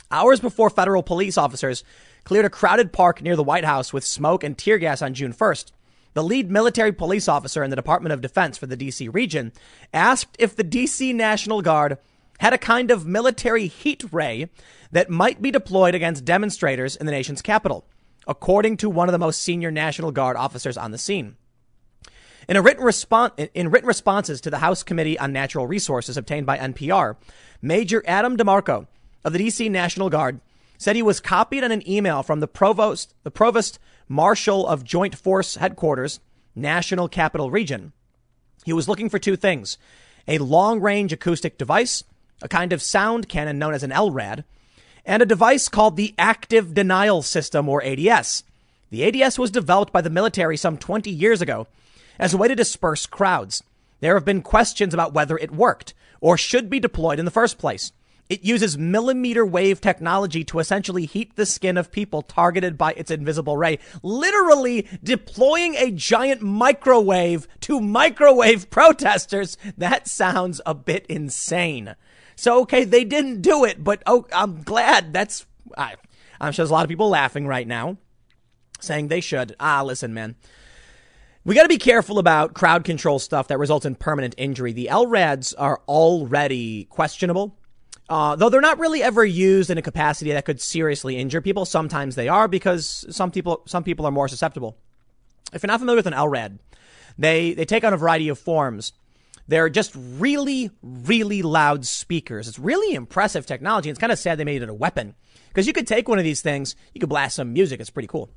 Hours 0.09 0.39
before 0.39 0.71
federal 0.71 1.03
police 1.03 1.37
officers 1.37 1.83
cleared 2.23 2.45
a 2.45 2.49
crowded 2.49 2.91
park 2.91 3.21
near 3.21 3.35
the 3.35 3.43
White 3.43 3.65
House 3.65 3.93
with 3.93 4.03
smoke 4.03 4.43
and 4.43 4.57
tear 4.57 4.79
gas 4.79 5.03
on 5.03 5.13
June 5.13 5.31
1st, 5.31 5.73
the 6.17 6.23
lead 6.23 6.49
military 6.49 6.91
police 6.91 7.27
officer 7.27 7.63
in 7.63 7.69
the 7.69 7.75
Department 7.75 8.11
of 8.11 8.21
Defense 8.21 8.57
for 8.57 8.65
the 8.65 8.75
DC 8.75 9.13
region, 9.13 9.53
asked 9.93 10.35
if 10.39 10.55
the 10.55 10.63
DC 10.63 11.13
National 11.13 11.61
Guard 11.61 11.99
had 12.39 12.53
a 12.53 12.57
kind 12.57 12.89
of 12.89 13.05
military 13.05 13.67
heat 13.67 14.03
ray 14.11 14.49
that 14.91 15.11
might 15.11 15.43
be 15.43 15.51
deployed 15.51 15.93
against 15.93 16.25
demonstrators 16.25 16.95
in 16.95 17.05
the 17.05 17.11
nation's 17.11 17.43
capital, 17.43 17.85
according 18.27 18.77
to 18.77 18.89
one 18.89 19.07
of 19.07 19.11
the 19.11 19.19
most 19.19 19.43
senior 19.43 19.69
National 19.69 20.11
Guard 20.11 20.35
officers 20.37 20.75
on 20.75 20.89
the 20.89 20.97
scene. 20.97 21.35
In 22.49 22.59
written 22.63 22.89
in 23.53 23.69
written 23.69 23.87
responses 23.87 24.41
to 24.41 24.49
the 24.49 24.57
House 24.57 24.81
Committee 24.81 25.19
on 25.19 25.31
Natural 25.31 25.67
Resources 25.67 26.17
obtained 26.17 26.47
by 26.47 26.57
NPR, 26.57 27.15
Major 27.61 28.03
Adam 28.07 28.37
DeMarco 28.37 28.87
of 29.23 29.33
the 29.33 29.39
DC 29.39 29.69
National 29.69 30.09
Guard 30.09 30.39
said 30.79 30.95
he 30.95 31.03
was 31.03 31.19
copied 31.19 31.63
on 31.63 31.71
an 31.71 31.87
email 31.87 32.23
from 32.23 32.39
the 32.39 32.47
provost, 32.47 33.13
the 33.21 33.29
provost 33.29 33.77
marshal 34.07 34.67
of 34.67 34.83
Joint 34.83 35.15
Force 35.15 35.55
Headquarters, 35.55 36.19
National 36.55 37.07
Capital 37.07 37.51
Region. 37.51 37.93
He 38.65 38.73
was 38.73 38.87
looking 38.87 39.09
for 39.09 39.19
two 39.19 39.35
things 39.35 39.77
a 40.27 40.37
long 40.39 40.81
range 40.81 41.13
acoustic 41.13 41.57
device, 41.57 42.03
a 42.41 42.47
kind 42.47 42.73
of 42.73 42.81
sound 42.81 43.29
cannon 43.29 43.57
known 43.57 43.73
as 43.73 43.83
an 43.83 43.91
LRAD, 43.91 44.43
and 45.05 45.21
a 45.21 45.25
device 45.25 45.69
called 45.69 45.95
the 45.95 46.13
Active 46.17 46.73
Denial 46.73 47.21
System, 47.21 47.69
or 47.69 47.83
ADS. 47.83 48.43
The 48.89 49.23
ADS 49.23 49.39
was 49.39 49.51
developed 49.51 49.93
by 49.93 50.01
the 50.01 50.09
military 50.09 50.57
some 50.57 50.77
20 50.77 51.09
years 51.09 51.41
ago 51.41 51.67
as 52.19 52.33
a 52.33 52.37
way 52.37 52.47
to 52.49 52.55
disperse 52.55 53.05
crowds. 53.05 53.63
There 53.99 54.15
have 54.15 54.25
been 54.25 54.41
questions 54.41 54.93
about 54.93 55.13
whether 55.13 55.37
it 55.37 55.51
worked 55.51 55.93
or 56.19 56.37
should 56.37 56.69
be 56.69 56.79
deployed 56.79 57.19
in 57.19 57.25
the 57.25 57.31
first 57.31 57.57
place. 57.57 57.91
It 58.29 58.43
uses 58.43 58.77
millimeter 58.77 59.45
wave 59.45 59.79
technology 59.79 60.43
to 60.45 60.59
essentially 60.59 61.05
heat 61.05 61.35
the 61.35 61.45
skin 61.45 61.77
of 61.77 61.91
people 61.91 62.21
targeted 62.21 62.77
by 62.77 62.91
its 62.93 63.09
invisible 63.09 63.55
ray, 63.55 63.79
literally 64.03 64.87
deploying 65.01 65.75
a 65.75 65.91
giant 65.91 66.41
microwave 66.41 67.47
to 67.61 67.79
microwave 67.79 68.69
protesters. 68.69 69.57
That 69.77 70.07
sounds 70.07 70.59
a 70.65 70.73
bit 70.73 71.05
insane. 71.07 71.95
So, 72.35 72.61
okay, 72.61 72.83
they 72.83 73.03
didn't 73.03 73.41
do 73.41 73.63
it, 73.63 73.83
but 73.83 74.03
oh, 74.05 74.27
I'm 74.33 74.61
glad 74.61 75.13
that's, 75.13 75.45
I, 75.77 75.95
I'm 76.39 76.51
sure 76.51 76.63
there's 76.63 76.69
a 76.69 76.73
lot 76.73 76.83
of 76.83 76.89
people 76.89 77.09
laughing 77.09 77.47
right 77.47 77.67
now 77.67 77.97
saying 78.79 79.07
they 79.07 79.21
should. 79.21 79.55
Ah, 79.59 79.83
listen, 79.83 80.13
man. 80.13 80.35
We 81.43 81.55
got 81.55 81.63
to 81.63 81.69
be 81.69 81.77
careful 81.77 82.19
about 82.19 82.53
crowd 82.53 82.83
control 82.83 83.19
stuff 83.19 83.47
that 83.47 83.57
results 83.57 83.85
in 83.85 83.95
permanent 83.95 84.35
injury. 84.37 84.73
The 84.73 84.89
LRADs 84.91 85.53
are 85.57 85.81
already 85.87 86.85
questionable. 86.85 87.56
Uh, 88.09 88.35
though 88.35 88.49
they're 88.49 88.61
not 88.61 88.79
really 88.79 89.03
ever 89.03 89.25
used 89.25 89.69
in 89.69 89.77
a 89.77 89.81
capacity 89.81 90.31
that 90.31 90.45
could 90.45 90.61
seriously 90.61 91.17
injure 91.17 91.41
people. 91.41 91.65
Sometimes 91.65 92.15
they 92.15 92.29
are 92.29 92.47
because 92.47 93.05
some 93.09 93.31
people 93.31 93.63
some 93.65 93.83
people 93.83 94.05
are 94.05 94.11
more 94.11 94.27
susceptible. 94.27 94.77
If 95.53 95.63
you're 95.63 95.67
not 95.67 95.79
familiar 95.79 95.97
with 95.97 96.07
an 96.07 96.13
LRAD, 96.13 96.59
they 97.17 97.53
they 97.53 97.65
take 97.65 97.83
on 97.83 97.93
a 97.93 97.97
variety 97.97 98.29
of 98.29 98.39
forms. 98.39 98.93
They're 99.49 99.69
just 99.69 99.93
really, 99.95 100.71
really 100.81 101.41
loud 101.41 101.85
speakers. 101.85 102.47
It's 102.49 102.59
really 102.59 102.93
impressive 102.95 103.45
technology. 103.45 103.89
It's 103.89 103.99
kind 103.99 104.11
of 104.11 104.19
sad 104.19 104.37
they 104.37 104.43
made 104.43 104.61
it 104.61 104.69
a 104.69 104.73
weapon 104.73 105.15
because 105.49 105.67
you 105.67 105.73
could 105.73 105.87
take 105.87 106.09
one 106.09 106.17
of 106.17 106.25
these 106.25 106.41
things, 106.41 106.75
you 106.93 106.99
could 106.99 107.09
blast 107.09 107.37
some 107.37 107.53
music. 107.53 107.79
It's 107.79 107.89
pretty 107.89 108.07
cool. 108.07 108.29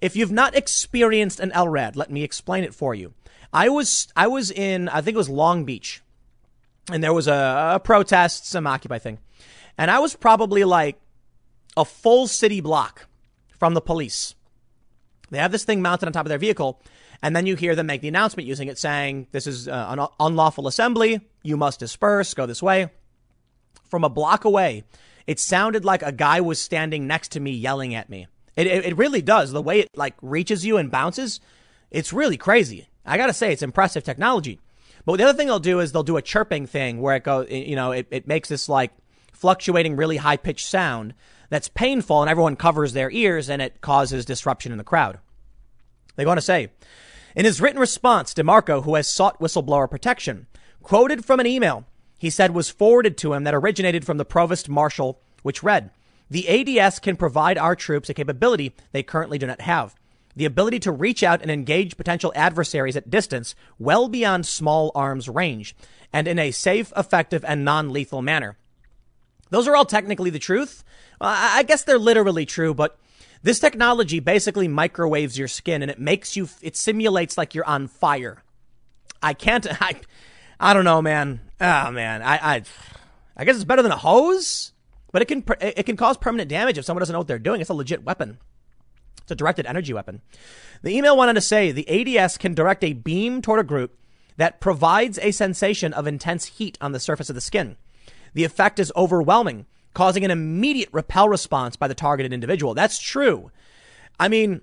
If 0.00 0.14
you've 0.14 0.32
not 0.32 0.54
experienced 0.54 1.40
an 1.40 1.52
LRAD, 1.52 1.96
let 1.96 2.10
me 2.10 2.22
explain 2.22 2.64
it 2.64 2.74
for 2.74 2.94
you. 2.94 3.14
I 3.52 3.68
was 3.68 4.08
I 4.14 4.26
was 4.26 4.50
in 4.50 4.88
I 4.88 5.00
think 5.00 5.14
it 5.14 5.18
was 5.18 5.28
Long 5.28 5.64
Beach 5.64 6.02
and 6.90 7.02
there 7.02 7.12
was 7.12 7.26
a, 7.26 7.72
a 7.74 7.80
protest, 7.80 8.46
some 8.46 8.66
Occupy 8.66 8.98
thing. 8.98 9.18
And 9.78 9.90
I 9.90 9.98
was 9.98 10.14
probably 10.14 10.64
like 10.64 10.98
a 11.76 11.84
full 11.84 12.26
city 12.26 12.60
block 12.60 13.06
from 13.58 13.74
the 13.74 13.80
police. 13.80 14.34
They 15.30 15.38
have 15.38 15.52
this 15.52 15.64
thing 15.64 15.82
mounted 15.82 16.06
on 16.06 16.12
top 16.12 16.26
of 16.26 16.28
their 16.30 16.38
vehicle, 16.38 16.80
and 17.22 17.34
then 17.34 17.46
you 17.46 17.56
hear 17.56 17.74
them 17.74 17.86
make 17.86 18.00
the 18.00 18.08
announcement 18.08 18.46
using 18.46 18.68
it 18.68 18.78
saying, 18.78 19.26
This 19.32 19.46
is 19.46 19.68
uh, 19.68 19.86
an 19.88 20.06
unlawful 20.20 20.68
assembly. 20.68 21.20
You 21.42 21.56
must 21.56 21.80
disperse, 21.80 22.34
go 22.34 22.46
this 22.46 22.62
way. 22.62 22.90
From 23.90 24.04
a 24.04 24.08
block 24.08 24.44
away, 24.44 24.84
it 25.26 25.40
sounded 25.40 25.84
like 25.84 26.02
a 26.02 26.12
guy 26.12 26.40
was 26.40 26.60
standing 26.60 27.06
next 27.06 27.32
to 27.32 27.40
me 27.40 27.52
yelling 27.52 27.94
at 27.94 28.08
me. 28.08 28.26
It, 28.54 28.66
it, 28.66 28.84
it 28.86 28.96
really 28.96 29.22
does. 29.22 29.52
The 29.52 29.62
way 29.62 29.80
it 29.80 29.90
like 29.96 30.14
reaches 30.22 30.64
you 30.64 30.76
and 30.76 30.90
bounces, 30.90 31.40
it's 31.90 32.12
really 32.12 32.36
crazy. 32.36 32.88
I 33.04 33.16
gotta 33.16 33.32
say, 33.32 33.52
it's 33.52 33.62
impressive 33.62 34.04
technology. 34.04 34.60
But 35.06 35.18
the 35.18 35.24
other 35.24 35.38
thing 35.38 35.46
they'll 35.46 35.60
do 35.60 35.78
is 35.80 35.92
they'll 35.92 36.02
do 36.02 36.16
a 36.16 36.22
chirping 36.22 36.66
thing 36.66 37.00
where 37.00 37.14
it 37.14 37.22
goes, 37.22 37.48
you 37.48 37.76
know, 37.76 37.92
it, 37.92 38.08
it 38.10 38.26
makes 38.26 38.48
this 38.48 38.68
like 38.68 38.90
fluctuating, 39.32 39.96
really 39.96 40.16
high 40.16 40.36
pitched 40.36 40.66
sound 40.66 41.14
that's 41.48 41.68
painful 41.68 42.20
and 42.20 42.28
everyone 42.28 42.56
covers 42.56 42.92
their 42.92 43.10
ears 43.10 43.48
and 43.48 43.62
it 43.62 43.80
causes 43.80 44.24
disruption 44.24 44.72
in 44.72 44.78
the 44.78 44.84
crowd. 44.84 45.20
They 46.16 46.24
go 46.24 46.30
on 46.30 46.36
to 46.36 46.42
say, 46.42 46.72
in 47.36 47.44
his 47.44 47.60
written 47.60 47.78
response, 47.78 48.34
DeMarco, 48.34 48.82
who 48.82 48.96
has 48.96 49.08
sought 49.08 49.38
whistleblower 49.38 49.88
protection, 49.88 50.48
quoted 50.82 51.24
from 51.24 51.38
an 51.38 51.46
email 51.46 51.84
he 52.18 52.30
said 52.30 52.52
was 52.52 52.70
forwarded 52.70 53.16
to 53.18 53.34
him 53.34 53.44
that 53.44 53.54
originated 53.54 54.04
from 54.04 54.16
the 54.16 54.24
provost 54.24 54.68
marshal, 54.68 55.20
which 55.42 55.62
read, 55.62 55.90
the 56.28 56.80
ADS 56.80 56.98
can 56.98 57.14
provide 57.14 57.58
our 57.58 57.76
troops 57.76 58.08
a 58.08 58.14
capability 58.14 58.74
they 58.90 59.02
currently 59.02 59.38
do 59.38 59.46
not 59.46 59.60
have 59.60 59.94
the 60.36 60.44
ability 60.44 60.78
to 60.80 60.92
reach 60.92 61.22
out 61.22 61.42
and 61.42 61.50
engage 61.50 61.96
potential 61.96 62.32
adversaries 62.36 62.96
at 62.96 63.10
distance 63.10 63.54
well 63.78 64.08
beyond 64.08 64.46
small 64.46 64.92
arms 64.94 65.28
range 65.28 65.74
and 66.12 66.28
in 66.28 66.38
a 66.38 66.50
safe, 66.50 66.92
effective, 66.96 67.44
and 67.44 67.64
non 67.64 67.92
lethal 67.92 68.22
manner. 68.22 68.56
Those 69.50 69.66
are 69.66 69.74
all 69.74 69.86
technically 69.86 70.30
the 70.30 70.38
truth. 70.38 70.84
Uh, 71.20 71.34
I 71.54 71.62
guess 71.62 71.84
they're 71.84 71.98
literally 71.98 72.46
true, 72.46 72.74
but 72.74 72.98
this 73.42 73.58
technology 73.58 74.20
basically 74.20 74.68
microwaves 74.68 75.38
your 75.38 75.48
skin 75.48 75.82
and 75.82 75.90
it 75.90 75.98
makes 75.98 76.36
you, 76.36 76.48
it 76.62 76.76
simulates 76.76 77.38
like 77.38 77.54
you're 77.54 77.66
on 77.66 77.86
fire. 77.86 78.42
I 79.22 79.34
can't. 79.34 79.66
I, 79.82 80.00
I 80.60 80.74
don't 80.74 80.84
know, 80.84 81.00
man. 81.02 81.40
Oh 81.60 81.90
man, 81.90 82.22
I, 82.22 82.56
I, 82.56 82.62
I 83.36 83.44
guess 83.44 83.56
it's 83.56 83.64
better 83.64 83.82
than 83.82 83.92
a 83.92 83.96
hose, 83.96 84.72
but 85.12 85.22
it 85.22 85.26
can 85.26 85.44
it 85.60 85.86
can 85.86 85.96
cause 85.96 86.16
permanent 86.16 86.50
damage 86.50 86.76
if 86.76 86.84
someone 86.84 87.00
doesn't 87.00 87.12
know 87.12 87.20
what 87.20 87.28
they're 87.28 87.38
doing. 87.38 87.60
It's 87.60 87.70
a 87.70 87.74
legit 87.74 88.04
weapon. 88.04 88.38
It's 89.26 89.32
a 89.32 89.34
directed 89.34 89.66
energy 89.66 89.92
weapon. 89.92 90.22
The 90.82 90.96
email 90.96 91.16
went 91.16 91.30
on 91.30 91.34
to 91.34 91.40
say 91.40 91.72
the 91.72 92.16
ADS 92.16 92.38
can 92.38 92.54
direct 92.54 92.84
a 92.84 92.92
beam 92.92 93.42
toward 93.42 93.58
a 93.58 93.64
group 93.64 93.98
that 94.36 94.60
provides 94.60 95.18
a 95.20 95.32
sensation 95.32 95.92
of 95.92 96.06
intense 96.06 96.44
heat 96.44 96.78
on 96.80 96.92
the 96.92 97.00
surface 97.00 97.28
of 97.28 97.34
the 97.34 97.40
skin. 97.40 97.76
The 98.34 98.44
effect 98.44 98.78
is 98.78 98.92
overwhelming, 98.94 99.66
causing 99.94 100.24
an 100.24 100.30
immediate 100.30 100.90
repel 100.92 101.28
response 101.28 101.74
by 101.74 101.88
the 101.88 101.94
targeted 101.94 102.32
individual. 102.32 102.72
That's 102.72 103.00
true. 103.00 103.50
I 104.20 104.28
mean, 104.28 104.60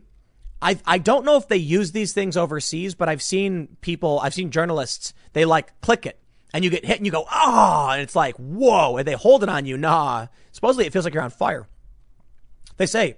I 0.62 0.80
I 0.86 0.98
don't 0.98 1.26
know 1.26 1.36
if 1.36 1.50
they 1.50 1.58
use 1.58 1.92
these 1.92 2.14
things 2.14 2.38
overseas, 2.38 2.96
but 2.96 3.10
I've 3.10 3.22
seen 3.22 3.76
people, 3.82 4.22
I've 4.24 4.34
seen 4.34 4.50
journalists, 4.50 5.14
they 5.34 5.44
like 5.44 5.78
click 5.82 6.06
it 6.06 6.18
and 6.54 6.64
you 6.64 6.70
get 6.70 6.86
hit 6.86 6.98
and 6.98 7.06
you 7.06 7.12
go, 7.12 7.26
ah, 7.30 7.88
oh, 7.88 7.92
and 7.92 8.02
it's 8.02 8.16
like, 8.16 8.38
whoa, 8.38 8.96
and 8.96 9.06
they 9.06 9.14
hold 9.14 9.44
it 9.44 9.50
on 9.50 9.66
you. 9.66 9.76
Nah. 9.76 10.28
Supposedly 10.54 10.86
it 10.86 10.94
feels 10.94 11.04
like 11.04 11.14
you're 11.14 11.24
on 11.24 11.32
fire. 11.32 11.68
They 12.78 12.86
say, 12.86 13.18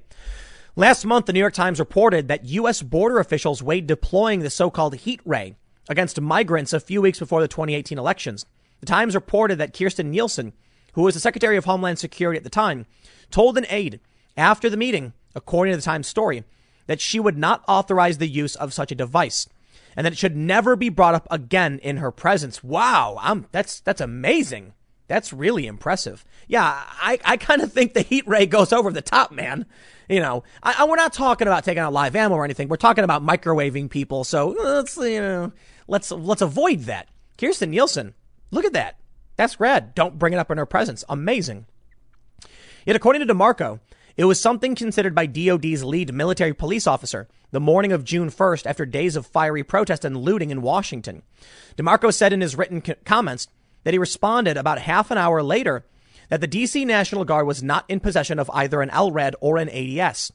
last 0.76 1.06
month, 1.06 1.26
the 1.26 1.34
New 1.34 1.40
York 1.40 1.54
Times 1.54 1.80
reported 1.80 2.28
that 2.28 2.46
U.S. 2.46 2.82
border 2.82 3.20
officials 3.20 3.64
weighed 3.64 3.88
deploying 3.88 4.40
the 4.40 4.50
so-called 4.50 4.96
heat 4.96 5.22
ray 5.26 5.56
against 5.90 6.20
migrants 6.20 6.74
a 6.74 6.80
few 6.80 7.02
weeks 7.02 7.20
before 7.20 7.42
the 7.42 7.48
2018 7.48 7.98
elections. 7.98 8.46
The 8.80 8.86
Times 8.86 9.16
reported 9.16 9.58
that 9.58 9.74
Kirstjen 9.74 10.08
Nielsen, 10.08 10.54
who 10.94 11.04
was 11.04 11.14
the 11.14 11.20
Secretary 11.20 11.58
of 11.58 11.66
Homeland 11.66 12.00
Security 12.00 12.38
at 12.38 12.44
the 12.44 12.50
time, 12.50 12.86
told 13.32 13.58
an 13.58 13.66
aide 13.70 14.00
after 14.38 14.70
the 14.70 14.78
meeting, 14.78 15.14
according 15.34 15.74
to 15.74 15.78
the 15.78 15.84
Times 15.84 16.08
story, 16.08 16.44
that 16.88 17.02
she 17.02 17.20
would 17.20 17.38
not 17.38 17.64
authorize 17.68 18.18
the 18.18 18.28
use 18.28 18.56
of 18.56 18.74
such 18.74 18.92
a 18.92 18.96
device 18.96 19.48
and 19.96 20.06
that 20.06 20.14
it 20.14 20.18
should 20.18 20.36
never 20.36 20.76
be 20.76 20.90
brought 20.90 21.16
up 21.16 21.28
again 21.32 21.80
in 21.80 21.98
her 21.98 22.12
presence. 22.12 22.64
Wow, 22.64 23.18
I'm, 23.22 23.48
that's, 23.52 23.80
that's 23.80 24.02
amazing. 24.02 24.74
That's 25.08 25.32
really 25.32 25.68
impressive. 25.68 26.26
Yeah, 26.48 26.64
I, 26.66 27.20
I 27.24 27.38
kind 27.38 27.62
of 27.62 27.72
think 27.72 27.94
the 27.94 28.02
heat 28.02 28.28
ray 28.28 28.46
goes 28.46 28.74
over 28.74 28.92
the 28.92 29.02
top, 29.02 29.32
man. 29.32 29.66
You 30.10 30.19
know, 30.19 30.44
I, 30.61 30.76
I, 30.80 30.86
we're 30.86 30.95
not 30.95 31.14
talking 31.14 31.48
about 31.48 31.64
taking 31.64 31.82
out 31.82 31.94
live 31.94 32.15
ammo 32.15 32.36
or 32.36 32.45
anything. 32.45 32.68
We're 32.68 32.77
talking 32.77 33.03
about 33.03 33.26
microwaving 33.26 33.90
people. 33.90 34.23
So 34.23 34.52
uh, 34.60 34.76
let's, 34.76 34.98
you 34.98 35.22
know, 35.22 35.52
let's, 35.88 36.11
let's 36.11 36.41
avoid 36.41 36.82
that. 36.82 37.07
Kirstjen 37.38 37.69
Nielsen, 37.69 38.14
look 38.52 38.65
at 38.65 38.73
that. 38.73 38.99
That's 39.36 39.60
rad. 39.60 39.95
Don't 39.95 40.19
bring 40.19 40.34
it 40.34 40.40
up 40.40 40.52
in 40.52 40.57
her 40.57 40.65
presence. 40.65 41.03
Amazing. 41.10 41.65
Yet, 42.86 42.95
according 42.95 43.26
to 43.26 43.34
DeMarco, 43.34 43.80
it 44.15 44.26
was 44.26 44.40
something 44.40 44.76
considered 44.76 45.14
by 45.14 45.26
DOD's 45.26 45.84
lead 45.84 46.14
military 46.14 46.53
police 46.53 46.88
officer 46.88 47.27
the 47.52 47.60
morning 47.60 47.91
of 47.91 48.03
June 48.03 48.30
1st 48.30 48.65
after 48.65 48.86
days 48.86 49.15
of 49.15 49.26
fiery 49.26 49.64
protest 49.64 50.06
and 50.06 50.15
looting 50.15 50.52
in 50.52 50.61
Washington. 50.61 51.23
DeMarco 51.77 52.14
said 52.14 52.32
in 52.32 52.41
his 52.41 52.56
written 52.56 52.82
comments 53.03 53.48
that 53.84 53.94
he 53.94 53.98
responded 53.98 54.56
about 54.56 54.80
half 54.80 55.11
an 55.11 55.18
hour 55.18 55.44
later 55.44 55.86
that 56.30 56.42
the 56.42 56.48
DC 56.48 56.86
National 56.86 57.26
Guard 57.26 57.48
was 57.48 57.64
not 57.64 57.86
in 57.88 58.00
possession 58.00 58.40
of 58.40 58.50
either 58.54 58.82
an 58.82 58.90
LRAD 58.90 59.34
or 59.42 59.58
an 59.58 59.70
ADS. 59.70 60.32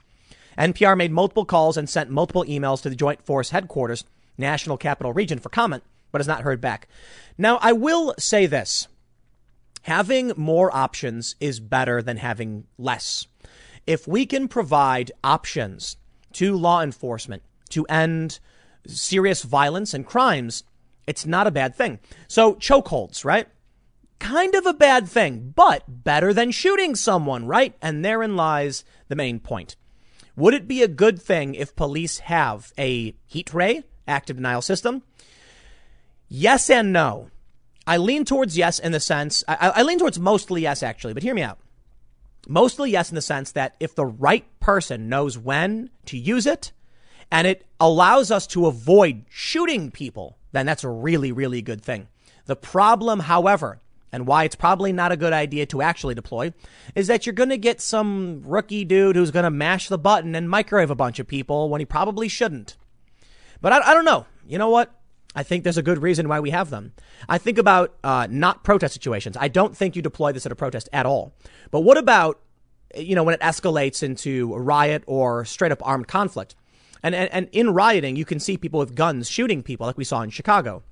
NPR 0.59 0.97
made 0.97 1.13
multiple 1.13 1.45
calls 1.45 1.77
and 1.77 1.89
sent 1.89 2.11
multiple 2.11 2.45
emails 2.45 2.83
to 2.83 2.91
the 2.91 2.97
Joint 2.97 3.25
Force 3.25 3.51
Headquarters, 3.51 4.05
National 4.37 4.77
Capital 4.77 5.13
Region, 5.13 5.39
for 5.39 5.49
comment, 5.49 5.83
but 6.13 6.21
has 6.21 6.29
not 6.29 6.43
heard 6.43 6.61
back. 6.61 6.89
Now, 7.39 7.59
I 7.63 7.73
will 7.73 8.15
say 8.19 8.47
this 8.47 8.89
having 9.83 10.33
more 10.37 10.75
options 10.75 11.37
is 11.41 11.61
better 11.61 12.03
than 12.03 12.19
having 12.19 12.67
less 12.77 13.27
if 13.91 14.07
we 14.07 14.27
can 14.27 14.49
provide 14.49 15.11
options 15.25 15.97
to 16.35 16.57
law 16.57 16.81
enforcement 16.81 17.43
to 17.71 17.85
end 17.87 18.39
serious 18.87 19.43
violence 19.43 19.93
and 19.95 20.07
crimes, 20.07 20.65
it's 21.07 21.27
not 21.27 21.49
a 21.49 21.51
bad 21.51 21.75
thing. 21.75 21.99
So 22.29 22.55
chokeholds, 22.55 23.25
right? 23.25 23.49
Kind 24.21 24.55
of 24.55 24.67
a 24.67 24.75
bad 24.75 25.09
thing, 25.09 25.53
but 25.57 25.83
better 25.89 26.33
than 26.33 26.53
shooting 26.53 26.95
someone, 26.95 27.47
right? 27.47 27.75
And 27.83 28.05
therein 28.05 28.37
lies 28.37 28.85
the 29.09 29.17
main 29.17 29.41
point. 29.41 29.75
Would 30.37 30.55
it 30.55 30.69
be 30.69 30.83
a 30.83 30.89
good 30.89 31.21
thing 31.21 31.55
if 31.55 31.75
police 31.75 32.19
have 32.21 32.73
a 32.79 33.15
heat 33.27 33.53
ray 33.53 33.83
active 34.07 34.37
denial 34.37 34.63
system? 34.63 35.03
Yes 36.29 36.71
and 36.71 36.93
no. 36.93 37.31
I 37.87 37.97
lean 37.97 38.25
towards 38.25 38.57
yes 38.57 38.79
in 38.79 38.93
the 38.93 39.01
sense, 39.01 39.43
I, 39.49 39.73
I 39.77 39.83
lean 39.83 39.99
towards 39.99 40.21
mostly 40.21 40.63
yes, 40.63 40.83
actually, 40.83 41.15
but 41.15 41.25
hear 41.25 41.35
me 41.35 41.43
out. 41.43 41.59
Mostly 42.47 42.91
yes, 42.91 43.11
in 43.11 43.15
the 43.17 43.23
sense 43.23 43.53
that 43.53 43.75
if 43.81 43.95
the 43.95 44.07
right 44.07 44.45
person 44.61 45.09
knows 45.09 45.37
when 45.37 45.91
to 46.07 46.17
use 46.17 46.47
it 46.47 46.73
and 47.31 47.47
it 47.47 47.67
allows 47.79 48.31
us 48.31 48.47
to 48.49 48.67
avoid 48.67 49.25
shooting 49.29 49.91
people, 49.91 50.39
then 50.53 50.67
that's 50.67 50.85
a 50.85 50.89
really, 50.89 51.33
really 51.33 51.63
good 51.63 51.83
thing. 51.83 52.09
The 52.47 52.57
problem, 52.57 53.21
however, 53.21 53.81
and 54.13 54.27
why 54.27 54.45
it's 54.45 54.57
probably 54.57 54.93
not 54.93 55.13
a 55.13 55.17
good 55.17 55.33
idea 55.33 55.67
to 55.67 55.83
actually 55.83 56.15
deploy 56.15 56.53
is 56.95 57.07
that 57.07 57.27
you're 57.27 57.33
going 57.33 57.51
to 57.51 57.59
get 57.59 57.81
some 57.81 58.43
rookie 58.45 58.85
dude 58.85 59.17
who's 59.17 59.31
going 59.31 59.45
to 59.45 59.51
mash 59.51 59.89
the 59.89 59.99
button 59.99 60.35
and 60.35 60.51
microwave 60.51 60.91
a 60.91 60.95
bunch 60.95 61.19
of 61.19 61.27
people 61.27 61.69
when 61.69 61.81
he 61.81 61.85
probably 61.85 62.29
shouldn't. 62.29 62.77
But 63.61 63.73
I, 63.73 63.91
I 63.91 63.95
don't 63.95 64.05
know. 64.05 64.27
You 64.47 64.59
know 64.59 64.71
what? 64.71 64.93
I 65.35 65.45
think 65.45 65.63
there's 65.63 65.79
a 65.79 65.83
good 65.83 66.03
reason 66.03 66.29
why 66.29 66.41
we 66.41 66.51
have 66.51 66.71
them. 66.71 66.93
I 67.29 67.39
think 67.39 67.57
about 67.59 67.95
uh, 68.03 68.27
not 68.29 68.65
protest 68.65 68.95
situations. 68.95 69.37
I 69.39 69.49
don't 69.49 69.77
think 69.77 69.95
you 69.95 70.03
deploy 70.03 70.33
this 70.33 70.45
at 70.45 70.51
a 70.53 70.57
protest 70.57 70.89
at 70.93 71.07
all. 71.07 71.33
But 71.71 71.81
what 71.81 71.97
about, 71.97 72.41
you 72.97 73.15
know, 73.15 73.23
when 73.23 73.35
it 73.35 73.41
escalates 73.41 74.03
into 74.03 74.53
a 74.55 74.61
riot 74.61 75.05
or 75.07 75.45
straight 75.45 75.71
up 75.71 75.87
armed 75.87 76.09
conflict? 76.09 76.57
And, 77.03 77.15
and, 77.15 77.33
and 77.33 77.49
in 77.53 77.73
rioting, 77.73 78.17
you 78.17 78.25
can 78.25 78.41
see 78.41 78.57
people 78.57 78.81
with 78.81 78.97
guns 78.97 79.31
shooting 79.31 79.63
people 79.63 79.87
like 79.87 79.97
we 79.97 80.05
saw 80.05 80.21
in 80.23 80.31
Chicago. 80.31 80.83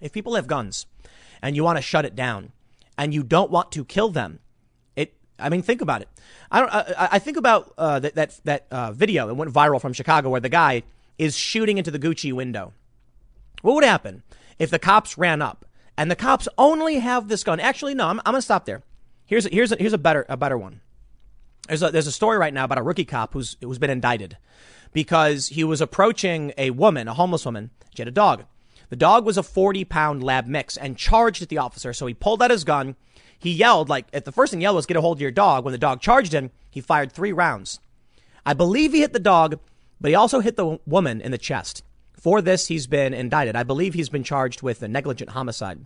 If 0.00 0.12
people 0.12 0.36
have 0.36 0.46
guns 0.46 0.86
and 1.42 1.56
you 1.56 1.64
want 1.64 1.78
to 1.78 1.82
shut 1.82 2.04
it 2.04 2.14
down 2.14 2.52
and 2.98 3.12
you 3.12 3.22
don't 3.22 3.50
want 3.50 3.72
to 3.72 3.84
kill 3.84 4.08
them, 4.08 4.40
it, 4.94 5.14
I 5.38 5.48
mean, 5.48 5.62
think 5.62 5.80
about 5.80 6.02
it. 6.02 6.08
I 6.50 6.60
don't, 6.60 6.72
I, 6.72 7.08
I 7.12 7.18
think 7.18 7.36
about 7.36 7.72
uh, 7.76 7.98
that, 8.00 8.14
that, 8.14 8.40
that 8.44 8.66
uh, 8.70 8.92
video 8.92 9.26
that 9.26 9.34
went 9.34 9.52
viral 9.52 9.80
from 9.80 9.92
Chicago 9.92 10.30
where 10.30 10.40
the 10.40 10.48
guy 10.48 10.82
is 11.18 11.36
shooting 11.36 11.78
into 11.78 11.90
the 11.90 11.98
Gucci 11.98 12.32
window 12.32 12.72
what 13.62 13.74
would 13.74 13.84
happen 13.84 14.22
if 14.58 14.70
the 14.70 14.78
cops 14.78 15.18
ran 15.18 15.42
up 15.42 15.64
and 15.96 16.10
the 16.10 16.16
cops 16.16 16.48
only 16.58 16.98
have 16.98 17.28
this 17.28 17.44
gun? 17.44 17.60
Actually, 17.60 17.94
no, 17.94 18.06
I'm, 18.06 18.20
I'm 18.24 18.34
to 18.34 18.42
stop 18.42 18.64
there. 18.64 18.82
Here's 19.24 19.46
a, 19.46 19.48
here's 19.48 19.72
a, 19.72 19.76
here's 19.76 19.92
a 19.92 19.98
better 19.98 20.24
a 20.28 20.36
better 20.36 20.56
one. 20.56 20.80
There's 21.68 21.82
a, 21.82 21.90
there's 21.90 22.06
a 22.06 22.12
story 22.12 22.38
right 22.38 22.54
now 22.54 22.64
about 22.64 22.78
a 22.78 22.82
rookie 22.82 23.04
cop 23.04 23.32
who's 23.32 23.56
who's 23.60 23.78
been 23.78 23.90
indicted 23.90 24.36
because 24.92 25.48
he 25.48 25.64
was 25.64 25.80
approaching 25.80 26.52
a 26.56 26.70
woman, 26.70 27.08
a 27.08 27.14
homeless 27.14 27.44
woman. 27.44 27.70
She 27.94 28.02
had 28.02 28.08
a 28.08 28.12
dog. 28.12 28.44
The 28.88 28.96
dog 28.96 29.24
was 29.24 29.36
a 29.36 29.42
40 29.42 29.84
pound 29.84 30.22
lab 30.22 30.46
mix 30.46 30.76
and 30.76 30.96
charged 30.96 31.42
at 31.42 31.48
the 31.48 31.58
officer. 31.58 31.92
So 31.92 32.06
he 32.06 32.14
pulled 32.14 32.42
out 32.42 32.50
his 32.50 32.64
gun. 32.64 32.96
He 33.38 33.50
yelled 33.50 33.88
like 33.88 34.06
at 34.12 34.24
the 34.24 34.32
first 34.32 34.50
thing 34.50 34.60
he 34.60 34.64
yelled 34.64 34.76
was 34.76 34.86
get 34.86 34.96
a 34.96 35.00
hold 35.00 35.18
of 35.18 35.22
your 35.22 35.30
dog. 35.30 35.64
When 35.64 35.72
the 35.72 35.78
dog 35.78 36.00
charged 36.00 36.32
him, 36.32 36.50
he 36.70 36.80
fired 36.80 37.12
three 37.12 37.32
rounds. 37.32 37.80
I 38.44 38.54
believe 38.54 38.92
he 38.92 39.00
hit 39.00 39.12
the 39.12 39.18
dog, 39.18 39.58
but 40.00 40.08
he 40.08 40.14
also 40.14 40.40
hit 40.40 40.56
the 40.56 40.78
woman 40.86 41.20
in 41.20 41.32
the 41.32 41.38
chest. 41.38 41.82
For 42.14 42.40
this, 42.40 42.68
he's 42.68 42.86
been 42.86 43.12
indicted. 43.12 43.56
I 43.56 43.62
believe 43.62 43.94
he's 43.94 44.08
been 44.08 44.24
charged 44.24 44.62
with 44.62 44.82
a 44.82 44.88
negligent 44.88 45.30
homicide. 45.30 45.78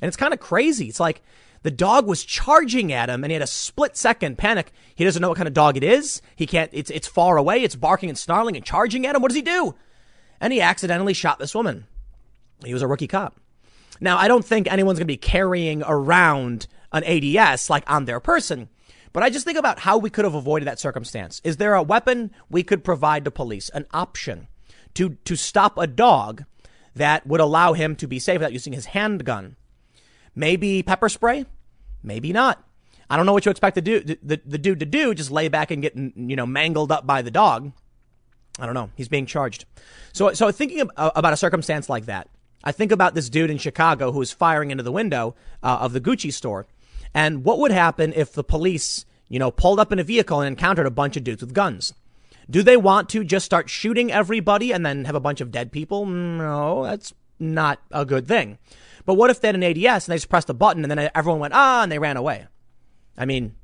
And 0.00 0.08
it's 0.08 0.16
kind 0.16 0.34
of 0.34 0.40
crazy. 0.40 0.88
It's 0.88 1.00
like 1.00 1.22
the 1.62 1.70
dog 1.70 2.06
was 2.06 2.24
charging 2.24 2.92
at 2.92 3.08
him 3.08 3.24
and 3.24 3.30
he 3.30 3.34
had 3.34 3.42
a 3.42 3.46
split 3.46 3.96
second 3.96 4.38
panic. 4.38 4.72
He 4.94 5.04
doesn't 5.04 5.20
know 5.22 5.28
what 5.28 5.38
kind 5.38 5.48
of 5.48 5.54
dog 5.54 5.76
it 5.76 5.84
is. 5.84 6.22
He 6.34 6.46
can't, 6.46 6.70
it's, 6.72 6.90
it's 6.90 7.08
far 7.08 7.36
away. 7.36 7.62
It's 7.62 7.76
barking 7.76 8.08
and 8.08 8.18
snarling 8.18 8.56
and 8.56 8.64
charging 8.64 9.06
at 9.06 9.14
him. 9.14 9.22
What 9.22 9.28
does 9.28 9.36
he 9.36 9.42
do? 9.42 9.74
And 10.40 10.52
he 10.52 10.60
accidentally 10.60 11.14
shot 11.14 11.38
this 11.38 11.54
woman. 11.54 11.86
He 12.64 12.72
was 12.72 12.82
a 12.82 12.88
rookie 12.88 13.06
cop. 13.06 13.38
Now, 14.00 14.18
I 14.18 14.28
don't 14.28 14.44
think 14.44 14.70
anyone's 14.70 14.98
going 14.98 15.06
to 15.06 15.12
be 15.12 15.16
carrying 15.16 15.82
around 15.86 16.66
an 16.92 17.04
ADS 17.04 17.70
like 17.70 17.90
on 17.90 18.04
their 18.04 18.20
person, 18.20 18.68
but 19.12 19.22
I 19.22 19.30
just 19.30 19.44
think 19.44 19.58
about 19.58 19.78
how 19.80 19.98
we 19.98 20.10
could 20.10 20.24
have 20.24 20.34
avoided 20.34 20.68
that 20.68 20.78
circumstance. 20.78 21.40
Is 21.44 21.56
there 21.56 21.74
a 21.74 21.82
weapon 21.82 22.30
we 22.50 22.62
could 22.62 22.84
provide 22.84 23.24
to 23.24 23.30
police, 23.30 23.68
an 23.70 23.86
option? 23.92 24.48
to, 24.96 25.10
to 25.24 25.36
stop 25.36 25.78
a 25.78 25.86
dog 25.86 26.44
that 26.94 27.26
would 27.26 27.40
allow 27.40 27.74
him 27.74 27.94
to 27.96 28.08
be 28.08 28.18
safe 28.18 28.38
without 28.38 28.52
using 28.52 28.72
his 28.72 28.86
handgun. 28.86 29.56
Maybe 30.34 30.82
pepper 30.82 31.08
spray, 31.08 31.44
maybe 32.02 32.32
not. 32.32 32.64
I 33.08 33.16
don't 33.16 33.26
know 33.26 33.32
what 33.32 33.44
you 33.44 33.50
expect 33.50 33.76
the 33.76 33.82
dude, 33.82 34.18
the, 34.22 34.40
the 34.44 34.58
dude 34.58 34.80
to 34.80 34.86
do, 34.86 35.14
just 35.14 35.30
lay 35.30 35.48
back 35.48 35.70
and 35.70 35.80
get, 35.80 35.94
you 35.96 36.34
know, 36.34 36.46
mangled 36.46 36.90
up 36.90 37.06
by 37.06 37.22
the 37.22 37.30
dog. 37.30 37.72
I 38.58 38.64
don't 38.64 38.74
know. 38.74 38.90
He's 38.96 39.08
being 39.08 39.26
charged. 39.26 39.66
So, 40.12 40.32
so 40.32 40.50
thinking 40.50 40.88
uh, 40.96 41.10
about 41.14 41.34
a 41.34 41.36
circumstance 41.36 41.88
like 41.88 42.06
that, 42.06 42.28
I 42.66 42.72
think 42.72 42.90
about 42.90 43.14
this 43.14 43.30
dude 43.30 43.48
in 43.48 43.58
Chicago 43.58 44.10
who 44.10 44.18
was 44.18 44.32
firing 44.32 44.72
into 44.72 44.82
the 44.82 44.90
window 44.90 45.36
uh, 45.62 45.78
of 45.80 45.92
the 45.92 46.00
Gucci 46.00 46.32
store. 46.32 46.66
And 47.14 47.44
what 47.44 47.60
would 47.60 47.70
happen 47.70 48.12
if 48.16 48.32
the 48.32 48.42
police, 48.42 49.06
you 49.28 49.38
know, 49.38 49.52
pulled 49.52 49.78
up 49.78 49.92
in 49.92 50.00
a 50.00 50.04
vehicle 50.04 50.40
and 50.40 50.48
encountered 50.48 50.84
a 50.84 50.90
bunch 50.90 51.16
of 51.16 51.22
dudes 51.22 51.42
with 51.42 51.54
guns? 51.54 51.94
Do 52.50 52.64
they 52.64 52.76
want 52.76 53.08
to 53.10 53.22
just 53.22 53.46
start 53.46 53.70
shooting 53.70 54.10
everybody 54.10 54.72
and 54.72 54.84
then 54.84 55.04
have 55.04 55.14
a 55.14 55.20
bunch 55.20 55.40
of 55.40 55.52
dead 55.52 55.70
people? 55.70 56.06
No, 56.06 56.82
that's 56.82 57.14
not 57.38 57.80
a 57.92 58.04
good 58.04 58.26
thing. 58.26 58.58
But 59.04 59.14
what 59.14 59.30
if 59.30 59.40
they 59.40 59.46
had 59.46 59.54
an 59.54 59.62
ADS 59.62 60.08
and 60.08 60.12
they 60.12 60.16
just 60.16 60.28
pressed 60.28 60.50
a 60.50 60.54
button 60.54 60.82
and 60.82 60.90
then 60.90 61.08
everyone 61.14 61.38
went, 61.38 61.54
ah, 61.54 61.84
and 61.84 61.92
they 61.92 62.00
ran 62.00 62.16
away? 62.16 62.48
I 63.16 63.26
mean, 63.26 63.54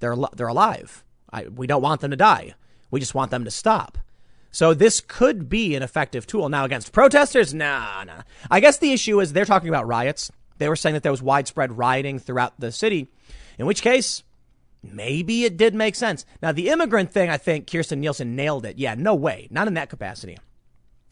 they're, 0.00 0.16
they're 0.34 0.48
alive. 0.48 1.04
I, 1.32 1.44
we 1.44 1.68
don't 1.68 1.80
want 1.80 2.00
them 2.00 2.10
to 2.10 2.16
die. 2.16 2.54
We 2.90 2.98
just 2.98 3.14
want 3.14 3.30
them 3.30 3.44
to 3.44 3.52
stop. 3.52 3.98
So 4.52 4.74
this 4.74 5.00
could 5.00 5.48
be 5.48 5.74
an 5.74 5.82
effective 5.82 6.26
tool. 6.26 6.48
Now 6.48 6.64
against 6.64 6.92
protesters, 6.92 7.52
nah, 7.54 8.04
nah. 8.04 8.22
I 8.50 8.60
guess 8.60 8.78
the 8.78 8.92
issue 8.92 9.18
is 9.20 9.32
they're 9.32 9.46
talking 9.46 9.70
about 9.70 9.86
riots. 9.86 10.30
They 10.58 10.68
were 10.68 10.76
saying 10.76 10.92
that 10.94 11.02
there 11.02 11.10
was 11.10 11.22
widespread 11.22 11.76
rioting 11.76 12.18
throughout 12.18 12.60
the 12.60 12.70
city, 12.70 13.08
in 13.58 13.66
which 13.66 13.82
case, 13.82 14.22
maybe 14.82 15.44
it 15.44 15.56
did 15.56 15.74
make 15.74 15.94
sense. 15.96 16.26
Now 16.42 16.52
the 16.52 16.68
immigrant 16.68 17.12
thing, 17.12 17.30
I 17.30 17.38
think 17.38 17.66
Kirstjen 17.66 17.98
Nielsen 17.98 18.36
nailed 18.36 18.66
it. 18.66 18.78
Yeah, 18.78 18.94
no 18.94 19.14
way. 19.14 19.48
Not 19.50 19.68
in 19.68 19.74
that 19.74 19.90
capacity. 19.90 20.36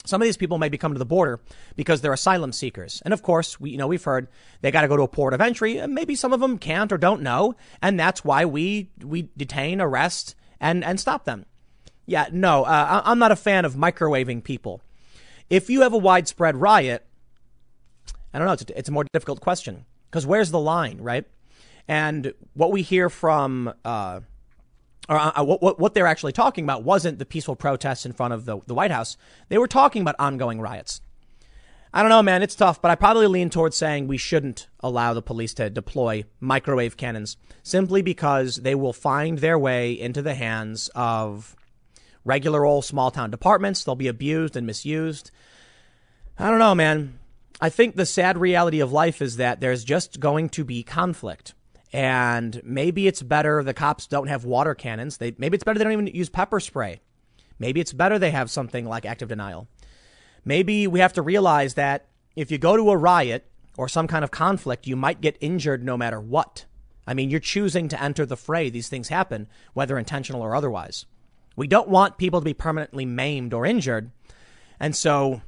Some 0.04 0.22
of 0.22 0.26
these 0.26 0.36
people 0.36 0.58
may 0.58 0.68
be 0.68 0.78
coming 0.78 0.94
to 0.94 1.00
the 1.00 1.04
border 1.04 1.40
because 1.76 2.00
they're 2.00 2.12
asylum 2.12 2.52
seekers. 2.52 3.02
And 3.04 3.12
of 3.12 3.22
course, 3.22 3.58
we, 3.60 3.70
you 3.70 3.76
know, 3.76 3.86
we've 3.86 4.04
heard 4.04 4.28
they 4.60 4.70
got 4.70 4.82
to 4.82 4.88
go 4.88 4.96
to 4.96 5.02
a 5.02 5.08
port 5.08 5.34
of 5.34 5.40
entry. 5.40 5.78
And 5.78 5.94
maybe 5.94 6.14
some 6.14 6.32
of 6.32 6.40
them 6.40 6.58
can't 6.58 6.92
or 6.92 6.98
don't 6.98 7.22
know. 7.22 7.54
And 7.82 8.00
that's 8.00 8.24
why 8.24 8.44
we, 8.44 8.90
we 9.02 9.28
detain, 9.36 9.80
arrest, 9.80 10.36
and, 10.58 10.84
and 10.84 10.98
stop 10.98 11.24
them. 11.24 11.44
Yeah, 12.10 12.26
no, 12.32 12.64
uh, 12.64 13.02
I'm 13.04 13.20
not 13.20 13.30
a 13.30 13.36
fan 13.36 13.64
of 13.64 13.74
microwaving 13.74 14.42
people. 14.42 14.82
If 15.48 15.70
you 15.70 15.82
have 15.82 15.92
a 15.92 15.96
widespread 15.96 16.56
riot, 16.56 17.06
I 18.34 18.38
don't 18.38 18.48
know, 18.48 18.54
it's 18.54 18.62
a, 18.62 18.78
it's 18.78 18.88
a 18.88 18.92
more 18.92 19.04
difficult 19.12 19.40
question 19.40 19.84
because 20.10 20.26
where's 20.26 20.50
the 20.50 20.58
line, 20.58 20.98
right? 21.00 21.24
And 21.86 22.34
what 22.54 22.72
we 22.72 22.82
hear 22.82 23.10
from, 23.10 23.72
uh, 23.84 24.20
or 25.08 25.16
uh, 25.18 25.44
what, 25.44 25.78
what 25.78 25.94
they're 25.94 26.08
actually 26.08 26.32
talking 26.32 26.64
about 26.64 26.82
wasn't 26.82 27.20
the 27.20 27.24
peaceful 27.24 27.54
protests 27.54 28.04
in 28.04 28.12
front 28.12 28.34
of 28.34 28.44
the, 28.44 28.58
the 28.66 28.74
White 28.74 28.90
House. 28.90 29.16
They 29.48 29.58
were 29.58 29.68
talking 29.68 30.02
about 30.02 30.16
ongoing 30.18 30.60
riots. 30.60 31.02
I 31.94 32.02
don't 32.02 32.10
know, 32.10 32.24
man. 32.24 32.42
It's 32.42 32.56
tough, 32.56 32.82
but 32.82 32.90
I 32.90 32.96
probably 32.96 33.28
lean 33.28 33.50
towards 33.50 33.76
saying 33.76 34.08
we 34.08 34.16
shouldn't 34.16 34.66
allow 34.80 35.14
the 35.14 35.22
police 35.22 35.54
to 35.54 35.70
deploy 35.70 36.24
microwave 36.40 36.96
cannons 36.96 37.36
simply 37.62 38.02
because 38.02 38.56
they 38.56 38.74
will 38.74 38.92
find 38.92 39.38
their 39.38 39.56
way 39.56 39.92
into 39.92 40.22
the 40.22 40.34
hands 40.34 40.90
of 40.96 41.54
regular 42.24 42.64
old 42.64 42.84
small 42.84 43.10
town 43.10 43.30
departments. 43.30 43.84
They'll 43.84 43.94
be 43.94 44.08
abused 44.08 44.56
and 44.56 44.66
misused. 44.66 45.30
I 46.38 46.48
don't 46.50 46.58
know, 46.58 46.74
man. 46.74 47.18
I 47.60 47.68
think 47.68 47.94
the 47.94 48.06
sad 48.06 48.38
reality 48.38 48.80
of 48.80 48.92
life 48.92 49.20
is 49.20 49.36
that 49.36 49.60
there's 49.60 49.84
just 49.84 50.20
going 50.20 50.48
to 50.50 50.64
be 50.64 50.82
conflict. 50.82 51.54
And 51.92 52.60
maybe 52.64 53.06
it's 53.06 53.22
better 53.22 53.62
the 53.62 53.74
cops 53.74 54.06
don't 54.06 54.28
have 54.28 54.44
water 54.44 54.74
cannons. 54.74 55.18
They, 55.18 55.34
maybe 55.36 55.56
it's 55.56 55.64
better 55.64 55.78
they 55.78 55.84
don't 55.84 55.92
even 55.92 56.06
use 56.06 56.28
pepper 56.28 56.60
spray. 56.60 57.00
Maybe 57.58 57.80
it's 57.80 57.92
better 57.92 58.18
they 58.18 58.30
have 58.30 58.50
something 58.50 58.86
like 58.86 59.04
active 59.04 59.28
denial. 59.28 59.68
Maybe 60.44 60.86
we 60.86 61.00
have 61.00 61.12
to 61.14 61.22
realize 61.22 61.74
that 61.74 62.06
if 62.36 62.50
you 62.50 62.58
go 62.58 62.76
to 62.76 62.90
a 62.90 62.96
riot 62.96 63.46
or 63.76 63.88
some 63.88 64.06
kind 64.06 64.24
of 64.24 64.30
conflict, 64.30 64.86
you 64.86 64.96
might 64.96 65.20
get 65.20 65.36
injured 65.40 65.84
no 65.84 65.96
matter 65.96 66.20
what. 66.20 66.64
I 67.06 67.14
mean, 67.14 67.28
you're 67.28 67.40
choosing 67.40 67.88
to 67.88 68.02
enter 68.02 68.24
the 68.24 68.36
fray. 68.36 68.70
These 68.70 68.88
things 68.88 69.08
happen, 69.08 69.48
whether 69.74 69.98
intentional 69.98 70.42
or 70.42 70.54
otherwise. 70.54 71.06
We 71.60 71.66
don't 71.66 71.90
want 71.90 72.16
people 72.16 72.40
to 72.40 72.44
be 72.46 72.54
permanently 72.54 73.04
maimed 73.04 73.52
or 73.52 73.66
injured. 73.66 74.12
And 74.80 74.96
so 74.96 75.42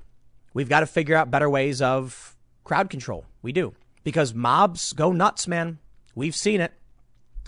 we've 0.53 0.69
got 0.69 0.81
to 0.81 0.87
figure 0.87 1.17
out 1.17 1.31
better 1.31 1.49
ways 1.49 1.81
of 1.81 2.37
crowd 2.65 2.91
control. 2.91 3.25
We 3.41 3.53
do. 3.53 3.73
Because 4.05 4.35
mobs 4.35 4.93
go 4.93 5.13
nuts, 5.13 5.49
man. 5.49 5.79
We've 6.15 6.37
seen 6.37 6.61
it. 6.61 6.75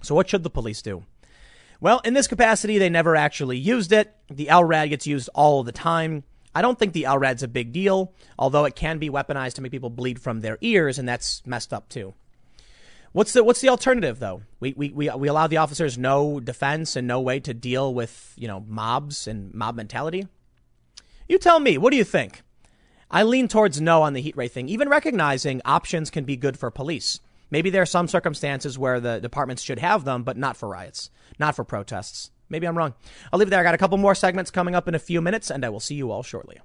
So 0.01 0.15
what 0.15 0.31
should 0.31 0.45
the 0.45 0.49
police 0.49 0.81
do? 0.81 1.05
Well, 1.79 2.01
in 2.07 2.15
this 2.15 2.27
capacity, 2.27 2.79
they 2.79 2.89
never 2.89 3.15
actually 3.15 3.59
used 3.59 3.93
it. 3.93 4.17
The 4.31 4.47
LRAD 4.47 4.89
gets 4.89 5.07
used 5.07 5.29
all 5.35 5.63
the 5.63 5.71
time. 5.71 6.25
I 6.55 6.63
don't 6.63 6.79
think 6.79 6.95
the 6.95 7.03
LRAD's 7.03 7.43
a 7.43 7.49
big 7.49 7.71
deal, 7.71 8.15
although 8.39 8.65
it 8.65 8.75
can 8.75 8.97
be 8.97 9.11
weaponized 9.11 9.57
to 9.57 9.61
make 9.61 9.73
people 9.73 9.91
bleed 9.91 10.19
from 10.19 10.41
their 10.41 10.57
ears, 10.63 10.99
and 10.99 11.07
that's 11.07 11.43
messed 11.45 11.75
up 11.75 11.91
too. 11.91 12.15
What's 13.15 13.33
the 13.33 13.45
what's 13.45 13.61
the 13.61 13.69
alternative 13.69 14.19
though? 14.19 14.43
We, 14.59 14.75
we 14.77 14.91
we 14.91 15.09
we 15.09 15.29
allow 15.29 15.47
the 15.47 15.59
officers 15.59 15.97
no 15.97 16.41
defense 16.41 16.97
and 16.97 17.07
no 17.07 17.21
way 17.21 17.39
to 17.39 17.55
deal 17.55 17.95
with 17.95 18.35
you 18.37 18.49
know 18.49 18.65
mobs 18.67 19.29
and 19.29 19.55
mob 19.55 19.77
mentality. 19.77 20.27
You 21.29 21.39
tell 21.39 21.61
me. 21.61 21.79
What 21.79 21.93
do 21.93 21.97
you 21.97 22.03
think? 22.03 22.43
I 23.09 23.23
lean 23.23 23.47
towards 23.47 23.81
no 23.81 24.03
on 24.03 24.15
the 24.15 24.21
heat 24.21 24.37
ray 24.37 24.49
thing, 24.49 24.69
even 24.69 24.89
recognizing 24.89 25.63
options 25.65 26.11
can 26.11 26.25
be 26.25 26.37
good 26.37 26.59
for 26.59 26.73
police. 26.73 27.21
Maybe 27.53 27.71
there 27.71 27.83
are 27.83 27.87
some 27.87 28.09
circumstances 28.09 28.77
where 28.77 28.99
the 28.99 29.21
departments 29.21 29.63
should 29.63 29.79
have 29.79 30.05
them, 30.05 30.25
but 30.25 30.37
not 30.37 30.57
for 30.57 30.69
riots, 30.69 31.09
not 31.39 31.55
for 31.55 31.63
protests. 31.63 32.33
Maybe 32.49 32.67
I'm 32.67 32.77
wrong. 32.77 32.95
I'll 33.33 33.39
leave 33.39 33.47
it 33.47 33.51
there. 33.53 33.61
I 33.61 33.63
got 33.63 33.77
a 33.77 33.79
couple 33.79 33.97
more 33.97 34.17
segments 34.17 34.51
coming 34.51 34.75
up 34.75 34.89
in 34.89 34.97
a 34.97 34.99
few 34.99 35.21
minutes, 35.21 35.53
and 35.53 35.65
I 35.65 35.69
will 35.69 35.79
see 35.79 35.95
you 35.95 36.11
all 36.11 36.25
shortly. 36.25 36.59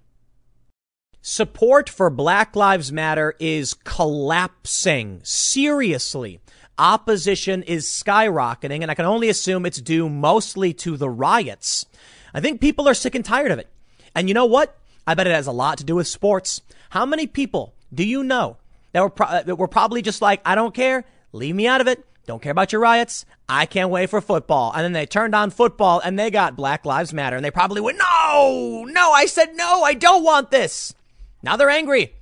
Support 1.21 1.89
for 1.89 2.09
Black 2.09 2.55
Lives 2.55 2.93
Matter 2.93 3.35
is 3.39 3.73
collapsing. 3.73 5.19
Seriously. 5.23 6.39
Opposition 6.77 7.61
is 7.63 7.87
skyrocketing, 7.87 8.81
and 8.81 8.89
I 8.89 8.95
can 8.95 9.03
only 9.03 9.27
assume 9.27 9.65
it's 9.65 9.81
due 9.81 10.07
mostly 10.07 10.73
to 10.75 10.95
the 10.95 11.09
riots. 11.09 11.85
I 12.33 12.39
think 12.39 12.61
people 12.61 12.87
are 12.87 12.93
sick 12.93 13.15
and 13.15 13.25
tired 13.25 13.51
of 13.51 13.59
it. 13.59 13.67
And 14.15 14.29
you 14.29 14.33
know 14.33 14.45
what? 14.45 14.77
I 15.05 15.13
bet 15.13 15.27
it 15.27 15.35
has 15.35 15.47
a 15.47 15.51
lot 15.51 15.77
to 15.79 15.83
do 15.83 15.95
with 15.95 16.07
sports. 16.07 16.61
How 16.91 17.05
many 17.05 17.27
people 17.27 17.73
do 17.93 18.05
you 18.05 18.23
know 18.23 18.55
that 18.93 19.01
were, 19.01 19.09
pro- 19.09 19.27
uh, 19.27 19.43
that 19.43 19.57
were 19.57 19.67
probably 19.67 20.01
just 20.01 20.21
like, 20.21 20.39
I 20.45 20.55
don't 20.55 20.73
care, 20.73 21.03
leave 21.33 21.53
me 21.53 21.67
out 21.67 21.81
of 21.81 21.87
it, 21.87 22.05
don't 22.27 22.41
care 22.41 22.53
about 22.53 22.71
your 22.71 22.81
riots, 22.81 23.25
I 23.49 23.65
can't 23.65 23.89
wait 23.89 24.09
for 24.09 24.21
football. 24.21 24.71
And 24.73 24.85
then 24.85 24.93
they 24.93 25.05
turned 25.05 25.35
on 25.35 25.49
football 25.49 25.99
and 25.99 26.17
they 26.17 26.31
got 26.31 26.55
Black 26.55 26.85
Lives 26.85 27.13
Matter, 27.13 27.35
and 27.35 27.43
they 27.43 27.51
probably 27.51 27.81
went, 27.81 27.97
no, 27.97 28.85
no, 28.87 29.11
I 29.11 29.25
said 29.25 29.55
no, 29.55 29.83
I 29.83 29.95
don't 29.95 30.23
want 30.23 30.49
this. 30.49 30.93
Now 31.41 31.55
they're 31.55 31.69
angry. 31.69 32.13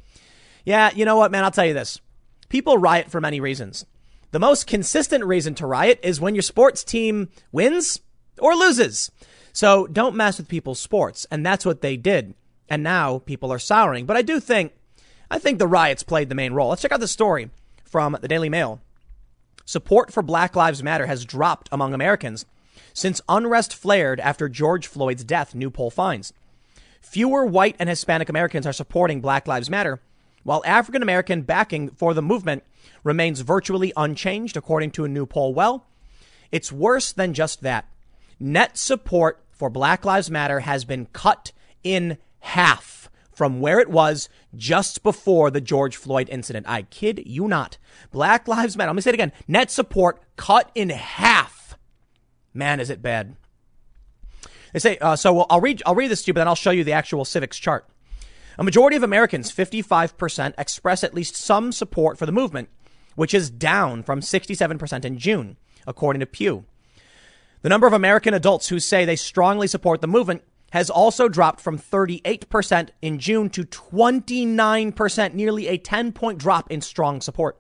Yeah, 0.65 0.91
you 0.94 1.06
know 1.06 1.15
what, 1.15 1.31
man? 1.31 1.44
I'll 1.44 1.52
tell 1.52 1.65
you 1.65 1.73
this. 1.73 1.99
People 2.49 2.77
riot 2.77 3.10
for 3.10 3.22
many 3.22 3.39
reasons. 3.39 3.85
The 4.31 4.39
most 4.39 4.68
consistent 4.68 5.23
reason 5.23 5.56
to 5.56 5.68
riot 5.68 5.99
is 6.03 6.19
when 6.19 6.35
your 6.35 6.41
sports 6.41 6.84
team 6.84 7.30
wins 7.52 7.99
or 8.39 8.56
loses. 8.56 9.11
So 9.53 9.88
don't 9.88 10.15
mess 10.15 10.38
with 10.38 10.48
people's 10.48 10.80
sports. 10.80 11.26
And 11.31 11.45
that's 11.45 11.65
what 11.65 11.81
they 11.81 11.98
did. 11.98 12.35
And 12.69 12.84
now 12.84 13.19
people 13.19 13.52
are 13.52 13.60
souring. 13.60 14.06
But 14.06 14.18
I 14.18 14.22
do 14.22 14.39
think, 14.39 14.73
I 15.31 15.39
think 15.39 15.57
the 15.57 15.68
riots 15.68 16.03
played 16.03 16.30
the 16.30 16.35
main 16.35 16.53
role. 16.53 16.69
Let's 16.69 16.81
check 16.81 16.91
out 16.91 16.99
the 16.99 17.07
story 17.07 17.49
from 17.84 18.18
the 18.22 18.27
Daily 18.27 18.49
Mail. 18.49 18.81
Support 19.65 20.14
for 20.14 20.22
Black 20.22 20.56
Lives 20.56 20.84
Matter 20.84 21.07
has 21.07 21.26
dropped 21.26 21.69
among 21.72 21.94
Americans 21.94 22.45
since 22.94 23.22
unrest 23.30 23.76
flared 23.76 24.19
after 24.19 24.49
George 24.49 24.88
Floyd's 24.88 25.23
death, 25.23 25.53
new 25.53 25.69
poll 25.69 25.91
finds. 25.91 26.34
Fewer 27.09 27.45
white 27.45 27.77
and 27.79 27.88
Hispanic 27.88 28.27
Americans 28.27 28.67
are 28.67 28.73
supporting 28.73 29.21
Black 29.21 29.47
Lives 29.47 29.69
Matter, 29.69 30.01
while 30.43 30.61
African 30.65 31.01
American 31.01 31.41
backing 31.41 31.89
for 31.91 32.13
the 32.13 32.21
movement 32.21 32.63
remains 33.01 33.39
virtually 33.39 33.93
unchanged, 33.95 34.57
according 34.57 34.91
to 34.91 35.05
a 35.05 35.07
new 35.07 35.25
poll. 35.25 35.53
Well, 35.53 35.88
it's 36.51 36.69
worse 36.69 37.13
than 37.13 37.34
just 37.34 37.61
that. 37.61 37.88
Net 38.41 38.77
support 38.77 39.41
for 39.51 39.69
Black 39.69 40.03
Lives 40.03 40.29
Matter 40.29 40.59
has 40.59 40.84
been 40.84 41.05
cut 41.13 41.53
in 41.81 42.17
half 42.39 43.09
from 43.34 43.61
where 43.61 43.79
it 43.79 43.89
was 43.89 44.27
just 44.53 45.01
before 45.01 45.49
the 45.49 45.61
George 45.61 45.95
Floyd 45.95 46.27
incident. 46.29 46.67
I 46.67 46.81
kid 46.81 47.23
you 47.25 47.47
not. 47.47 47.77
Black 48.11 48.49
Lives 48.49 48.75
Matter. 48.75 48.89
Let 48.89 48.95
me 48.97 49.01
say 49.01 49.11
it 49.11 49.13
again. 49.13 49.31
Net 49.47 49.71
support 49.71 50.21
cut 50.35 50.69
in 50.75 50.89
half. 50.89 51.77
Man, 52.53 52.81
is 52.81 52.89
it 52.89 53.01
bad. 53.01 53.38
They 54.73 54.80
say, 54.80 54.98
uh, 54.98 55.15
so 55.15 55.45
I'll 55.49 55.61
read, 55.61 55.81
I'll 55.85 55.95
read 55.95 56.11
this 56.11 56.23
to 56.23 56.30
you, 56.30 56.34
but 56.34 56.41
then 56.41 56.48
I'll 56.48 56.56
show 56.56 56.72
you 56.72 56.84
the 56.84 56.94
actual 56.94 57.23
Civiqs 57.23 57.60
chart. 57.60 57.88
A 58.57 58.64
majority 58.64 58.98
of 58.98 59.03
Americans, 59.03 59.52
55%, 59.52 60.53
express 60.57 61.03
at 61.03 61.14
least 61.14 61.35
some 61.35 61.72
support 61.72 62.18
for 62.18 62.26
the 62.26 62.31
movement, 62.31 62.69
which 63.15 63.34
is 63.34 63.49
down 63.49 64.03
from 64.03 64.22
67% 64.22 65.06
in 65.06 65.18
June, 65.18 65.57
according 65.85 66.19
to 66.22 66.26
Pew. 66.26 66.65
The 67.61 67.69
number 67.69 67.88
of 67.88 67.94
American 67.94 68.34
adults 68.34 68.69
who 68.69 68.80
say 68.80 69.06
they 69.06 69.15
strongly 69.15 69.68
support 69.68 70.02
the 70.02 70.07
movement 70.07 70.44
has 70.72 70.89
also 70.89 71.30
dropped 71.30 71.61
from 71.61 71.80
38% 71.80 72.89
in 73.02 73.19
June 73.19 73.49
to 73.52 73.64
29%, 73.64 75.34
nearly 75.34 75.68
a 75.68 75.77
10 75.77 76.11
point 76.11 76.39
drop 76.39 76.69
in 76.72 76.81
strong 76.81 77.22
support. 77.22 77.57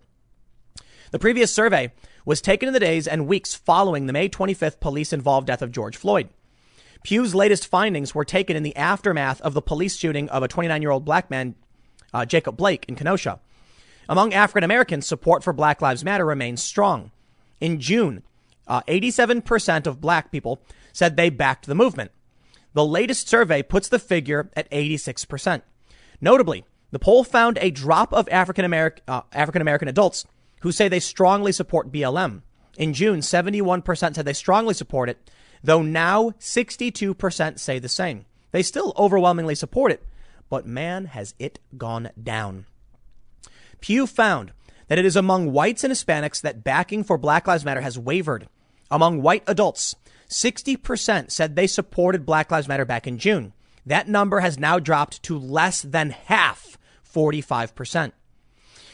The 1.11 1.19
previous 1.19 1.53
survey 1.53 1.93
was 2.25 2.41
taken 2.41 2.67
in 2.67 2.73
the 2.73 2.79
days 2.79 3.07
and 3.07 3.27
weeks 3.27 3.55
following 3.55 4.05
the 4.05 4.13
May 4.13 4.27
25th 4.27 4.79
police 4.79 5.13
involved 5.13 5.47
death 5.47 5.61
of 5.61 5.71
George 5.71 5.95
Floyd. 5.95 6.29
Pew's 7.07 7.33
latest 7.33 7.67
findings 7.67 8.13
were 8.13 8.25
taken 8.25 8.57
in 8.57 8.63
the 8.63 8.75
aftermath 8.75 9.39
of 9.39 9.53
the 9.53 9.61
police 9.61 9.95
shooting 9.95 10.27
of 10.27 10.43
a 10.43 10.47
29 10.49 10.81
year 10.81 10.91
old 10.91 11.05
black 11.05 11.29
man, 11.29 11.55
uh, 12.13 12.25
Jacob 12.25 12.57
Blake, 12.57 12.83
in 12.89 12.97
Kenosha. 12.97 13.39
Among 14.09 14.33
African 14.33 14.65
Americans, 14.65 15.07
support 15.07 15.41
for 15.41 15.53
Black 15.53 15.81
Lives 15.81 16.03
Matter 16.03 16.25
remains 16.25 16.61
strong. 16.61 17.11
In 17.61 17.79
June, 17.79 18.23
uh, 18.67 18.81
87% 18.89 19.87
of 19.87 20.01
black 20.01 20.33
people 20.33 20.59
said 20.91 21.15
they 21.15 21.29
backed 21.29 21.65
the 21.65 21.75
movement. 21.75 22.11
The 22.73 22.85
latest 22.85 23.29
survey 23.29 23.63
puts 23.63 23.87
the 23.87 23.99
figure 23.99 24.51
at 24.57 24.69
86%. 24.69 25.61
Notably, 26.19 26.65
the 26.91 26.99
poll 26.99 27.23
found 27.23 27.57
a 27.61 27.71
drop 27.71 28.11
of 28.11 28.27
African 28.27 28.65
American 28.65 29.05
uh, 29.07 29.21
African 29.31 29.61
American 29.61 29.87
adults 29.87 30.25
who 30.59 30.73
say 30.73 30.89
they 30.89 30.99
strongly 30.99 31.53
support 31.53 31.89
BLM. 31.89 32.41
In 32.77 32.93
June, 32.93 33.21
71% 33.21 34.15
said 34.15 34.25
they 34.25 34.33
strongly 34.33 34.73
support 34.73 35.07
it, 35.07 35.31
though 35.63 35.81
now 35.81 36.31
62% 36.39 37.59
say 37.59 37.79
the 37.79 37.89
same. 37.89 38.25
They 38.51 38.63
still 38.63 38.93
overwhelmingly 38.97 39.55
support 39.55 39.91
it, 39.91 40.03
but 40.49 40.65
man, 40.65 41.05
has 41.05 41.33
it 41.39 41.59
gone 41.77 42.09
down. 42.21 42.65
Pew 43.81 44.07
found 44.07 44.51
that 44.87 44.97
it 44.97 45.05
is 45.05 45.15
among 45.15 45.51
whites 45.51 45.83
and 45.83 45.93
Hispanics 45.93 46.41
that 46.41 46.63
backing 46.63 47.03
for 47.03 47.17
Black 47.17 47.47
Lives 47.47 47.65
Matter 47.65 47.81
has 47.81 47.99
wavered. 47.99 48.47
Among 48.89 49.21
white 49.21 49.43
adults, 49.47 49.95
60% 50.29 51.31
said 51.31 51.55
they 51.55 51.67
supported 51.67 52.25
Black 52.25 52.51
Lives 52.51 52.67
Matter 52.67 52.85
back 52.85 53.05
in 53.07 53.17
June. 53.17 53.53
That 53.85 54.07
number 54.07 54.39
has 54.39 54.59
now 54.59 54.79
dropped 54.79 55.23
to 55.23 55.37
less 55.37 55.81
than 55.81 56.11
half, 56.11 56.77
45%. 57.13 58.11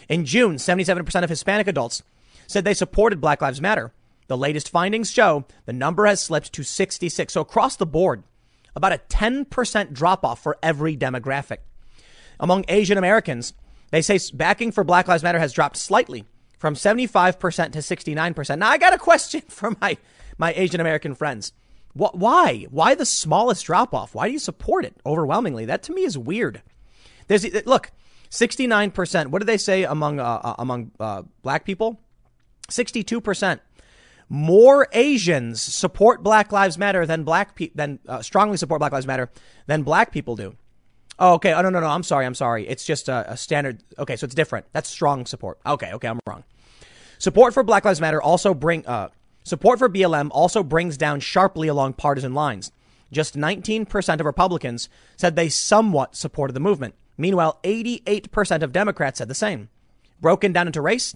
In 0.10 0.26
June, 0.26 0.56
77% 0.56 1.23
of 1.23 1.30
Hispanic 1.30 1.68
adults 1.68 2.03
said 2.48 2.64
they 2.64 2.73
supported 2.73 3.22
Black 3.22 3.41
Lives 3.41 3.61
Matter. 3.61 3.91
The 4.28 4.38
latest 4.38 4.70
findings 4.70 5.12
show 5.12 5.45
the 5.66 5.74
number 5.74 6.06
has 6.06 6.22
slipped 6.22 6.54
to 6.54 6.64
66. 6.64 7.34
So 7.34 7.41
across 7.41 7.76
the 7.76 7.86
board, 7.86 8.24
about 8.76 8.94
a 8.94 9.02
10% 9.10 9.94
drop 9.94 10.26
off 10.26 10.41
for 10.41 10.58
every 10.64 10.98
demographic. 10.98 11.58
Among 12.40 12.66
Asian 12.68 12.98
Americans, 12.98 13.54
they 13.91 14.02
say 14.02 14.20
backing 14.34 14.72
for 14.72 14.84
Black 14.84 15.08
Lives 15.08 15.24
Matter 15.24 15.40
has 15.40 15.54
dropped 15.54 15.78
slightly 15.78 16.26
from 16.58 16.76
75% 16.76 17.38
to 17.74 17.80
69%. 17.80 18.58
Now 18.58 18.70
I 18.70 18.78
got 18.78 18.94
a 18.94 18.98
question 18.98 19.41
for 19.48 19.76
my, 19.82 19.98
my 20.38 20.54
Asian 20.54 20.82
American 20.82 21.16
friends. 21.16 21.54
Why? 21.94 22.66
Why 22.72 22.95
the 22.95 23.06
smallest 23.06 23.66
drop 23.66 23.94
off? 23.94 24.16
Why 24.16 24.28
do 24.28 24.34
you 24.34 24.40
support 24.40 24.84
it 24.84 24.95
overwhelmingly? 25.06 25.66
That 25.66 25.84
to 25.84 25.94
me 25.94 26.04
is 26.04 26.18
weird. 26.18 26.64
There's 27.28 27.45
look, 27.66 27.91
69%. 28.32 29.28
What 29.28 29.40
do 29.40 29.45
they 29.45 29.58
say 29.58 29.84
among 29.84 30.20
uh, 30.20 30.41
uh, 30.44 30.56
among 30.58 30.91
uh, 31.00 31.22
black 31.44 31.66
people? 31.66 32.00
62%. 32.70 33.60
More 34.34 34.88
Asians 34.93 35.61
support 35.61 36.23
Black 36.23 36.51
Lives 36.51 36.77
Matter 36.77 37.05
than 37.05 37.23
black 37.23 37.53
people 37.53 37.77
than 37.77 37.99
uh, 38.07 38.23
strongly 38.23 38.57
support 38.57 38.80
Black 38.80 38.91
Lives 38.91 39.05
Matter 39.05 39.30
than 39.68 39.84
black 39.84 40.11
people 40.11 40.35
do. 40.35 40.55
Oh, 41.19 41.34
okay. 41.35 41.53
Oh, 41.53 41.61
no, 41.61 41.69
no, 41.69 41.80
no. 41.80 41.85
I'm 41.85 42.01
sorry. 42.01 42.26
I'm 42.26 42.34
sorry. 42.34 42.68
It's 42.68 42.84
just 42.84 43.07
a, 43.10 43.31
a 43.31 43.38
standard. 43.38 43.84
Okay, 43.99 44.15
so 44.15 44.26
it's 44.26 44.34
different. 44.34 44.65
That's 44.73 44.89
strong 44.89 45.27
support. 45.27 45.60
Okay, 45.64 45.93
okay. 45.93 46.07
I'm 46.07 46.19
wrong. 46.27 46.43
Support 47.19 47.53
for 47.53 47.61
Black 47.61 47.85
Lives 47.85 48.01
Matter 48.01 48.19
also 48.19 48.55
bring 48.55 48.84
uh, 48.88 49.10
Support 49.43 49.77
for 49.77 49.89
BLM 49.89 50.30
also 50.31 50.64
brings 50.64 50.97
down 50.97 51.19
sharply 51.19 51.68
along 51.68 51.93
partisan 51.93 52.34
lines. 52.34 52.72
Just 53.11 53.35
19% 53.38 54.19
of 54.19 54.26
Republicans 54.26 54.89
said 55.15 55.35
they 55.35 55.49
somewhat 55.49 56.15
supported 56.15 56.53
the 56.53 56.60
movement. 56.60 56.95
Meanwhile, 57.18 57.60
88% 57.64 58.64
of 58.64 58.72
Democrats 58.72 59.19
said 59.19 59.27
the 59.27 59.35
same. 59.35 59.69
Broken 60.22 60.53
down 60.53 60.68
into 60.68 60.81
race, 60.81 61.15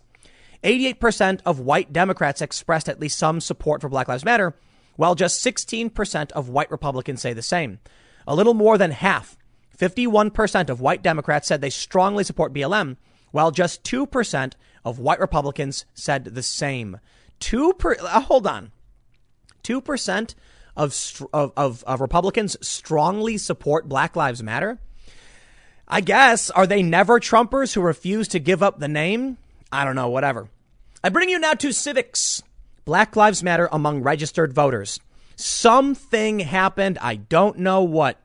88% 0.63 1.41
of 1.45 1.59
white 1.59 1.93
Democrats 1.93 2.41
expressed 2.41 2.89
at 2.89 2.99
least 2.99 3.17
some 3.17 3.39
support 3.39 3.81
for 3.81 3.89
Black 3.89 4.07
Lives 4.07 4.25
Matter, 4.25 4.55
while 4.95 5.15
just 5.15 5.45
16% 5.45 6.31
of 6.31 6.49
white 6.49 6.71
Republicans 6.71 7.21
say 7.21 7.33
the 7.33 7.41
same. 7.41 7.79
A 8.27 8.35
little 8.35 8.53
more 8.53 8.77
than 8.77 8.91
half, 8.91 9.37
51% 9.77 10.69
of 10.69 10.81
white 10.81 11.03
Democrats 11.03 11.47
said 11.47 11.61
they 11.61 11.69
strongly 11.69 12.23
support 12.23 12.53
BLM, 12.53 12.97
while 13.31 13.51
just 13.51 13.83
2% 13.83 14.53
of 14.83 14.99
white 14.99 15.19
Republicans 15.19 15.85
said 15.93 16.25
the 16.25 16.43
same. 16.43 16.99
Two 17.39 17.73
per, 17.73 17.95
uh, 18.01 18.21
hold 18.21 18.47
on. 18.47 18.71
2% 19.63 20.35
of, 20.75 21.27
of, 21.33 21.51
of, 21.55 21.83
of 21.83 22.01
Republicans 22.01 22.57
strongly 22.65 23.37
support 23.37 23.89
Black 23.89 24.15
Lives 24.15 24.41
Matter. 24.41 24.79
I 25.87 26.01
guess. 26.01 26.49
Are 26.49 26.67
they 26.67 26.83
never 26.83 27.19
Trumpers 27.19 27.73
who 27.73 27.81
refuse 27.81 28.27
to 28.29 28.39
give 28.39 28.61
up 28.61 28.79
the 28.79 28.87
name? 28.87 29.37
I 29.71 29.83
don't 29.83 29.95
know, 29.95 30.09
whatever. 30.09 30.49
I 31.03 31.09
bring 31.09 31.29
you 31.29 31.39
now 31.39 31.53
to 31.53 31.69
Civiqs. 31.69 32.41
Black 32.85 33.15
Lives 33.15 33.43
Matter 33.43 33.67
among 33.71 34.01
registered 34.01 34.53
voters. 34.53 34.99
Something 35.35 36.39
happened, 36.39 36.97
I 37.01 37.15
don't 37.15 37.59
know 37.59 37.83
what, 37.83 38.19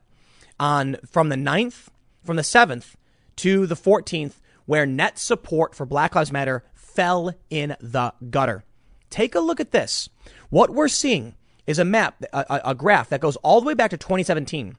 on 0.58 0.96
from 1.04 1.28
the 1.28 1.36
9th, 1.36 1.88
from 2.24 2.36
the 2.36 2.42
7th 2.42 2.94
to 3.36 3.66
the 3.66 3.74
14th, 3.74 4.34
where 4.64 4.86
net 4.86 5.18
support 5.18 5.74
for 5.74 5.84
Black 5.84 6.14
Lives 6.14 6.32
Matter 6.32 6.64
fell 6.74 7.34
in 7.50 7.76
the 7.80 8.14
gutter. 8.30 8.64
Take 9.10 9.34
a 9.34 9.40
look 9.40 9.60
at 9.60 9.72
this. 9.72 10.08
What 10.48 10.70
we're 10.70 10.88
seeing 10.88 11.34
is 11.66 11.78
a 11.78 11.84
map, 11.84 12.22
a, 12.32 12.60
a 12.64 12.74
graph 12.74 13.08
that 13.08 13.20
goes 13.20 13.36
all 13.36 13.60
the 13.60 13.66
way 13.66 13.74
back 13.74 13.90
to 13.90 13.96
2017. 13.96 14.76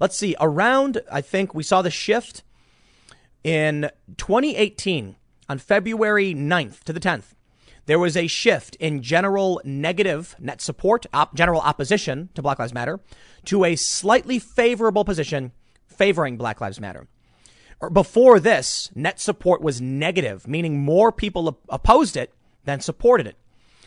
Let's 0.00 0.16
see, 0.16 0.36
around, 0.40 1.02
I 1.10 1.20
think 1.20 1.52
we 1.52 1.62
saw 1.64 1.82
the 1.82 1.90
shift 1.90 2.44
in 3.42 3.90
2018 4.16 5.16
on 5.48 5.58
February 5.58 6.34
9th 6.34 6.84
to 6.84 6.92
the 6.92 7.00
10th. 7.00 7.34
There 7.86 7.98
was 7.98 8.16
a 8.16 8.26
shift 8.26 8.76
in 8.76 9.02
general 9.02 9.62
negative 9.64 10.36
net 10.38 10.60
support, 10.60 11.06
op, 11.14 11.34
general 11.34 11.62
opposition 11.62 12.28
to 12.34 12.42
Black 12.42 12.58
Lives 12.58 12.74
Matter, 12.74 13.00
to 13.46 13.64
a 13.64 13.76
slightly 13.76 14.38
favorable 14.38 15.04
position 15.04 15.52
favoring 15.86 16.36
Black 16.36 16.60
Lives 16.60 16.80
Matter. 16.80 17.08
Before 17.92 18.40
this, 18.40 18.90
net 18.94 19.20
support 19.20 19.62
was 19.62 19.80
negative, 19.80 20.46
meaning 20.46 20.80
more 20.80 21.12
people 21.12 21.60
opposed 21.68 22.16
it 22.16 22.34
than 22.64 22.80
supported 22.80 23.26
it. 23.26 23.36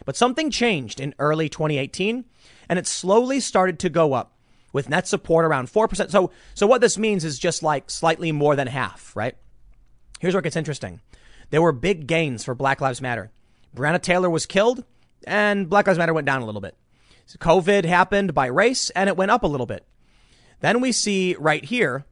But 0.05 0.15
something 0.15 0.49
changed 0.49 0.99
in 0.99 1.13
early 1.19 1.47
2018 1.49 2.25
and 2.69 2.79
it 2.79 2.87
slowly 2.87 3.39
started 3.39 3.77
to 3.79 3.89
go 3.89 4.13
up 4.13 4.35
with 4.73 4.89
net 4.89 5.07
support 5.07 5.45
around 5.45 5.67
4%. 5.71 6.09
So, 6.09 6.31
so 6.53 6.65
what 6.65 6.81
this 6.81 6.97
means 6.97 7.23
is 7.23 7.37
just 7.37 7.61
like 7.61 7.89
slightly 7.91 8.31
more 8.31 8.55
than 8.55 8.67
half, 8.67 9.15
right? 9.15 9.35
Here's 10.19 10.33
where 10.33 10.39
it 10.39 10.45
gets 10.45 10.55
interesting. 10.55 11.01
There 11.51 11.61
were 11.61 11.71
big 11.71 12.07
gains 12.07 12.43
for 12.43 12.55
Black 12.55 12.81
Lives 12.81 13.01
Matter. 13.01 13.31
Breonna 13.75 14.01
Taylor 14.01 14.29
was 14.29 14.45
killed 14.45 14.83
and 15.25 15.69
Black 15.69 15.85
Lives 15.85 15.99
Matter 15.99 16.13
went 16.13 16.25
down 16.25 16.41
a 16.41 16.45
little 16.45 16.61
bit. 16.61 16.75
So 17.25 17.37
COVID 17.37 17.85
happened 17.85 18.33
by 18.33 18.47
race 18.47 18.89
and 18.91 19.07
it 19.07 19.17
went 19.17 19.31
up 19.31 19.43
a 19.43 19.47
little 19.47 19.65
bit. 19.65 19.85
Then 20.61 20.81
we 20.81 20.91
see 20.91 21.35
right 21.37 21.63
here, 21.63 22.05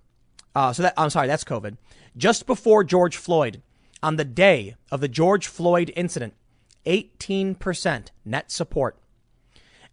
uh, 0.56 0.74
so 0.74 0.84
that, 0.84 0.94
I'm 0.98 1.10
sorry, 1.10 1.28
that's 1.28 1.44
COVID. 1.44 1.78
Just 2.18 2.45
before 2.45 2.84
George 2.84 3.18
Floyd, 3.18 3.61
on 4.02 4.16
the 4.16 4.26
day 4.26 4.76
of 4.91 5.02
the 5.02 5.07
George 5.07 5.48
Floyd 5.48 5.91
incident, 5.95 6.34
18% 6.86 8.07
net 8.26 8.52
support. 8.52 8.98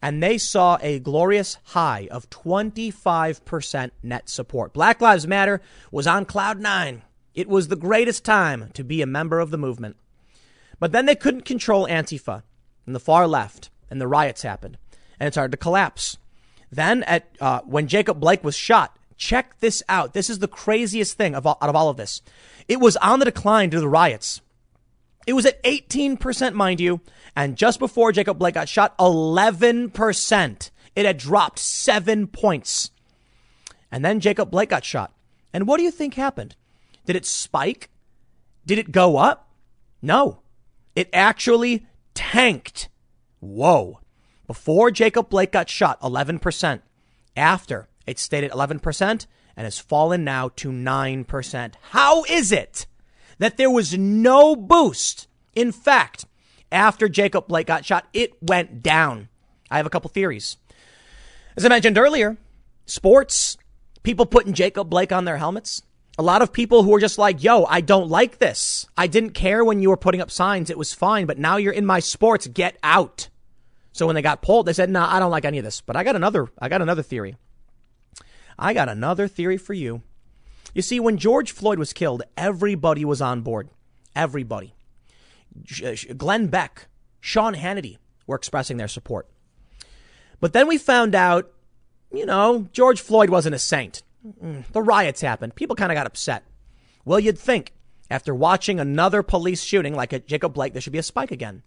And 0.03 0.23
they 0.23 0.39
saw 0.39 0.79
a 0.81 0.99
glorious 0.99 1.59
high 1.65 2.09
of 2.11 2.31
25% 2.31 3.91
net 4.03 4.29
support. 4.29 4.73
Black 4.73 5.01
Lives 5.01 5.27
Matter 5.27 5.61
was 5.91 6.07
on 6.07 6.25
cloud 6.25 6.61
nine. 6.61 7.03
It 7.37 7.49
was 7.49 7.69
the 7.69 7.77
greatest 7.77 8.25
time 8.25 8.71
to 8.73 8.83
be 8.83 9.03
a 9.03 9.07
member 9.07 9.39
of 9.39 9.51
the 9.51 9.59
movement. 9.59 9.97
But 10.81 10.93
then 10.93 11.05
they 11.05 11.15
couldn't 11.15 11.45
control 11.45 11.87
Antifa 11.87 12.43
and 12.87 12.95
the 12.95 13.01
far 13.01 13.29
left, 13.29 13.69
and 13.91 14.01
the 14.01 14.09
riots 14.09 14.43
happened, 14.43 14.79
and 15.21 15.29
it 15.29 15.35
started 15.35 15.51
to 15.53 15.59
collapse. 15.59 16.17
Then, 16.73 17.03
at 17.03 17.29
uh, 17.41 17.61
when 17.67 17.89
Jacob 17.89 18.21
Blake 18.21 18.43
was 18.43 18.57
shot, 18.57 18.99
check 19.19 19.59
this 19.61 19.83
out. 19.89 20.15
This 20.15 20.31
is 20.31 20.39
the 20.39 20.49
craziest 20.49 21.17
thing 21.17 21.35
of 21.35 21.47
all, 21.47 21.59
out 21.61 21.69
of 21.69 21.77
all 21.77 21.91
of 21.91 21.99
this. 21.99 22.23
It 22.69 22.81
was 22.81 22.97
on 22.97 23.19
the 23.19 23.27
decline 23.27 23.69
due 23.69 23.77
to 23.77 23.81
the 23.83 23.89
riots. 23.89 24.41
It 25.27 25.35
was 25.35 25.45
at 25.45 25.63
18%, 25.63 26.55
mind 26.55 26.81
you. 26.81 27.01
And 27.35 27.57
just 27.57 27.79
before 27.79 28.13
Jacob 28.13 28.39
Blake 28.39 28.55
got 28.55 28.69
shot, 28.69 28.97
11%. 28.99 30.71
It 30.95 31.05
had 31.05 31.19
dropped 31.19 31.59
seven 31.59 32.27
points. 32.29 32.91
And 33.93 34.05
then 34.05 34.21
Jacob 34.21 34.51
Blake 34.51 34.71
got 34.71 34.85
shot. 34.85 35.13
And 35.53 35.67
what 35.67 35.77
do 35.77 35.83
you 35.83 35.91
think 35.91 36.15
happened? 36.15 36.57
Did 37.07 37.17
it 37.17 37.25
spike? 37.25 37.89
Did 38.67 38.79
it 38.79 38.93
go 38.93 39.17
up? 39.17 39.49
No. 40.03 40.41
It 40.95 41.09
actually 41.13 41.87
tanked. 42.15 42.89
Whoa. 43.41 44.01
Before 44.47 44.91
Jacob 44.91 45.31
Blake 45.31 45.53
got 45.53 45.71
shot, 45.71 46.01
11%. 46.03 46.81
After, 47.37 47.89
it 48.07 48.19
stayed 48.19 48.45
at 48.45 48.53
11% 48.53 49.27
and 49.57 49.65
has 49.65 49.79
fallen 49.79 50.25
now 50.25 50.51
to 50.57 50.71
9%. 50.71 51.75
How 51.91 52.25
is 52.25 52.53
it? 52.53 52.87
that 53.39 53.57
there 53.57 53.71
was 53.71 53.97
no 53.97 54.57
boost. 54.57 55.29
In 55.55 55.73
fact, 55.73 56.27
after 56.71 57.09
Jacob 57.09 57.49
Blake 57.49 57.67
got 57.67 57.85
shot, 57.85 58.07
it 58.13 58.35
went 58.43 58.83
down. 58.83 59.29
I 59.71 59.77
have 59.77 59.87
a 59.87 59.91
couple 59.91 60.11
theories. 60.11 60.57
As 61.57 61.65
I 61.65 61.69
mentioned 61.69 61.99
earlier, 61.99 62.37
sports, 62.85 63.57
people 64.03 64.27
putting 64.27 64.53
Jacob 64.53 64.91
Blake 64.91 65.13
on 65.13 65.25
their 65.25 65.39
helmets. 65.39 65.83
A 66.19 66.23
lot 66.23 66.41
of 66.41 66.53
people 66.53 66.83
who 66.83 66.95
are 66.95 67.01
just 67.01 67.19
like, 67.19 67.43
yo, 67.43 67.65
I 67.65 67.83
don't 67.83 68.09
like 68.09 68.39
this. 68.39 68.87
I 68.97 69.07
didn't 69.07 69.31
care 69.31 69.65
when 69.65 69.81
you 69.81 69.91
were 69.91 69.99
putting 69.99 70.21
up 70.21 70.31
signs. 70.31 70.71
It 70.71 70.79
was 70.79 70.95
fine, 70.95 71.27
but 71.27 71.39
now 71.39 71.57
you're 71.57 71.73
in 71.73 71.85
my 71.85 72.01
sports. 72.01 72.47
Get 72.47 72.79
out. 72.83 73.29
So 73.93 74.07
when 74.07 74.15
they 74.15 74.23
got 74.23 74.43
pulled, 74.43 74.67
they 74.67 74.73
said, 74.73 74.91
nah, 74.91 75.15
I 75.15 75.19
don't 75.19 75.31
like 75.31 75.45
any 75.45 75.59
of 75.59 75.65
this. 75.65 75.81
But 75.81 75.97
I 75.97 76.05
got 76.05 76.17
another, 76.17 76.49
I 76.59 76.69
got 76.69 76.83
another 76.83 77.03
theory. 77.03 77.37
I 78.59 78.73
got 78.73 78.89
another 78.89 79.29
theory 79.29 79.59
for 79.59 79.75
you. 79.75 80.03
You 80.75 80.83
see, 80.83 81.01
when 81.01 81.19
George 81.19 81.53
Floyd 81.53 81.79
was 81.79 81.93
killed, 81.93 82.23
everybody 82.37 83.05
was 83.05 83.21
on 83.21 83.43
board. 83.43 83.69
Everybody. 84.15 84.75
Uh, 85.83 85.95
Glenn 86.17 86.49
Beck, 86.49 86.89
Sean 87.21 87.55
Hannity 87.55 87.99
were 88.27 88.37
expressing 88.37 88.77
their 88.77 88.89
support. 88.89 89.29
But 90.41 90.53
then 90.53 90.69
we 90.69 90.79
found 90.79 91.15
out, 91.15 91.51
you 92.13 92.27
know, 92.27 92.69
George 92.73 93.01
Floyd 93.01 93.31
wasn't 93.31 93.55
a 93.55 93.59
saint. 93.59 94.03
Mm, 94.27 94.67
the 94.73 94.83
riots 94.83 95.21
happened. 95.21 95.55
People 95.55 95.77
kind 95.77 95.93
of 95.93 95.97
got 95.97 96.07
upset. 96.07 96.45
Well, 97.05 97.21
you'd 97.21 97.39
think 97.39 97.73
after 98.11 98.35
watching 98.35 98.81
another 98.81 99.23
police 99.23 99.63
shooting 99.63 99.95
like 99.95 100.13
at 100.13 100.27
Jacob 100.27 100.55
Blake, 100.55 100.73
there 100.73 100.83
should 100.83 100.93
be 100.93 100.99
a 100.99 101.03
spike 101.03 101.31
again. 101.31 101.63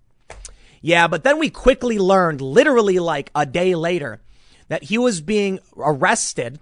Yeah, 0.81 1.07
but 1.07 1.23
then 1.23 1.39
we 1.39 1.49
quickly 1.49 1.99
learned, 1.99 2.41
literally 2.41 2.99
like 2.99 3.31
a 3.35 3.45
day 3.45 3.75
later, 3.75 4.21
that 4.69 4.83
he 4.83 4.97
was 4.97 5.21
being 5.21 5.59
arrested 5.77 6.59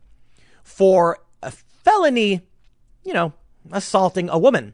for 0.64 1.20
a 1.44 1.52
felony, 1.52 2.42
you 3.04 3.14
know, 3.14 3.34
assaulting 3.72 4.30
a 4.30 4.40
woman. 4.40 4.74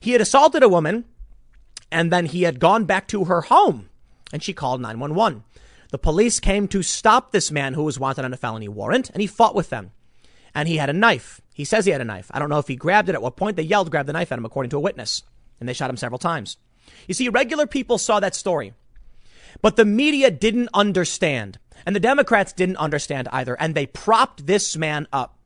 He 0.00 0.12
had 0.12 0.20
assaulted 0.20 0.62
a 0.62 0.68
woman 0.68 1.04
and 1.90 2.12
then 2.12 2.26
he 2.26 2.42
had 2.42 2.60
gone 2.60 2.84
back 2.84 3.06
to 3.08 3.24
her 3.24 3.42
home 3.42 3.88
and 4.32 4.42
she 4.42 4.52
called 4.52 4.80
911. 4.80 5.44
The 5.90 5.98
police 5.98 6.40
came 6.40 6.66
to 6.68 6.82
stop 6.82 7.30
this 7.32 7.50
man 7.50 7.74
who 7.74 7.82
was 7.82 8.00
wanted 8.00 8.24
on 8.24 8.32
a 8.32 8.38
felony 8.38 8.66
warrant, 8.66 9.10
and 9.10 9.20
he 9.20 9.26
fought 9.26 9.54
with 9.54 9.68
them. 9.68 9.90
And 10.54 10.68
he 10.68 10.76
had 10.76 10.90
a 10.90 10.94
knife. 10.94 11.40
He 11.54 11.64
says 11.64 11.84
he 11.84 11.92
had 11.92 12.00
a 12.00 12.04
knife. 12.04 12.30
I 12.32 12.38
don't 12.38 12.48
know 12.48 12.58
if 12.58 12.68
he 12.68 12.76
grabbed 12.76 13.08
it 13.08 13.14
at 13.14 13.22
what 13.22 13.36
point. 13.36 13.56
They 13.56 13.62
yelled, 13.62 13.90
grab 13.90 14.06
the 14.06 14.12
knife 14.12 14.32
at 14.32 14.38
him, 14.38 14.44
according 14.44 14.70
to 14.70 14.76
a 14.76 14.80
witness. 14.80 15.22
And 15.60 15.68
they 15.68 15.72
shot 15.72 15.90
him 15.90 15.96
several 15.96 16.18
times. 16.18 16.56
You 17.06 17.14
see, 17.14 17.28
regular 17.28 17.66
people 17.66 17.98
saw 17.98 18.20
that 18.20 18.34
story. 18.34 18.74
But 19.60 19.76
the 19.76 19.84
media 19.84 20.30
didn't 20.30 20.68
understand. 20.74 21.58
And 21.84 21.94
the 21.94 22.00
Democrats 22.00 22.52
didn't 22.52 22.76
understand 22.76 23.28
either. 23.32 23.54
And 23.54 23.74
they 23.74 23.86
propped 23.86 24.46
this 24.46 24.76
man 24.76 25.06
up. 25.12 25.38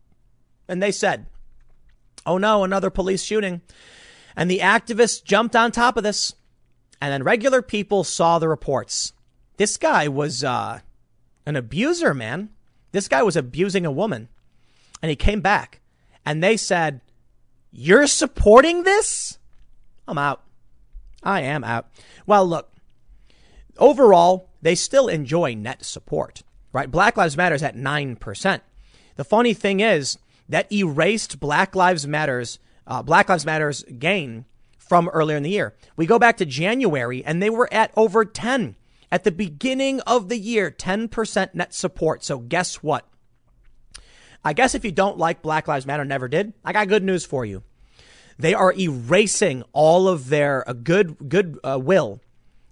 And 0.68 0.82
they 0.82 0.92
said, 0.92 1.26
oh 2.24 2.38
no, 2.38 2.64
another 2.64 2.90
police 2.90 3.22
shooting. 3.22 3.62
And 4.36 4.50
the 4.50 4.58
activists 4.58 5.24
jumped 5.24 5.56
on 5.56 5.70
top 5.70 5.96
of 5.96 6.02
this. 6.02 6.34
And 7.00 7.12
then 7.12 7.22
regular 7.22 7.62
people 7.62 8.04
saw 8.04 8.38
the 8.38 8.48
reports. 8.48 9.12
This 9.56 9.76
guy 9.76 10.08
was 10.08 10.44
uh, 10.44 10.80
an 11.46 11.56
abuser, 11.56 12.14
man. 12.14 12.50
This 12.92 13.08
guy 13.08 13.22
was 13.22 13.36
abusing 13.36 13.86
a 13.86 13.92
woman. 13.92 14.28
And 15.02 15.10
he 15.10 15.16
came 15.16 15.40
back. 15.40 15.80
And 16.24 16.42
they 16.42 16.56
said, 16.56 17.00
You're 17.70 18.06
supporting 18.06 18.82
this? 18.82 19.38
I'm 20.08 20.18
out. 20.18 20.42
I 21.22 21.40
am 21.42 21.64
out. 21.64 21.88
Well, 22.26 22.46
look, 22.46 22.72
overall, 23.78 24.50
they 24.62 24.74
still 24.74 25.08
enjoy 25.08 25.54
net 25.54 25.84
support, 25.84 26.42
right? 26.72 26.90
Black 26.90 27.16
Lives 27.16 27.36
Matter 27.36 27.54
is 27.54 27.62
at 27.62 27.76
9%. 27.76 28.60
The 29.16 29.24
funny 29.24 29.54
thing 29.54 29.80
is 29.80 30.18
that 30.48 30.70
erased 30.72 31.40
Black 31.40 31.74
Lives 31.74 32.06
Matters, 32.06 32.58
uh, 32.86 33.02
Black 33.02 33.28
Lives 33.28 33.46
Matters 33.46 33.84
gain 33.98 34.44
from 34.78 35.08
earlier 35.08 35.36
in 35.36 35.42
the 35.42 35.50
year. 35.50 35.74
We 35.96 36.06
go 36.06 36.18
back 36.18 36.36
to 36.36 36.46
January 36.46 37.24
and 37.24 37.42
they 37.42 37.50
were 37.50 37.68
at 37.72 37.90
over 37.96 38.24
10 38.24 38.76
at 39.10 39.24
the 39.24 39.32
beginning 39.32 40.00
of 40.00 40.28
the 40.28 40.38
year, 40.38 40.70
10% 40.70 41.54
net 41.54 41.74
support. 41.74 42.22
So 42.22 42.38
guess 42.38 42.76
what? 42.76 43.06
I 44.46 44.52
guess 44.52 44.76
if 44.76 44.84
you 44.84 44.92
don't 44.92 45.18
like 45.18 45.42
Black 45.42 45.66
Lives 45.66 45.86
Matter, 45.86 46.04
never 46.04 46.28
did, 46.28 46.52
I 46.64 46.72
got 46.72 46.86
good 46.86 47.02
news 47.02 47.26
for 47.26 47.44
you. 47.44 47.64
They 48.38 48.54
are 48.54 48.72
erasing 48.72 49.64
all 49.72 50.06
of 50.06 50.28
their 50.28 50.62
uh, 50.70 50.72
good 50.72 51.28
good 51.28 51.58
uh, 51.64 51.80
will 51.82 52.20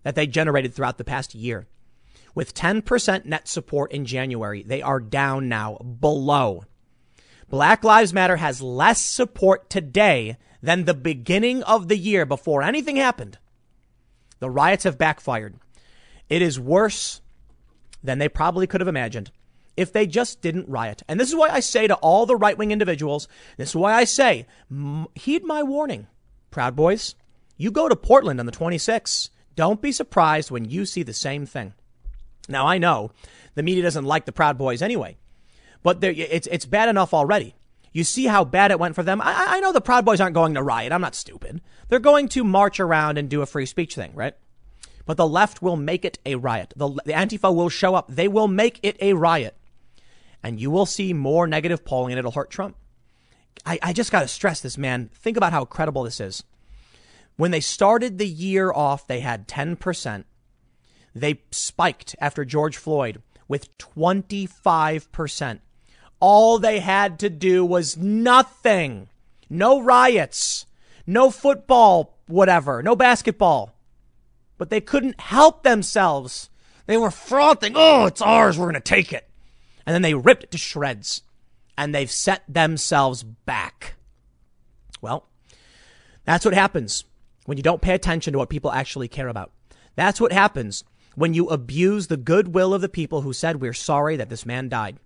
that 0.05 0.15
they 0.15 0.29
generated 0.29 0.73
throughout 0.73 0.99
the 0.99 1.05
past 1.05 1.35
year. 1.35 1.67
With 2.33 2.55
10% 2.55 3.25
net 3.25 3.49
support 3.49 3.91
in 3.91 4.05
January, 4.05 4.63
they 4.63 4.83
are 4.83 5.01
down 5.01 5.49
now 5.49 5.79
below. 5.79 6.63
Black 7.49 7.83
Lives 7.83 8.13
Matter 8.13 8.37
has 8.37 8.63
less 8.63 9.01
support 9.01 9.69
today 9.69 10.37
than 10.63 10.85
the 10.85 10.95
beginning 10.95 11.65
of 11.65 11.89
the 11.89 11.99
year 11.99 12.25
before 12.25 12.63
anything 12.63 12.95
happened. 12.95 13.39
The 14.39 14.49
riots 14.49 14.85
have 14.85 14.97
backfired. 14.97 15.57
It 16.29 16.41
is 16.41 16.61
worse 16.61 17.21
than 18.01 18.19
they 18.21 18.29
probably 18.29 18.69
could 18.69 18.81
have 18.81 18.87
imagined 18.87 19.33
if 19.77 19.93
they 19.93 20.07
just 20.07 20.41
didn't 20.41 20.69
riot. 20.69 21.03
And 21.09 21.19
this 21.19 21.29
is 21.29 21.37
why 21.37 21.49
I 21.49 21.61
say 21.61 21.87
to 21.87 21.95
all 21.97 22.27
the 22.27 22.37
right 22.37 22.57
wing 22.57 22.71
individuals, 22.71 23.29
this 23.57 23.71
is 23.71 23.77
why 23.77 23.95
I 23.95 24.05
say, 24.05 24.47
heed 25.15 25.45
my 25.45 25.63
warning, 25.63 26.07
Proud 26.51 26.77
Boys. 26.77 27.15
You 27.57 27.71
go 27.71 27.89
to 27.89 27.97
Portland 27.97 28.41
on 28.41 28.47
the 28.47 28.53
26th. 28.53 29.31
Don't 29.57 29.83
be 29.83 29.93
surprised 29.93 30.51
when 30.51 30.65
you 30.65 30.85
see 30.85 31.03
the 31.03 31.13
same 31.13 31.47
thing. 31.47 31.75
Now, 32.49 32.67
I 32.67 32.79
know 32.79 33.13
the 33.55 33.63
media 33.63 33.83
doesn't 33.83 34.05
like 34.05 34.25
the 34.25 34.33
Proud 34.33 34.59
Boys 34.59 34.83
anyway, 34.83 35.17
but 35.83 36.03
it's, 36.03 36.47
it's 36.49 36.67
bad 36.67 36.89
enough 36.89 37.15
already. 37.15 37.55
You 37.93 38.03
see 38.03 38.27
how 38.27 38.45
bad 38.45 38.73
it 38.73 38.81
went 38.81 38.97
for 38.97 39.05
them. 39.05 39.21
I, 39.21 39.57
I 39.57 39.61
know 39.61 39.73
the 39.73 39.81
Proud 39.81 40.05
Boys 40.05 40.21
aren't 40.21 40.35
going 40.35 40.55
to 40.55 40.63
riot. 40.63 40.93
I'm 40.93 41.01
not 41.01 41.15
stupid. 41.15 41.61
They're 41.89 42.01
going 42.01 42.29
to 42.31 42.43
march 42.43 42.81
around 42.81 43.19
and 43.19 43.31
do 43.31 43.41
a 43.41 43.47
free 43.47 43.67
speech 43.67 43.95
thing, 43.95 44.13
right? 44.15 44.35
But 45.07 45.17
the 45.17 45.29
left 45.29 45.63
will 45.63 45.77
make 45.77 46.05
it 46.05 46.19
a 46.27 46.35
riot. 46.35 46.75
The, 46.77 46.89
the 46.89 47.13
Antifa 47.13 47.55
will 47.55 47.69
show 47.69 47.95
up. 47.95 48.09
They 48.09 48.27
will 48.27 48.49
make 48.49 48.81
it 48.83 48.97
a 49.01 49.13
riot. 49.13 49.57
And 50.45 50.61
you 50.61 50.71
will 50.71 50.87
see 50.87 51.15
more 51.15 51.47
negative 51.47 51.85
polling 51.87 52.13
and 52.13 52.19
it'll 52.19 52.31
hurt 52.31 52.51
Trump. 52.51 52.77
I, 53.65 53.79
I 53.83 53.93
just 53.95 54.13
got 54.13 54.21
to 54.21 54.29
stress 54.29 54.61
this, 54.61 54.77
man. 54.77 55.09
Think 55.15 55.39
about 55.39 55.53
how 55.53 55.65
credible 55.65 56.03
this 56.03 56.21
is. 56.21 56.45
When 57.37 57.51
they 57.51 57.61
started 57.61 58.19
the 58.19 58.29
year 58.29 58.71
off, 58.71 59.07
they 59.07 59.21
had 59.21 59.49
10%. 59.49 60.25
They 61.15 61.41
spiked 61.51 62.15
after 62.21 62.45
George 62.45 62.77
Floyd 62.77 63.23
with 63.49 63.77
25%. 63.79 65.61
All 66.21 66.59
they 66.59 66.81
had 66.81 67.19
to 67.21 67.31
do 67.31 67.65
was 67.65 67.97
nothing. 67.97 69.09
No 69.49 69.81
riots, 69.81 70.67
no 71.07 71.31
football, 71.31 72.19
whatever, 72.27 72.83
no 72.83 72.95
basketball. 72.95 73.75
But 74.59 74.71
they 74.71 74.81
couldn't 74.81 75.21
help 75.21 75.63
themselves. 75.63 76.51
They 76.87 76.97
were 76.97 77.11
frothing. 77.11 77.73
Oh, 77.77 78.07
it's 78.07 78.21
ours. 78.23 78.59
We're 78.59 78.67
going 78.67 78.75
to 78.75 78.81
take 78.81 79.13
it. 79.13 79.29
And 79.87 79.95
then 79.95 80.03
they 80.03 80.15
ripped 80.15 80.45
it 80.45 80.51
to 80.53 80.59
shreds. 80.59 81.23
And 81.77 81.95
they've 81.95 82.11
set 82.11 82.43
themselves 82.49 83.23
back. 83.23 83.95
Well, 85.01 85.27
that's 86.25 86.45
what 86.45 86.55
happens 86.55 87.05
when 87.47 87.57
you 87.57 87.63
don't 87.63 87.83
pay 87.83 87.95
attention 87.95 88.33
to 88.33 88.39
what 88.39 88.49
people 88.49 88.73
actually 88.73 89.09
care 89.09 89.29
about. 89.29 89.51
That's 89.97 90.21
what 90.21 90.33
happens 90.33 90.85
when 91.15 91.35
you 91.35 91.49
abuse 91.49 92.07
the 92.07 92.17
goodwill 92.17 92.75
of 92.75 92.81
the 92.81 92.89
people 92.89 93.23
who 93.23 93.33
said, 93.33 93.61
We're 93.61 93.73
sorry 93.73 94.17
that 94.17 94.31
this 94.31 94.47
man 94.47 94.69
died. 94.69 94.99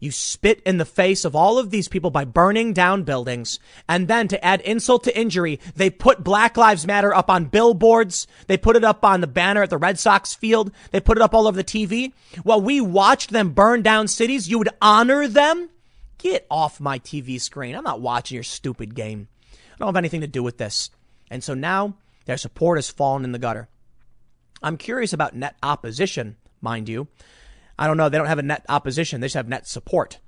You 0.00 0.10
spit 0.10 0.62
in 0.64 0.78
the 0.78 0.86
face 0.86 1.26
of 1.26 1.36
all 1.36 1.58
of 1.58 1.70
these 1.70 1.86
people 1.86 2.10
by 2.10 2.24
burning 2.24 2.72
down 2.72 3.02
buildings. 3.04 3.60
And 3.86 4.08
then 4.08 4.28
to 4.28 4.42
add 4.42 4.62
insult 4.62 5.04
to 5.04 5.16
injury, 5.16 5.60
they 5.76 5.90
put 5.90 6.24
Black 6.24 6.56
Lives 6.56 6.86
Matter 6.86 7.14
up 7.14 7.30
on 7.30 7.44
billboards. 7.44 8.26
They 8.46 8.56
put 8.56 8.76
it 8.76 8.84
up 8.84 9.04
on 9.04 9.20
the 9.20 9.26
banner 9.26 9.62
at 9.62 9.68
the 9.68 9.76
Red 9.76 9.98
Sox 9.98 10.32
field. 10.32 10.72
They 10.90 11.00
put 11.00 11.18
it 11.18 11.22
up 11.22 11.34
all 11.34 11.46
over 11.46 11.56
the 11.56 11.62
TV. 11.62 12.12
While 12.42 12.62
we 12.62 12.80
watched 12.80 13.30
them 13.30 13.50
burn 13.50 13.82
down 13.82 14.08
cities, 14.08 14.48
you 14.48 14.58
would 14.58 14.70
honor 14.80 15.28
them? 15.28 15.68
Get 16.16 16.46
off 16.50 16.80
my 16.80 16.98
TV 16.98 17.38
screen. 17.38 17.74
I'm 17.74 17.84
not 17.84 18.00
watching 18.00 18.34
your 18.34 18.42
stupid 18.42 18.94
game. 18.94 19.28
I 19.52 19.76
don't 19.78 19.88
have 19.88 19.96
anything 19.96 20.22
to 20.22 20.26
do 20.26 20.42
with 20.42 20.56
this. 20.56 20.90
And 21.30 21.44
so 21.44 21.52
now 21.52 21.94
their 22.24 22.38
support 22.38 22.78
has 22.78 22.90
fallen 22.90 23.24
in 23.24 23.32
the 23.32 23.38
gutter. 23.38 23.68
I'm 24.62 24.76
curious 24.78 25.12
about 25.12 25.36
net 25.36 25.56
opposition, 25.62 26.36
mind 26.60 26.88
you. 26.88 27.08
I 27.80 27.86
don't 27.86 27.96
know. 27.96 28.10
They 28.10 28.18
don't 28.18 28.26
have 28.26 28.38
a 28.38 28.42
net 28.42 28.64
opposition. 28.68 29.20
They 29.20 29.24
just 29.24 29.34
have 29.34 29.48
net 29.48 29.66
support. 29.66 30.18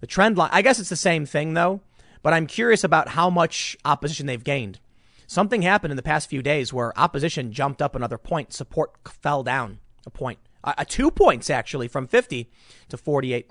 The 0.00 0.06
trend 0.06 0.38
line, 0.38 0.50
I 0.52 0.62
guess 0.62 0.78
it's 0.78 0.88
the 0.88 0.96
same 0.96 1.26
thing 1.26 1.54
though, 1.54 1.80
but 2.22 2.32
I'm 2.32 2.46
curious 2.46 2.84
about 2.84 3.08
how 3.08 3.28
much 3.28 3.76
opposition 3.84 4.26
they've 4.26 4.42
gained. 4.42 4.78
Something 5.26 5.62
happened 5.62 5.90
in 5.90 5.96
the 5.96 6.02
past 6.02 6.30
few 6.30 6.40
days 6.40 6.72
where 6.72 6.96
opposition 6.98 7.52
jumped 7.52 7.82
up 7.82 7.96
another 7.96 8.18
point, 8.18 8.52
support 8.52 8.92
fell 9.08 9.42
down 9.42 9.80
a 10.06 10.10
point, 10.10 10.38
uh, 10.62 10.84
two 10.86 11.10
points 11.10 11.50
actually 11.50 11.88
from 11.88 12.06
50 12.06 12.48
to 12.90 12.96
48. 12.96 13.50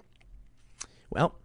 Well, 1.09 1.35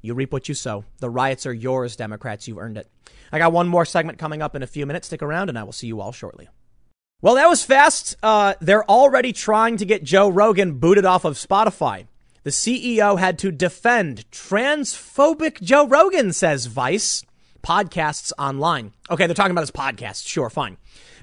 you 0.00 0.14
reap 0.14 0.32
what 0.32 0.48
you 0.48 0.54
sow. 0.54 0.84
The 1.00 1.10
riots 1.10 1.44
are 1.44 1.52
yours, 1.52 1.96
Democrats. 1.96 2.46
You've 2.46 2.58
earned 2.58 2.78
it. 2.78 2.88
I 3.32 3.38
got 3.38 3.52
one 3.52 3.66
more 3.66 3.84
segment 3.84 4.18
coming 4.18 4.42
up 4.42 4.54
in 4.54 4.62
a 4.62 4.66
few 4.66 4.86
minutes. 4.86 5.08
Stick 5.08 5.22
around 5.22 5.48
and 5.48 5.58
I 5.58 5.64
will 5.64 5.72
see 5.72 5.88
you 5.88 6.00
all 6.00 6.12
shortly. 6.12 6.48
Well, 7.20 7.34
that 7.34 7.48
was 7.48 7.64
fast. 7.64 8.16
Uh, 8.22 8.54
they're 8.60 8.88
already 8.88 9.32
trying 9.32 9.76
to 9.78 9.84
get 9.84 10.04
Joe 10.04 10.28
Rogan 10.28 10.74
booted 10.78 11.04
off 11.04 11.24
of 11.24 11.34
Spotify. 11.34 12.06
The 12.44 12.50
CEO 12.50 13.18
had 13.18 13.40
to 13.40 13.50
defend 13.50 14.24
transphobic 14.30 15.60
Joe 15.60 15.88
Rogan, 15.88 16.32
says 16.32 16.66
Vice. 16.66 17.24
Podcasts 17.60 18.30
online. 18.38 18.92
Okay, 19.10 19.26
they're 19.26 19.34
talking 19.34 19.50
about 19.50 19.62
his 19.62 19.72
podcast. 19.72 20.28
Sure, 20.28 20.48
fine. 20.48 20.76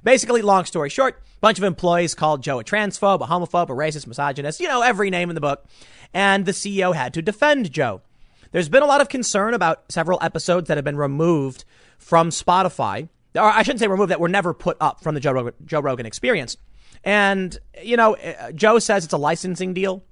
Basically, 0.04 0.42
long 0.42 0.66
story 0.66 0.90
short, 0.90 1.24
bunch 1.40 1.60
of 1.60 1.64
employees 1.64 2.14
called 2.14 2.44
Joe 2.44 2.60
a 2.60 2.64
transphobe, 2.66 3.22
a 3.22 3.28
homophobe, 3.28 3.70
a 3.70 3.74
racist, 3.74 4.06
misogynist, 4.06 4.60
you 4.60 4.68
know, 4.68 4.82
every 4.82 5.10
name 5.10 5.30
in 5.30 5.36
the 5.36 5.42
book. 5.42 5.66
And 6.14 6.46
the 6.46 6.52
CEO 6.52 6.94
had 6.94 7.14
to 7.14 7.22
defend 7.22 7.72
Joe. 7.72 8.02
There's 8.52 8.68
been 8.68 8.84
a 8.84 8.86
lot 8.86 9.00
of 9.00 9.08
concern 9.08 9.54
about 9.54 9.90
several 9.94 10.20
episodes 10.22 10.68
that 10.68 10.78
have 10.78 10.84
been 10.84 10.98
removed 10.98 11.64
from 11.98 12.32
Spotify 12.32 13.08
or 13.36 13.44
I 13.44 13.64
shouldn't 13.64 13.80
say 13.80 13.88
removed, 13.88 14.12
that 14.12 14.20
were 14.20 14.30
never 14.30 14.54
put 14.54 14.78
up 14.80 15.02
from 15.02 15.16
the 15.16 15.22
Joe 15.22 15.32
Rogan, 15.32 15.54
Joe 15.66 15.82
Rogan 15.82 16.06
experience. 16.06 16.58
And, 17.04 17.58
you 17.84 17.98
know, 17.98 18.16
uh, 18.16 18.52
Joe 18.52 18.80
says 18.80 19.04
it's 19.04 19.14
a 19.14 19.18
licensing 19.18 19.74
deal 19.74 20.04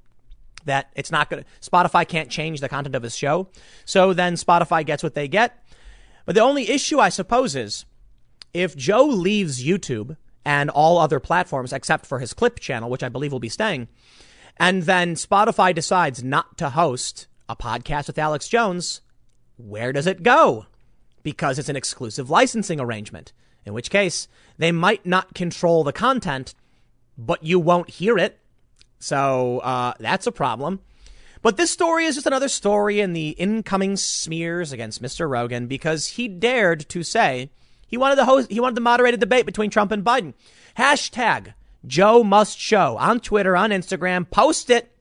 that 0.65 0.91
it's 0.95 1.11
not 1.11 1.29
going 1.29 1.43
to, 1.43 1.69
Spotify 1.69 2.07
can't 2.07 2.29
change 2.29 2.59
the 2.59 2.69
content 2.69 2.95
of 2.95 3.03
his 3.03 3.17
show. 3.17 3.49
So 3.85 4.13
then 4.13 4.35
Spotify 4.35 4.85
gets 4.85 5.03
what 5.03 5.15
they 5.15 5.27
get. 5.27 5.65
But 6.25 6.35
the 6.35 6.41
only 6.41 6.69
issue, 6.69 6.99
I 6.99 7.09
suppose, 7.09 7.55
is 7.55 7.85
if 8.53 8.75
Joe 8.75 9.05
leaves 9.05 9.63
YouTube 9.63 10.15
and 10.45 10.69
all 10.69 10.97
other 10.97 11.19
platforms 11.19 11.73
except 11.73 12.05
for 12.05 12.19
his 12.19 12.33
clip 12.33 12.59
channel, 12.59 12.89
which 12.89 13.03
I 13.03 13.09
believe 13.09 13.31
will 13.31 13.39
be 13.39 13.49
staying, 13.49 13.87
and 14.57 14.83
then 14.83 15.15
Spotify 15.15 15.73
decides 15.73 16.23
not 16.23 16.57
to 16.59 16.69
host 16.69 17.27
a 17.49 17.55
podcast 17.55 18.07
with 18.07 18.19
Alex 18.19 18.47
Jones, 18.47 19.01
where 19.57 19.91
does 19.91 20.07
it 20.07 20.23
go? 20.23 20.67
Because 21.23 21.57
it's 21.57 21.69
an 21.69 21.75
exclusive 21.75 22.29
licensing 22.29 22.79
arrangement, 22.79 23.33
in 23.65 23.73
which 23.73 23.89
case 23.89 24.27
they 24.57 24.71
might 24.71 25.05
not 25.05 25.33
control 25.33 25.83
the 25.83 25.93
content, 25.93 26.53
but 27.17 27.43
you 27.43 27.59
won't 27.59 27.89
hear 27.89 28.17
it. 28.17 28.39
So 28.99 29.59
uh, 29.59 29.93
that's 29.99 30.27
a 30.27 30.31
problem. 30.31 30.81
But 31.41 31.57
this 31.57 31.71
story 31.71 32.05
is 32.05 32.15
just 32.15 32.27
another 32.27 32.47
story 32.47 33.01
in 33.01 33.13
the 33.13 33.29
incoming 33.31 33.97
smears 33.97 34.71
against 34.71 35.01
Mr. 35.01 35.29
Rogan 35.29 35.67
because 35.67 36.07
he 36.07 36.27
dared 36.27 36.87
to 36.89 37.03
say 37.03 37.49
he 37.85 37.97
wanted 37.97 38.15
to 38.15 38.25
host, 38.25 38.49
he 38.49 38.61
wanted 38.61 38.75
to 38.75 38.81
moderate 38.81 39.13
a 39.13 39.17
debate 39.17 39.45
between 39.45 39.69
Trump 39.69 39.91
and 39.91 40.05
Biden. 40.05 40.33
Hashtag 40.77 41.53
Joe 41.85 42.23
Must 42.23 42.57
Show 42.57 42.97
on 42.97 43.19
Twitter, 43.19 43.57
on 43.57 43.71
Instagram. 43.71 44.29
Post 44.29 44.69
it 44.69 44.95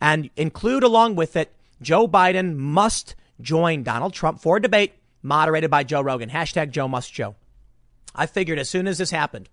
and 0.00 0.30
include 0.36 0.82
along 0.82 1.14
with 1.14 1.36
it 1.36 1.54
Joe 1.80 2.06
Biden 2.06 2.56
must 2.56 3.14
join 3.40 3.82
Donald 3.82 4.12
Trump 4.12 4.40
for 4.40 4.56
a 4.56 4.62
debate 4.62 4.94
moderated 5.22 5.70
by 5.70 5.84
Joe 5.84 6.00
Rogan. 6.00 6.30
Hashtag 6.30 6.70
Joe 6.70 6.88
Must 6.88 7.12
Show. 7.12 7.36
I 8.14 8.26
figured 8.26 8.58
as 8.58 8.68
soon 8.68 8.88
as 8.88 8.98
this 8.98 9.10
happened, 9.10 9.48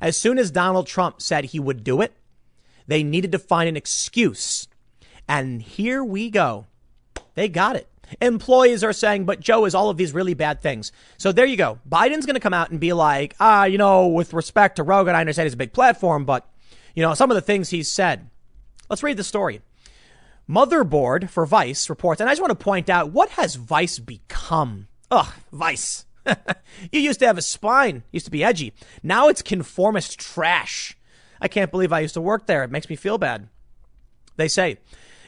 as 0.00 0.16
soon 0.16 0.38
as 0.38 0.50
Donald 0.50 0.86
Trump 0.86 1.22
said 1.22 1.46
he 1.46 1.60
would 1.60 1.82
do 1.82 2.00
it, 2.00 2.12
they 2.86 3.02
needed 3.02 3.32
to 3.32 3.38
find 3.38 3.68
an 3.68 3.76
excuse. 3.76 4.68
And 5.28 5.62
here 5.62 6.04
we 6.04 6.30
go. 6.30 6.66
They 7.34 7.48
got 7.48 7.76
it. 7.76 7.88
Employees 8.20 8.84
are 8.84 8.92
saying, 8.92 9.24
but 9.24 9.40
Joe 9.40 9.64
is 9.64 9.74
all 9.74 9.88
of 9.88 9.96
these 9.96 10.12
really 10.12 10.34
bad 10.34 10.60
things. 10.60 10.92
So 11.16 11.32
there 11.32 11.46
you 11.46 11.56
go. 11.56 11.78
Biden's 11.88 12.26
going 12.26 12.34
to 12.34 12.40
come 12.40 12.52
out 12.52 12.70
and 12.70 12.78
be 12.78 12.92
like, 12.92 13.34
ah, 13.40 13.64
you 13.64 13.78
know, 13.78 14.08
with 14.08 14.34
respect 14.34 14.76
to 14.76 14.82
Rogan, 14.82 15.14
I 15.14 15.20
understand 15.20 15.46
he's 15.46 15.54
a 15.54 15.58
big 15.58 15.72
platform, 15.72 16.26
but, 16.26 16.46
you 16.94 17.02
know, 17.02 17.14
some 17.14 17.30
of 17.30 17.34
the 17.36 17.40
things 17.40 17.70
he's 17.70 17.90
said. 17.90 18.28
Let's 18.90 19.02
read 19.02 19.16
the 19.16 19.24
story. 19.24 19.62
Motherboard 20.48 21.30
for 21.30 21.46
Vice 21.46 21.88
reports, 21.88 22.20
and 22.20 22.28
I 22.28 22.32
just 22.32 22.42
want 22.42 22.50
to 22.50 22.64
point 22.64 22.90
out 22.90 23.12
what 23.12 23.30
has 23.30 23.54
Vice 23.54 23.98
become? 23.98 24.88
Ugh, 25.12 25.28
Vice. 25.52 26.06
you 26.90 27.00
used 27.00 27.20
to 27.20 27.26
have 27.26 27.36
a 27.36 27.42
spine, 27.42 28.02
used 28.12 28.24
to 28.24 28.30
be 28.30 28.42
edgy. 28.42 28.72
Now 29.02 29.28
it's 29.28 29.42
conformist 29.42 30.18
trash. 30.18 30.96
I 31.38 31.48
can't 31.48 31.70
believe 31.70 31.92
I 31.92 32.00
used 32.00 32.14
to 32.14 32.20
work 32.22 32.46
there. 32.46 32.64
It 32.64 32.70
makes 32.70 32.88
me 32.88 32.96
feel 32.96 33.18
bad. 33.18 33.48
They 34.36 34.48
say, 34.48 34.78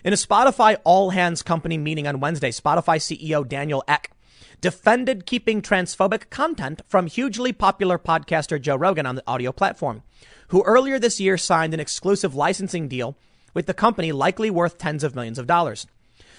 in 0.02 0.15
a 0.15 0.16
Spotify 0.16 0.78
all 0.85 1.11
hands 1.11 1.43
company 1.43 1.77
meeting 1.77 2.06
on 2.06 2.19
Wednesday, 2.19 2.51
Spotify 2.51 2.97
CEO 2.97 3.47
Daniel 3.47 3.85
Ek 3.86 4.11
defended 4.62 5.27
keeping 5.27 5.61
transphobic 5.61 6.31
content 6.31 6.81
from 6.89 7.06
hugely 7.06 7.52
popular 7.52 7.98
podcaster 7.98 8.59
Joe 8.59 8.77
Rogan 8.77 9.05
on 9.05 9.16
the 9.16 9.24
audio 9.27 9.52
platform, 9.52 10.02
who 10.48 10.62
earlier 10.65 10.98
this 10.98 11.20
year 11.20 11.36
signed 11.36 11.74
an 11.74 11.81
exclusive 11.81 12.35
licensing 12.35 12.89
deal 12.89 13.19
with 13.52 13.66
the 13.66 13.74
company 13.74 14.12
likely 14.12 14.51
worth 14.51 14.78
tens 14.78 15.05
of 15.05 15.15
millions 15.15 15.39
of 15.39 15.47
dollars. 15.47 15.86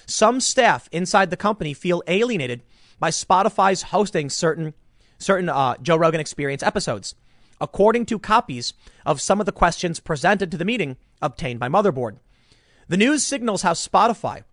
Some 0.07 0.39
staff 0.39 0.89
inside 0.91 1.29
the 1.29 1.37
company 1.37 1.75
feel 1.75 2.01
alienated 2.07 2.63
by 2.99 3.09
Spotify's 3.09 3.83
hosting 3.83 4.29
certain 4.29 4.73
certain 5.17 5.49
uh, 5.49 5.75
Joe 5.81 5.95
Rogan 5.95 6.19
Experience 6.19 6.61
episodes, 6.61 7.15
according 7.61 8.05
to 8.07 8.19
copies 8.19 8.73
of 9.05 9.21
some 9.21 9.39
of 9.39 9.45
the 9.45 9.51
questions 9.51 9.99
presented 9.99 10.51
to 10.51 10.57
the 10.57 10.65
meeting 10.65 10.97
obtained 11.21 11.59
by 11.59 11.69
Motherboard. 11.69 12.17
The 12.87 12.97
news 12.97 13.23
signals 13.23 13.61
how 13.61 13.73
Spotify, 13.73 14.43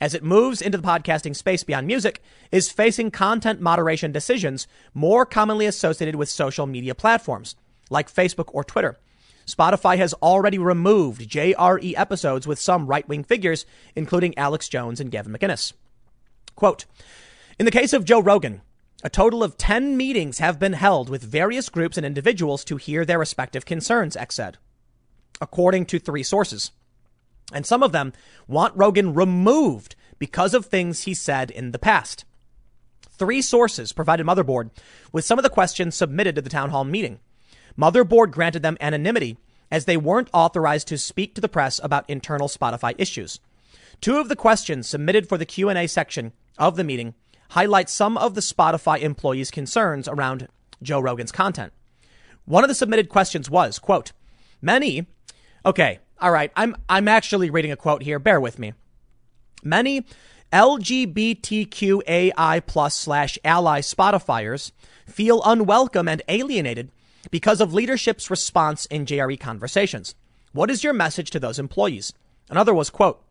as 0.00 0.14
it 0.14 0.22
moves 0.22 0.62
into 0.62 0.78
the 0.78 0.86
podcasting 0.86 1.36
space 1.36 1.64
beyond 1.64 1.86
music, 1.86 2.22
is 2.50 2.70
facing 2.70 3.10
content 3.10 3.60
moderation 3.60 4.12
decisions 4.12 4.66
more 4.94 5.26
commonly 5.26 5.66
associated 5.66 6.16
with 6.16 6.28
social 6.28 6.66
media 6.66 6.94
platforms 6.94 7.56
like 7.90 8.12
Facebook 8.12 8.48
or 8.52 8.64
Twitter. 8.64 8.98
Spotify 9.46 9.98
has 9.98 10.14
already 10.14 10.56
removed 10.56 11.28
JRE 11.28 11.94
episodes 11.96 12.46
with 12.46 12.60
some 12.60 12.86
right 12.86 13.06
wing 13.08 13.24
figures, 13.24 13.66
including 13.96 14.38
Alex 14.38 14.68
Jones 14.68 15.00
and 15.00 15.10
Gavin 15.10 15.32
McInnes. 15.32 15.72
Quote 16.54 16.86
In 17.58 17.66
the 17.66 17.70
case 17.70 17.92
of 17.92 18.04
Joe 18.04 18.20
Rogan, 18.20 18.62
a 19.04 19.10
total 19.10 19.42
of 19.42 19.58
10 19.58 19.96
meetings 19.96 20.38
have 20.38 20.58
been 20.58 20.72
held 20.72 21.08
with 21.08 21.22
various 21.22 21.68
groups 21.68 21.96
and 21.96 22.06
individuals 22.06 22.64
to 22.64 22.76
hear 22.76 23.04
their 23.04 23.18
respective 23.18 23.66
concerns, 23.66 24.16
Ek 24.16 24.32
said, 24.32 24.58
according 25.40 25.86
to 25.86 25.98
three 25.98 26.22
sources. 26.22 26.70
And 27.52 27.66
some 27.66 27.82
of 27.82 27.92
them 27.92 28.14
want 28.46 28.76
Rogan 28.76 29.12
removed 29.12 29.96
because 30.18 30.54
of 30.54 30.66
things 30.66 31.02
he 31.02 31.14
said 31.14 31.50
in 31.50 31.72
the 31.72 31.78
past. 31.78 32.24
Three 33.10 33.42
sources 33.42 33.92
provided 33.92 34.24
Motherboard 34.24 34.70
with 35.12 35.24
some 35.24 35.38
of 35.38 35.42
the 35.42 35.50
questions 35.50 35.94
submitted 35.94 36.34
to 36.36 36.42
the 36.42 36.50
town 36.50 36.70
hall 36.70 36.84
meeting. 36.84 37.20
Motherboard 37.78 38.30
granted 38.30 38.62
them 38.62 38.78
anonymity 38.80 39.36
as 39.70 39.84
they 39.84 39.96
weren't 39.96 40.30
authorized 40.32 40.88
to 40.88 40.98
speak 40.98 41.34
to 41.34 41.40
the 41.40 41.48
press 41.48 41.80
about 41.82 42.08
internal 42.08 42.48
Spotify 42.48 42.94
issues. 42.98 43.40
Two 44.00 44.18
of 44.18 44.28
the 44.28 44.36
questions 44.36 44.88
submitted 44.88 45.28
for 45.28 45.36
the 45.36 45.46
Q&A 45.46 45.86
section 45.86 46.32
of 46.58 46.76
the 46.76 46.84
meeting 46.84 47.14
highlight 47.52 47.88
some 47.90 48.16
of 48.16 48.34
the 48.34 48.40
Spotify 48.40 49.00
employees' 49.00 49.50
concerns 49.50 50.08
around 50.08 50.48
Joe 50.82 51.00
Rogan's 51.00 51.32
content. 51.32 51.74
One 52.46 52.64
of 52.64 52.68
the 52.68 52.74
submitted 52.74 53.10
questions 53.10 53.50
was, 53.50 53.78
quote, 53.78 54.12
many, 54.62 55.06
okay, 55.64 55.98
all 56.18 56.30
right, 56.30 56.50
I'm, 56.56 56.74
I'm 56.88 57.08
actually 57.08 57.50
reading 57.50 57.70
a 57.70 57.76
quote 57.76 58.02
here. 58.04 58.18
Bear 58.18 58.40
with 58.40 58.58
me. 58.58 58.72
Many 59.62 60.06
LGBTQAI 60.50 61.46
plus 62.66 62.96
slash 62.96 63.38
ally 63.44 63.80
Spotifyers 63.80 64.72
feel 65.06 65.42
unwelcome 65.44 66.08
and 66.08 66.22
alienated 66.28 66.90
because 67.30 67.60
of 67.60 67.74
leadership's 67.74 68.30
response 68.30 68.86
in 68.86 69.04
JRE 69.04 69.38
conversations. 69.38 70.14
What 70.52 70.70
is 70.70 70.82
your 70.82 70.94
message 70.94 71.30
to 71.30 71.40
those 71.40 71.58
employees? 71.58 72.14
Another 72.48 72.72
was, 72.72 72.88
quote, 72.88 73.22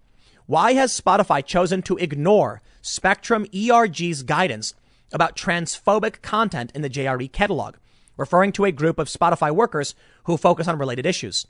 why 0.46 0.74
has 0.74 1.00
Spotify 1.00 1.44
chosen 1.44 1.82
to 1.84 1.98
ignore 1.98 2.62
Spectrum 2.82 3.46
ERG's 3.54 4.24
guidance 4.24 4.74
about 5.14 5.36
transphobic 5.36 6.22
content 6.22 6.72
in 6.74 6.82
the 6.82 6.90
JRE 6.90 7.32
catalog, 7.32 7.76
referring 8.18 8.52
to 8.54 8.66
a 8.66 8.72
group 8.72 8.98
of 9.00 9.08
Spotify 9.08 9.52
workers 9.52 9.96
who 10.24 10.38
focus 10.38 10.68
on 10.68 10.80
related 10.80 11.06
issues? 11.06 11.46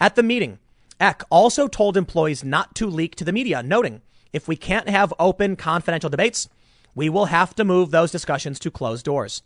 At 0.00 0.14
the 0.14 0.22
meeting, 0.22 0.58
Ek 1.00 1.22
also 1.30 1.68
told 1.68 1.96
employees 1.96 2.44
not 2.44 2.74
to 2.76 2.86
leak 2.86 3.16
to 3.16 3.24
the 3.24 3.32
media, 3.32 3.62
noting, 3.62 4.02
if 4.32 4.48
we 4.48 4.56
can't 4.56 4.88
have 4.88 5.12
open, 5.18 5.56
confidential 5.56 6.10
debates, 6.10 6.48
we 6.94 7.08
will 7.08 7.26
have 7.26 7.54
to 7.56 7.64
move 7.64 7.90
those 7.90 8.10
discussions 8.10 8.58
to 8.60 8.70
closed 8.70 9.04
doors. 9.04 9.42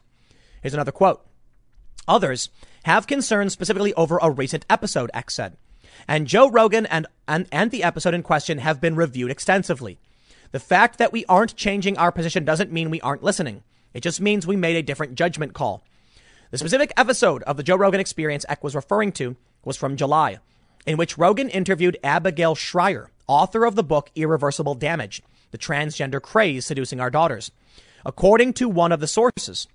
Here's 0.62 0.74
another 0.74 0.92
quote. 0.92 1.24
Others 2.08 2.50
have 2.84 3.06
concerns 3.06 3.52
specifically 3.52 3.94
over 3.94 4.18
a 4.20 4.30
recent 4.30 4.64
episode, 4.70 5.10
Ek 5.14 5.30
said. 5.30 5.56
And 6.06 6.26
Joe 6.26 6.48
Rogan 6.50 6.86
and, 6.86 7.06
and, 7.26 7.46
and 7.50 7.70
the 7.70 7.82
episode 7.82 8.14
in 8.14 8.22
question 8.22 8.58
have 8.58 8.80
been 8.80 8.96
reviewed 8.96 9.30
extensively. 9.30 9.98
The 10.52 10.60
fact 10.60 10.98
that 10.98 11.12
we 11.12 11.24
aren't 11.26 11.56
changing 11.56 11.98
our 11.98 12.12
position 12.12 12.44
doesn't 12.44 12.72
mean 12.72 12.90
we 12.90 13.00
aren't 13.00 13.22
listening. 13.22 13.62
It 13.94 14.02
just 14.02 14.20
means 14.20 14.46
we 14.46 14.56
made 14.56 14.76
a 14.76 14.82
different 14.82 15.14
judgment 15.14 15.54
call. 15.54 15.82
The 16.50 16.58
specific 16.58 16.92
episode 16.96 17.42
of 17.42 17.56
the 17.56 17.62
Joe 17.62 17.76
Rogan 17.76 18.00
experience 18.00 18.46
Ek 18.48 18.62
was 18.62 18.74
referring 18.74 19.12
to 19.12 19.36
was 19.64 19.76
from 19.76 19.96
July, 19.96 20.38
in 20.86 20.96
which 20.96 21.18
Rogan 21.18 21.48
interviewed 21.48 21.98
Abigail 22.04 22.54
Shrier, 22.54 23.10
author 23.26 23.64
of 23.64 23.74
the 23.74 23.82
book 23.82 24.10
Irreversible 24.14 24.74
Damage, 24.74 25.22
The 25.50 25.58
Transgender 25.58 26.22
Craze 26.22 26.64
Seducing 26.64 27.00
Our 27.00 27.10
Daughters. 27.10 27.50
According 28.04 28.52
to 28.54 28.68
one 28.68 28.92
of 28.92 29.00
the 29.00 29.08
sources, 29.08 29.66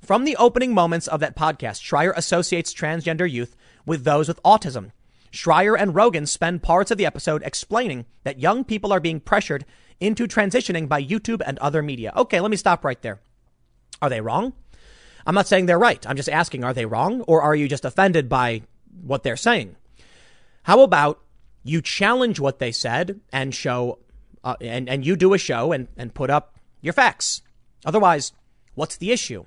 from 0.00 0.24
the 0.24 0.36
opening 0.36 0.74
moments 0.74 1.08
of 1.08 1.20
that 1.20 1.34
podcast, 1.34 1.82
Shrier 1.82 2.12
associates 2.12 2.72
transgender 2.72 3.28
youth 3.28 3.56
with 3.84 4.04
those 4.04 4.28
with 4.28 4.42
autism. 4.42 4.92
Shrier 5.30 5.74
and 5.76 5.94
Rogan 5.94 6.26
spend 6.26 6.62
parts 6.62 6.90
of 6.90 6.98
the 6.98 7.06
episode 7.06 7.42
explaining 7.42 8.04
that 8.22 8.38
young 8.38 8.64
people 8.64 8.92
are 8.92 9.00
being 9.00 9.18
pressured 9.18 9.64
into 10.00 10.26
transitioning 10.26 10.88
by 10.88 11.02
YouTube 11.02 11.42
and 11.44 11.58
other 11.58 11.82
media. 11.82 12.12
Okay, 12.16 12.40
let 12.40 12.50
me 12.50 12.56
stop 12.56 12.84
right 12.84 13.00
there. 13.02 13.20
Are 14.02 14.10
they 14.10 14.20
wrong? 14.20 14.52
I'm 15.26 15.34
not 15.34 15.46
saying 15.46 15.66
they're 15.66 15.78
right. 15.78 16.04
I'm 16.06 16.16
just 16.16 16.28
asking, 16.28 16.64
are 16.64 16.74
they 16.74 16.86
wrong? 16.86 17.22
Or 17.22 17.42
are 17.42 17.54
you 17.54 17.68
just 17.68 17.84
offended 17.84 18.28
by 18.28 18.62
what 19.02 19.22
they're 19.22 19.36
saying? 19.36 19.76
How 20.64 20.80
about 20.80 21.20
you 21.62 21.80
challenge 21.80 22.40
what 22.40 22.58
they 22.58 22.72
said 22.72 23.20
and 23.32 23.54
show, 23.54 23.98
uh, 24.42 24.56
and, 24.60 24.88
and 24.88 25.04
you 25.06 25.16
do 25.16 25.32
a 25.32 25.38
show 25.38 25.72
and, 25.72 25.88
and 25.96 26.14
put 26.14 26.30
up 26.30 26.58
your 26.82 26.92
facts? 26.92 27.42
Otherwise, 27.86 28.32
what's 28.74 28.96
the 28.96 29.12
issue? 29.12 29.44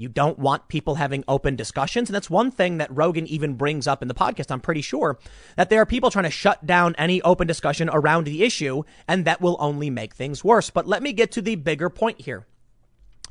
You 0.00 0.08
don't 0.08 0.38
want 0.38 0.68
people 0.68 0.94
having 0.94 1.24
open 1.28 1.56
discussions. 1.56 2.08
And 2.08 2.14
that's 2.14 2.30
one 2.30 2.50
thing 2.50 2.78
that 2.78 2.88
Rogan 2.90 3.26
even 3.26 3.52
brings 3.52 3.86
up 3.86 4.00
in 4.00 4.08
the 4.08 4.14
podcast. 4.14 4.50
I'm 4.50 4.62
pretty 4.62 4.80
sure 4.80 5.18
that 5.58 5.68
there 5.68 5.82
are 5.82 5.84
people 5.84 6.10
trying 6.10 6.24
to 6.24 6.30
shut 6.30 6.64
down 6.64 6.94
any 6.96 7.20
open 7.20 7.46
discussion 7.46 7.90
around 7.92 8.24
the 8.24 8.42
issue, 8.42 8.84
and 9.06 9.26
that 9.26 9.42
will 9.42 9.58
only 9.60 9.90
make 9.90 10.14
things 10.14 10.42
worse. 10.42 10.70
But 10.70 10.86
let 10.86 11.02
me 11.02 11.12
get 11.12 11.30
to 11.32 11.42
the 11.42 11.54
bigger 11.54 11.90
point 11.90 12.22
here. 12.22 12.46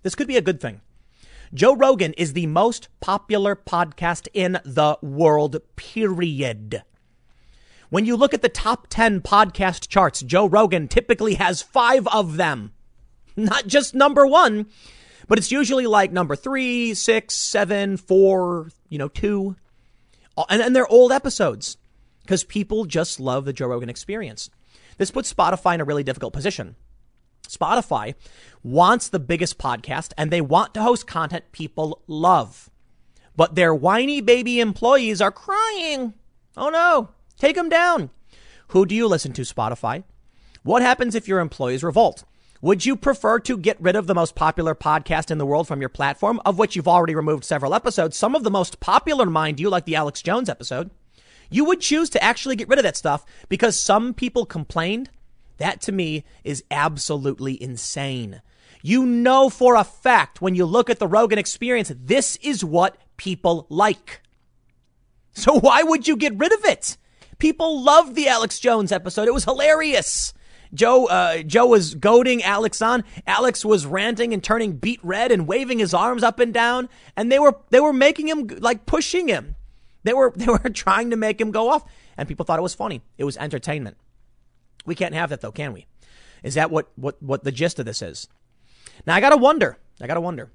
This 0.04 0.14
could 0.14 0.28
be 0.28 0.38
a 0.38 0.44
good 0.44 0.62
thing. 0.62 0.82
Joe 1.56 1.76
Rogan 1.76 2.14
is 2.14 2.34
the 2.34 2.46
most 2.46 2.88
popular 3.00 3.56
podcast 3.56 4.28
in 4.36 4.60
the 4.64 5.00
world, 5.02 5.58
period. 5.76 6.84
When 7.90 8.06
you 8.06 8.16
look 8.16 8.36
at 8.36 8.44
the 8.44 8.48
top 8.48 8.86
10 8.92 9.22
podcast 9.22 9.88
charts, 9.88 10.22
Joe 10.22 10.48
Rogan 10.48 10.88
typically 10.88 11.34
has 11.34 11.64
five 11.64 12.08
of 12.10 12.38
them. 12.38 12.74
Not 13.36 13.66
just 13.66 13.96
number 13.96 14.28
one. 14.28 14.68
But 15.30 15.38
it's 15.38 15.52
usually 15.52 15.86
like 15.86 16.12
number 16.12 16.36
three, 16.36 16.96
six, 16.96 17.36
seven, 17.36 17.98
four, 17.98 18.72
you 18.90 18.98
know, 18.98 19.08
two. 19.08 19.56
And, 20.50 20.62
and 20.62 20.76
they're 20.76 20.88
old 20.88 21.12
episodes 21.12 21.78
because 22.24 22.44
people 22.44 22.86
just 22.86 23.20
love 23.20 23.46
the 23.46 23.54
Joe 23.54 23.68
Rogan 23.68 23.90
experience. 23.90 24.50
This 24.98 25.12
puts 25.12 25.32
Spotify 25.32 25.76
in 25.76 25.82
a 25.82 25.86
really 25.86 26.04
difficult 26.04 26.34
position. 26.34 26.76
Spotify 27.48 28.16
wants 28.64 29.08
the 29.08 29.20
biggest 29.20 29.60
podcast 29.60 30.14
and 30.18 30.32
they 30.32 30.42
want 30.42 30.74
to 30.74 30.82
host 30.82 31.06
content 31.06 31.52
people 31.52 32.02
love. 32.08 32.70
But 33.36 33.54
their 33.54 33.74
whiny 33.74 34.22
baby 34.22 34.60
employees 34.60 35.22
are 35.22 35.32
crying. 35.32 36.16
Oh 36.58 36.70
no, 36.70 37.10
take 37.38 37.56
them 37.56 37.70
down. 37.70 38.10
Who 38.70 38.86
do 38.86 38.96
you 38.96 39.08
listen 39.08 39.34
to, 39.34 39.44
Spotify? 39.44 40.04
What 40.64 40.82
happens 40.82 41.14
if 41.14 41.28
your 41.28 41.40
employees 41.40 41.84
revolt? 41.84 42.24
Would 42.62 42.86
you 42.86 42.98
prefer 42.98 43.40
to 43.40 43.58
get 43.58 43.80
rid 43.80 43.96
of 43.96 44.06
the 44.06 44.14
most 44.14 44.36
popular 44.36 44.76
podcast 44.76 45.32
in 45.32 45.38
the 45.38 45.46
world 45.46 45.66
from 45.66 45.80
your 45.80 45.88
platform, 45.88 46.42
of 46.46 46.58
which 46.58 46.76
you've 46.76 46.90
already 46.90 47.16
removed 47.16 47.46
several 47.46 47.74
episodes, 47.74 48.18
some 48.18 48.36
of 48.36 48.44
the 48.44 48.52
most 48.52 48.82
popular, 48.82 49.26
mind 49.26 49.62
you, 49.62 49.70
like 49.70 49.86
the 49.86 49.96
Alex 49.96 50.22
Jones 50.22 50.50
episode? 50.50 50.90
You 51.50 51.64
would 51.64 51.80
choose 51.80 52.10
to 52.10 52.24
actually 52.24 52.58
get 52.58 52.68
rid 52.68 52.78
of 52.78 52.84
that 52.84 52.98
stuff 52.98 53.26
because 53.48 53.80
some 53.80 54.14
people 54.14 54.46
complained. 54.46 55.10
That 55.58 55.80
to 55.84 55.94
me 55.94 56.26
is 56.44 56.64
absolutely 56.70 57.62
insane. 57.64 58.42
You 58.82 59.06
know 59.06 59.50
for 59.50 59.76
a 59.76 59.86
fact 59.86 60.42
when 60.42 60.54
you 60.54 60.66
look 60.66 60.90
at 60.90 61.00
the 61.00 61.08
Rogan 61.08 61.40
experience, 61.40 61.94
this 61.96 62.36
is 62.42 62.64
what 62.64 62.98
people 63.16 63.68
like. 63.70 64.22
So 65.32 65.58
why 65.60 65.82
would 65.84 66.10
you 66.10 66.18
get 66.18 66.38
rid 66.38 66.52
of 66.52 66.66
it? 66.66 66.98
People 67.38 67.82
loved 67.82 68.16
the 68.16 68.28
Alex 68.28 68.60
Jones 68.60 68.92
episode. 68.92 69.30
It 69.30 69.34
was 69.34 69.46
hilarious. 69.46 70.34
Joe, 70.74 71.08
uh, 71.08 71.42
Joe 71.44 71.68
was 71.68 71.96
goading 71.96 72.44
Alex 72.44 72.82
on. 72.82 73.04
Alex 73.26 73.66
was 73.66 73.86
ranting 73.86 74.34
and 74.34 74.44
turning 74.44 74.74
beet 74.74 75.00
red 75.04 75.32
and 75.32 75.48
waving 75.48 75.80
his 75.80 75.94
arms 75.94 76.24
up 76.24 76.40
and 76.40 76.54
down. 76.54 76.90
And 77.16 77.32
they 77.32 77.40
were, 77.40 77.58
they 77.70 77.80
were 77.80 77.94
making 77.94 78.28
him, 78.28 78.48
like 78.60 78.86
pushing 78.86 79.28
him. 79.28 79.56
They 80.04 80.14
were, 80.14 80.32
they 80.36 80.46
were 80.46 80.70
trying 80.70 81.10
to 81.10 81.18
make 81.18 81.42
him 81.42 81.52
go 81.52 81.70
off. 81.70 81.86
And 82.18 82.28
people 82.28 82.46
thought 82.46 82.60
it 82.60 82.64
was 82.64 82.76
funny. 82.76 83.02
It 83.18 83.24
was 83.24 83.38
entertainment. 83.38 83.98
We 84.86 84.96
can't 84.96 85.16
have 85.16 85.30
that 85.30 85.42
though, 85.42 85.52
can 85.52 85.74
we? 85.74 85.88
Is 86.44 86.54
that 86.54 86.72
what, 86.72 86.90
what, 86.96 87.22
what 87.22 87.44
the 87.44 87.52
gist 87.52 87.80
of 87.80 87.86
this 87.86 88.02
is? 88.02 88.28
Now 89.06 89.16
I 89.16 89.22
gotta 89.22 89.38
wonder. 89.38 89.78
I 90.02 90.08
gotta 90.08 90.22
wonder. 90.22 90.52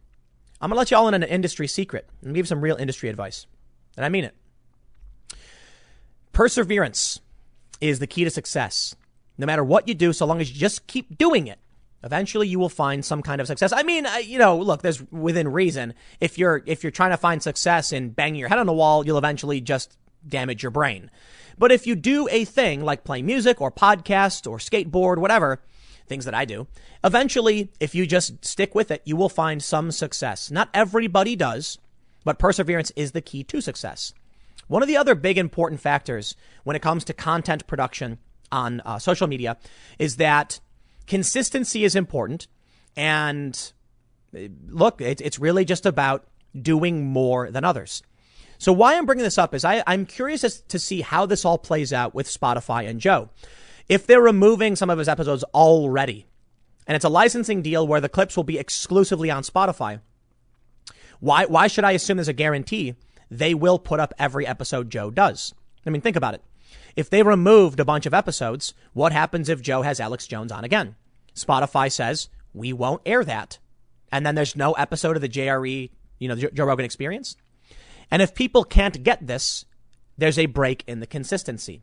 I'm 0.61 0.70
gonna 0.70 0.78
let 0.78 0.91
you 0.91 0.97
all 0.97 1.09
in 1.09 1.15
an 1.15 1.23
industry 1.23 1.66
secret 1.66 2.09
and 2.23 2.35
give 2.35 2.49
some 2.49 2.61
real 2.61 2.77
industry 2.77 3.09
advice. 3.09 3.47
And 3.97 4.05
I 4.05 4.09
mean 4.09 4.24
it. 4.24 4.35
Perseverance 6.32 7.20
is 7.81 7.99
the 7.99 8.07
key 8.07 8.24
to 8.24 8.31
success. 8.31 8.97
No 9.36 9.47
matter 9.47 9.65
what 9.65 9.89
you 9.89 9.94
do, 9.94 10.12
so 10.12 10.27
long 10.27 10.40
as 10.40 10.52
you 10.52 10.59
just 10.59 10.86
keep 10.86 11.19
doing 11.19 11.47
it, 11.47 11.59
eventually 12.05 12.47
you 12.47 12.59
will 12.59 12.69
find 12.69 13.05
some 13.05 13.23
kind 13.23 13.40
of 13.40 13.47
success. 13.47 13.73
I 13.73 13.82
mean, 13.82 14.06
you 14.24 14.39
know, 14.39 14.56
look, 14.56 14.82
there's 14.82 15.02
within 15.11 15.48
reason. 15.48 15.94
If 16.20 16.39
you're 16.39 16.62
if 16.66 16.85
you're 16.85 16.93
trying 16.93 17.11
to 17.11 17.16
find 17.16 17.43
success 17.43 17.93
in 17.93 18.11
banging 18.11 18.39
your 18.39 18.48
head 18.48 18.59
on 18.59 18.66
the 18.66 18.73
wall, 18.73 19.05
you'll 19.05 19.19
eventually 19.19 19.61
just 19.61 19.97
damage 20.27 20.62
your 20.62 20.70
brain. 20.70 21.11
But 21.59 21.73
if 21.73 21.86
you 21.86 21.94
do 21.94 22.28
a 22.31 22.44
thing 22.44 22.85
like 22.85 23.05
play 23.05 23.23
music 23.23 23.61
or 23.61 23.70
podcast 23.70 24.48
or 24.51 24.59
skateboard, 24.59 25.19
whatever, 25.19 25.61
things 26.06 26.24
that 26.24 26.35
I 26.35 26.44
do, 26.44 26.66
eventually, 27.02 27.70
if 27.81 27.94
you 27.94 28.06
just 28.06 28.44
stick 28.44 28.74
with 28.74 28.90
it, 28.90 29.02
you 29.05 29.16
will 29.16 29.28
find 29.28 29.62
some 29.62 29.90
success. 29.90 30.51
Not 30.51 30.70
everybody 30.74 31.36
does, 31.36 31.78
but 32.24 32.39
perseverance 32.39 32.93
is 32.97 33.12
the 33.12 33.20
key 33.20 33.44
to 33.44 33.61
success. 33.61 34.12
One 34.66 34.82
of 34.82 34.89
the 34.89 34.97
other 34.97 35.15
big 35.15 35.39
important 35.39 35.81
factors 35.81 36.35
when 36.65 36.77
it 36.77 36.82
comes 36.82 37.05
to 37.05 37.12
content 37.12 37.66
production 37.66 38.19
on 38.55 38.81
uh, 38.85 38.98
social 38.98 39.26
media 39.26 39.56
is 39.98 40.16
that 40.16 40.60
consistency 41.06 41.85
is 41.85 41.97
important. 41.97 42.47
And 42.97 43.72
uh, 44.35 44.48
look, 44.68 45.01
it, 45.01 45.20
it's 45.20 45.39
really 45.39 45.64
just 45.64 45.85
about 45.85 46.26
doing 46.60 47.05
more 47.05 47.51
than 47.51 47.64
others. 47.64 48.02
So 48.59 48.72
why 48.72 48.97
I'm 48.97 49.06
bringing 49.06 49.24
this 49.24 49.39
up 49.39 49.55
is 49.55 49.64
I, 49.64 49.82
I'm 49.86 50.06
curious 50.06 50.44
as 50.44 50.60
to 50.62 50.78
see 50.78 51.01
how 51.01 51.26
this 51.26 51.44
all 51.44 51.59
plays 51.59 51.93
out 51.93 52.14
with 52.14 52.28
Spotify 52.28 52.89
and 52.89 53.01
Joe. 53.01 53.28
If 53.89 54.06
they're 54.06 54.22
removing 54.22 54.76
some 54.76 54.89
of 54.89 54.98
his 54.98 55.09
episodes 55.09 55.44
already, 55.52 56.26
and 56.86 56.94
it's 56.94 57.05
a 57.05 57.10
licensing 57.10 57.60
deal 57.60 57.86
where 57.86 58.01
the 58.01 58.09
clips 58.09 58.36
will 58.36 58.44
be 58.44 58.59
exclusively 58.59 59.31
on 59.31 59.43
Spotify, 59.43 60.01
why, 61.20 61.47
why 61.47 61.66
should 61.66 61.85
I 61.85 61.93
assume 61.93 62.16
there's 62.16 62.28
a 62.28 62.32
guarantee 62.32 62.94
they 63.31 63.55
will 63.55 63.78
put 63.78 64.01
up 64.01 64.14
every 64.18 64.47
episode 64.47 64.90
Joe 64.90 65.10
does? 65.10 65.55
I 65.85 65.90
mean, 65.90 66.01
think 66.01 66.16
about 66.16 66.35
it. 66.35 66.43
If 66.97 67.11
they 67.11 67.23
removed 67.23 67.81
a 67.81 67.85
bunch 67.85 68.07
of 68.07 68.15
episodes, 68.15 68.75
what 68.93 69.12
happens 69.12 69.49
if 69.49 69.61
Joe 69.61 69.83
has 69.83 70.01
Alex 70.01 70.27
Jones 70.27 70.53
on 70.53 70.65
again? 70.65 70.97
Spotify 71.35 71.91
says, 71.91 72.29
we 72.53 72.73
won't 72.73 73.03
air 73.05 73.25
that. 73.25 73.59
And 74.12 74.25
then 74.25 74.37
there's 74.37 74.55
no 74.55 74.73
episode 74.73 75.16
of 75.16 75.23
the 75.23 75.29
JRE, 75.29 75.91
you 76.19 76.29
know, 76.29 76.37
the 76.37 76.51
Joe 76.53 76.66
Rogan 76.66 76.85
experience. 76.85 77.37
And 78.11 78.23
if 78.23 78.35
people 78.35 78.62
can't 78.62 79.03
get 79.03 79.27
this, 79.27 79.65
there's 80.16 80.39
a 80.39 80.47
break 80.47 80.85
in 80.87 81.01
the 81.01 81.07
consistency. 81.07 81.83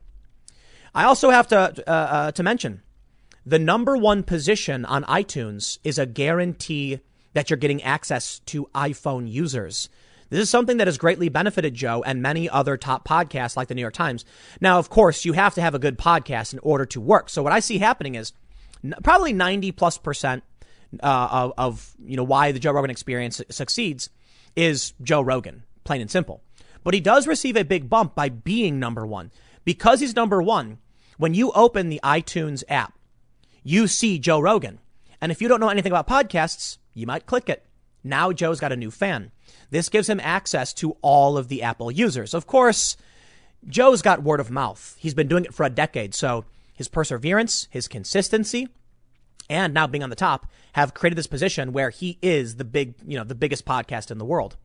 I 0.94 1.04
also 1.04 1.30
have 1.30 1.48
to, 1.48 1.58
uh, 1.58 1.90
uh, 1.90 2.32
to 2.32 2.42
mention 2.42 2.82
the 3.44 3.58
number 3.58 3.96
one 3.96 4.22
position 4.22 4.84
on 4.84 5.04
iTunes 5.04 5.78
is 5.84 5.98
a 5.98 6.06
guarantee 6.06 7.00
that 7.34 7.50
you're 7.50 7.56
getting 7.56 7.82
access 7.82 8.38
to 8.40 8.68
iPhone 8.74 9.30
users. 9.30 9.88
This 10.32 10.40
is 10.40 10.50
something 10.50 10.78
that 10.78 10.86
has 10.86 10.96
greatly 10.96 11.28
benefited 11.28 11.74
Joe 11.74 12.02
and 12.06 12.22
many 12.22 12.48
other 12.48 12.78
top 12.78 13.06
podcasts 13.06 13.54
like 13.54 13.68
the 13.68 13.74
New 13.74 13.82
York 13.82 13.92
Times. 13.92 14.24
Now, 14.62 14.78
of 14.78 14.88
course, 14.88 15.26
you 15.26 15.34
have 15.34 15.54
to 15.56 15.60
have 15.60 15.74
a 15.74 15.78
good 15.78 15.98
podcast 15.98 16.54
in 16.54 16.58
order 16.60 16.86
to 16.86 17.02
work. 17.02 17.28
So 17.28 17.42
what 17.42 17.52
I 17.52 17.60
see 17.60 17.76
happening 17.76 18.14
is 18.14 18.32
probably 19.02 19.34
90 19.34 19.72
plus 19.72 19.98
percent 19.98 20.42
uh, 21.02 21.28
of, 21.30 21.52
of, 21.58 21.94
you 22.02 22.16
know, 22.16 22.22
why 22.22 22.50
the 22.50 22.58
Joe 22.58 22.72
Rogan 22.72 22.90
experience 22.90 23.42
succeeds 23.50 24.08
is 24.56 24.94
Joe 25.02 25.20
Rogan, 25.20 25.64
plain 25.84 26.00
and 26.00 26.10
simple. 26.10 26.42
But 26.82 26.94
he 26.94 27.00
does 27.00 27.26
receive 27.26 27.58
a 27.58 27.62
big 27.62 27.90
bump 27.90 28.14
by 28.14 28.30
being 28.30 28.80
number 28.80 29.06
one. 29.06 29.32
Because 29.66 30.00
he's 30.00 30.16
number 30.16 30.40
one, 30.40 30.78
when 31.18 31.34
you 31.34 31.52
open 31.52 31.90
the 31.90 32.00
iTunes 32.02 32.64
app, 32.70 32.98
you 33.62 33.86
see 33.86 34.18
Joe 34.18 34.40
Rogan. 34.40 34.78
And 35.20 35.30
if 35.30 35.42
you 35.42 35.48
don't 35.48 35.60
know 35.60 35.68
anything 35.68 35.92
about 35.92 36.08
podcasts, 36.08 36.78
you 36.94 37.06
might 37.06 37.26
click 37.26 37.50
it. 37.50 37.66
Now 38.02 38.32
Joe's 38.32 38.60
got 38.60 38.72
a 38.72 38.76
new 38.76 38.90
fan. 38.90 39.30
This 39.72 39.88
gives 39.88 40.08
him 40.08 40.20
access 40.20 40.74
to 40.74 40.98
all 41.00 41.38
of 41.38 41.48
the 41.48 41.62
Apple 41.62 41.90
users. 41.90 42.34
Of 42.34 42.46
course, 42.46 42.94
Joe's 43.66 44.02
got 44.02 44.22
word 44.22 44.38
of 44.38 44.50
mouth. 44.50 44.94
He's 44.98 45.14
been 45.14 45.28
doing 45.28 45.46
it 45.46 45.54
for 45.54 45.64
a 45.64 45.70
decade. 45.70 46.14
So 46.14 46.44
his 46.74 46.88
perseverance, 46.88 47.68
his 47.70 47.88
consistency, 47.88 48.68
and 49.48 49.72
now 49.72 49.86
being 49.86 50.02
on 50.02 50.10
the 50.10 50.14
top 50.14 50.46
have 50.74 50.92
created 50.92 51.16
this 51.16 51.26
position 51.26 51.72
where 51.72 51.88
he 51.88 52.18
is 52.20 52.56
the 52.56 52.64
big, 52.64 52.94
you 53.06 53.16
know, 53.16 53.24
the 53.24 53.34
biggest 53.34 53.64
podcast 53.64 54.10
in 54.10 54.18
the 54.18 54.26
world. 54.26 54.58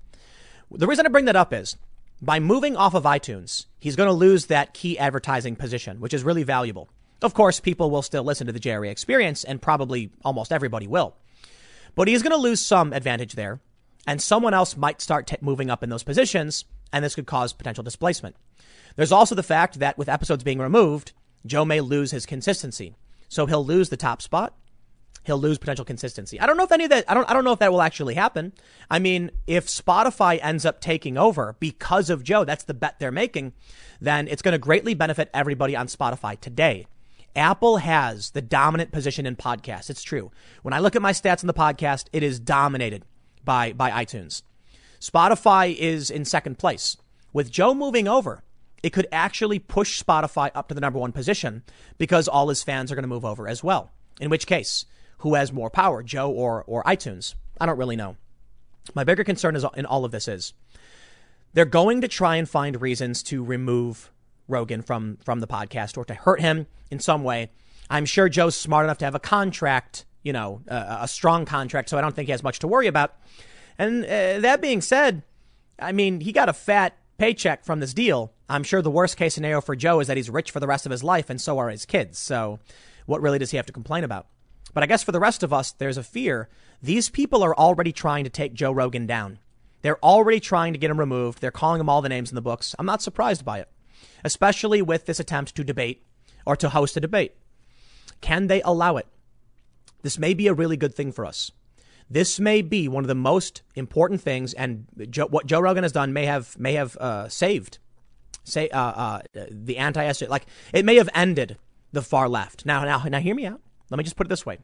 The 0.70 0.88
reason 0.88 1.06
I 1.06 1.10
bring 1.10 1.24
that 1.26 1.38
up 1.38 1.54
is 1.54 1.78
by 2.22 2.42
moving 2.42 2.76
off 2.76 2.94
of 2.94 3.04
iTunes, 3.04 3.66
he's 3.80 3.96
going 3.96 4.08
to 4.10 4.14
lose 4.14 4.48
that 4.48 4.74
key 4.74 5.00
advertising 5.00 5.56
position, 5.56 6.02
which 6.02 6.14
is 6.14 6.26
really 6.26 6.44
valuable. 6.44 6.90
Of 7.22 7.34
course, 7.34 7.62
people 7.62 7.90
will 7.90 8.02
still 8.02 8.26
listen 8.26 8.46
to 8.48 8.54
the 8.54 8.60
JRE 8.60 8.92
experience 8.92 9.46
and 9.46 9.62
probably 9.62 10.12
almost 10.26 10.52
everybody 10.52 10.86
will. 10.86 11.16
But 11.96 12.10
he's 12.10 12.24
going 12.24 12.32
to 12.32 12.38
lose 12.38 12.60
some 12.60 12.92
advantage 12.92 13.34
there, 13.34 13.62
and 14.08 14.22
someone 14.22 14.54
else 14.54 14.78
might 14.78 15.02
start 15.02 15.28
t- 15.28 15.36
moving 15.42 15.70
up 15.70 15.84
in 15.84 15.90
those 15.90 16.04
positions, 16.04 16.66
and 16.92 17.04
this 17.04 17.14
could 17.14 17.28
cause 17.28 17.54
potential 17.54 17.84
displacement. 17.84 18.36
There's 18.96 19.12
also 19.12 19.36
the 19.36 19.44
fact 19.44 19.80
that 19.80 19.98
with 19.98 20.10
episodes 20.10 20.44
being 20.44 20.60
removed, 20.60 21.12
Joe 21.46 21.66
may 21.66 21.82
lose 21.82 22.12
his 22.12 22.26
consistency. 22.26 22.96
So 23.30 23.46
he'll 23.46 23.66
lose 23.66 23.90
the 23.90 23.98
top 23.98 24.22
spot. 24.22 24.56
He'll 25.24 25.38
lose 25.38 25.58
potential 25.58 25.84
consistency. 25.84 26.40
I 26.40 26.46
don't 26.46 26.56
know 26.56 26.64
if 26.64 26.72
any 26.72 26.86
of 26.86 26.90
that, 26.92 27.04
I 27.10 27.14
don't, 27.14 27.30
I 27.30 27.34
don't 27.34 27.44
know 27.44 27.52
if 27.52 27.60
that 27.60 27.72
will 27.72 27.82
actually 27.82 28.14
happen. 28.14 28.54
I 28.90 29.00
mean, 29.00 29.30
if 29.46 29.68
Spotify 29.68 30.40
ends 30.42 30.66
up 30.66 30.80
taking 30.80 31.18
over 31.18 31.58
because 31.60 32.10
of 32.10 32.24
Joe, 32.24 32.46
that's 32.46 32.64
the 32.64 32.74
bet 32.74 32.98
they're 33.00 33.12
making, 33.12 33.52
then 34.00 34.30
it's 34.30 34.42
going 34.42 34.54
to 34.54 34.58
greatly 34.58 34.94
benefit 34.94 35.30
everybody 35.34 35.76
on 35.76 35.88
Spotify 35.88 36.40
today. 36.40 36.88
Apple 37.36 37.78
has 37.78 38.32
the 38.32 38.42
dominant 38.42 38.94
position 38.94 39.26
in 39.26 39.36
podcasts. 39.36 39.90
It's 39.90 40.02
true. 40.02 40.32
When 40.64 40.74
I 40.74 40.80
look 40.80 40.96
at 40.96 41.02
my 41.02 41.12
stats 41.12 41.44
in 41.44 41.48
the 41.48 41.54
podcast, 41.54 42.06
it 42.14 42.24
is 42.24 42.40
dominated 42.40 43.04
by, 43.48 43.74
by 43.74 43.90
iTunes. 43.90 44.44
Spotify 45.00 45.76
is 45.76 46.12
in 46.12 46.26
second 46.26 46.60
place. 46.60 46.98
With 47.34 47.50
Joe 47.50 47.74
moving 47.74 48.08
over, 48.08 48.44
it 48.84 48.92
could 48.92 49.08
actually 49.12 49.58
push 49.58 50.02
Spotify 50.02 50.52
up 50.54 50.68
to 50.68 50.76
the 50.76 50.82
number 50.82 51.00
one 51.00 51.12
position 51.12 51.64
because 51.98 52.28
all 52.28 52.50
his 52.50 52.62
fans 52.62 52.92
are 52.92 52.96
going 52.96 53.04
to 53.04 53.10
move 53.10 53.26
over 53.26 53.48
as 53.48 53.64
well. 53.64 53.92
In 54.22 54.30
which 54.30 54.46
case, 54.46 54.86
who 55.20 55.34
has 55.34 55.52
more 55.52 55.70
power, 55.70 56.04
Joe 56.04 56.30
or, 56.30 56.64
or 56.68 56.84
iTunes? 56.84 57.34
I 57.60 57.66
don't 57.66 57.78
really 57.78 57.96
know. 57.96 58.18
My 58.94 59.04
bigger 59.04 59.24
concern 59.24 59.56
is 59.56 59.66
in 59.76 59.86
all 59.86 60.06
of 60.06 60.12
this 60.12 60.28
is 60.28 60.54
they're 61.54 61.66
going 61.66 62.02
to 62.02 62.08
try 62.08 62.36
and 62.36 62.48
find 62.48 62.82
reasons 62.82 63.24
to 63.24 63.44
remove 63.44 64.12
Rogan 64.48 64.82
from 64.82 65.18
from 65.26 65.40
the 65.40 65.48
podcast 65.48 65.98
or 65.98 66.06
to 66.06 66.14
hurt 66.14 66.40
him 66.40 66.68
in 66.90 67.00
some 67.00 67.24
way. 67.24 67.50
I'm 67.90 68.06
sure 68.06 68.30
Joe's 68.30 68.56
smart 68.56 68.86
enough 68.86 68.98
to 69.00 69.06
have 69.06 69.16
a 69.16 69.20
contract, 69.20 70.06
you 70.28 70.34
know, 70.34 70.62
uh, 70.70 71.00
a 71.02 71.08
strong 71.08 71.46
contract, 71.46 71.90
so 71.90 71.98
I 71.98 72.02
don't 72.02 72.16
think 72.16 72.28
he 72.28 72.32
has 72.32 72.44
much 72.44 72.60
to 72.60 72.68
worry 72.68 72.88
about. 72.88 73.16
And 73.78 74.04
uh, 74.04 74.40
that 74.42 74.62
being 74.62 74.82
said, 74.82 75.24
I 75.80 75.92
mean, 75.92 76.20
he 76.22 76.32
got 76.32 76.50
a 76.50 76.54
fat 76.54 76.98
paycheck 77.18 77.64
from 77.66 77.80
this 77.80 77.94
deal. 77.94 78.34
I'm 78.50 78.64
sure 78.64 78.82
the 78.82 78.92
worst 78.92 79.18
case 79.18 79.34
scenario 79.34 79.62
for 79.62 79.76
Joe 79.76 80.00
is 80.00 80.08
that 80.08 80.18
he's 80.18 80.30
rich 80.30 80.52
for 80.52 80.60
the 80.60 80.68
rest 80.68 80.86
of 80.86 80.92
his 80.92 81.04
life, 81.04 81.30
and 81.30 81.40
so 81.40 81.58
are 81.58 81.70
his 81.70 81.86
kids. 81.86 82.18
So, 82.20 82.60
what 83.06 83.22
really 83.22 83.40
does 83.40 83.52
he 83.52 83.58
have 83.58 83.66
to 83.68 83.74
complain 83.74 84.04
about? 84.04 84.28
But 84.74 84.84
I 84.84 84.88
guess 84.88 85.04
for 85.04 85.12
the 85.12 85.20
rest 85.20 85.44
of 85.44 85.54
us, 85.54 85.72
there's 85.72 85.98
a 85.98 86.04
fear. 86.04 86.50
These 86.82 87.10
people 87.10 87.44
are 87.44 87.56
already 87.56 87.92
trying 87.92 88.24
to 88.26 88.30
take 88.30 88.54
Joe 88.54 88.72
Rogan 88.72 89.08
down. 89.08 89.40
They're 89.82 90.04
already 90.04 90.40
trying 90.40 90.74
to 90.74 90.80
get 90.80 90.92
him 90.92 91.00
removed. 91.00 91.42
They're 91.42 91.52
calling 91.52 91.80
him 91.80 91.90
all 91.90 92.02
the 92.02 92.10
names 92.10 92.30
in 92.30 92.36
the 92.36 92.42
books. 92.42 92.76
I'm 92.78 92.86
not 92.86 93.02
surprised 93.02 93.46
by 93.46 93.60
it 93.60 93.70
especially 94.24 94.82
with 94.82 95.06
this 95.06 95.20
attempt 95.20 95.56
to 95.56 95.64
debate 95.64 96.04
or 96.46 96.56
to 96.56 96.70
host 96.70 96.98
a 96.98 97.00
debate. 97.02 97.36
Can 98.22 98.48
they 98.48 98.62
allow 98.62 98.98
it? 98.98 99.08
This 100.02 100.20
may 100.20 100.34
be 100.34 100.48
a 100.48 100.54
really 100.54 100.78
good 100.78 100.94
thing 100.94 101.12
for 101.12 101.26
us. 101.26 101.52
This 102.10 102.40
may 102.40 102.62
be 102.62 102.88
one 102.88 103.04
of 103.04 103.08
the 103.08 103.16
most 103.16 103.64
important 103.76 104.22
things, 104.22 104.54
and 104.54 104.86
Joe, 105.10 105.28
what 105.28 105.46
Joe 105.46 105.60
Rogan 105.60 105.84
has 105.84 105.92
done 105.92 106.14
may 106.14 106.26
have 106.26 106.58
may 106.58 106.74
have 106.74 106.96
uh, 106.98 107.28
saved, 107.28 107.80
say 108.46 108.70
uh, 108.70 108.80
uh, 108.80 109.22
the 109.52 109.78
anti 109.78 110.10
like 110.30 110.46
it 110.74 110.86
may 110.86 110.96
have 110.96 111.10
ended 111.14 111.58
the 111.92 112.02
far 112.02 112.30
left. 112.30 112.66
Now, 112.66 112.86
now, 112.86 113.04
now, 113.04 113.20
hear 113.20 113.36
me 113.36 113.46
out. 113.46 113.60
Let 113.90 113.98
me 113.98 114.06
just 114.06 114.16
put 114.16 114.28
it 114.28 114.30
this 114.30 114.46
way: 114.46 114.60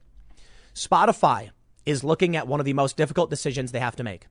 Spotify 0.73 1.49
is 1.85 2.03
looking 2.03 2.37
at 2.37 2.47
one 2.47 2.61
of 2.61 2.65
the 2.65 2.73
most 2.73 2.95
difficult 2.95 3.29
decisions 3.29 3.71
they 3.71 3.79
have 3.79 3.97
to 3.97 4.03
make 4.03 4.27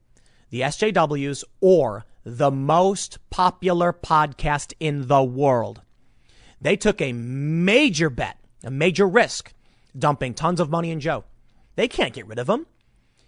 the 0.49 0.61
SJWs 0.61 1.43
or 1.61 2.05
the 2.23 2.51
most 2.51 3.17
popular 3.29 3.91
podcast 3.91 4.73
in 4.79 5.07
the 5.07 5.23
world. 5.23 5.81
They 6.61 6.77
took 6.77 7.01
a 7.01 7.11
major 7.11 8.09
bet, 8.09 8.37
a 8.63 8.71
major 8.71 9.07
risk, 9.07 9.53
dumping 9.97 10.33
tons 10.33 10.59
of 10.59 10.69
money 10.69 10.91
in 10.91 10.99
Joe. 10.99 11.23
They 11.75 11.87
can't 11.87 12.13
get 12.13 12.27
rid 12.27 12.39
of 12.39 12.49
him. 12.49 12.65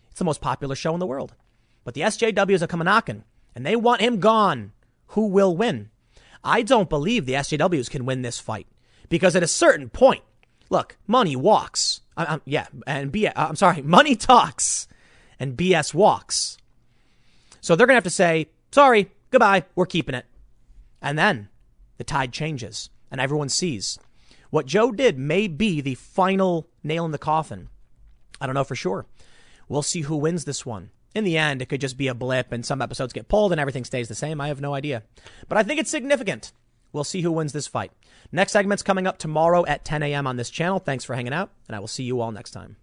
It's 0.09 0.19
the 0.19 0.25
most 0.25 0.41
popular 0.41 0.75
show 0.75 0.93
in 0.93 0.99
the 0.99 1.05
world. 1.05 1.33
But 1.83 1.93
the 1.93 2.01
SJWs 2.01 2.61
are 2.61 2.67
coming 2.67 2.85
knocking, 2.85 3.23
and 3.53 3.65
they 3.65 3.75
want 3.75 4.01
him 4.01 4.19
gone. 4.19 4.71
Who 5.07 5.27
will 5.27 5.55
win? 5.55 5.89
I 6.43 6.61
don't 6.61 6.89
believe 6.89 7.25
the 7.25 7.33
SJWs 7.33 7.89
can 7.89 8.05
win 8.05 8.21
this 8.21 8.39
fight 8.39 8.67
because 9.09 9.35
at 9.35 9.43
a 9.43 9.47
certain 9.47 9.89
point, 9.89 10.23
look, 10.69 10.97
money 11.07 11.35
walks. 11.35 12.01
I, 12.17 12.39
yeah, 12.45 12.67
and 12.87 13.11
B, 13.11 13.27
I'm 13.35 13.55
sorry, 13.55 13.81
money 13.83 14.15
talks 14.15 14.87
and 15.39 15.57
BS 15.57 15.93
walks. 15.93 16.57
So 17.61 17.75
they're 17.75 17.87
going 17.87 17.95
to 17.95 17.97
have 17.97 18.03
to 18.03 18.09
say, 18.09 18.47
sorry, 18.71 19.11
goodbye, 19.31 19.65
we're 19.75 19.85
keeping 19.85 20.15
it. 20.15 20.25
And 21.01 21.17
then 21.17 21.49
the 21.97 22.03
tide 22.03 22.31
changes 22.31 22.89
and 23.11 23.19
everyone 23.19 23.49
sees 23.49 23.99
what 24.55 24.65
Joe 24.65 24.93
did 24.93 25.19
may 25.19 25.49
be 25.49 25.81
the 25.81 25.95
final 25.95 26.69
nail 26.81 27.03
in 27.03 27.11
the 27.11 27.17
coffin. 27.17 27.67
I 28.39 28.45
don't 28.45 28.55
know 28.55 28.63
for 28.63 28.73
sure. 28.73 29.05
We'll 29.67 29.81
see 29.81 29.99
who 29.99 30.15
wins 30.15 30.45
this 30.45 30.65
one. 30.65 30.91
In 31.13 31.25
the 31.25 31.37
end, 31.37 31.61
it 31.61 31.65
could 31.65 31.81
just 31.81 31.97
be 31.97 32.07
a 32.07 32.13
blip 32.13 32.53
and 32.53 32.65
some 32.65 32.81
episodes 32.81 33.11
get 33.11 33.27
pulled 33.27 33.51
and 33.51 33.59
everything 33.59 33.83
stays 33.83 34.07
the 34.07 34.15
same. 34.15 34.39
I 34.39 34.47
have 34.47 34.61
no 34.61 34.73
idea. 34.73 35.03
But 35.49 35.57
I 35.57 35.63
think 35.63 35.81
it's 35.81 35.91
significant. 35.91 36.53
We'll 36.93 37.03
see 37.03 37.19
who 37.19 37.33
wins 37.33 37.51
this 37.51 37.67
fight. 37.67 37.91
Next 38.31 38.53
segment's 38.53 38.81
coming 38.81 39.07
up 39.07 39.17
tomorrow 39.17 39.65
at 39.65 39.83
10 39.83 40.03
a.m. 40.03 40.25
on 40.25 40.37
this 40.37 40.49
channel. 40.49 40.79
Thanks 40.79 41.03
for 41.03 41.15
hanging 41.15 41.33
out, 41.33 41.51
and 41.67 41.75
I 41.75 41.79
will 41.79 41.89
see 41.89 42.03
you 42.03 42.21
all 42.21 42.31
next 42.31 42.51
time. 42.51 42.77